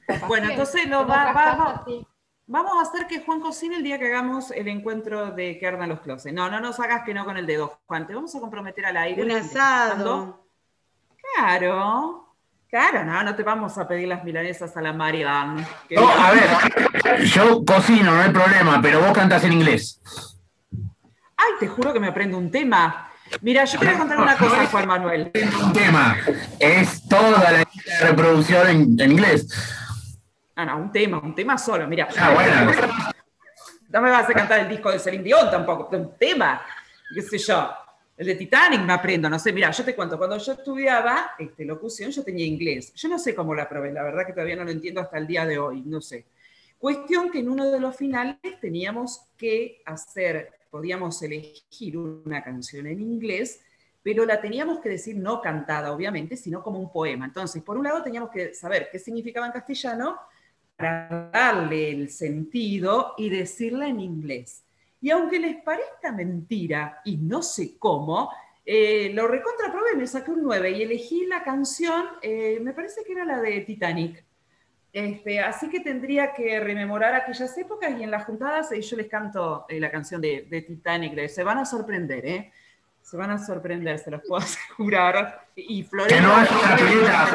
Capaz 0.06 0.28
Bueno, 0.28 0.50
entonces 0.50 0.84
en 0.84 0.90
lo 0.90 1.06
va- 1.06 1.26
va- 1.26 1.32
casas 1.32 1.58
va- 1.58 1.84
sí. 1.86 2.06
Vamos 2.48 2.72
a 2.78 2.82
hacer 2.82 3.06
que 3.06 3.20
Juan 3.24 3.40
cocine 3.40 3.76
el 3.76 3.82
día 3.82 3.98
que 3.98 4.06
hagamos 4.06 4.50
el 4.50 4.68
encuentro 4.68 5.30
de 5.32 5.58
que 5.58 5.66
ardan 5.66 5.88
los 5.88 6.00
closets. 6.00 6.34
No, 6.34 6.48
no 6.50 6.60
nos 6.60 6.78
hagas 6.80 7.02
que 7.04 7.14
no 7.14 7.24
con 7.24 7.36
el 7.36 7.46
dedo, 7.46 7.80
Juan. 7.86 8.06
Te 8.06 8.14
vamos 8.14 8.34
a 8.36 8.40
comprometer 8.40 8.86
al 8.86 8.96
aire. 8.98 9.22
Un 9.22 9.30
asado. 9.32 10.45
Claro. 11.36 12.22
Claro, 12.68 13.04
no, 13.04 13.22
no 13.22 13.34
te 13.34 13.42
vamos 13.42 13.78
a 13.78 13.86
pedir 13.86 14.08
las 14.08 14.24
milanesas 14.24 14.76
a 14.76 14.80
la 14.82 14.92
No, 14.92 15.02
a 15.06 16.30
ver, 16.32 17.22
yo 17.24 17.64
cocino, 17.64 18.12
no 18.14 18.20
hay 18.22 18.30
problema, 18.30 18.80
pero 18.82 19.00
vos 19.00 19.12
cantás 19.12 19.44
en 19.44 19.52
inglés. 19.52 20.00
Ay, 21.36 21.52
te 21.60 21.68
juro 21.68 21.92
que 21.92 22.00
me 22.00 22.08
aprendo 22.08 22.36
un 22.36 22.50
tema. 22.50 23.08
Mira, 23.40 23.64
yo 23.64 23.78
quiero 23.78 23.98
contar 23.98 24.18
una 24.18 24.36
cosa, 24.36 24.66
Juan 24.66 24.86
Manuel. 24.88 25.30
Un 25.62 25.72
tema, 25.72 26.16
es 26.58 27.06
toda 27.08 27.30
la 27.52 27.64
reproducción 28.00 28.68
en, 28.68 29.00
en 29.00 29.12
inglés. 29.12 29.48
No, 30.56 30.64
no, 30.64 30.76
un 30.78 30.92
tema, 30.92 31.18
un 31.18 31.34
tema 31.34 31.56
solo. 31.58 31.86
Mira, 31.86 32.08
Ah, 32.18 32.30
bueno. 32.34 32.72
no 33.90 34.00
me 34.02 34.10
vas 34.10 34.28
a 34.28 34.32
cantar 34.32 34.60
el 34.60 34.68
disco 34.68 34.90
de 34.90 34.98
Celine 34.98 35.22
Dion 35.24 35.50
tampoco, 35.50 35.94
un 35.96 36.16
tema, 36.18 36.60
qué 37.14 37.22
sé 37.22 37.38
yo. 37.38 37.70
El 38.16 38.26
de 38.26 38.34
Titanic 38.34 38.80
me 38.80 38.94
aprendo, 38.94 39.28
no 39.28 39.38
sé, 39.38 39.52
mira, 39.52 39.70
yo 39.70 39.84
te 39.84 39.94
cuento, 39.94 40.16
cuando 40.16 40.38
yo 40.38 40.52
estudiaba 40.52 41.32
este, 41.38 41.66
locución 41.66 42.10
yo 42.10 42.24
tenía 42.24 42.46
inglés. 42.46 42.94
Yo 42.94 43.10
no 43.10 43.18
sé 43.18 43.34
cómo 43.34 43.54
la 43.54 43.68
probé, 43.68 43.92
la 43.92 44.02
verdad 44.02 44.26
que 44.26 44.32
todavía 44.32 44.56
no 44.56 44.64
lo 44.64 44.70
entiendo 44.70 45.02
hasta 45.02 45.18
el 45.18 45.26
día 45.26 45.44
de 45.44 45.58
hoy, 45.58 45.82
no 45.82 46.00
sé. 46.00 46.24
Cuestión 46.78 47.30
que 47.30 47.40
en 47.40 47.50
uno 47.50 47.70
de 47.70 47.78
los 47.78 47.94
finales 47.94 48.38
teníamos 48.60 49.28
que 49.36 49.82
hacer, 49.84 50.50
podíamos 50.70 51.20
elegir 51.22 51.98
una 51.98 52.42
canción 52.42 52.86
en 52.86 53.00
inglés, 53.00 53.60
pero 54.02 54.24
la 54.24 54.40
teníamos 54.40 54.80
que 54.80 54.88
decir 54.88 55.16
no 55.16 55.42
cantada, 55.42 55.92
obviamente, 55.92 56.36
sino 56.36 56.62
como 56.62 56.78
un 56.78 56.90
poema. 56.90 57.26
Entonces, 57.26 57.62
por 57.62 57.76
un 57.76 57.84
lado 57.84 58.02
teníamos 58.02 58.30
que 58.30 58.54
saber 58.54 58.88
qué 58.90 58.98
significaba 58.98 59.46
en 59.46 59.52
castellano 59.52 60.16
para 60.76 61.30
darle 61.32 61.90
el 61.90 62.10
sentido 62.10 63.14
y 63.18 63.28
decirla 63.28 63.88
en 63.88 64.00
inglés. 64.00 64.65
Y 65.06 65.10
aunque 65.12 65.38
les 65.38 65.62
parezca 65.62 66.10
mentira, 66.10 67.00
y 67.04 67.16
no 67.18 67.40
sé 67.40 67.78
cómo, 67.78 68.28
eh, 68.64 69.12
lo 69.14 69.28
recontraprobé, 69.28 69.94
me 69.94 70.04
saqué 70.04 70.32
un 70.32 70.42
9 70.42 70.72
y 70.72 70.82
elegí 70.82 71.26
la 71.26 71.44
canción, 71.44 72.06
eh, 72.22 72.58
me 72.60 72.72
parece 72.72 73.04
que 73.04 73.12
era 73.12 73.24
la 73.24 73.40
de 73.40 73.60
Titanic. 73.60 74.24
Este, 74.92 75.38
así 75.38 75.70
que 75.70 75.78
tendría 75.78 76.34
que 76.34 76.58
rememorar 76.58 77.14
aquellas 77.14 77.56
épocas 77.56 77.96
y 77.96 78.02
en 78.02 78.10
las 78.10 78.24
juntadas 78.24 78.72
eh, 78.72 78.80
yo 78.80 78.96
les 78.96 79.06
canto 79.06 79.64
la 79.68 79.92
canción 79.92 80.20
de, 80.20 80.48
de 80.50 80.62
Titanic. 80.62 81.28
Se 81.28 81.44
van 81.44 81.58
a 81.58 81.64
sorprender, 81.64 82.26
¿eh? 82.26 82.52
Se 83.00 83.16
van 83.16 83.30
a 83.30 83.38
sorprender, 83.38 84.00
se 84.00 84.10
los 84.10 84.22
puedo 84.26 84.38
asegurar. 84.42 85.46
Y 85.54 85.84
Que 85.84 86.20
no 86.20 86.34
haya 86.34 86.58
una 86.58 86.76
pileta, 86.76 87.28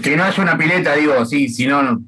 que 0.00 0.16
no 0.16 0.22
haya 0.22 0.42
una 0.44 0.56
pileta, 0.56 0.94
digo, 0.94 1.24
sí, 1.24 1.48
si 1.48 1.66
no. 1.66 1.98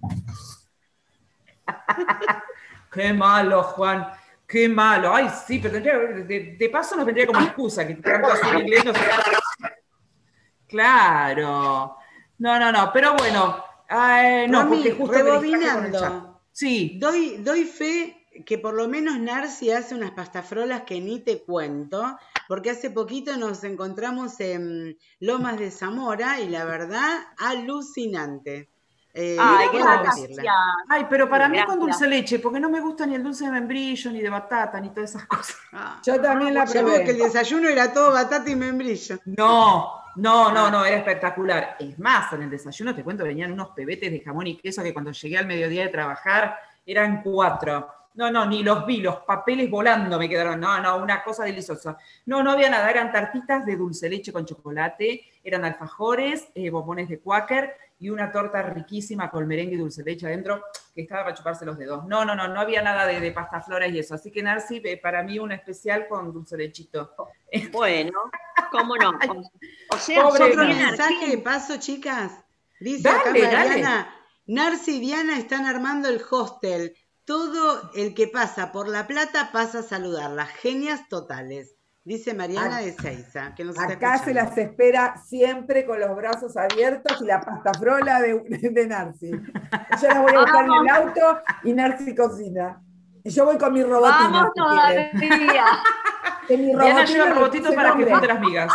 Qué 2.92 3.12
malo, 3.12 3.64
Juan. 3.64 4.06
Qué 4.46 4.68
malo. 4.68 5.14
Ay, 5.14 5.28
sí, 5.46 5.58
pero 5.58 5.74
tendría, 5.74 5.98
de, 5.98 6.56
de 6.58 6.68
paso 6.68 6.96
nos 6.96 7.06
vendría 7.06 7.26
como 7.26 7.40
excusa 7.40 7.86
que 7.86 8.00
canto 8.00 8.28
así 8.28 8.46
en 8.48 8.58
inglés. 8.60 8.84
No 8.84 8.94
sé. 8.94 9.00
Claro. 10.68 11.96
No, 12.38 12.58
no, 12.58 12.72
no. 12.72 12.90
Pero 12.92 13.14
bueno. 13.14 13.64
ay, 13.88 14.48
no, 14.48 14.64
Mami, 14.64 14.76
porque 14.76 14.92
justo 14.92 15.16
rebobinando. 15.16 16.40
Sí. 16.52 16.98
Doy, 17.00 17.38
doy 17.38 17.64
fe 17.64 18.26
que 18.46 18.58
por 18.58 18.74
lo 18.74 18.88
menos 18.88 19.18
Narci 19.18 19.70
hace 19.70 19.94
unas 19.94 20.10
pastafrolas 20.10 20.82
que 20.82 21.00
ni 21.00 21.20
te 21.20 21.42
cuento, 21.42 22.18
porque 22.48 22.70
hace 22.70 22.90
poquito 22.90 23.36
nos 23.36 23.62
encontramos 23.62 24.40
en 24.40 24.98
Lomas 25.20 25.58
de 25.58 25.70
Zamora 25.70 26.40
y 26.40 26.48
la 26.48 26.64
verdad, 26.64 27.20
alucinante. 27.38 28.70
Eh, 29.16 29.36
Ay, 29.38 29.68
gracias. 29.72 30.28
pero 31.08 31.28
para 31.28 31.48
mí 31.48 31.62
con 31.64 31.78
dulce 31.78 32.08
leche, 32.08 32.40
porque 32.40 32.58
no 32.58 32.68
me 32.68 32.80
gusta 32.80 33.06
ni 33.06 33.14
el 33.14 33.22
dulce 33.22 33.44
de 33.44 33.52
membrillo, 33.52 34.10
ni 34.10 34.20
de 34.20 34.28
batata, 34.28 34.80
ni 34.80 34.90
todas 34.90 35.10
esas 35.10 35.26
cosas. 35.26 35.56
Yo 36.04 36.20
también 36.20 36.52
la 36.52 36.64
veo 36.64 36.72
que 36.72 37.10
el 37.10 37.16
probé. 37.16 37.24
desayuno 37.24 37.68
era 37.68 37.92
todo 37.92 38.12
batata 38.12 38.50
y 38.50 38.56
membrillo. 38.56 39.20
No, 39.26 40.02
no, 40.16 40.50
no, 40.50 40.68
no, 40.68 40.84
era 40.84 40.96
espectacular. 40.96 41.76
Es 41.78 41.96
más, 42.00 42.32
en 42.32 42.42
el 42.42 42.50
desayuno 42.50 42.92
te 42.92 43.04
cuento, 43.04 43.22
venían 43.22 43.52
unos 43.52 43.68
pebetes 43.68 44.10
de 44.10 44.18
jamón 44.18 44.48
y 44.48 44.56
queso 44.56 44.82
que 44.82 44.92
cuando 44.92 45.12
llegué 45.12 45.38
al 45.38 45.46
mediodía 45.46 45.84
de 45.84 45.90
trabajar 45.90 46.58
eran 46.84 47.22
cuatro. 47.22 47.88
No, 48.14 48.30
no, 48.32 48.46
ni 48.46 48.64
los 48.64 48.84
vi, 48.84 48.98
los 48.98 49.18
papeles 49.18 49.70
volando 49.70 50.18
me 50.18 50.28
quedaron. 50.28 50.58
No, 50.58 50.80
no, 50.80 50.96
una 50.96 51.22
cosa 51.22 51.44
deliciosa. 51.44 51.96
No, 52.26 52.42
no 52.42 52.50
había 52.50 52.68
nada, 52.68 52.90
eran 52.90 53.12
tartitas 53.12 53.64
de 53.64 53.76
dulce 53.76 54.08
leche 54.08 54.32
con 54.32 54.44
chocolate, 54.44 55.24
eran 55.42 55.64
alfajores, 55.64 56.48
eh, 56.54 56.70
bombones 56.70 57.08
de 57.08 57.20
cuáquer 57.20 57.76
y 57.98 58.10
una 58.10 58.30
torta 58.30 58.62
riquísima 58.62 59.30
con 59.30 59.46
merengue 59.46 59.76
y 59.76 59.78
dulce 59.78 60.02
leche 60.02 60.26
adentro 60.26 60.62
que 60.94 61.02
estaba 61.02 61.24
para 61.24 61.36
chuparse 61.36 61.64
los 61.64 61.78
dedos. 61.78 62.04
No, 62.06 62.24
no, 62.24 62.34
no, 62.34 62.48
no 62.48 62.60
había 62.60 62.82
nada 62.82 63.06
de, 63.06 63.20
de 63.20 63.32
pasta 63.32 63.60
flores 63.60 63.92
y 63.92 63.98
eso. 63.98 64.14
Así 64.14 64.30
que 64.30 64.42
Narci, 64.42 64.80
eh, 64.84 64.96
para 64.96 65.22
mí 65.22 65.38
un 65.38 65.52
especial 65.52 66.06
con 66.08 66.32
dulce 66.32 66.56
lechito. 66.56 67.14
Bueno, 67.70 68.12
cómo 68.72 68.96
no. 68.96 69.12
O, 69.90 69.96
sea, 69.98 70.26
Otro 70.26 70.48
mensaje 70.56 71.14
argentino. 71.14 71.44
paso, 71.44 71.76
chicas. 71.78 72.32
Dice 72.80 73.08
Dale, 73.08 73.46
acá. 73.46 73.58
Mariana, 73.58 74.16
Narci 74.46 74.96
y 74.96 75.00
Diana 75.00 75.38
están 75.38 75.64
armando 75.64 76.08
el 76.08 76.20
hostel. 76.28 76.96
Todo 77.24 77.92
el 77.94 78.12
que 78.14 78.26
pasa 78.26 78.72
por 78.72 78.88
La 78.88 79.06
Plata 79.06 79.50
pasa 79.52 79.78
a 79.78 79.82
saludarlas. 79.82 80.50
Genias 80.50 81.08
totales. 81.08 81.73
Dice 82.04 82.34
Mariana 82.34 82.80
Ac- 82.80 82.84
de 82.84 82.92
Seiza, 82.92 83.54
que 83.54 83.64
nos 83.64 83.76
está 83.76 83.94
Acá 83.94 84.18
se 84.18 84.34
las 84.34 84.56
espera 84.58 85.16
siempre 85.24 85.86
con 85.86 85.98
los 85.98 86.14
brazos 86.14 86.54
abiertos 86.56 87.20
y 87.22 87.24
la 87.24 87.40
pastafrola 87.40 88.20
de, 88.20 88.34
de 88.70 88.86
Narci. 88.86 89.30
Yo 89.30 90.08
la 90.08 90.20
voy 90.20 90.34
a 90.34 90.40
buscar 90.40 90.64
en 90.66 90.72
el 90.72 90.88
auto 90.90 91.38
y 91.64 91.72
Narci 91.72 92.14
cocina. 92.14 92.80
Y 93.22 93.30
yo 93.30 93.46
voy 93.46 93.56
con 93.56 93.72
mi 93.72 93.82
robotina. 93.82 94.28
Vamos 94.30 94.52
todavía. 94.54 95.10
Que 96.46 96.58
mi 96.58 96.66
Diana 96.66 97.04
lleva 97.06 97.96
que 97.96 98.26
las 98.26 98.40
migas. 98.40 98.72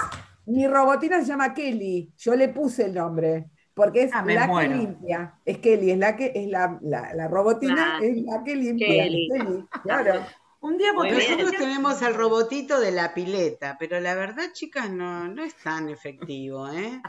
Mi 0.47 0.67
robotina 0.67 1.19
se 1.19 1.25
llama 1.27 1.53
Kelly. 1.53 2.11
Yo 2.17 2.33
le 2.35 2.49
puse 2.49 2.85
el 2.85 2.95
nombre. 2.95 3.51
Porque 3.75 4.03
es 4.03 4.11
Ah, 4.13 4.23
la 4.25 4.47
muero. 4.47 4.71
que 4.71 4.75
limpia. 4.75 5.35
Es 5.45 5.59
Kelly, 5.59 5.91
es 5.91 5.97
la 5.99 6.15
que 6.15 6.31
es 6.33 6.47
la, 6.49 6.79
la, 6.81 7.13
la 7.13 7.27
robotina, 7.27 7.99
es 8.01 8.17
la 8.25 8.43
que 8.43 8.55
limpia. 8.55 8.87
Kelly. 9.03 9.29
Kelly, 9.31 9.65
claro. 9.83 10.13
Un 10.61 10.77
día 10.77 10.91
porque. 10.93 11.13
Nosotros 11.13 11.51
tenemos 11.51 12.01
al 12.01 12.15
robotito 12.15 12.79
de 12.79 12.91
la 12.91 13.13
pileta, 13.13 13.77
pero 13.79 13.99
la 13.99 14.13
verdad, 14.15 14.51
chicas, 14.51 14.89
no, 14.89 15.27
no 15.27 15.43
es 15.43 15.55
tan 15.55 15.89
efectivo, 15.89 16.67
¿eh? 16.69 17.01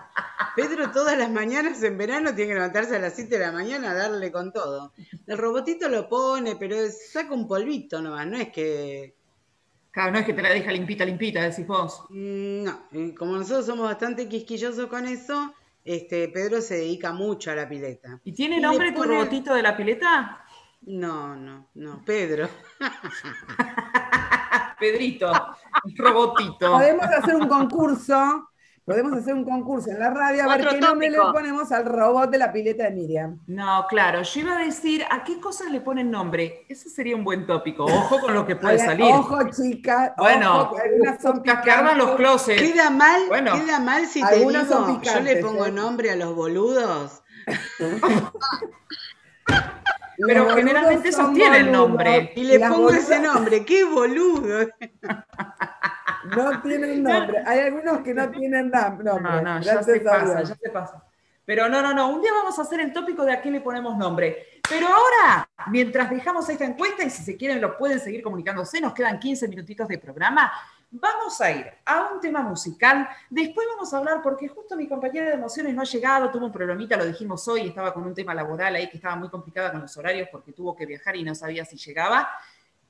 Pedro 0.55 0.91
todas 0.91 1.17
las 1.19 1.31
mañanas 1.31 1.83
en 1.83 1.99
verano 1.99 2.35
tiene 2.35 2.49
que 2.49 2.55
levantarse 2.55 2.97
a 2.97 2.99
las 2.99 3.15
7 3.15 3.39
de 3.39 3.45
la 3.45 3.53
mañana 3.53 3.91
a 3.91 3.95
darle 3.95 4.31
con 4.31 4.53
todo. 4.53 4.93
El 5.27 5.39
robotito 5.39 5.89
lo 5.89 6.09
pone, 6.09 6.57
pero 6.57 6.77
saca 6.91 7.35
un 7.35 7.47
polvito 7.47 8.01
nomás, 8.01 8.27
no 8.27 8.37
es 8.37 8.51
que... 8.51 9.15
Claro, 9.91 10.13
no 10.13 10.19
es 10.21 10.25
que 10.25 10.35
te 10.35 10.43
la 10.43 10.51
deja 10.51 10.71
limpita, 10.71 11.05
limpita, 11.05 11.43
decís 11.43 11.67
vos. 11.67 12.05
Mm, 12.11 12.63
No, 12.63 12.89
como 13.19 13.37
nosotros 13.37 13.67
somos 13.67 13.87
bastante 13.87 14.29
quisquillosos 14.29 14.87
con 14.87 15.07
eso, 15.07 15.53
este 15.85 16.29
Pedro 16.29 16.61
se 16.61 16.77
dedica 16.77 17.13
mucho 17.13 17.51
a 17.51 17.55
la 17.57 17.69
pileta. 17.69 18.21
¿Y 18.25 18.33
tiene 18.33 18.59
Y 18.59 18.61
nombre 18.61 18.93
tu 18.93 19.03
robotito 19.03 19.55
de 19.55 19.63
la 19.63 19.77
pileta? 19.77 20.45
No, 20.83 21.37
no, 21.37 21.69
no, 21.75 22.03
Pedro. 22.05 22.49
Pedrito, 24.81 25.31
robotito. 25.97 26.73
Podemos 26.73 27.05
hacer 27.05 27.37
un 27.37 27.49
concurso. 27.49 28.47
Podemos 28.85 29.13
hacer 29.13 29.35
un 29.35 29.45
concurso 29.45 29.91
en 29.91 30.01
la 30.01 30.11
radio 30.11 30.51
a 30.51 30.57
ver 30.57 30.67
qué 30.67 30.81
nombre 30.81 31.11
le 31.11 31.19
ponemos 31.19 31.71
al 31.71 31.85
robot 31.85 32.31
de 32.31 32.39
la 32.39 32.51
pileta 32.51 32.85
de 32.85 32.91
Miriam. 32.91 33.39
No, 33.47 33.87
claro, 33.89 34.23
yo 34.23 34.41
iba 34.41 34.59
a 34.59 34.65
decir, 34.65 35.05
¿a 35.09 35.23
qué 35.23 35.39
cosas 35.39 35.71
le 35.71 35.81
ponen 35.81 36.11
nombre? 36.11 36.67
Ese 36.69 36.89
sería 36.89 37.15
un 37.15 37.23
buen 37.23 37.47
tópico. 37.47 37.85
Ojo 37.85 38.19
con 38.19 38.35
lo 38.35 38.45
que 38.45 38.57
puede 38.57 38.79
salir. 38.79 39.13
Ojo, 39.13 39.49
chica. 39.51 40.15
Bueno, 40.17 40.63
ojo, 40.63 40.75
que 40.75 40.83
algunas 40.83 41.23
son 41.23 41.43
Las 41.45 41.63
que 41.63 41.71
arman 41.71 41.99
los 41.99 42.17
closets. 42.17 42.61
Queda 42.61 42.91
mal, 42.91 43.21
Bueno. 43.29 43.53
queda 43.53 43.79
mal 43.79 44.07
si 44.07 44.25
te 44.25 44.39
digo, 44.39 44.51
yo 44.51 45.21
le 45.21 45.37
pongo 45.37 45.67
¿eh? 45.67 45.71
nombre 45.71 46.11
a 46.11 46.17
los 46.17 46.35
boludos. 46.35 47.23
Pero 50.27 50.45
Los 50.45 50.55
generalmente 50.55 51.13
son 51.13 51.35
tienen 51.35 51.67
boludos. 51.67 51.89
nombre. 51.89 52.33
Y 52.37 52.45
le 52.45 52.59
las 52.59 52.73
pongo 52.73 52.91
ese 52.91 53.21
nombre, 53.21 53.65
qué 53.65 53.85
boludo. 53.85 54.67
No 56.37 56.61
tienen 56.63 57.03
nombre. 57.03 57.43
Hay 57.47 57.61
algunos 57.61 58.01
que 58.03 58.15
no 58.15 58.31
tienen 58.31 58.71
nombre. 58.71 59.05
No, 59.05 59.19
no, 59.19 59.61
ya 59.61 59.75
Gracias 59.75 59.87
se 59.87 60.01
pasa, 60.01 60.37
Dios. 60.37 60.49
ya 60.51 60.55
se 60.57 60.71
pasa. 60.71 61.05
Pero 61.45 61.69
no, 61.69 61.83
no, 61.83 61.93
no, 61.95 62.11
un 62.11 62.21
día 62.21 62.31
vamos 62.33 62.59
a 62.59 62.63
hacer 62.63 62.81
el 62.81 62.93
tópico 62.93 63.25
de 63.25 63.33
a 63.33 63.41
qué 63.41 63.51
le 63.51 63.61
ponemos 63.61 63.97
nombre. 63.97 64.61
Pero 64.69 64.87
ahora, 64.87 65.49
mientras 65.69 66.09
dejamos 66.11 66.49
esta 66.49 66.65
encuesta, 66.65 67.03
y 67.03 67.11
si 67.11 67.25
se 67.25 67.37
quieren 67.37 67.61
lo 67.61 67.77
pueden 67.77 67.99
seguir 67.99 68.23
comunicándose, 68.23 68.81
nos 68.81 68.93
quedan 68.95 69.19
15 69.19 69.49
minutitos 69.49 69.89
de 69.89 69.99
programa, 69.99 70.53
vamos 70.91 71.41
a 71.41 71.51
ir 71.53 71.67
a 71.85 72.13
un 72.13 72.21
tema 72.21 72.43
musical. 72.43 73.09
Después 73.29 73.67
vamos 73.75 73.93
a 73.95 73.99
hablar, 73.99 74.23
porque 74.23 74.49
justo 74.49 74.77
mi 74.77 74.89
compañera 74.89 75.27
de 75.27 75.35
emociones 75.35 75.75
no 75.75 75.83
ha 75.83 75.85
llegado, 75.85 76.31
tuvo 76.31 76.47
un 76.47 76.53
problemita, 76.53 76.97
lo 76.97 77.07
dijimos 77.07 77.47
hoy, 77.49 77.69
estaba 77.69 77.95
con 77.95 78.05
un 78.05 78.15
tema 78.15 78.35
laboral 78.35 78.75
ahí 78.75 78.89
que 78.89 78.97
estaba 78.97 79.17
muy 79.17 79.29
complicada 79.29 79.71
con 79.71 79.83
los 79.83 79.97
horarios 79.97 80.29
porque 80.31 80.53
tuvo 80.53 80.75
que 80.75 80.87
viajar 80.87 81.17
y 81.17 81.23
no 81.23 81.35
sabía 81.35 81.65
si 81.65 81.77
llegaba. 81.77 82.29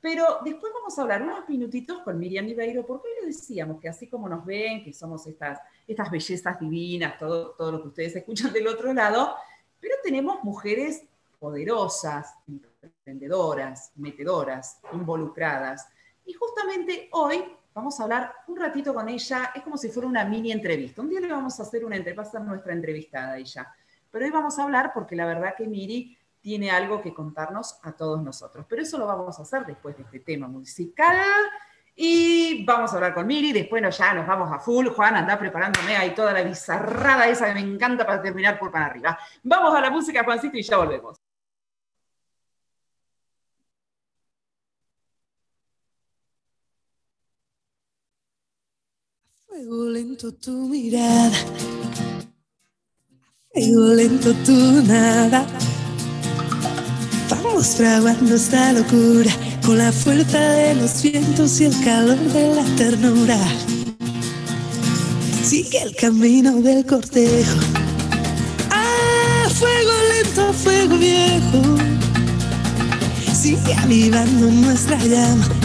Pero 0.01 0.39
después 0.43 0.72
vamos 0.72 0.98
a 0.98 1.02
hablar 1.02 1.22
unos 1.22 1.47
minutitos 1.47 1.98
con 2.02 2.18
Miriam 2.18 2.48
Ibeiro, 2.48 2.86
porque 2.86 3.09
hoy 3.09 3.14
le 3.20 3.27
decíamos 3.27 3.78
que 3.81 3.89
así 3.89 4.09
como 4.09 4.31
nos 4.31 4.47
ven, 4.47 4.82
que 4.82 4.94
somos 4.94 5.27
estas, 5.27 5.60
estas 5.86 6.10
bellezas 6.10 6.59
divinas, 6.59 7.18
todo, 7.18 7.51
todo 7.51 7.72
lo 7.72 7.82
que 7.82 7.89
ustedes 7.89 8.16
escuchan 8.16 8.51
del 8.51 8.66
otro 8.66 8.94
lado, 8.94 9.36
pero 9.78 9.97
tenemos 10.02 10.43
mujeres 10.43 11.02
poderosas, 11.39 12.35
emprendedoras, 12.81 13.93
metedoras, 13.97 14.81
involucradas. 14.93 15.86
Y 16.24 16.32
justamente 16.32 17.09
hoy 17.12 17.44
vamos 17.75 17.99
a 17.99 18.05
hablar 18.05 18.33
un 18.49 18.57
ratito 18.57 18.93
con 18.95 19.09
ella, 19.09 19.53
es 19.55 19.63
como 19.63 19.77
si 19.77 19.89
fuera 19.89 20.09
una 20.09 20.25
mini 20.25 20.53
entrevista. 20.53 21.03
Un 21.03 21.11
día 21.11 21.21
le 21.21 21.29
vamos 21.29 21.59
a 21.61 21.63
hacer 21.63 21.85
una 21.85 21.97
entrevista, 21.97 22.39
a 22.39 22.41
nuestra 22.41 22.73
entrevistada 22.73 23.39
ella. 23.39 23.73
Pero 24.11 24.25
hoy 24.25 24.31
vamos 24.31 24.59
a 24.59 24.65
hablar 24.65 24.93
porque 24.93 25.15
la 25.15 25.27
verdad 25.27 25.55
que 25.57 25.67
Miri 25.67 26.17
tiene 26.41 26.71
algo 26.71 27.01
que 27.01 27.15
contarnos 27.15 27.79
a 27.83 27.93
todos 27.93 28.23
nosotros. 28.23 28.67
Pero 28.69 28.83
eso 28.83 28.99
lo 28.99 29.07
vamos 29.07 29.39
a 29.39 29.43
hacer 29.43 29.65
después 29.67 29.97
de 29.97 30.03
este 30.03 30.21
tema 30.21 30.49
musical. 30.49 31.27
Y 31.95 32.65
vamos 32.65 32.93
a 32.93 32.97
hablar 32.97 33.15
con 33.15 33.27
Miri, 33.27 33.53
después 33.53 33.83
ya 33.97 34.15
nos 34.15 34.27
vamos 34.27 34.51
a 34.51 34.59
full. 34.59 34.89
Juan, 34.89 35.17
anda 35.17 35.39
preparándome 35.39 35.97
ahí 35.97 36.15
toda 36.15 36.33
la 36.33 36.43
bizarrada 36.43 37.29
esa 37.29 37.47
que 37.47 37.55
me 37.55 37.61
encanta 37.61 38.07
para 38.07 38.23
terminar 38.23 38.59
por 38.59 38.71
para 38.71 38.87
arriba. 38.87 39.19
Vamos 39.43 39.75
a 39.75 39.81
la 39.81 39.91
música, 39.91 40.25
Juancito, 40.25 40.57
y 40.57 40.63
ya 40.63 40.79
volvemos. 40.79 41.21
Fuego 49.51 49.89
lento 49.90 50.32
tu 50.32 50.52
mirada, 50.68 51.36
fuego 53.52 53.94
lento 53.94 54.32
tu 54.47 54.81
nada. 54.82 55.44
Vamos 57.28 57.66
fraguando 57.74 58.36
esta 58.36 58.72
locura 58.72 59.32
con 59.66 59.78
la 59.78 59.90
fuerza 59.90 60.39
de 60.39 60.77
los 60.77 61.02
vientos 61.02 61.60
y 61.60 61.64
el 61.64 61.85
calor 61.85 62.16
de 62.16 62.55
la 62.55 62.64
ternura. 62.77 63.39
Sigue 65.43 65.82
el 65.82 65.97
camino 65.97 66.52
del 66.60 66.86
cortejo. 66.86 67.59
Ah, 68.70 69.48
fuego 69.52 69.93
lento, 70.12 70.52
fuego 70.52 70.97
viejo. 70.97 71.60
Sigue 73.35 73.74
avivando 73.74 74.48
nuestra 74.48 74.97
llama 74.98 75.60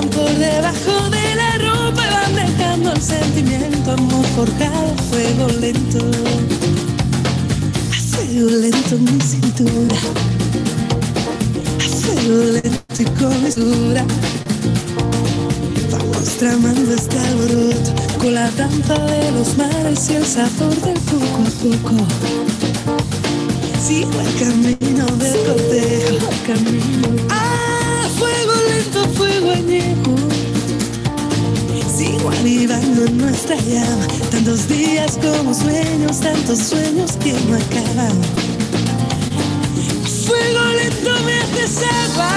Por 0.00 0.28
debajo 0.38 1.08
de 1.10 1.34
la 1.36 1.56
ropa 1.58 2.02
van 2.10 2.34
dejando 2.34 2.92
el 2.92 3.00
sentimiento, 3.00 3.92
amor 3.92 4.24
forjado, 4.34 4.94
fuego 5.08 5.46
lento. 5.60 5.98
A 7.90 8.16
fuego 8.16 8.50
lento 8.50 8.98
mi 8.98 9.20
cintura. 9.20 9.96
A 11.78 11.88
fuego 11.88 12.44
lento 12.52 13.02
y 13.02 13.04
con 13.04 13.42
mesura. 13.42 14.04
Vamos 15.92 16.28
tramando 16.38 16.92
este 16.92 17.18
alboroto 17.18 17.92
con 18.18 18.34
la 18.34 18.50
danza 18.50 18.98
de 18.98 19.30
los 19.30 19.56
mares 19.56 20.10
y 20.10 20.14
el 20.16 20.26
sabor 20.26 20.74
del 20.82 20.98
poco 21.00 21.40
a 21.40 21.98
poco. 21.98 23.23
Sigo 23.86 24.18
el 24.18 24.34
camino 24.38 25.04
del 25.18 25.36
cortejo. 25.44 26.28
Ah, 27.28 28.08
fuego 28.18 28.52
lento, 28.70 29.06
fuego 29.10 29.50
añejo. 29.50 30.16
Sigo 31.94 32.30
avivando 32.30 33.04
nuestra 33.10 33.56
llama. 33.56 34.06
Tantos 34.30 34.68
días 34.68 35.18
como 35.20 35.52
sueños, 35.52 36.18
tantos 36.18 36.60
sueños 36.60 37.12
que 37.22 37.34
no 37.34 37.56
acaban. 37.56 38.16
Fuego 40.26 40.64
lento 40.78 41.10
me 41.26 41.40
haces 41.40 41.82
agua. 42.06 42.32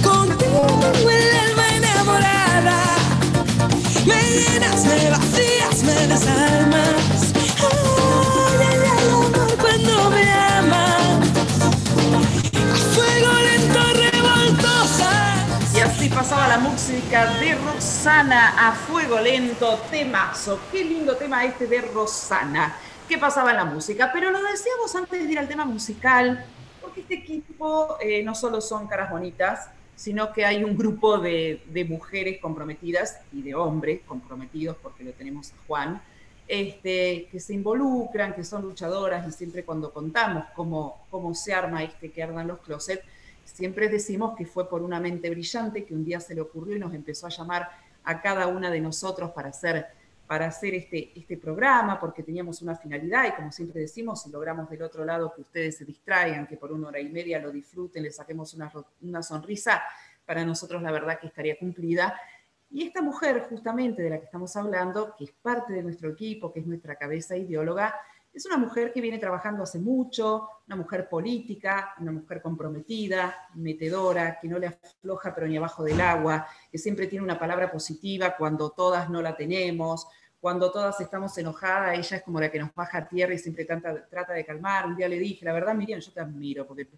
Contigo 0.00 1.10
el 1.10 1.50
alma 1.50 1.76
enamorada. 1.76 2.84
Me 4.06 4.22
llenas, 4.22 4.84
me 4.84 5.10
vacías, 5.10 5.82
me 5.82 6.06
desarmas. 6.06 7.19
De 17.10 17.56
Rosana 17.56 18.68
a 18.68 18.72
fuego 18.72 19.18
lento, 19.18 19.80
temazo. 19.90 20.60
Qué 20.70 20.84
lindo 20.84 21.16
tema 21.16 21.44
este 21.44 21.66
de 21.66 21.80
Rosana. 21.80 22.76
¿Qué 23.08 23.18
pasaba 23.18 23.50
en 23.50 23.56
la 23.56 23.64
música? 23.64 24.12
Pero 24.12 24.30
lo 24.30 24.40
decíamos 24.40 24.94
antes 24.94 25.26
de 25.26 25.32
ir 25.32 25.36
al 25.36 25.48
tema 25.48 25.64
musical, 25.64 26.46
porque 26.80 27.00
este 27.00 27.14
equipo 27.14 27.96
eh, 28.00 28.22
no 28.22 28.36
solo 28.36 28.60
son 28.60 28.86
caras 28.86 29.10
bonitas, 29.10 29.70
sino 29.96 30.32
que 30.32 30.44
hay 30.44 30.62
un 30.62 30.76
grupo 30.76 31.18
de, 31.18 31.64
de 31.66 31.84
mujeres 31.84 32.38
comprometidas 32.40 33.18
y 33.32 33.42
de 33.42 33.56
hombres 33.56 34.02
comprometidos, 34.06 34.76
porque 34.80 35.02
lo 35.02 35.10
tenemos 35.10 35.50
a 35.50 35.56
Juan, 35.66 36.00
este, 36.46 37.26
que 37.32 37.40
se 37.40 37.54
involucran, 37.54 38.34
que 38.34 38.44
son 38.44 38.62
luchadoras 38.62 39.26
y 39.26 39.32
siempre 39.32 39.64
cuando 39.64 39.92
contamos 39.92 40.44
cómo, 40.54 41.04
cómo 41.10 41.34
se 41.34 41.52
arma 41.52 41.82
este 41.82 42.12
que 42.12 42.22
ardan 42.22 42.46
los 42.46 42.60
closets, 42.60 43.02
siempre 43.60 43.90
decimos 43.90 44.34
que 44.38 44.46
fue 44.46 44.70
por 44.70 44.80
una 44.80 44.98
mente 44.98 45.28
brillante 45.28 45.84
que 45.84 45.92
un 45.92 46.02
día 46.02 46.18
se 46.18 46.34
le 46.34 46.40
ocurrió 46.40 46.76
y 46.76 46.78
nos 46.78 46.94
empezó 46.94 47.26
a 47.26 47.28
llamar 47.28 47.68
a 48.04 48.22
cada 48.22 48.46
una 48.46 48.70
de 48.70 48.80
nosotros 48.80 49.32
para 49.32 49.50
hacer, 49.50 49.86
para 50.26 50.46
hacer 50.46 50.72
este, 50.72 51.12
este 51.14 51.36
programa, 51.36 52.00
porque 52.00 52.22
teníamos 52.22 52.62
una 52.62 52.74
finalidad 52.74 53.28
y 53.28 53.32
como 53.32 53.52
siempre 53.52 53.82
decimos, 53.82 54.22
si 54.22 54.30
logramos 54.30 54.70
del 54.70 54.80
otro 54.80 55.04
lado 55.04 55.34
que 55.34 55.42
ustedes 55.42 55.76
se 55.76 55.84
distraigan, 55.84 56.46
que 56.46 56.56
por 56.56 56.72
una 56.72 56.88
hora 56.88 57.00
y 57.00 57.10
media 57.10 57.38
lo 57.38 57.52
disfruten, 57.52 58.02
les 58.02 58.16
saquemos 58.16 58.54
una, 58.54 58.72
una 59.02 59.22
sonrisa, 59.22 59.82
para 60.24 60.42
nosotros 60.42 60.80
la 60.80 60.90
verdad 60.90 61.20
que 61.20 61.26
estaría 61.26 61.58
cumplida. 61.58 62.18
Y 62.70 62.86
esta 62.86 63.02
mujer, 63.02 63.46
justamente 63.50 64.00
de 64.00 64.08
la 64.08 64.20
que 64.20 64.24
estamos 64.24 64.56
hablando, 64.56 65.14
que 65.18 65.24
es 65.24 65.32
parte 65.32 65.74
de 65.74 65.82
nuestro 65.82 66.08
equipo, 66.08 66.50
que 66.50 66.60
es 66.60 66.66
nuestra 66.66 66.96
cabeza 66.96 67.36
ideóloga, 67.36 67.94
es 68.32 68.46
una 68.46 68.56
mujer 68.56 68.92
que 68.92 69.00
viene 69.00 69.18
trabajando 69.18 69.64
hace 69.64 69.78
mucho, 69.78 70.48
una 70.66 70.76
mujer 70.76 71.08
política, 71.08 71.94
una 71.98 72.12
mujer 72.12 72.40
comprometida, 72.40 73.48
metedora, 73.54 74.38
que 74.40 74.48
no 74.48 74.58
le 74.58 74.68
afloja 74.68 75.34
pero 75.34 75.48
ni 75.48 75.56
abajo 75.56 75.82
del 75.82 76.00
agua, 76.00 76.46
que 76.70 76.78
siempre 76.78 77.06
tiene 77.08 77.24
una 77.24 77.38
palabra 77.38 77.70
positiva 77.70 78.36
cuando 78.36 78.70
todas 78.70 79.10
no 79.10 79.20
la 79.20 79.36
tenemos, 79.36 80.06
cuando 80.40 80.70
todas 80.70 80.98
estamos 81.00 81.36
enojadas, 81.36 81.98
ella 81.98 82.16
es 82.16 82.22
como 82.22 82.40
la 82.40 82.50
que 82.50 82.58
nos 82.58 82.74
baja 82.74 82.98
a 82.98 83.08
tierra 83.08 83.34
y 83.34 83.38
siempre 83.38 83.66
trata, 83.66 84.32
de 84.32 84.44
calmar. 84.44 84.86
Un 84.86 84.96
día 84.96 85.06
le 85.06 85.18
dije, 85.18 85.44
la 85.44 85.52
verdad, 85.52 85.74
Miriam, 85.74 86.00
yo 86.00 86.12
te 86.12 86.20
admiro, 86.20 86.66
porque 86.66 86.88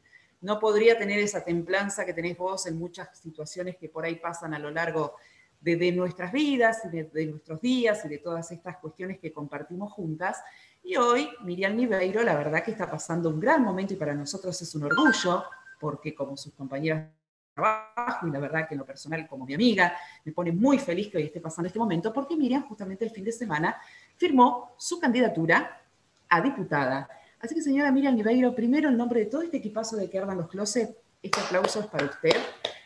no 0.42 0.60
podría 0.60 0.96
tener 0.96 1.18
esa 1.18 1.42
templanza 1.42 2.04
que 2.04 2.14
tenés 2.14 2.38
vos 2.38 2.66
en 2.66 2.78
muchas 2.78 3.18
situaciones 3.18 3.76
que 3.78 3.88
por 3.88 4.04
ahí 4.04 4.16
pasan 4.16 4.54
a 4.54 4.60
lo 4.60 4.70
largo 4.70 5.16
de, 5.60 5.76
de 5.76 5.92
nuestras 5.92 6.32
vidas 6.32 6.82
y 6.84 6.88
de, 6.88 7.04
de 7.04 7.26
nuestros 7.26 7.60
días 7.60 8.04
y 8.04 8.09
de 8.09 8.18
todas 8.18 8.50
estas 8.52 8.76
cuestiones 8.76 9.18
que 9.18 9.32
compartimos 9.32 9.92
juntas. 9.92 10.40
Y 10.84 10.96
hoy 10.96 11.30
Miriam 11.42 11.76
Niveiro, 11.76 12.22
la 12.22 12.34
verdad 12.34 12.62
que 12.64 12.72
está 12.72 12.90
pasando 12.90 13.28
un 13.28 13.38
gran 13.38 13.62
momento 13.62 13.94
y 13.94 13.96
para 13.96 14.14
nosotros 14.14 14.60
es 14.60 14.74
un 14.74 14.84
orgullo, 14.84 15.44
porque 15.78 16.12
como 16.12 16.36
sus 16.36 16.52
compañeras 16.54 17.04
de 17.04 17.54
trabajo, 17.54 18.26
y 18.26 18.30
la 18.30 18.40
verdad 18.40 18.66
que 18.66 18.74
en 18.74 18.80
lo 18.80 18.86
personal 18.86 19.26
como 19.28 19.46
mi 19.46 19.54
amiga, 19.54 19.96
me 20.24 20.32
pone 20.32 20.50
muy 20.50 20.78
feliz 20.78 21.09
que 21.09 21.18
hoy 21.18 21.24
esté 21.24 21.40
pasando 21.40 21.68
este 21.68 21.78
momento, 21.78 22.12
porque 22.12 22.36
Miriam 22.36 22.66
justamente 22.66 23.04
el 23.04 23.12
fin 23.12 23.24
de 23.24 23.30
semana 23.30 23.80
firmó 24.16 24.74
su 24.76 24.98
candidatura 24.98 25.80
a 26.28 26.40
diputada. 26.40 27.09
Así 27.38 27.54
que 27.54 27.62
señora 27.62 27.92
Miriam 27.92 28.16
Niveiro, 28.16 28.52
primero 28.52 28.88
en 28.88 28.96
nombre 28.96 29.20
de 29.20 29.26
todo 29.26 29.42
este 29.42 29.59
equipazo 29.59 29.96
de 29.96 30.10
que 30.10 30.18
ardan 30.18 30.38
los 30.38 30.48
closets, 30.48 30.96
este 31.22 31.40
aplauso 31.40 31.78
es 31.78 31.86
para 31.86 32.06
usted. 32.06 32.36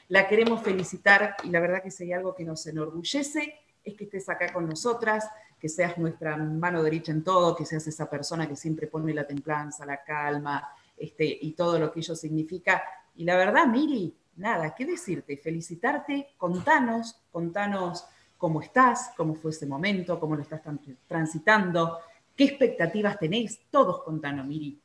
La 0.08 0.28
queremos 0.28 0.62
felicitar 0.62 1.34
y 1.44 1.48
la 1.48 1.60
verdad 1.60 1.82
que 1.82 1.90
si 1.90 2.04
hay 2.04 2.12
algo 2.12 2.34
que 2.34 2.44
nos 2.44 2.66
enorgullece 2.66 3.54
es 3.82 3.94
que 3.94 4.04
estés 4.04 4.28
acá 4.28 4.52
con 4.52 4.68
nosotras, 4.68 5.28
que 5.66 5.70
seas 5.70 5.98
nuestra 5.98 6.36
mano 6.36 6.80
derecha 6.80 7.10
en 7.10 7.24
todo, 7.24 7.56
que 7.56 7.66
seas 7.66 7.84
esa 7.88 8.08
persona 8.08 8.46
que 8.46 8.54
siempre 8.54 8.86
pone 8.86 9.12
la 9.12 9.26
templanza, 9.26 9.84
la 9.84 10.04
calma 10.04 10.68
este, 10.96 11.24
y 11.40 11.54
todo 11.54 11.76
lo 11.80 11.90
que 11.92 11.98
ello 11.98 12.14
significa. 12.14 12.84
Y 13.16 13.24
la 13.24 13.36
verdad, 13.36 13.66
Miri, 13.66 14.14
nada, 14.36 14.72
¿qué 14.76 14.84
decirte? 14.86 15.36
Felicitarte, 15.36 16.28
contanos, 16.36 17.16
contanos 17.32 18.06
cómo 18.38 18.62
estás, 18.62 19.10
cómo 19.16 19.34
fue 19.34 19.50
ese 19.50 19.66
momento, 19.66 20.20
cómo 20.20 20.36
lo 20.36 20.42
estás 20.42 20.62
tran- 20.62 20.78
transitando, 21.08 21.98
qué 22.36 22.44
expectativas 22.44 23.18
tenés, 23.18 23.58
todos 23.68 24.04
contanos, 24.04 24.46
Miri. 24.46 24.78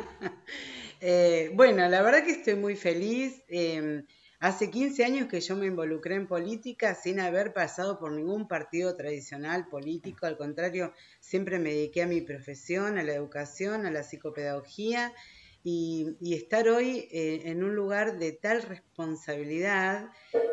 Eh, 1.05 1.51
bueno, 1.53 1.85
la 1.89 2.01
verdad 2.01 2.23
que 2.23 2.31
estoy 2.31 2.55
muy 2.55 2.77
feliz. 2.77 3.43
Eh, 3.49 4.05
hace 4.43 4.69
15 4.69 5.05
años 5.05 5.29
que 5.29 5.39
yo 5.39 5.55
me 5.55 5.67
involucré 5.67 6.15
en 6.15 6.27
política 6.27 6.95
sin 6.95 7.21
haber 7.21 7.53
pasado 7.53 7.97
por 7.97 8.11
ningún 8.11 8.45
partido 8.45 8.93
tradicional 8.97 9.69
político. 9.69 10.25
Al 10.25 10.35
contrario, 10.35 10.91
siempre 11.21 11.59
me 11.59 11.69
dediqué 11.69 12.01
a 12.01 12.07
mi 12.07 12.19
profesión, 12.19 12.97
a 12.97 13.03
la 13.03 13.13
educación, 13.13 13.85
a 13.85 13.91
la 13.91 14.03
psicopedagogía. 14.03 15.13
Y, 15.63 16.17
estar 16.35 16.67
hoy 16.67 17.07
eh, 17.09 17.43
en 17.45 17.63
un 17.63 17.73
lugar 17.73 18.19
de 18.19 18.33
tal 18.33 18.63
responsabilidad, 18.63 20.09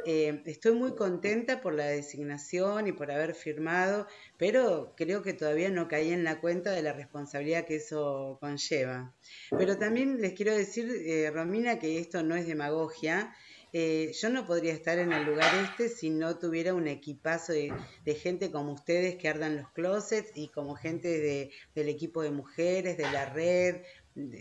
eh, 0.07 0.41
estoy 0.47 0.77
muy 0.77 0.95
contenta 0.95 1.61
por 1.61 1.75
la 1.75 1.87
designación 1.87 2.87
y 2.87 2.93
por 2.93 3.11
haber 3.11 3.35
firmado, 3.35 4.07
pero 4.37 4.95
creo 4.97 5.23
que 5.23 5.33
todavía 5.33 5.69
no 5.69 5.89
caí 5.89 6.13
en 6.13 6.23
la 6.23 6.41
cuenta 6.41 6.71
de 6.71 6.83
la 6.83 6.93
responsabilidad 6.93 7.67
que 7.67 7.77
eso 7.77 8.39
conlleva. 8.41 9.13
Pero 9.59 9.79
también 9.79 10.21
les 10.21 10.35
quiero 10.35 10.55
decir, 10.55 10.89
eh, 10.89 11.29
Romina, 11.35 11.81
que 11.81 11.99
esto 11.99 12.23
no 12.23 12.37
es 12.37 12.47
demagogia. 12.47 13.35
Eh, 13.73 14.13
yo 14.21 14.31
no 14.31 14.47
podría 14.47 14.73
estar 14.73 14.99
en 14.99 15.13
el 15.13 15.25
lugar 15.25 15.53
este 15.63 15.89
si 15.89 16.11
no 16.11 16.39
tuviera 16.39 16.75
un 16.75 16.89
equipazo 16.89 17.53
de, 17.53 17.73
gente 18.15 18.51
como 18.51 18.73
ustedes 18.73 19.17
que 19.17 19.29
ardan 19.29 19.57
los 19.57 19.71
closets 19.71 20.33
y 20.35 20.49
como 20.49 20.75
gente 20.75 21.09
de, 21.09 21.51
del 21.75 21.89
equipo 21.89 22.23
de 22.23 22.31
mujeres, 22.31 22.97
de 22.97 23.05
la 23.05 23.27
red. 23.27 23.83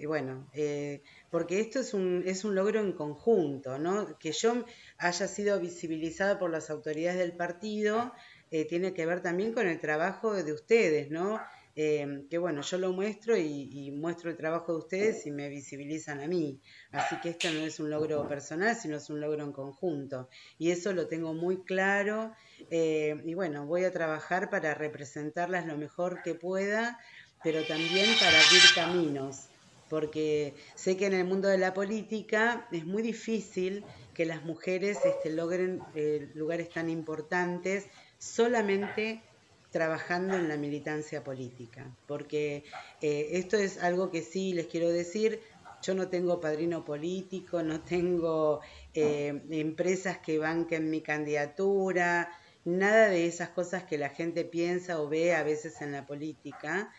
bueno, 0.08 0.50
eh, 0.54 1.02
porque 1.30 1.60
esto 1.60 1.80
es 1.80 1.94
un, 1.94 2.24
es 2.26 2.44
un 2.44 2.56
logro 2.56 2.80
en 2.80 2.94
conjunto, 2.94 3.78
¿no? 3.78 4.18
Que 4.18 4.32
yo 4.32 4.66
haya 4.98 5.28
sido 5.28 5.60
visibilizada 5.60 6.40
por 6.40 6.50
las 6.50 6.70
autoridades 6.70 7.20
del 7.20 7.34
partido 7.34 8.12
eh, 8.52 8.66
tiene 8.66 8.94
que 8.94 9.06
ver 9.06 9.22
también 9.22 9.54
con 9.54 9.68
el 9.68 9.80
trabajo 9.80 10.34
de 10.34 10.54
ustedes, 10.54 11.12
¿no? 11.12 11.40
Eh, 11.82 12.26
que 12.30 12.38
bueno, 12.38 12.62
yo 12.62 12.78
lo 12.78 12.92
muestro 12.92 13.38
y, 13.38 13.90
muestro 13.92 14.30
el 14.30 14.36
trabajo 14.36 14.74
de 14.74 14.80
ustedes 14.80 15.26
y 15.26 15.32
me 15.32 15.48
visibilizan 15.48 16.20
a 16.20 16.28
mí. 16.28 16.60
Así 16.92 17.16
que 17.22 17.30
esto 17.30 17.50
no 17.54 17.62
es 17.62 17.80
un 17.80 17.90
logro 17.90 18.28
personal, 18.28 18.76
sino 18.76 18.98
es 18.98 19.10
un 19.10 19.22
logro 19.22 19.46
en 19.46 19.54
conjunto. 19.54 20.28
Y 20.58 20.72
eso 20.72 20.92
lo 20.92 21.08
tengo 21.08 21.34
muy 21.34 21.64
claro. 21.64 22.34
Eh, 22.70 23.22
y 23.24 23.34
bueno, 23.34 23.66
voy 23.66 23.86
a 23.86 23.94
trabajar 23.94 24.50
para 24.50 24.74
representarlas 24.74 25.68
lo 25.68 25.78
mejor 25.78 26.22
que 26.22 26.36
pueda, 26.36 27.00
pero 27.46 27.64
también 27.64 28.08
para 28.20 28.38
abrir 28.42 28.62
caminos. 28.76 29.48
Porque 29.90 30.56
sé 30.76 30.98
que 30.98 31.06
en 31.06 31.14
el 31.14 31.24
mundo 31.24 31.48
de 31.48 31.60
la 31.60 31.74
política 31.74 32.68
es 32.74 32.86
muy 32.86 33.02
difícil 33.04 33.86
que 34.14 34.26
las 34.26 34.44
mujeres 34.44 34.98
este, 35.06 35.30
logren 35.30 35.82
eh, 35.96 36.30
lugares 36.36 36.70
tan 36.72 36.90
importantes 36.90 37.86
solamente 38.18 39.24
trabajando 39.72 40.36
en 40.36 40.48
la 40.48 40.58
militancia 40.58 41.24
política, 41.24 41.86
porque 42.08 42.64
eh, 43.02 43.30
esto 43.34 43.58
es 43.58 43.78
algo 43.78 44.10
que 44.10 44.22
sí 44.22 44.54
les 44.54 44.68
quiero 44.68 44.90
decir, 44.90 45.41
yo 45.82 45.94
no 45.94 46.10
tengo 46.10 46.41
padrino 46.41 46.84
político, 46.84 47.64
no 47.64 47.82
tengo 47.82 48.62
eh, 48.94 49.41
empresas 49.52 50.18
que 50.18 50.38
banquen 50.38 50.90
mi 50.90 51.02
candidatura, 51.02 52.32
nada 52.66 53.10
de 53.10 53.28
esas 53.28 53.50
cosas 53.50 53.84
que 53.84 53.98
la 53.98 54.10
gente 54.10 54.44
piensa 54.44 55.02
o 55.02 55.08
ve 55.08 55.36
a 55.36 55.44
veces 55.44 55.82
en 55.82 55.91
la 55.91 56.06
política. 56.06 56.91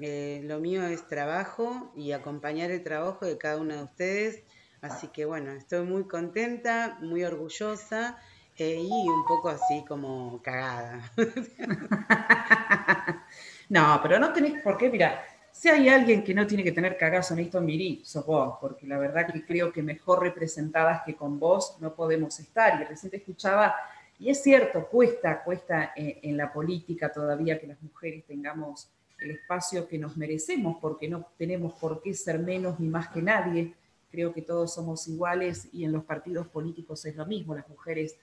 Eh, 0.00 0.40
lo 0.44 0.58
mío 0.60 0.86
es 0.86 1.06
trabajo 1.06 1.92
y 1.94 2.12
acompañar 2.12 2.70
el 2.70 2.82
trabajo 2.82 3.26
de 3.26 3.36
cada 3.36 3.58
uno 3.58 3.76
de 3.76 3.82
ustedes. 3.82 4.42
Así 4.80 5.08
que 5.08 5.26
bueno, 5.26 5.52
estoy 5.52 5.84
muy 5.84 6.04
contenta, 6.04 6.98
muy 7.02 7.24
orgullosa 7.24 8.18
y 8.58 9.08
un 9.08 9.24
poco 9.26 9.48
así 9.48 9.84
como 9.86 10.40
cagada. 10.42 11.10
no, 13.68 14.00
pero 14.02 14.18
no 14.18 14.32
tenés 14.32 14.62
por 14.62 14.76
qué, 14.76 14.90
mira, 14.90 15.24
si 15.50 15.68
hay 15.68 15.88
alguien 15.88 16.24
que 16.24 16.34
no 16.34 16.46
tiene 16.46 16.64
que 16.64 16.72
tener 16.72 16.96
cagazo 16.96 17.34
en 17.34 17.40
esto, 17.40 17.60
Miri, 17.60 18.02
sos 18.04 18.24
vos, 18.24 18.56
porque 18.60 18.86
la 18.86 18.98
verdad 18.98 19.32
que 19.32 19.44
creo 19.44 19.72
que 19.72 19.82
mejor 19.82 20.22
representadas 20.22 21.02
que 21.04 21.14
con 21.14 21.38
vos 21.38 21.76
no 21.80 21.94
podemos 21.94 22.38
estar. 22.40 22.80
Y 22.80 22.84
recién 22.84 23.10
te 23.10 23.18
escuchaba, 23.18 23.74
y 24.18 24.30
es 24.30 24.42
cierto, 24.42 24.86
cuesta, 24.86 25.42
cuesta 25.42 25.92
en, 25.96 26.18
en 26.22 26.36
la 26.36 26.52
política 26.52 27.12
todavía 27.12 27.60
que 27.60 27.66
las 27.66 27.82
mujeres 27.82 28.24
tengamos 28.26 28.88
el 29.18 29.32
espacio 29.32 29.86
que 29.86 29.98
nos 29.98 30.16
merecemos, 30.16 30.78
porque 30.80 31.08
no 31.08 31.26
tenemos 31.36 31.74
por 31.74 32.02
qué 32.02 32.14
ser 32.14 32.38
menos 32.38 32.80
ni 32.80 32.88
más 32.88 33.08
que 33.08 33.22
nadie. 33.22 33.74
Creo 34.10 34.32
que 34.32 34.42
todos 34.42 34.74
somos 34.74 35.06
iguales 35.08 35.68
y 35.72 35.84
en 35.84 35.92
los 35.92 36.04
partidos 36.04 36.48
políticos 36.48 37.04
es 37.04 37.16
lo 37.16 37.24
mismo. 37.24 37.54
Las 37.54 37.68
mujeres 37.68 38.16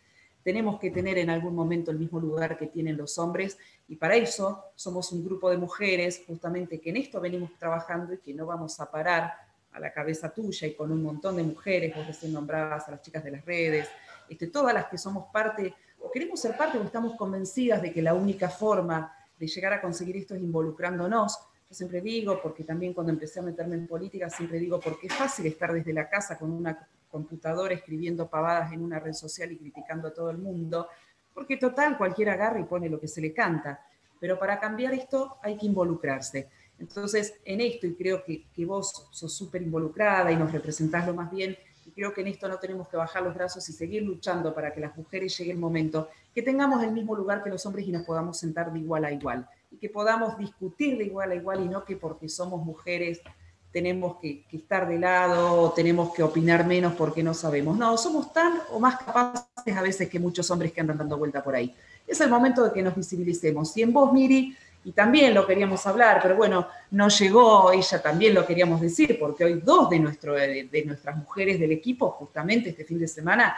tenemos 0.44 0.80
que 0.80 0.92
tener 0.92 1.18
en 1.18 1.30
algún 1.30 1.56
momento 1.56 1.92
el 1.92 2.00
mismo 2.00 2.20
lugar 2.20 2.58
que 2.58 2.68
tienen 2.68 2.98
los 2.98 3.18
hombres 3.18 3.58
y 3.88 3.96
para 3.96 4.16
eso 4.16 4.66
somos 4.76 5.12
un 5.12 5.24
grupo 5.24 5.50
de 5.50 5.58
mujeres 5.58 6.24
justamente 6.26 6.80
que 6.80 6.90
en 6.92 6.98
esto 6.98 7.20
venimos 7.20 7.52
trabajando 7.58 8.14
y 8.14 8.20
que 8.20 8.34
no 8.34 8.46
vamos 8.46 8.80
a 8.80 8.90
parar 8.90 9.34
a 9.72 9.80
la 9.80 9.92
cabeza 9.92 10.34
tuya 10.34 10.68
y 10.68 10.74
con 10.74 10.92
un 10.92 11.04
montón 11.04 11.36
de 11.36 11.44
mujeres, 11.44 11.96
vos 11.96 12.08
recién 12.08 12.34
nombradas 12.34 12.88
a 12.88 12.92
las 12.92 13.02
chicas 13.02 13.24
de 13.24 13.32
las 13.32 13.46
redes, 13.46 13.88
este, 14.28 14.48
todas 14.48 14.74
las 14.74 14.86
que 14.86 14.98
somos 14.98 15.26
parte 15.32 15.74
o 16.00 16.10
queremos 16.10 16.40
ser 16.40 16.56
parte 16.56 16.78
o 16.78 16.84
estamos 16.84 17.16
convencidas 17.16 17.82
de 17.82 17.92
que 17.92 18.02
la 18.02 18.14
única 18.14 18.50
forma 18.50 19.14
de 19.38 19.48
llegar 19.48 19.74
a 19.74 19.82
conseguir 19.82 20.18
esto 20.18 20.36
es 20.36 20.42
involucrándonos. 20.42 21.38
Yo 21.70 21.76
siempre 21.76 22.02
digo, 22.02 22.42
porque 22.42 22.64
también 22.64 22.94
cuando 22.94 23.12
empecé 23.12 23.40
a 23.40 23.44
meterme 23.44 23.76
en 23.76 23.88
política, 23.88 24.30
siempre 24.30 24.60
digo, 24.60 24.80
porque 24.80 25.08
es 25.08 25.14
fácil 25.14 25.46
estar 25.46 25.74
desde 25.74 25.94
la 25.94 26.10
casa 26.10 26.38
con 26.38 26.52
una 26.52 26.88
computador 27.10 27.72
escribiendo 27.72 28.30
pavadas 28.30 28.72
en 28.72 28.82
una 28.82 29.00
red 29.00 29.14
social 29.14 29.52
y 29.52 29.58
criticando 29.58 30.08
a 30.08 30.14
todo 30.14 30.30
el 30.30 30.38
mundo, 30.38 30.88
porque 31.34 31.58
total, 31.58 31.98
cualquiera 31.98 32.34
agarra 32.34 32.60
y 32.60 32.64
pone 32.64 32.90
lo 32.90 33.00
que 33.00 33.08
se 33.08 33.22
le 33.22 33.34
canta. 33.34 33.86
Pero 34.20 34.38
para 34.38 34.60
cambiar 34.60 34.94
esto 34.94 35.38
hay 35.42 35.58
que 35.58 35.66
involucrarse. 35.66 36.50
Entonces, 36.78 37.36
en 37.46 37.62
esto, 37.62 37.88
y 37.88 37.96
creo 37.96 38.24
que, 38.24 38.46
que 38.54 38.66
vos 38.66 39.08
sos 39.12 39.34
súper 39.34 39.62
involucrada 39.62 40.32
y 40.32 40.36
nos 40.36 40.52
representás 40.52 41.06
lo 41.08 41.14
más 41.14 41.32
bien, 41.32 41.58
y 41.86 41.92
creo 41.92 42.14
que 42.14 42.22
en 42.22 42.28
esto 42.28 42.48
no 42.48 42.58
tenemos 42.58 42.88
que 42.88 42.98
bajar 42.98 43.24
los 43.24 43.34
brazos 43.34 43.68
y 43.68 43.74
seguir 43.74 44.04
luchando 44.04 44.54
para 44.54 44.72
que 44.72 44.80
las 44.80 44.96
mujeres 44.96 45.38
llegue 45.38 45.52
el 45.52 45.58
momento 45.58 46.10
que 46.34 46.42
tengamos 46.42 46.84
el 46.84 46.92
mismo 46.92 47.16
lugar 47.16 47.44
que 47.44 47.50
los 47.50 47.66
hombres 47.66 47.88
y 47.88 47.92
nos 47.92 48.06
podamos 48.06 48.38
sentar 48.38 48.72
de 48.72 48.80
igual 48.80 49.06
a 49.06 49.12
igual, 49.12 49.50
y 49.72 49.78
que 49.78 49.90
podamos 49.90 50.38
discutir 50.38 50.98
de 50.98 51.06
igual 51.06 51.32
a 51.32 51.36
igual 51.36 51.62
y 51.62 51.68
no 51.68 51.84
que 51.84 51.96
porque 51.96 52.30
somos 52.30 52.64
mujeres 52.64 53.22
tenemos 53.72 54.18
que, 54.22 54.46
estar 54.52 54.88
de 54.88 54.98
lado, 54.98 55.72
tenemos 55.76 56.14
que 56.14 56.24
opinar 56.24 56.66
menos 56.66 56.94
porque 56.94 57.24
no 57.24 57.34
sabemos. 57.34 57.78
No, 57.78 57.98
somos 57.98 58.34
tan 58.34 58.60
o 58.72 58.80
más 58.80 58.98
capaces 58.98 59.76
a 59.76 59.82
veces 59.82 60.10
que 60.10 60.20
muchos 60.20 60.50
hombres 60.50 60.72
que 60.72 60.82
andan 60.82 60.98
dando 60.98 61.18
vuelta 61.18 61.44
por 61.44 61.56
ahí. 61.56 61.74
Es 62.08 62.20
el 62.22 62.30
momento 62.30 62.64
de 62.64 62.72
que 62.72 62.82
nos 62.82 62.96
visibilicemos. 62.96 63.76
Y 63.78 63.84
en 63.84 63.94
vos, 63.94 64.12
Miri, 64.12 64.56
y 64.84 64.92
también 64.92 65.34
lo 65.34 65.46
queríamos 65.46 65.86
hablar, 65.86 66.20
pero 66.22 66.36
bueno, 66.36 66.68
no 66.92 67.10
llegó, 67.10 67.72
ella 67.72 68.02
también 68.02 68.34
lo 68.34 68.46
queríamos 68.46 68.82
decir, 68.82 69.18
porque 69.20 69.44
hoy 69.44 69.62
dos 69.64 69.90
de, 69.90 70.00
nuestro, 70.00 70.34
de 70.34 70.84
nuestras 70.86 71.18
mujeres 71.18 71.60
del 71.60 71.72
equipo, 71.72 72.10
justamente 72.12 72.70
este 72.70 72.86
fin 72.86 72.98
de 72.98 73.08
semana, 73.08 73.56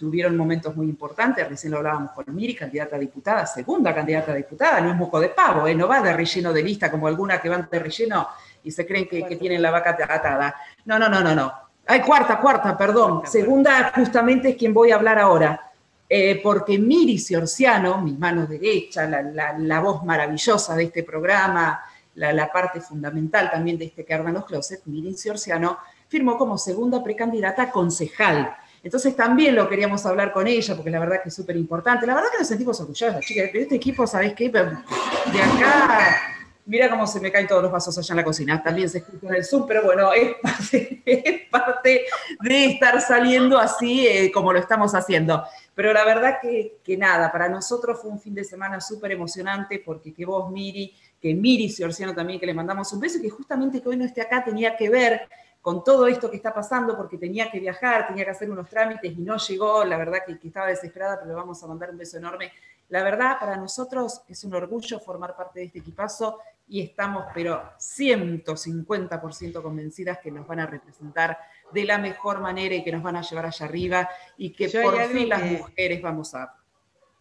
tuvieron 0.00 0.34
momentos 0.34 0.74
muy 0.74 0.88
importantes, 0.88 1.46
recién 1.46 1.72
lo 1.72 1.76
hablábamos 1.76 2.12
con 2.12 2.24
Miri, 2.34 2.54
candidata 2.54 2.96
a 2.96 2.98
diputada, 2.98 3.44
segunda 3.44 3.94
candidata 3.94 4.32
a 4.32 4.34
diputada, 4.34 4.80
no 4.80 4.90
es 4.90 4.96
moco 4.96 5.20
de 5.20 5.28
pavo, 5.28 5.68
¿eh? 5.68 5.74
no 5.74 5.86
va 5.86 6.00
de 6.00 6.14
relleno 6.14 6.54
de 6.54 6.62
lista 6.62 6.90
como 6.90 7.06
alguna 7.06 7.38
que 7.38 7.50
van 7.50 7.68
de 7.70 7.78
relleno 7.78 8.28
y 8.62 8.70
se 8.70 8.86
creen 8.86 9.08
que, 9.08 9.36
tienen 9.36 9.62
la 9.62 9.70
vaca 9.70 9.96
atada. 10.08 10.54
No, 10.84 10.98
no, 10.98 11.08
no, 11.08 11.20
no, 11.20 11.34
no. 11.34 11.52
Ay, 11.86 12.00
cuarta, 12.02 12.38
cuarta, 12.38 12.76
perdón. 12.76 13.22
Segunda 13.24 13.92
justamente 13.94 14.50
es 14.50 14.56
quien 14.56 14.74
voy 14.74 14.92
a 14.92 14.96
hablar 14.96 15.18
ahora. 15.18 15.70
Eh, 16.08 16.40
porque 16.42 16.78
Miri 16.78 17.18
Ciorciano, 17.18 18.00
mi 18.00 18.12
mano 18.12 18.46
derecha, 18.46 19.06
la, 19.06 19.80
voz 19.80 20.04
maravillosa 20.04 20.74
de 20.74 20.84
este 20.84 21.04
programa, 21.04 21.80
la, 22.14 22.52
parte 22.52 22.80
fundamental 22.80 23.50
también 23.50 23.78
de 23.78 23.86
este 23.86 24.04
que 24.04 24.12
ardan 24.12 24.34
los 24.34 24.44
closets, 24.44 24.86
Miri 24.86 25.14
Ciorciano, 25.14 25.78
firmó 26.08 26.36
como 26.36 26.58
segunda 26.58 27.02
precandidata 27.02 27.70
concejal. 27.70 28.56
Entonces 28.82 29.14
también 29.14 29.54
lo 29.54 29.68
queríamos 29.68 30.04
hablar 30.06 30.32
con 30.32 30.46
ella, 30.46 30.74
porque 30.74 30.90
la 30.90 30.98
verdad 30.98 31.22
que 31.22 31.28
es 31.28 31.34
súper 31.34 31.56
importante. 31.56 32.06
La 32.06 32.14
verdad 32.14 32.30
que 32.32 32.38
nos 32.38 32.48
sentimos 32.48 32.80
orgullosos, 32.80 33.20
chicas. 33.20 33.52
De 33.52 33.62
este 33.62 33.76
equipo, 33.76 34.06
¿sabés 34.06 34.34
qué? 34.34 34.48
De 34.48 34.58
acá 34.58 36.39
Mira 36.66 36.88
cómo 36.88 37.06
se 37.06 37.20
me 37.20 37.32
caen 37.32 37.46
todos 37.46 37.62
los 37.62 37.72
vasos 37.72 37.96
allá 37.98 38.12
en 38.12 38.16
la 38.16 38.24
cocina. 38.24 38.62
También 38.62 38.88
se 38.88 38.98
escucha 38.98 39.26
en 39.28 39.34
el 39.34 39.44
Zoom, 39.44 39.66
pero 39.66 39.82
bueno, 39.82 40.12
es 40.12 40.36
parte, 41.50 42.06
de 42.40 42.64
estar 42.66 43.00
saliendo 43.00 43.58
así 43.58 44.06
eh, 44.06 44.30
como 44.32 44.52
lo 44.52 44.58
estamos 44.58 44.94
haciendo. 44.94 45.42
Pero 45.74 45.92
la 45.92 46.04
verdad 46.04 46.38
que, 46.40 46.96
nada, 46.96 47.32
para 47.32 47.48
nosotros 47.48 47.98
fue 48.00 48.10
un 48.10 48.20
fin 48.20 48.34
de 48.34 48.44
semana 48.44 48.80
súper 48.80 49.12
emocionante 49.12 49.82
porque 49.84 50.12
que 50.12 50.26
vos, 50.26 50.50
Miri, 50.50 50.94
que 51.20 51.34
Miri 51.34 51.68
Ciorciano 51.68 52.14
también, 52.14 52.38
que 52.38 52.46
le 52.46 52.54
mandamos 52.54 52.92
un 52.92 53.00
beso, 53.00 53.18
y 53.18 53.22
que 53.22 53.30
justamente 53.30 53.80
que 53.80 53.88
hoy 53.88 53.96
no 53.96 54.04
esté 54.04 54.20
acá 54.20 54.44
tenía 54.44 54.76
que 54.76 54.90
ver 54.90 55.22
con 55.60 55.84
todo 55.84 56.06
esto 56.06 56.30
que 56.30 56.36
está 56.36 56.54
pasando 56.54 56.96
porque 56.96 57.18
tenía 57.18 57.50
que 57.50 57.60
viajar, 57.60 58.06
tenía 58.08 58.24
que 58.24 58.30
hacer 58.30 58.50
unos 58.50 58.68
trámites 58.68 59.12
y 59.12 59.22
no 59.22 59.36
llegó, 59.36 59.84
la 59.84 59.98
verdad 59.98 60.18
que, 60.26 60.38
que 60.38 60.48
estaba 60.48 60.68
desesperada, 60.68 61.16
pero 61.16 61.28
le 61.30 61.34
vamos 61.34 61.62
a 61.62 61.66
mandar 61.66 61.90
un 61.90 61.98
beso 61.98 62.16
enorme. 62.16 62.52
La 62.90 63.04
verdad, 63.04 63.38
para 63.38 63.56
nosotros 63.56 64.22
es 64.28 64.42
un 64.44 64.54
orgullo 64.54 64.98
formar 64.98 65.36
parte 65.36 65.60
de 65.60 65.66
este 65.66 65.78
equipazo 65.78 66.40
y 66.68 66.82
estamos, 66.82 67.24
pero 67.32 67.62
150% 67.78 69.62
convencidas 69.62 70.18
que 70.18 70.30
nos 70.30 70.46
van 70.46 70.60
a 70.60 70.66
representar 70.66 71.38
de 71.72 71.84
la 71.84 71.98
mejor 71.98 72.40
manera 72.40 72.74
y 72.74 72.82
que 72.82 72.92
nos 72.92 73.02
van 73.02 73.16
a 73.16 73.22
llevar 73.22 73.46
allá 73.46 73.66
arriba 73.66 74.08
y 74.36 74.52
que 74.52 74.68
por 74.68 75.00
fin 75.08 75.28
las 75.28 75.42
mujeres 75.42 76.02
vamos 76.02 76.34
a, 76.34 76.56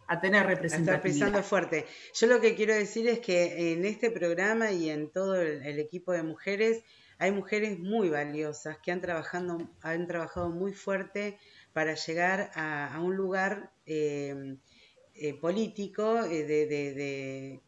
a 0.08 0.20
tener 0.20 0.46
representación. 0.48 1.02
pensando 1.02 1.44
fuerte. 1.44 1.86
Yo 2.16 2.26
lo 2.26 2.42
que 2.42 2.56
quiero 2.56 2.74
decir 2.74 3.08
es 3.08 3.20
que 3.20 3.74
en 3.74 3.86
este 3.86 4.10
programa 4.10 4.72
y 4.72 4.90
en 4.90 5.12
todo 5.12 5.40
el, 5.40 5.80
equipo 5.80 6.14
de 6.14 6.24
mujeres 6.24 6.84
hay 7.20 7.32
mujeres 7.32 7.78
muy 7.78 8.10
valiosas 8.10 8.80
que 8.80 8.92
han, 8.92 9.02
trabajando, 9.02 9.70
han 9.84 10.08
trabajado 10.08 10.50
muy 10.50 10.74
fuerte 10.74 11.38
para 11.74 11.94
llegar 11.94 12.50
a, 12.56 13.00
un 13.00 13.16
lugar 13.16 13.72
eh, 13.86 14.58
eh, 15.20 15.34
político 15.34 16.24
eh, 16.26 16.44
de 16.44 17.62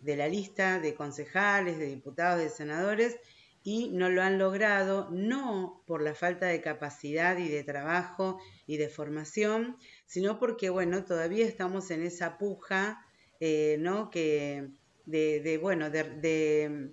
de 0.00 0.16
la 0.16 0.28
lista 0.28 0.78
de 0.80 0.94
concejales, 0.94 1.78
de 1.78 1.86
diputados, 1.86 2.40
de 2.40 2.50
senadores, 2.50 3.16
y 3.62 3.90
no 3.90 4.08
lo 4.08 4.22
han 4.22 4.38
logrado, 4.38 5.08
no 5.10 5.82
por 5.86 6.02
la 6.02 6.14
falta 6.14 6.46
de 6.46 6.62
capacidad 6.62 7.36
y 7.36 7.48
de 7.48 7.64
trabajo 7.64 8.38
y 8.66 8.76
de 8.76 8.88
formación, 8.88 9.76
sino 10.06 10.38
porque, 10.38 10.70
bueno, 10.70 11.04
todavía 11.04 11.46
estamos 11.46 11.90
en 11.90 12.02
esa 12.02 12.38
puja, 12.38 13.04
eh, 13.40 13.76
¿no? 13.80 14.10
Que 14.10 14.70
de, 15.04 15.58
bueno, 15.60 15.90
de, 15.90 16.92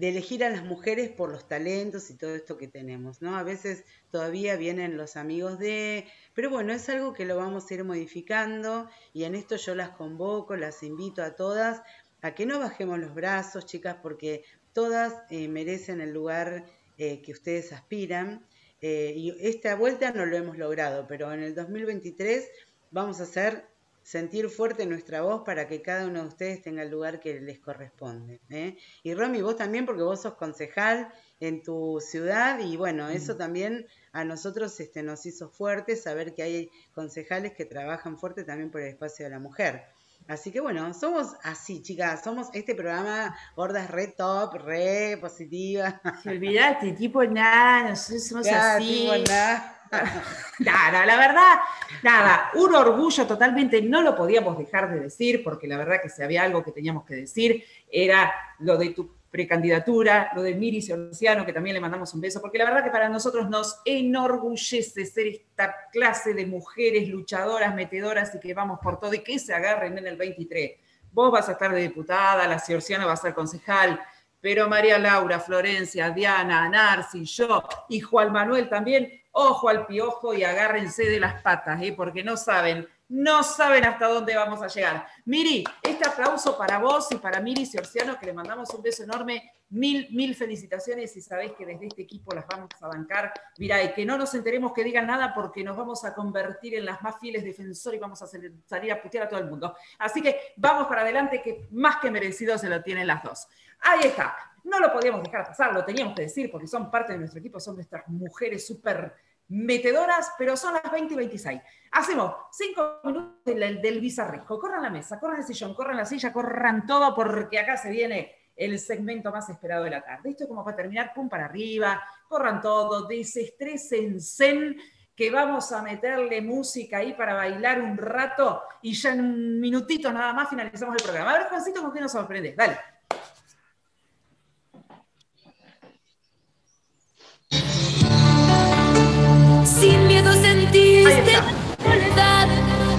de, 0.00 0.08
elegir 0.08 0.44
a 0.44 0.50
las 0.50 0.64
mujeres 0.64 1.10
por 1.10 1.30
los 1.30 1.46
talentos 1.46 2.10
y 2.10 2.14
todo 2.14 2.34
esto 2.34 2.56
que 2.56 2.68
tenemos, 2.68 3.22
¿no? 3.22 3.36
A 3.36 3.42
veces 3.42 3.84
todavía 4.10 4.56
vienen 4.56 4.96
los 4.96 5.16
amigos 5.16 5.58
de, 5.58 6.06
pero 6.34 6.50
bueno, 6.50 6.72
es 6.72 6.88
algo 6.88 7.12
que 7.12 7.24
lo 7.24 7.36
vamos 7.36 7.70
a 7.70 7.74
ir 7.74 7.84
modificando 7.84 8.88
y 9.12 9.24
en 9.24 9.34
esto 9.34 9.56
yo 9.56 9.74
las 9.74 9.90
convoco, 9.90 10.56
las 10.56 10.82
invito 10.82 11.22
a 11.22 11.36
todas 11.36 11.82
a 12.22 12.34
que 12.34 12.46
no 12.46 12.58
bajemos 12.58 12.98
los 12.98 13.14
brazos, 13.14 13.66
chicas, 13.66 13.96
porque 14.02 14.44
todas 14.72 15.14
eh, 15.30 15.48
merecen 15.48 16.00
el 16.00 16.12
lugar 16.12 16.64
eh, 16.98 17.22
que 17.22 17.32
ustedes 17.32 17.72
aspiran. 17.72 18.46
Eh, 18.82 19.12
y 19.16 19.36
esta 19.40 19.74
vuelta 19.74 20.12
no 20.12 20.26
lo 20.26 20.36
hemos 20.36 20.56
logrado, 20.56 21.06
pero 21.06 21.32
en 21.32 21.42
el 21.42 21.54
2023 21.54 22.48
vamos 22.90 23.20
a 23.20 23.26
ser 23.26 23.69
sentir 24.10 24.50
fuerte 24.50 24.86
nuestra 24.86 25.22
voz 25.22 25.42
para 25.46 25.68
que 25.68 25.82
cada 25.82 26.04
uno 26.08 26.22
de 26.22 26.26
ustedes 26.26 26.62
tenga 26.62 26.82
el 26.82 26.90
lugar 26.90 27.20
que 27.20 27.38
les 27.40 27.60
corresponde. 27.60 28.40
¿eh? 28.50 28.76
Y 29.04 29.14
Romy, 29.14 29.40
vos 29.40 29.54
también, 29.54 29.86
porque 29.86 30.02
vos 30.02 30.22
sos 30.22 30.34
concejal 30.34 31.12
en 31.38 31.62
tu 31.62 32.00
ciudad 32.00 32.58
y 32.58 32.76
bueno, 32.76 33.08
eso 33.08 33.36
también 33.36 33.86
a 34.10 34.24
nosotros 34.24 34.80
este, 34.80 35.04
nos 35.04 35.24
hizo 35.26 35.48
fuerte 35.48 35.94
saber 35.94 36.34
que 36.34 36.42
hay 36.42 36.70
concejales 36.92 37.52
que 37.52 37.64
trabajan 37.66 38.18
fuerte 38.18 38.42
también 38.42 38.72
por 38.72 38.80
el 38.80 38.88
espacio 38.88 39.26
de 39.26 39.30
la 39.30 39.38
mujer. 39.38 39.84
Así 40.26 40.50
que 40.50 40.58
bueno, 40.58 40.92
somos 40.92 41.36
así, 41.44 41.80
chicas, 41.80 42.24
somos 42.24 42.48
este 42.52 42.74
programa 42.74 43.36
gordas 43.54 43.88
re 43.92 44.08
top, 44.08 44.54
re 44.54 45.18
positiva. 45.20 46.00
Olvídate, 46.26 46.94
tipo 46.94 47.22
nada, 47.22 47.90
nosotros 47.90 48.26
somos 48.26 48.48
así. 48.48 49.02
tipo, 49.02 49.16
nada. 49.28 49.79
Nada, 50.60 51.04
la 51.04 51.16
verdad, 51.16 51.58
nada, 52.02 52.50
un 52.54 52.74
orgullo 52.74 53.26
totalmente, 53.26 53.82
no 53.82 54.02
lo 54.02 54.14
podíamos 54.14 54.56
dejar 54.56 54.92
de 54.92 55.00
decir, 55.00 55.42
porque 55.42 55.66
la 55.66 55.76
verdad 55.76 56.00
que 56.02 56.08
si 56.08 56.22
había 56.22 56.44
algo 56.44 56.62
que 56.62 56.70
teníamos 56.70 57.04
que 57.04 57.16
decir, 57.16 57.64
era 57.90 58.32
lo 58.60 58.76
de 58.76 58.90
tu 58.90 59.10
precandidatura, 59.30 60.30
lo 60.34 60.42
de 60.42 60.54
Miri 60.54 60.82
Ciorciano, 60.82 61.46
que 61.46 61.52
también 61.52 61.74
le 61.74 61.80
mandamos 61.80 62.12
un 62.14 62.20
beso, 62.20 62.40
porque 62.40 62.58
la 62.58 62.64
verdad 62.64 62.84
que 62.84 62.90
para 62.90 63.08
nosotros 63.08 63.48
nos 63.48 63.80
enorgullece 63.84 65.06
ser 65.06 65.26
esta 65.28 65.74
clase 65.92 66.34
de 66.34 66.46
mujeres 66.46 67.08
luchadoras, 67.08 67.74
metedoras 67.74 68.34
y 68.34 68.40
que 68.40 68.54
vamos 68.54 68.80
por 68.82 68.98
todo 68.98 69.14
y 69.14 69.20
que 69.20 69.38
se 69.38 69.54
agarren 69.54 69.98
en 69.98 70.06
el 70.06 70.16
23. 70.16 70.72
Vos 71.12 71.32
vas 71.32 71.48
a 71.48 71.52
estar 71.52 71.72
de 71.72 71.80
diputada, 71.80 72.46
la 72.46 72.58
Ciorciano 72.58 73.06
va 73.06 73.12
a 73.12 73.16
ser 73.16 73.34
concejal, 73.34 74.00
pero 74.40 74.68
María 74.68 74.98
Laura, 74.98 75.38
Florencia, 75.40 76.10
Diana, 76.10 76.68
Narci, 76.68 77.24
yo 77.24 77.62
y 77.88 78.00
Juan 78.00 78.32
Manuel 78.32 78.68
también, 78.68 79.20
ojo 79.32 79.68
al 79.68 79.86
piojo 79.86 80.34
y 80.34 80.44
agárrense 80.44 81.04
de 81.04 81.20
las 81.20 81.42
patas, 81.42 81.80
¿eh? 81.82 81.92
porque 81.96 82.24
no 82.24 82.36
saben, 82.36 82.88
no 83.08 83.42
saben 83.42 83.84
hasta 83.84 84.08
dónde 84.08 84.36
vamos 84.36 84.62
a 84.62 84.68
llegar. 84.68 85.06
Miri, 85.24 85.64
este 85.82 86.08
aplauso 86.08 86.56
para 86.56 86.78
vos 86.78 87.10
y 87.12 87.16
para 87.16 87.40
Miri 87.40 87.66
Ciorciano, 87.66 88.18
que 88.18 88.26
le 88.26 88.32
mandamos 88.32 88.72
un 88.74 88.82
beso 88.82 89.02
enorme, 89.02 89.52
mil, 89.70 90.08
mil 90.10 90.34
felicitaciones 90.34 91.16
y 91.16 91.20
sabéis 91.20 91.52
que 91.52 91.64
desde 91.64 91.86
este 91.86 92.02
equipo 92.02 92.34
las 92.34 92.46
vamos 92.46 92.70
a 92.80 92.88
bancar. 92.88 93.32
Mirá, 93.58 93.82
y 93.82 93.92
que 93.92 94.04
no 94.04 94.18
nos 94.18 94.34
enteremos 94.34 94.72
que 94.72 94.84
digan 94.84 95.06
nada 95.06 95.32
porque 95.34 95.62
nos 95.62 95.76
vamos 95.76 96.04
a 96.04 96.14
convertir 96.14 96.74
en 96.74 96.84
las 96.84 97.02
más 97.02 97.18
fieles 97.20 97.44
defensores 97.44 97.98
y 97.98 98.00
vamos 98.00 98.20
a 98.22 98.26
salir 98.26 98.92
a 98.92 99.00
putear 99.00 99.24
a 99.24 99.28
todo 99.28 99.40
el 99.40 99.46
mundo. 99.46 99.74
Así 99.98 100.20
que 100.20 100.38
vamos 100.56 100.86
para 100.86 101.02
adelante, 101.02 101.40
que 101.42 101.68
más 101.70 101.96
que 101.96 102.10
merecido 102.10 102.58
se 102.58 102.68
lo 102.68 102.82
tienen 102.82 103.06
las 103.06 103.22
dos. 103.22 103.46
Ahí 103.80 104.08
está. 104.08 104.36
No 104.64 104.78
lo 104.78 104.92
podíamos 104.92 105.22
dejar 105.22 105.46
pasar, 105.46 105.72
lo 105.72 105.84
teníamos 105.84 106.14
que 106.14 106.22
decir 106.22 106.50
porque 106.50 106.66
son 106.66 106.90
parte 106.90 107.12
de 107.12 107.18
nuestro 107.18 107.40
equipo, 107.40 107.58
son 107.58 107.76
nuestras 107.76 108.06
mujeres 108.08 108.66
súper 108.66 109.14
metedoras, 109.48 110.32
pero 110.38 110.56
son 110.56 110.74
las 110.74 110.92
20 110.92 111.14
y 111.14 111.16
26. 111.16 111.60
Hacemos 111.92 112.34
cinco 112.52 113.00
minutos 113.04 113.44
del, 113.44 113.80
del. 113.80 114.14
Corran 114.46 114.82
la 114.82 114.90
mesa, 114.90 115.18
corran 115.18 115.38
el 115.38 115.44
sillón, 115.44 115.74
corran 115.74 115.96
la 115.96 116.04
silla, 116.04 116.32
corran 116.32 116.86
todo 116.86 117.14
porque 117.14 117.58
acá 117.58 117.76
se 117.76 117.90
viene 117.90 118.32
el 118.54 118.78
segmento 118.78 119.32
más 119.32 119.48
esperado 119.48 119.84
de 119.84 119.90
la 119.90 120.02
tarde. 120.02 120.30
Esto 120.30 120.44
es 120.44 120.48
como 120.48 120.64
para 120.64 120.76
terminar, 120.76 121.12
pum 121.14 121.28
para 121.28 121.46
arriba, 121.46 122.02
corran 122.28 122.60
todo, 122.60 123.06
desestresen 123.06 124.20
zen, 124.20 124.76
que 125.16 125.30
vamos 125.30 125.72
a 125.72 125.82
meterle 125.82 126.40
música 126.40 126.98
ahí 126.98 127.14
para 127.14 127.34
bailar 127.34 127.80
un 127.80 127.96
rato 127.96 128.62
y 128.82 128.92
ya 128.92 129.12
en 129.12 129.20
un 129.20 129.60
minutito 129.60 130.12
nada 130.12 130.32
más 130.32 130.48
finalizamos 130.48 130.96
el 130.96 131.02
programa. 131.02 131.32
A 131.32 131.38
ver, 131.38 131.48
Juancito, 131.48 131.82
¿con 131.82 131.92
qué 131.92 132.00
nos 132.00 132.12
sorprendes? 132.12 132.56
Dale. 132.56 132.78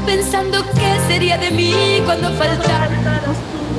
Pensando 0.06 0.64
qué 0.74 1.00
sería 1.08 1.38
de 1.38 1.52
mí 1.52 2.02
cuando 2.06 2.30
faltaras. 2.34 2.90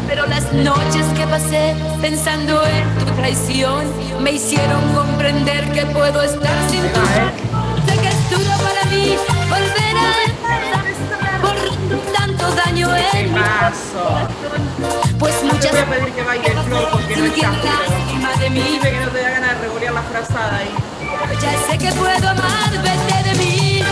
Pero 0.09 0.27
las 0.27 0.52
noches 0.52 1.06
que 1.16 1.27
pasé 1.27 1.74
pensando 2.01 2.62
en 2.66 3.05
tu 3.05 3.12
traición 3.12 3.85
me 4.20 4.32
hicieron 4.32 4.82
comprender 4.94 5.70
que 5.73 5.86
puedo 5.86 6.23
estar 6.23 6.70
sin 6.70 6.82
tu 6.93 7.01
Sé 7.86 7.98
que 8.01 8.09
es 8.09 8.31
duro 8.31 8.51
para 8.62 8.85
mí 8.90 9.16
volver 9.48 9.97
a 9.97 10.24
empezar 10.24 11.40
por 11.40 12.12
tanto 12.12 12.51
daño 12.55 12.89
en 12.97 13.32
mi 13.35 13.40
corazón. 13.40 14.28
Pues 15.19 15.35
muchas 15.44 15.70
voy 15.70 15.81
a 15.81 15.86
pedir 15.86 16.12
que 16.14 16.23
baile 16.23 16.51
Flor 16.66 16.89
porque 16.93 17.16
no 17.16 17.27
lástima 17.27 18.32
de 18.40 18.51
mí. 18.51 18.62
Dime 18.62 18.90
que 18.90 19.01
no 19.01 19.10
te 19.10 19.23
da 19.23 19.31
ganas 19.31 19.51
de 19.51 19.66
revolear 19.66 19.94
la 19.94 20.02
frazada 20.02 20.56
ahí. 20.59 20.70
Ya 21.40 21.52
sé 21.70 21.78
que 21.78 21.93
puedo 21.93 22.28
amar, 22.28 22.70
vete 22.82 23.28
de 23.28 23.35
mí. 23.36 23.82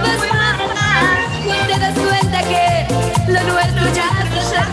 Vuelvas 0.00 0.58
más. 0.74 1.04
No 1.44 1.66
te 1.66 1.78
das 1.78 1.98
cuenta 1.98 2.42
que 2.42 2.86
lo 3.32 3.40
nuestro 3.52 3.84
ya 3.92 4.08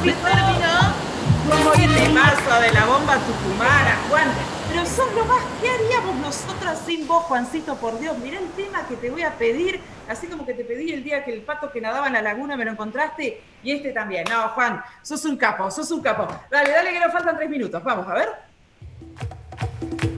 se 0.03 0.11
terminó. 0.13 1.11
Como 1.49 1.71
¿Qué 1.73 1.83
el 1.83 1.93
te 1.95 2.09
pasa 2.09 2.59
de 2.61 2.71
la 2.71 2.85
bomba 2.85 3.17
tucumana, 3.17 3.97
Juan? 4.09 4.27
Pero 4.69 4.85
son 4.85 5.13
lo 5.15 5.25
más, 5.25 5.43
¿qué 5.61 5.69
haríamos 5.69 6.15
nosotras 6.15 6.81
sin 6.85 7.05
vos, 7.05 7.23
Juancito? 7.25 7.75
Por 7.75 7.99
Dios, 7.99 8.17
mirá 8.19 8.39
el 8.39 8.49
tema 8.51 8.87
que 8.87 8.95
te 8.95 9.09
voy 9.09 9.23
a 9.23 9.31
pedir, 9.37 9.81
así 10.07 10.27
como 10.27 10.45
que 10.45 10.53
te 10.53 10.63
pedí 10.63 10.93
el 10.93 11.03
día 11.03 11.25
que 11.25 11.33
el 11.33 11.41
pato 11.41 11.71
que 11.71 11.81
nadaba 11.81 12.07
en 12.07 12.13
la 12.13 12.21
laguna 12.21 12.55
me 12.55 12.63
lo 12.63 12.71
encontraste, 12.71 13.41
y 13.63 13.71
este 13.71 13.91
también. 13.91 14.23
No, 14.29 14.49
Juan, 14.49 14.81
sos 15.01 15.25
un 15.25 15.35
capo, 15.35 15.69
sos 15.69 15.91
un 15.91 16.01
capo. 16.01 16.25
Dale, 16.49 16.71
dale 16.71 16.93
que 16.93 16.99
nos 17.01 17.11
faltan 17.11 17.35
tres 17.35 17.49
minutos, 17.49 17.83
vamos, 17.83 18.07
a 18.07 18.13
ver. 18.13 20.10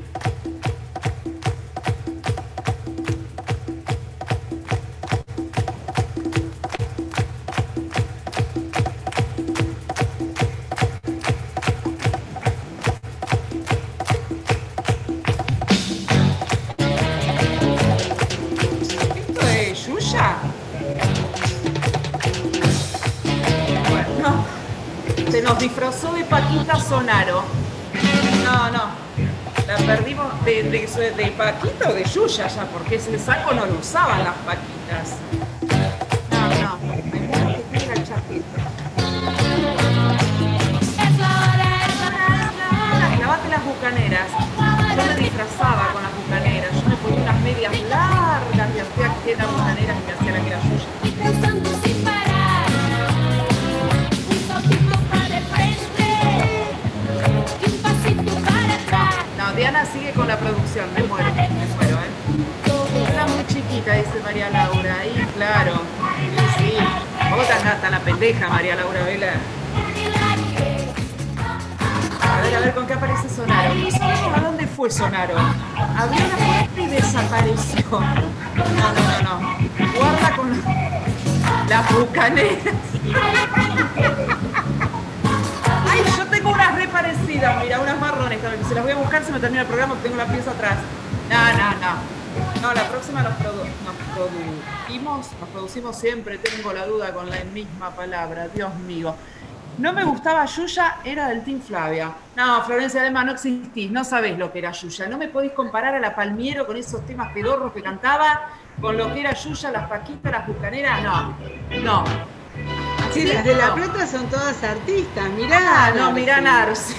Paquita 26.94 27.00
Sonaro. 27.00 27.44
No, 28.44 28.72
no. 28.72 29.04
La 29.68 29.78
perdimos 29.78 30.46
de, 30.46 30.64
de, 30.64 31.12
de 31.12 31.32
Paquita 31.32 31.90
o 31.90 31.94
de 31.94 32.04
Yuya 32.04 32.48
ya, 32.48 32.66
porque 32.66 32.96
ese 32.96 33.18
saco 33.18 33.54
no 33.54 33.66
lo 33.66 33.80
usaban 33.80 34.24
las 34.24 34.36
Paquitas. 34.46 35.18
No, 36.30 36.48
no. 36.62 36.78
Me 37.72 37.80
que 37.80 37.94
el 37.94 38.04
chaqueta. 38.04 38.62
Lavate 43.20 43.50
las 43.50 43.64
bucaneras. 43.66 44.28
Yo 44.96 45.06
me 45.06 45.16
disfrazaba 45.16 45.83
producción, 60.44 60.94
me 60.94 61.04
muero, 61.04 61.34
me 61.34 61.48
muero, 61.76 61.98
¿eh? 61.98 62.12
Muy 63.36 63.48
chiquita, 63.48 63.94
dice 63.94 64.20
María 64.22 64.50
Laura, 64.50 64.98
ahí, 65.00 65.28
claro. 65.36 65.82
Sí, 66.58 66.72
sí. 66.72 66.78
Vos 67.34 67.48
tan, 67.48 67.82
tan 67.82 67.92
la 67.92 68.00
pendeja, 68.00 68.50
María 68.50 68.76
Laura 68.76 69.04
Vela. 69.04 69.34
A 72.22 72.42
ver, 72.42 72.56
a 72.56 72.60
ver, 72.60 72.74
¿con 72.74 72.86
qué 72.86 72.94
aparece 72.94 73.30
Sonaro? 73.30 73.74
No 73.74 74.36
a 74.36 74.40
dónde 74.42 74.68
fue 74.68 74.90
Sonaro. 74.92 75.36
Abrió 75.38 76.28
la 76.28 76.36
puerta 76.36 76.82
y 76.82 76.88
desapareció. 76.88 77.84
No, 77.92 78.02
no, 78.02 78.94
no, 78.94 79.40
no. 79.40 79.58
Guarda 79.98 80.36
con 80.36 80.62
las 81.70 81.94
bucaneras. 81.94 82.76
Parecidas, 86.94 87.64
mira, 87.64 87.80
unas 87.82 88.00
marrones 88.00 88.42
también. 88.42 88.64
Se 88.66 88.74
las 88.76 88.84
voy 88.84 88.94
a 88.94 88.96
buscar, 88.96 89.24
se 89.24 89.32
me 89.32 89.40
termina 89.40 89.62
el 89.64 89.68
programa, 89.68 89.96
tengo 90.02 90.16
la 90.16 90.26
pieza 90.28 90.52
atrás. 90.52 90.78
No, 91.30 91.38
no, 91.54 91.70
no. 91.82 92.62
No, 92.62 92.74
la 92.74 92.84
próxima 92.88 93.22
nos, 93.22 93.34
produ- 93.34 93.68
nos 93.86 93.96
producimos, 94.16 95.28
nos 95.40 95.50
producimos 95.50 95.96
siempre, 95.98 96.38
tengo 96.38 96.72
la 96.74 96.86
duda 96.86 97.14
con 97.14 97.30
la 97.30 97.44
misma 97.54 97.90
palabra, 97.92 98.48
Dios 98.48 98.74
mío. 98.76 99.14
No 99.78 99.92
me 99.92 100.04
gustaba 100.04 100.46
Yuya, 100.46 100.98
era 101.04 101.28
del 101.30 101.44
Team 101.44 101.60
Flavia. 101.62 102.12
No, 102.36 102.64
Florencia, 102.64 103.02
además 103.02 103.26
no 103.26 103.32
existís, 103.34 103.90
no 103.92 104.04
sabés 104.04 104.38
lo 104.38 104.52
que 104.52 104.60
era 104.60 104.72
Yuya. 104.72 105.08
No 105.08 105.18
me 105.18 105.28
podéis 105.28 105.54
comparar 105.54 105.96
a 105.96 106.00
la 106.00 106.16
Palmiero 106.16 106.66
con 106.68 106.78
esos 106.78 107.06
temas 107.08 107.32
pedorros 107.34 107.74
que 107.74 107.82
cantaba, 107.82 108.50
con 108.80 108.96
lo 108.98 109.12
que 109.14 109.22
era 109.22 109.34
Yuya, 109.34 109.72
las 109.72 109.88
Paquitas, 109.90 110.32
las 110.32 110.48
Bucaneras, 110.48 111.02
no, 111.04 111.36
no. 111.84 112.04
Sí, 113.14 113.26
las 113.26 113.44
de 113.44 113.56
La 113.56 113.68
No. 113.68 113.76
Plata 113.76 114.08
son 114.08 114.26
todas 114.28 114.64
artistas, 114.64 115.30
mirá. 115.38 115.60
Ah, 115.62 115.92
no, 115.92 116.06
Narci. 116.06 116.14
mirá 116.20 116.42
Narci. 116.42 116.96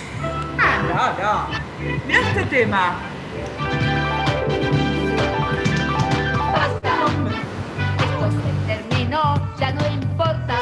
Ah, 0.59 0.79
no, 1.19 1.23
no. 1.23 2.05
Mirá 2.07 2.21
este 2.21 2.45
tema. 2.45 2.93
Basta. 6.53 6.95
Esto 7.99 8.31
se 8.31 8.75
terminó, 8.75 9.49
ya 9.59 9.73
no 9.73 9.87
importa. 9.89 10.59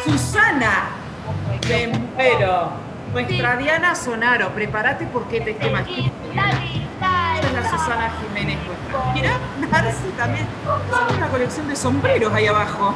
Me 1.69 1.87
muero. 1.99 2.70
Nuestra 3.12 3.57
Diana 3.57 3.95
Sonaro, 3.95 4.49
prepárate 4.55 5.05
porque 5.12 5.43
te 5.43 5.51
esquema. 5.51 5.81
Esta 5.81 7.39
es 7.41 7.53
la 7.53 7.70
Susana 7.70 8.11
Jiménez. 8.20 8.57
nuestra. 8.66 9.12
Mirá, 9.12 9.33
Narci 9.70 10.09
también. 10.16 10.47
Son 10.91 11.16
una 11.19 11.29
colección 11.29 11.69
de 11.69 11.77
sombreros 11.77 12.33
ahí 12.33 12.47
abajo. 12.47 12.95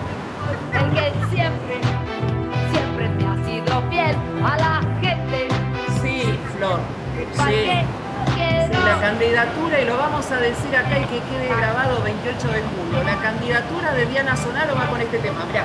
El 0.72 0.90
que 0.94 1.12
siempre 1.34 1.80
fiel 3.90 4.16
a 4.44 4.56
la 4.56 4.80
gente. 5.00 5.48
Sí, 6.02 6.38
Flor. 6.56 6.80
¿Para 7.36 7.50
Sí. 7.50 7.56
qué? 7.56 7.84
La 8.84 9.00
candidatura, 9.00 9.80
y 9.80 9.84
lo 9.84 9.96
vamos 9.98 10.30
a 10.30 10.36
decir 10.36 10.76
acá 10.76 10.98
y 10.98 11.04
que 11.04 11.20
quede 11.20 11.48
grabado 11.56 12.02
28 12.02 12.48
de 12.48 12.62
julio. 12.62 13.02
La 13.04 13.16
candidatura 13.16 13.92
de 13.94 14.06
Diana 14.06 14.36
Sonaro 14.36 14.74
va 14.76 14.86
con 14.86 15.00
este 15.00 15.18
tema. 15.18 15.44
Mirá. 15.48 15.64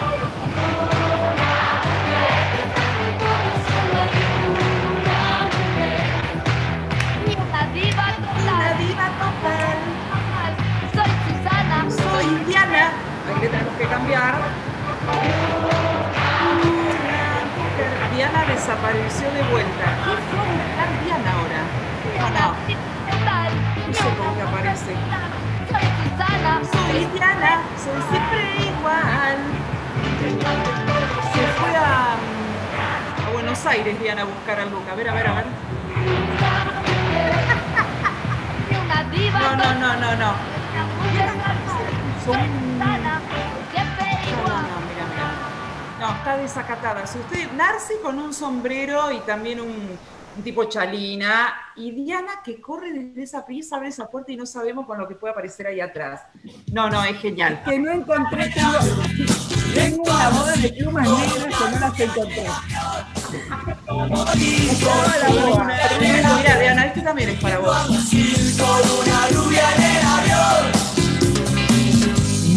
Una 7.37 7.65
diva 7.73 8.07
total. 8.15 8.55
Una 8.55 8.73
diva 8.79 9.07
total. 9.21 9.77
Soy 10.93 11.11
Susana. 11.25 11.77
Soy 11.89 12.27
Diana. 12.45 12.91
Ahí 13.27 13.41
le 13.41 13.47
tenemos 13.49 13.73
que 13.77 13.85
cambiar. 13.85 14.35
Diana 18.21 18.45
desapareció 18.45 19.31
de 19.31 19.41
vuelta. 19.49 19.85
¿Qué 20.05 20.13
fue 20.29 20.37
a 20.37 20.45
buscar 20.45 20.89
Diana 21.03 21.31
ahora? 21.33 21.61
No. 22.37 22.53
No 23.87 23.93
sé 23.95 24.09
cómo 24.15 24.35
que 24.35 24.43
aparece. 24.43 24.93
Soy 25.71 25.85
Susana. 25.97 26.53
Soy 26.71 27.01
Diana, 27.15 27.53
soy 27.83 27.99
siempre 28.11 28.41
igual. 28.77 29.37
Se 31.33 31.43
fue 31.59 31.75
a, 31.75 32.13
a 32.13 33.29
Buenos 33.33 33.65
Aires, 33.65 33.99
Diana, 33.99 34.21
a 34.21 34.25
buscar 34.25 34.59
algo. 34.59 34.83
A 34.91 34.93
ver, 34.93 35.09
a 35.09 35.13
ver, 35.15 35.27
a 35.27 35.33
ver. 35.33 35.45
No, 39.33 39.55
no, 39.55 39.73
no, 39.79 39.95
no, 39.95 40.15
no. 40.15 40.35
Son... 42.23 43.30
No, 46.01 46.11
está 46.15 46.35
desacatada. 46.35 47.05
Si 47.05 47.19
usted, 47.19 47.51
Narci 47.51 47.93
con 48.01 48.17
un 48.17 48.33
sombrero 48.33 49.11
y 49.11 49.19
también 49.19 49.61
un, 49.61 49.69
un 50.35 50.43
tipo 50.43 50.63
chalina, 50.63 51.53
y 51.75 51.91
Diana 51.91 52.41
que 52.43 52.59
corre 52.59 52.91
desde 52.91 53.21
esa 53.21 53.45
pieza, 53.45 53.75
abre 53.75 53.89
esa 53.89 54.07
puerta 54.07 54.31
y 54.31 54.35
no 54.35 54.47
sabemos 54.47 54.87
con 54.87 54.97
lo 54.97 55.07
que 55.07 55.13
puede 55.13 55.33
aparecer 55.33 55.67
ahí 55.67 55.79
atrás. 55.79 56.21
No, 56.71 56.89
no, 56.89 57.03
es 57.03 57.19
genial. 57.19 57.61
Que 57.63 57.77
no 57.77 57.91
encontré, 57.91 58.49
tengo, 58.49 58.79
tengo 59.75 60.01
una 60.01 60.29
boda 60.29 60.53
de 60.53 60.69
plumas 60.69 61.07
negras 61.07 61.45
que 61.45 61.69
no 61.69 61.79
las 61.79 61.99
encontré. 61.99 62.45
Estaba 64.71 65.17
la 65.17 65.29
boda. 65.29 65.77
Mira, 65.99 66.59
Diana, 66.59 66.85
este 66.87 67.01
también 67.01 67.29
es 67.29 67.39
para 67.39 67.59
vos. 67.59 67.77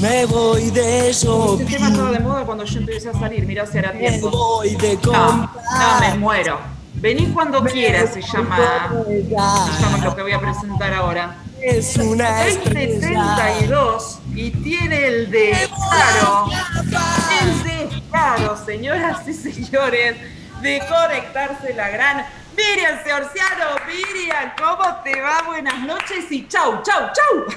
Me 0.04 0.26
voy 0.26 0.70
de 0.70 1.08
eso. 1.08 1.56
Este 1.58 1.76
tema 1.76 1.88
estaba 1.88 2.10
de 2.10 2.20
moda 2.20 2.44
cuando 2.44 2.62
yo 2.64 2.78
empecé 2.78 3.08
a 3.08 3.14
salir, 3.14 3.46
mirá 3.46 3.64
si 3.64 3.78
hará 3.78 3.90
tiempo. 3.90 4.30
voy 4.30 4.76
de 4.76 4.98
No, 5.02 5.46
no, 5.46 6.00
me 6.00 6.14
muero. 6.18 6.60
Vení 6.96 7.28
cuando 7.32 7.64
quieras, 7.64 8.12
se 8.12 8.20
llama, 8.20 8.92
se 9.08 9.22
llama 9.30 10.04
lo 10.04 10.14
que 10.14 10.20
voy 10.20 10.32
a 10.32 10.40
presentar 10.40 10.92
ahora. 10.92 11.38
Es 11.58 11.96
una 11.96 12.46
Es 12.46 12.56
estrella. 12.56 13.36
72 13.62 14.18
y 14.34 14.50
tiene 14.50 15.06
el 15.06 15.30
descaro, 15.30 16.50
el 17.40 17.62
descaro, 17.62 18.62
señoras 18.62 19.26
y 19.26 19.32
señores, 19.32 20.16
de 20.60 20.82
conectarse 20.86 21.72
la 21.72 21.88
gran 21.88 22.26
Miriam 22.54 23.02
Seorciano. 23.02 23.76
Miriam, 23.86 24.52
¿cómo 24.58 24.96
te 25.02 25.18
va? 25.18 25.44
Buenas 25.46 25.80
noches 25.80 26.30
y 26.30 26.46
chau, 26.46 26.82
chau, 26.82 27.08
chau. 27.14 27.56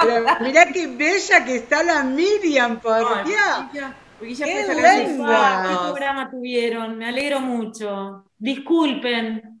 Pero 0.00 0.24
mirá 0.40 0.66
qué 0.66 0.86
bella 0.86 1.44
que 1.44 1.56
está 1.56 1.82
la 1.82 2.02
Miriam, 2.02 2.80
por 2.80 3.24
Dios. 3.24 3.94
¡Qué 4.20 4.74
linda! 4.96 5.66
¿Qué 5.68 5.76
programa 5.76 6.30
tuvieron? 6.30 6.96
Me 6.96 7.06
alegro 7.08 7.40
mucho. 7.40 8.24
Disculpen. 8.38 9.60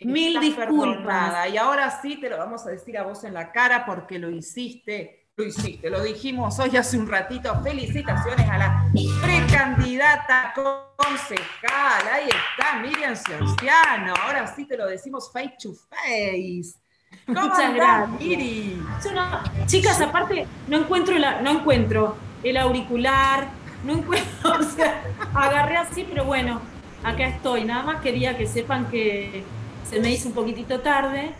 Mil 0.00 0.36
Estás 0.36 0.42
disculpas. 0.42 0.96
perdonada. 0.96 1.48
Y 1.48 1.56
ahora 1.58 2.00
sí 2.00 2.16
te 2.18 2.30
lo 2.30 2.38
vamos 2.38 2.66
a 2.66 2.70
decir 2.70 2.96
a 2.96 3.02
vos 3.02 3.22
en 3.24 3.34
la 3.34 3.52
cara 3.52 3.84
porque 3.84 4.18
lo 4.18 4.30
hiciste, 4.30 5.28
lo 5.36 5.44
hiciste, 5.44 5.90
lo 5.90 6.02
dijimos 6.02 6.58
hoy 6.58 6.74
hace 6.76 6.98
un 6.98 7.06
ratito. 7.06 7.54
Felicitaciones 7.62 8.48
a 8.48 8.58
la 8.58 8.90
precandidata 9.22 10.54
concejal. 10.54 12.08
Ahí 12.10 12.28
está, 12.28 12.78
Miriam 12.80 13.14
Ciorciano. 13.14 14.14
Ahora 14.22 14.46
sí 14.46 14.66
te 14.66 14.76
lo 14.76 14.86
decimos 14.86 15.30
face 15.32 15.56
to 15.62 15.74
face. 15.74 16.79
¿Cómo 17.26 17.40
Muchas 17.40 17.58
andás, 17.60 17.74
gracias. 17.76 18.20
Miri? 18.20 18.82
Yo 19.04 19.12
no- 19.12 19.66
chicas, 19.66 20.00
aparte, 20.00 20.46
no 20.68 20.78
encuentro, 20.78 21.18
la- 21.18 21.40
no 21.42 21.50
encuentro 21.50 22.16
el 22.42 22.56
auricular, 22.56 23.48
no 23.84 23.94
encuentro, 23.94 24.52
o 24.60 24.62
sea, 24.62 25.02
agarré 25.34 25.76
así, 25.76 26.06
pero 26.08 26.24
bueno, 26.24 26.60
acá 27.02 27.26
estoy. 27.26 27.64
Nada 27.64 27.82
más 27.82 28.00
quería 28.00 28.36
que 28.36 28.46
sepan 28.46 28.86
que 28.86 29.44
se 29.88 30.00
me 30.00 30.10
hizo 30.10 30.28
un 30.28 30.34
poquitito 30.34 30.80
tarde, 30.80 31.32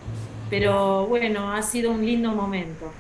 pero 0.49 1.07
bueno, 1.07 1.53
ha 1.53 1.63
sido 1.63 1.91
un 1.93 2.05
lindo 2.05 2.33
momento. 2.33 2.93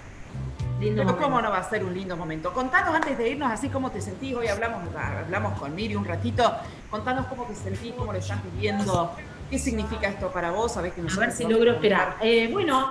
Lindo 0.80 1.02
Pero 1.02 1.08
momento. 1.08 1.22
cómo 1.22 1.42
no 1.42 1.50
va 1.50 1.58
a 1.58 1.68
ser 1.68 1.84
un 1.84 1.92
lindo 1.92 2.16
momento. 2.16 2.52
Contanos 2.54 2.94
antes 2.94 3.18
de 3.18 3.30
irnos 3.30 3.50
así 3.52 3.68
cómo 3.68 3.90
te 3.90 4.00
sentís. 4.00 4.34
Hoy 4.34 4.46
hablamos, 4.48 4.82
hablamos 4.96 5.58
con 5.58 5.74
Miri 5.74 5.94
un 5.96 6.04
ratito. 6.06 6.50
Contanos 6.90 7.26
cómo 7.26 7.44
te 7.44 7.54
sentís, 7.54 7.92
cómo 7.94 8.12
lo 8.12 8.18
estás 8.18 8.42
viviendo. 8.44 9.14
¿Qué 9.50 9.58
significa 9.58 10.08
esto 10.08 10.30
para 10.30 10.52
vos? 10.52 10.72
Sabés 10.72 10.92
que 10.92 11.00
A 11.00 11.18
ver 11.18 11.32
si 11.32 11.44
logro 11.44 11.72
esperar. 11.72 12.16
Eh, 12.22 12.48
bueno, 12.52 12.90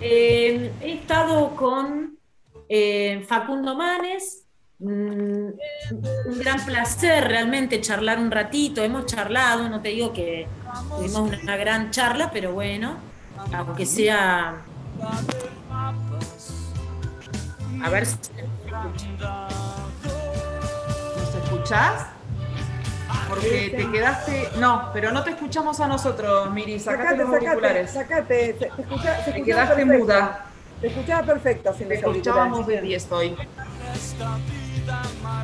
eh, 0.00 0.72
he 0.80 0.92
estado 0.92 1.56
con 1.56 2.16
eh, 2.68 3.24
Facundo 3.28 3.74
Manes. 3.74 4.44
mm, 4.78 4.84
un 6.26 6.38
gran 6.38 6.64
placer 6.64 7.26
realmente 7.26 7.80
charlar 7.80 8.20
un 8.20 8.30
ratito. 8.30 8.84
Hemos 8.84 9.06
charlado, 9.06 9.68
no 9.68 9.80
te 9.80 9.88
digo 9.88 10.12
que 10.12 10.46
tuvimos 10.96 11.18
una, 11.20 11.40
una 11.42 11.56
gran 11.56 11.90
charla, 11.90 12.30
pero 12.30 12.52
bueno, 12.52 12.98
aunque 13.52 13.84
sea. 13.84 14.62
A 17.82 17.90
ver 17.90 18.06
si. 18.06 18.16
¿Nos 21.16 21.34
escuchás? 21.34 22.15
Porque 23.26 23.74
te 23.76 23.90
quedaste. 23.90 24.52
No, 24.56 24.90
pero 24.92 25.10
no 25.12 25.22
te 25.24 25.30
escuchamos 25.30 25.80
a 25.80 25.88
nosotros, 25.88 26.50
Miri. 26.52 26.78
Sacate, 26.80 27.16
Sacate, 27.16 27.16
los 27.16 27.28
sacate, 27.30 27.30
auriculares. 27.30 27.90
sacate. 27.92 28.58
Se, 28.58 28.70
te 28.70 28.82
escucha- 28.82 29.20
se 29.22 29.32
Te 29.32 29.40
escuchaba 29.40 29.44
quedaste 29.44 29.74
perfecto. 29.74 29.96
muda. 30.04 30.54
Te 30.80 30.88
escuchaba 30.88 31.24
perfecto 31.26 31.74
sin 31.74 31.88
Te 31.88 31.94
los 31.94 32.02
auriculares. 32.04 32.58
escuchábamos 32.58 32.66
de 32.66 32.80
10 32.80 33.10
hoy. 33.12 33.36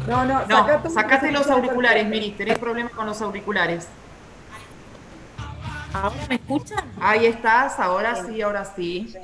No, 0.05 0.25
no, 0.25 0.47
No, 0.47 0.47
sacate 0.47 0.91
sacate 0.91 1.33
los 1.33 1.51
auriculares, 1.51 2.05
perfecto. 2.05 2.09
Miri. 2.09 2.37
Tenés 2.37 2.59
problemas 2.59 2.93
con 2.93 3.07
los 3.07 3.21
auriculares. 3.23 3.93
¿Ahora 5.93 6.27
me 6.29 6.37
escuchan? 6.37 6.93
Ahí 6.99 7.27
estás, 7.27 7.79
ahora 7.79 8.15
sí, 8.17 8.41
ahora 8.43 8.65
sí. 8.65 9.19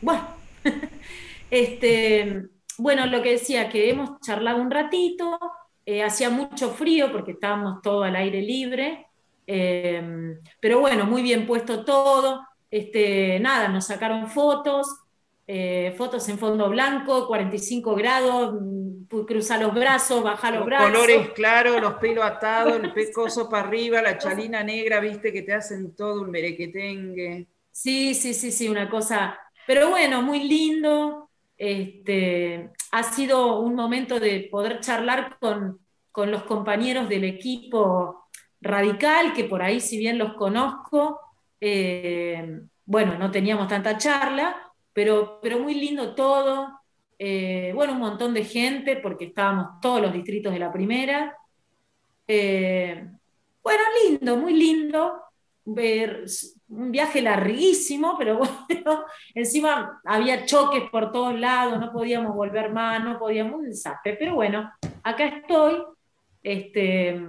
Bueno, 0.00 0.28
este, 1.50 2.48
bueno, 2.78 3.06
lo 3.06 3.22
que 3.22 3.32
decía, 3.32 3.68
que 3.68 3.90
hemos 3.90 4.20
charlado 4.20 4.58
un 4.62 4.70
ratito, 4.70 5.38
eh, 5.98 6.02
hacía 6.02 6.30
mucho 6.30 6.70
frío 6.70 7.10
porque 7.12 7.32
estábamos 7.32 7.82
todo 7.82 8.02
al 8.04 8.16
aire 8.16 8.42
libre, 8.42 9.06
eh, 9.46 10.36
pero 10.60 10.80
bueno, 10.80 11.04
muy 11.06 11.22
bien 11.22 11.46
puesto 11.46 11.84
todo. 11.84 12.46
Este, 12.70 13.40
nada, 13.40 13.68
nos 13.68 13.86
sacaron 13.86 14.28
fotos, 14.28 14.86
eh, 15.46 15.94
fotos 15.98 16.28
en 16.28 16.38
fondo 16.38 16.68
blanco, 16.70 17.26
45 17.26 17.94
grados, 17.96 18.54
mm, 18.60 19.06
cruza 19.26 19.58
los 19.58 19.74
brazos, 19.74 20.22
baja 20.22 20.50
los 20.52 20.60
Los 20.60 20.66
brazos. 20.66 20.90
colores 20.92 21.30
claros, 21.32 21.80
los 21.80 21.94
pelos 21.94 22.24
atados, 22.24 22.76
el 22.76 22.92
pecoso 22.92 23.48
para 23.48 23.66
arriba, 23.68 24.02
la 24.02 24.18
chalina 24.18 24.62
negra, 24.62 25.00
viste, 25.00 25.32
que 25.32 25.42
te 25.42 25.52
hacen 25.54 25.94
todo 25.96 26.22
un 26.22 26.30
merequetengue. 26.30 27.48
Sí, 27.72 28.14
sí, 28.14 28.34
sí, 28.34 28.52
sí, 28.52 28.68
una 28.68 28.88
cosa. 28.90 29.38
Pero 29.66 29.90
bueno, 29.90 30.22
muy 30.22 30.40
lindo. 30.48 31.29
Este, 31.62 32.70
ha 32.90 33.02
sido 33.02 33.60
un 33.60 33.74
momento 33.74 34.18
de 34.18 34.48
poder 34.50 34.80
charlar 34.80 35.36
con, 35.38 35.78
con 36.10 36.30
los 36.30 36.44
compañeros 36.44 37.06
del 37.10 37.24
equipo 37.24 38.30
radical, 38.62 39.34
que 39.34 39.44
por 39.44 39.60
ahí, 39.60 39.78
si 39.78 39.98
bien 39.98 40.16
los 40.16 40.32
conozco, 40.32 41.20
eh, 41.60 42.62
bueno, 42.86 43.18
no 43.18 43.30
teníamos 43.30 43.68
tanta 43.68 43.98
charla, 43.98 44.72
pero, 44.94 45.38
pero 45.42 45.58
muy 45.58 45.74
lindo 45.74 46.14
todo. 46.14 46.80
Eh, 47.18 47.72
bueno, 47.74 47.92
un 47.92 47.98
montón 47.98 48.32
de 48.32 48.44
gente, 48.44 48.96
porque 48.96 49.26
estábamos 49.26 49.82
todos 49.82 50.00
los 50.00 50.14
distritos 50.14 50.54
de 50.54 50.58
la 50.60 50.72
primera. 50.72 51.36
Eh, 52.26 53.06
bueno, 53.62 53.82
lindo, 54.08 54.36
muy 54.38 54.54
lindo. 54.54 55.24
Ver, 55.74 56.24
un 56.68 56.90
viaje 56.90 57.22
larguísimo, 57.22 58.16
pero 58.18 58.38
bueno, 58.68 59.04
encima 59.34 60.00
había 60.04 60.44
choques 60.46 60.90
por 60.90 61.12
todos 61.12 61.38
lados, 61.38 61.78
no 61.78 61.92
podíamos 61.92 62.34
volver 62.34 62.72
más, 62.72 63.02
no 63.04 63.18
podíamos, 63.18 63.54
un 63.60 63.66
desastre. 63.66 64.16
Pero 64.18 64.34
bueno, 64.34 64.72
acá 65.02 65.26
estoy, 65.26 65.82
este, 66.42 67.24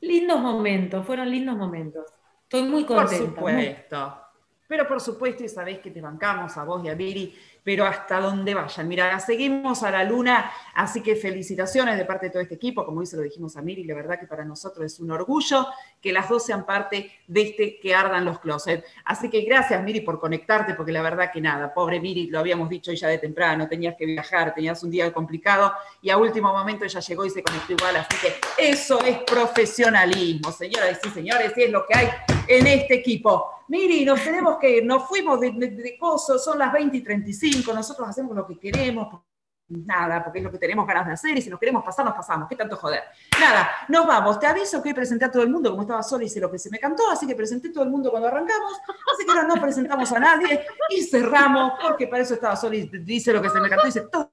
lindos 0.00 0.40
momentos, 0.40 1.04
fueron 1.04 1.30
lindos 1.30 1.56
momentos. 1.56 2.04
Estoy 2.44 2.62
muy 2.62 2.84
Por 2.84 2.96
contenta. 2.98 3.40
muy- 3.40 3.52
supuesto. 3.52 4.22
Pero 4.68 4.86
por 4.86 5.00
supuesto, 5.00 5.42
y 5.44 5.48
sabéis 5.48 5.78
que 5.78 5.90
te 5.90 6.00
bancamos 6.02 6.54
a 6.58 6.64
vos 6.64 6.84
y 6.84 6.88
a 6.90 6.94
Viri, 6.94 7.34
pero 7.68 7.84
hasta 7.84 8.18
donde 8.18 8.54
vayan. 8.54 8.88
Mira, 8.88 9.20
seguimos 9.20 9.82
a 9.82 9.90
la 9.90 10.02
luna, 10.02 10.50
así 10.72 11.02
que 11.02 11.14
felicitaciones 11.16 11.98
de 11.98 12.06
parte 12.06 12.24
de 12.24 12.30
todo 12.30 12.40
este 12.40 12.54
equipo. 12.54 12.82
Como 12.82 13.04
se 13.04 13.14
lo 13.14 13.22
dijimos 13.22 13.58
a 13.58 13.60
Miri, 13.60 13.84
la 13.84 13.94
verdad 13.94 14.18
que 14.18 14.26
para 14.26 14.42
nosotros 14.42 14.86
es 14.86 14.98
un 15.00 15.10
orgullo 15.10 15.66
que 16.00 16.10
las 16.10 16.30
dos 16.30 16.46
sean 16.46 16.64
parte 16.64 17.12
de 17.26 17.42
este 17.42 17.78
que 17.78 17.94
ardan 17.94 18.24
los 18.24 18.38
closets. 18.38 18.86
Así 19.04 19.28
que 19.28 19.42
gracias, 19.42 19.84
Miri, 19.84 20.00
por 20.00 20.18
conectarte, 20.18 20.72
porque 20.72 20.92
la 20.92 21.02
verdad 21.02 21.30
que 21.30 21.42
nada, 21.42 21.74
pobre 21.74 22.00
Miri, 22.00 22.28
lo 22.28 22.38
habíamos 22.38 22.70
dicho 22.70 22.90
ya 22.90 23.08
de 23.08 23.18
temprano, 23.18 23.68
tenías 23.68 23.96
que 23.98 24.06
viajar, 24.06 24.54
tenías 24.54 24.82
un 24.82 24.90
día 24.90 25.12
complicado 25.12 25.70
y 26.00 26.08
a 26.08 26.16
último 26.16 26.50
momento 26.50 26.86
ella 26.86 27.00
llegó 27.00 27.26
y 27.26 27.30
se 27.30 27.42
conectó 27.42 27.74
igual. 27.74 27.96
Así 27.96 28.16
que 28.22 28.34
eso 28.56 28.98
es 29.04 29.18
profesionalismo, 29.24 30.52
señoras 30.52 30.98
y 31.04 31.10
señores, 31.10 31.52
y 31.54 31.64
es 31.64 31.70
lo 31.70 31.84
que 31.86 31.98
hay 31.98 32.08
en 32.46 32.66
este 32.66 32.94
equipo. 32.94 33.58
Miri, 33.68 34.06
nos 34.06 34.24
tenemos 34.24 34.56
que, 34.58 34.80
nos 34.80 35.06
fuimos 35.06 35.38
de, 35.40 35.50
de, 35.52 35.68
de 35.68 35.98
coso, 35.98 36.38
son 36.38 36.58
las 36.58 36.72
20 36.72 36.96
y 36.96 37.00
35, 37.02 37.57
nosotros 37.66 38.08
hacemos 38.08 38.34
lo 38.34 38.46
que 38.46 38.58
queremos, 38.58 39.22
nada, 39.68 40.24
porque 40.24 40.38
es 40.38 40.44
lo 40.44 40.50
que 40.50 40.58
tenemos 40.58 40.86
ganas 40.86 41.06
de 41.06 41.12
hacer 41.12 41.36
y 41.36 41.42
si 41.42 41.50
nos 41.50 41.60
queremos 41.60 41.84
pasar, 41.84 42.04
nos 42.04 42.14
pasamos, 42.14 42.48
qué 42.48 42.56
tanto 42.56 42.76
joder. 42.76 43.02
Nada, 43.40 43.70
nos 43.88 44.06
vamos, 44.06 44.38
te 44.38 44.46
aviso 44.46 44.82
que 44.82 44.94
presenté 44.94 45.26
a 45.26 45.30
todo 45.30 45.42
el 45.42 45.50
mundo, 45.50 45.70
como 45.70 45.82
estaba 45.82 46.02
sola 46.02 46.24
hice 46.24 46.40
lo 46.40 46.50
que 46.50 46.58
se 46.58 46.70
me 46.70 46.78
cantó, 46.78 47.10
así 47.10 47.26
que 47.26 47.34
presenté 47.34 47.68
a 47.68 47.72
todo 47.72 47.84
el 47.84 47.90
mundo 47.90 48.10
cuando 48.10 48.28
arrancamos, 48.28 48.80
así 49.14 49.24
que 49.24 49.30
ahora 49.30 49.44
no 49.44 49.60
presentamos 49.60 50.10
a 50.12 50.18
nadie 50.18 50.66
y 50.90 51.02
cerramos, 51.02 51.72
porque 51.82 52.06
para 52.06 52.22
eso 52.22 52.34
estaba 52.34 52.56
sola 52.56 52.76
y 52.76 52.88
dice 52.88 53.32
lo 53.32 53.42
que 53.42 53.50
se 53.50 53.60
me 53.60 53.68
cantó, 53.68 53.86
dice 53.86 54.08
todo. 54.10 54.32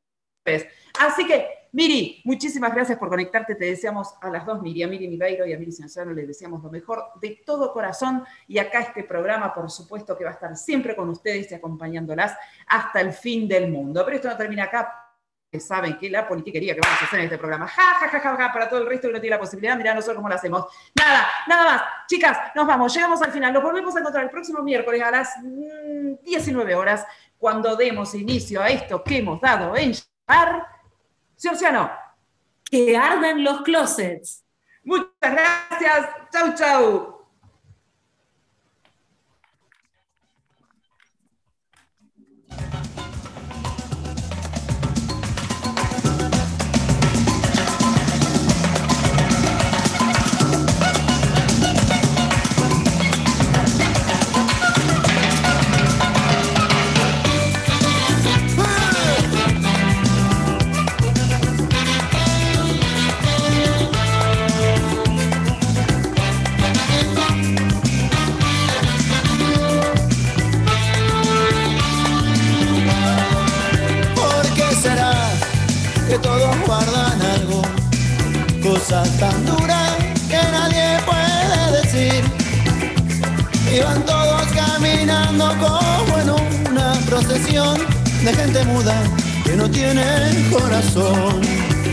Así 1.00 1.26
que, 1.26 1.65
Miri, 1.76 2.22
muchísimas 2.24 2.74
gracias 2.74 2.98
por 2.98 3.10
conectarte. 3.10 3.54
Te 3.54 3.66
deseamos 3.66 4.14
a 4.22 4.30
las 4.30 4.46
dos, 4.46 4.62
Miri, 4.62 4.84
a 4.84 4.88
Miri 4.88 5.10
Niveiro 5.10 5.46
y 5.46 5.52
a 5.52 5.60
Miri 5.60 5.74
Cianzano, 5.74 6.14
les 6.14 6.26
deseamos 6.26 6.64
lo 6.64 6.72
mejor 6.72 7.04
de 7.20 7.42
todo 7.46 7.74
corazón. 7.74 8.24
Y 8.48 8.60
acá 8.60 8.80
este 8.80 9.04
programa, 9.04 9.54
por 9.54 9.70
supuesto, 9.70 10.18
que 10.18 10.24
va 10.24 10.30
a 10.30 10.34
estar 10.36 10.56
siempre 10.56 10.96
con 10.96 11.10
ustedes 11.10 11.52
y 11.52 11.54
acompañándolas 11.54 12.34
hasta 12.68 13.02
el 13.02 13.12
fin 13.12 13.46
del 13.46 13.70
mundo. 13.70 14.04
Pero 14.06 14.16
esto 14.16 14.30
no 14.30 14.38
termina 14.38 14.64
acá. 14.64 15.02
Saben 15.60 15.98
que 15.98 16.10
la 16.10 16.26
politiquería 16.26 16.76
que 16.76 16.80
vamos 16.82 17.02
a 17.02 17.06
hacer 17.06 17.20
en 17.20 17.26
este 17.26 17.38
programa, 17.38 17.68
ja, 17.68 17.84
ja, 18.00 18.08
ja, 18.08 18.20
ja, 18.22 18.38
ja, 18.38 18.54
para 18.54 18.70
todo 18.70 18.80
el 18.80 18.88
resto 18.88 19.10
que 19.10 19.14
no 19.14 19.20
tiene 19.20 19.36
la 19.36 19.42
posibilidad, 19.42 19.76
mirá 19.76 19.94
nosotros 19.94 20.16
cómo 20.16 20.30
lo 20.30 20.36
hacemos. 20.36 20.66
Nada, 20.98 21.28
nada 21.46 21.66
más. 21.66 21.82
Chicas, 22.08 22.38
nos 22.56 22.66
vamos, 22.66 22.94
llegamos 22.94 23.22
al 23.22 23.34
final. 23.34 23.52
Nos 23.52 23.64
volvemos 23.64 23.94
a 23.98 24.00
encontrar 24.00 24.24
el 24.24 24.30
próximo 24.30 24.64
miércoles 24.64 25.02
a 25.02 25.12
las 25.12 25.34
mm, 25.44 26.24
19 26.24 26.74
horas, 26.74 27.06
cuando 27.38 27.76
demos 27.76 28.16
inicio 28.16 28.62
a 28.62 28.70
esto 28.70 29.04
que 29.04 29.18
hemos 29.18 29.42
dado 29.42 29.76
en 29.76 29.92
llamar. 29.92 30.75
Ciorciano. 31.46 31.92
Que 32.64 32.98
ardan 32.98 33.44
los 33.44 33.62
closets. 33.62 34.44
Muchas 34.84 35.12
gracias. 35.22 36.10
Chau, 36.32 36.56
chau. 36.56 37.15
Cosas 78.88 79.10
tan 79.18 79.46
duras 79.48 79.96
que 80.30 80.38
nadie 80.52 81.00
puede 81.08 81.82
decir. 81.82 82.24
Y 83.74 83.80
van 83.80 84.06
todos 84.06 84.44
caminando 84.54 85.48
como 85.58 86.20
en 86.20 86.70
una 86.70 86.94
procesión 87.10 87.80
de 88.24 88.32
gente 88.32 88.64
muda 88.66 88.96
que 89.44 89.56
no 89.56 89.68
tiene 89.72 90.04
corazón. 90.52 91.65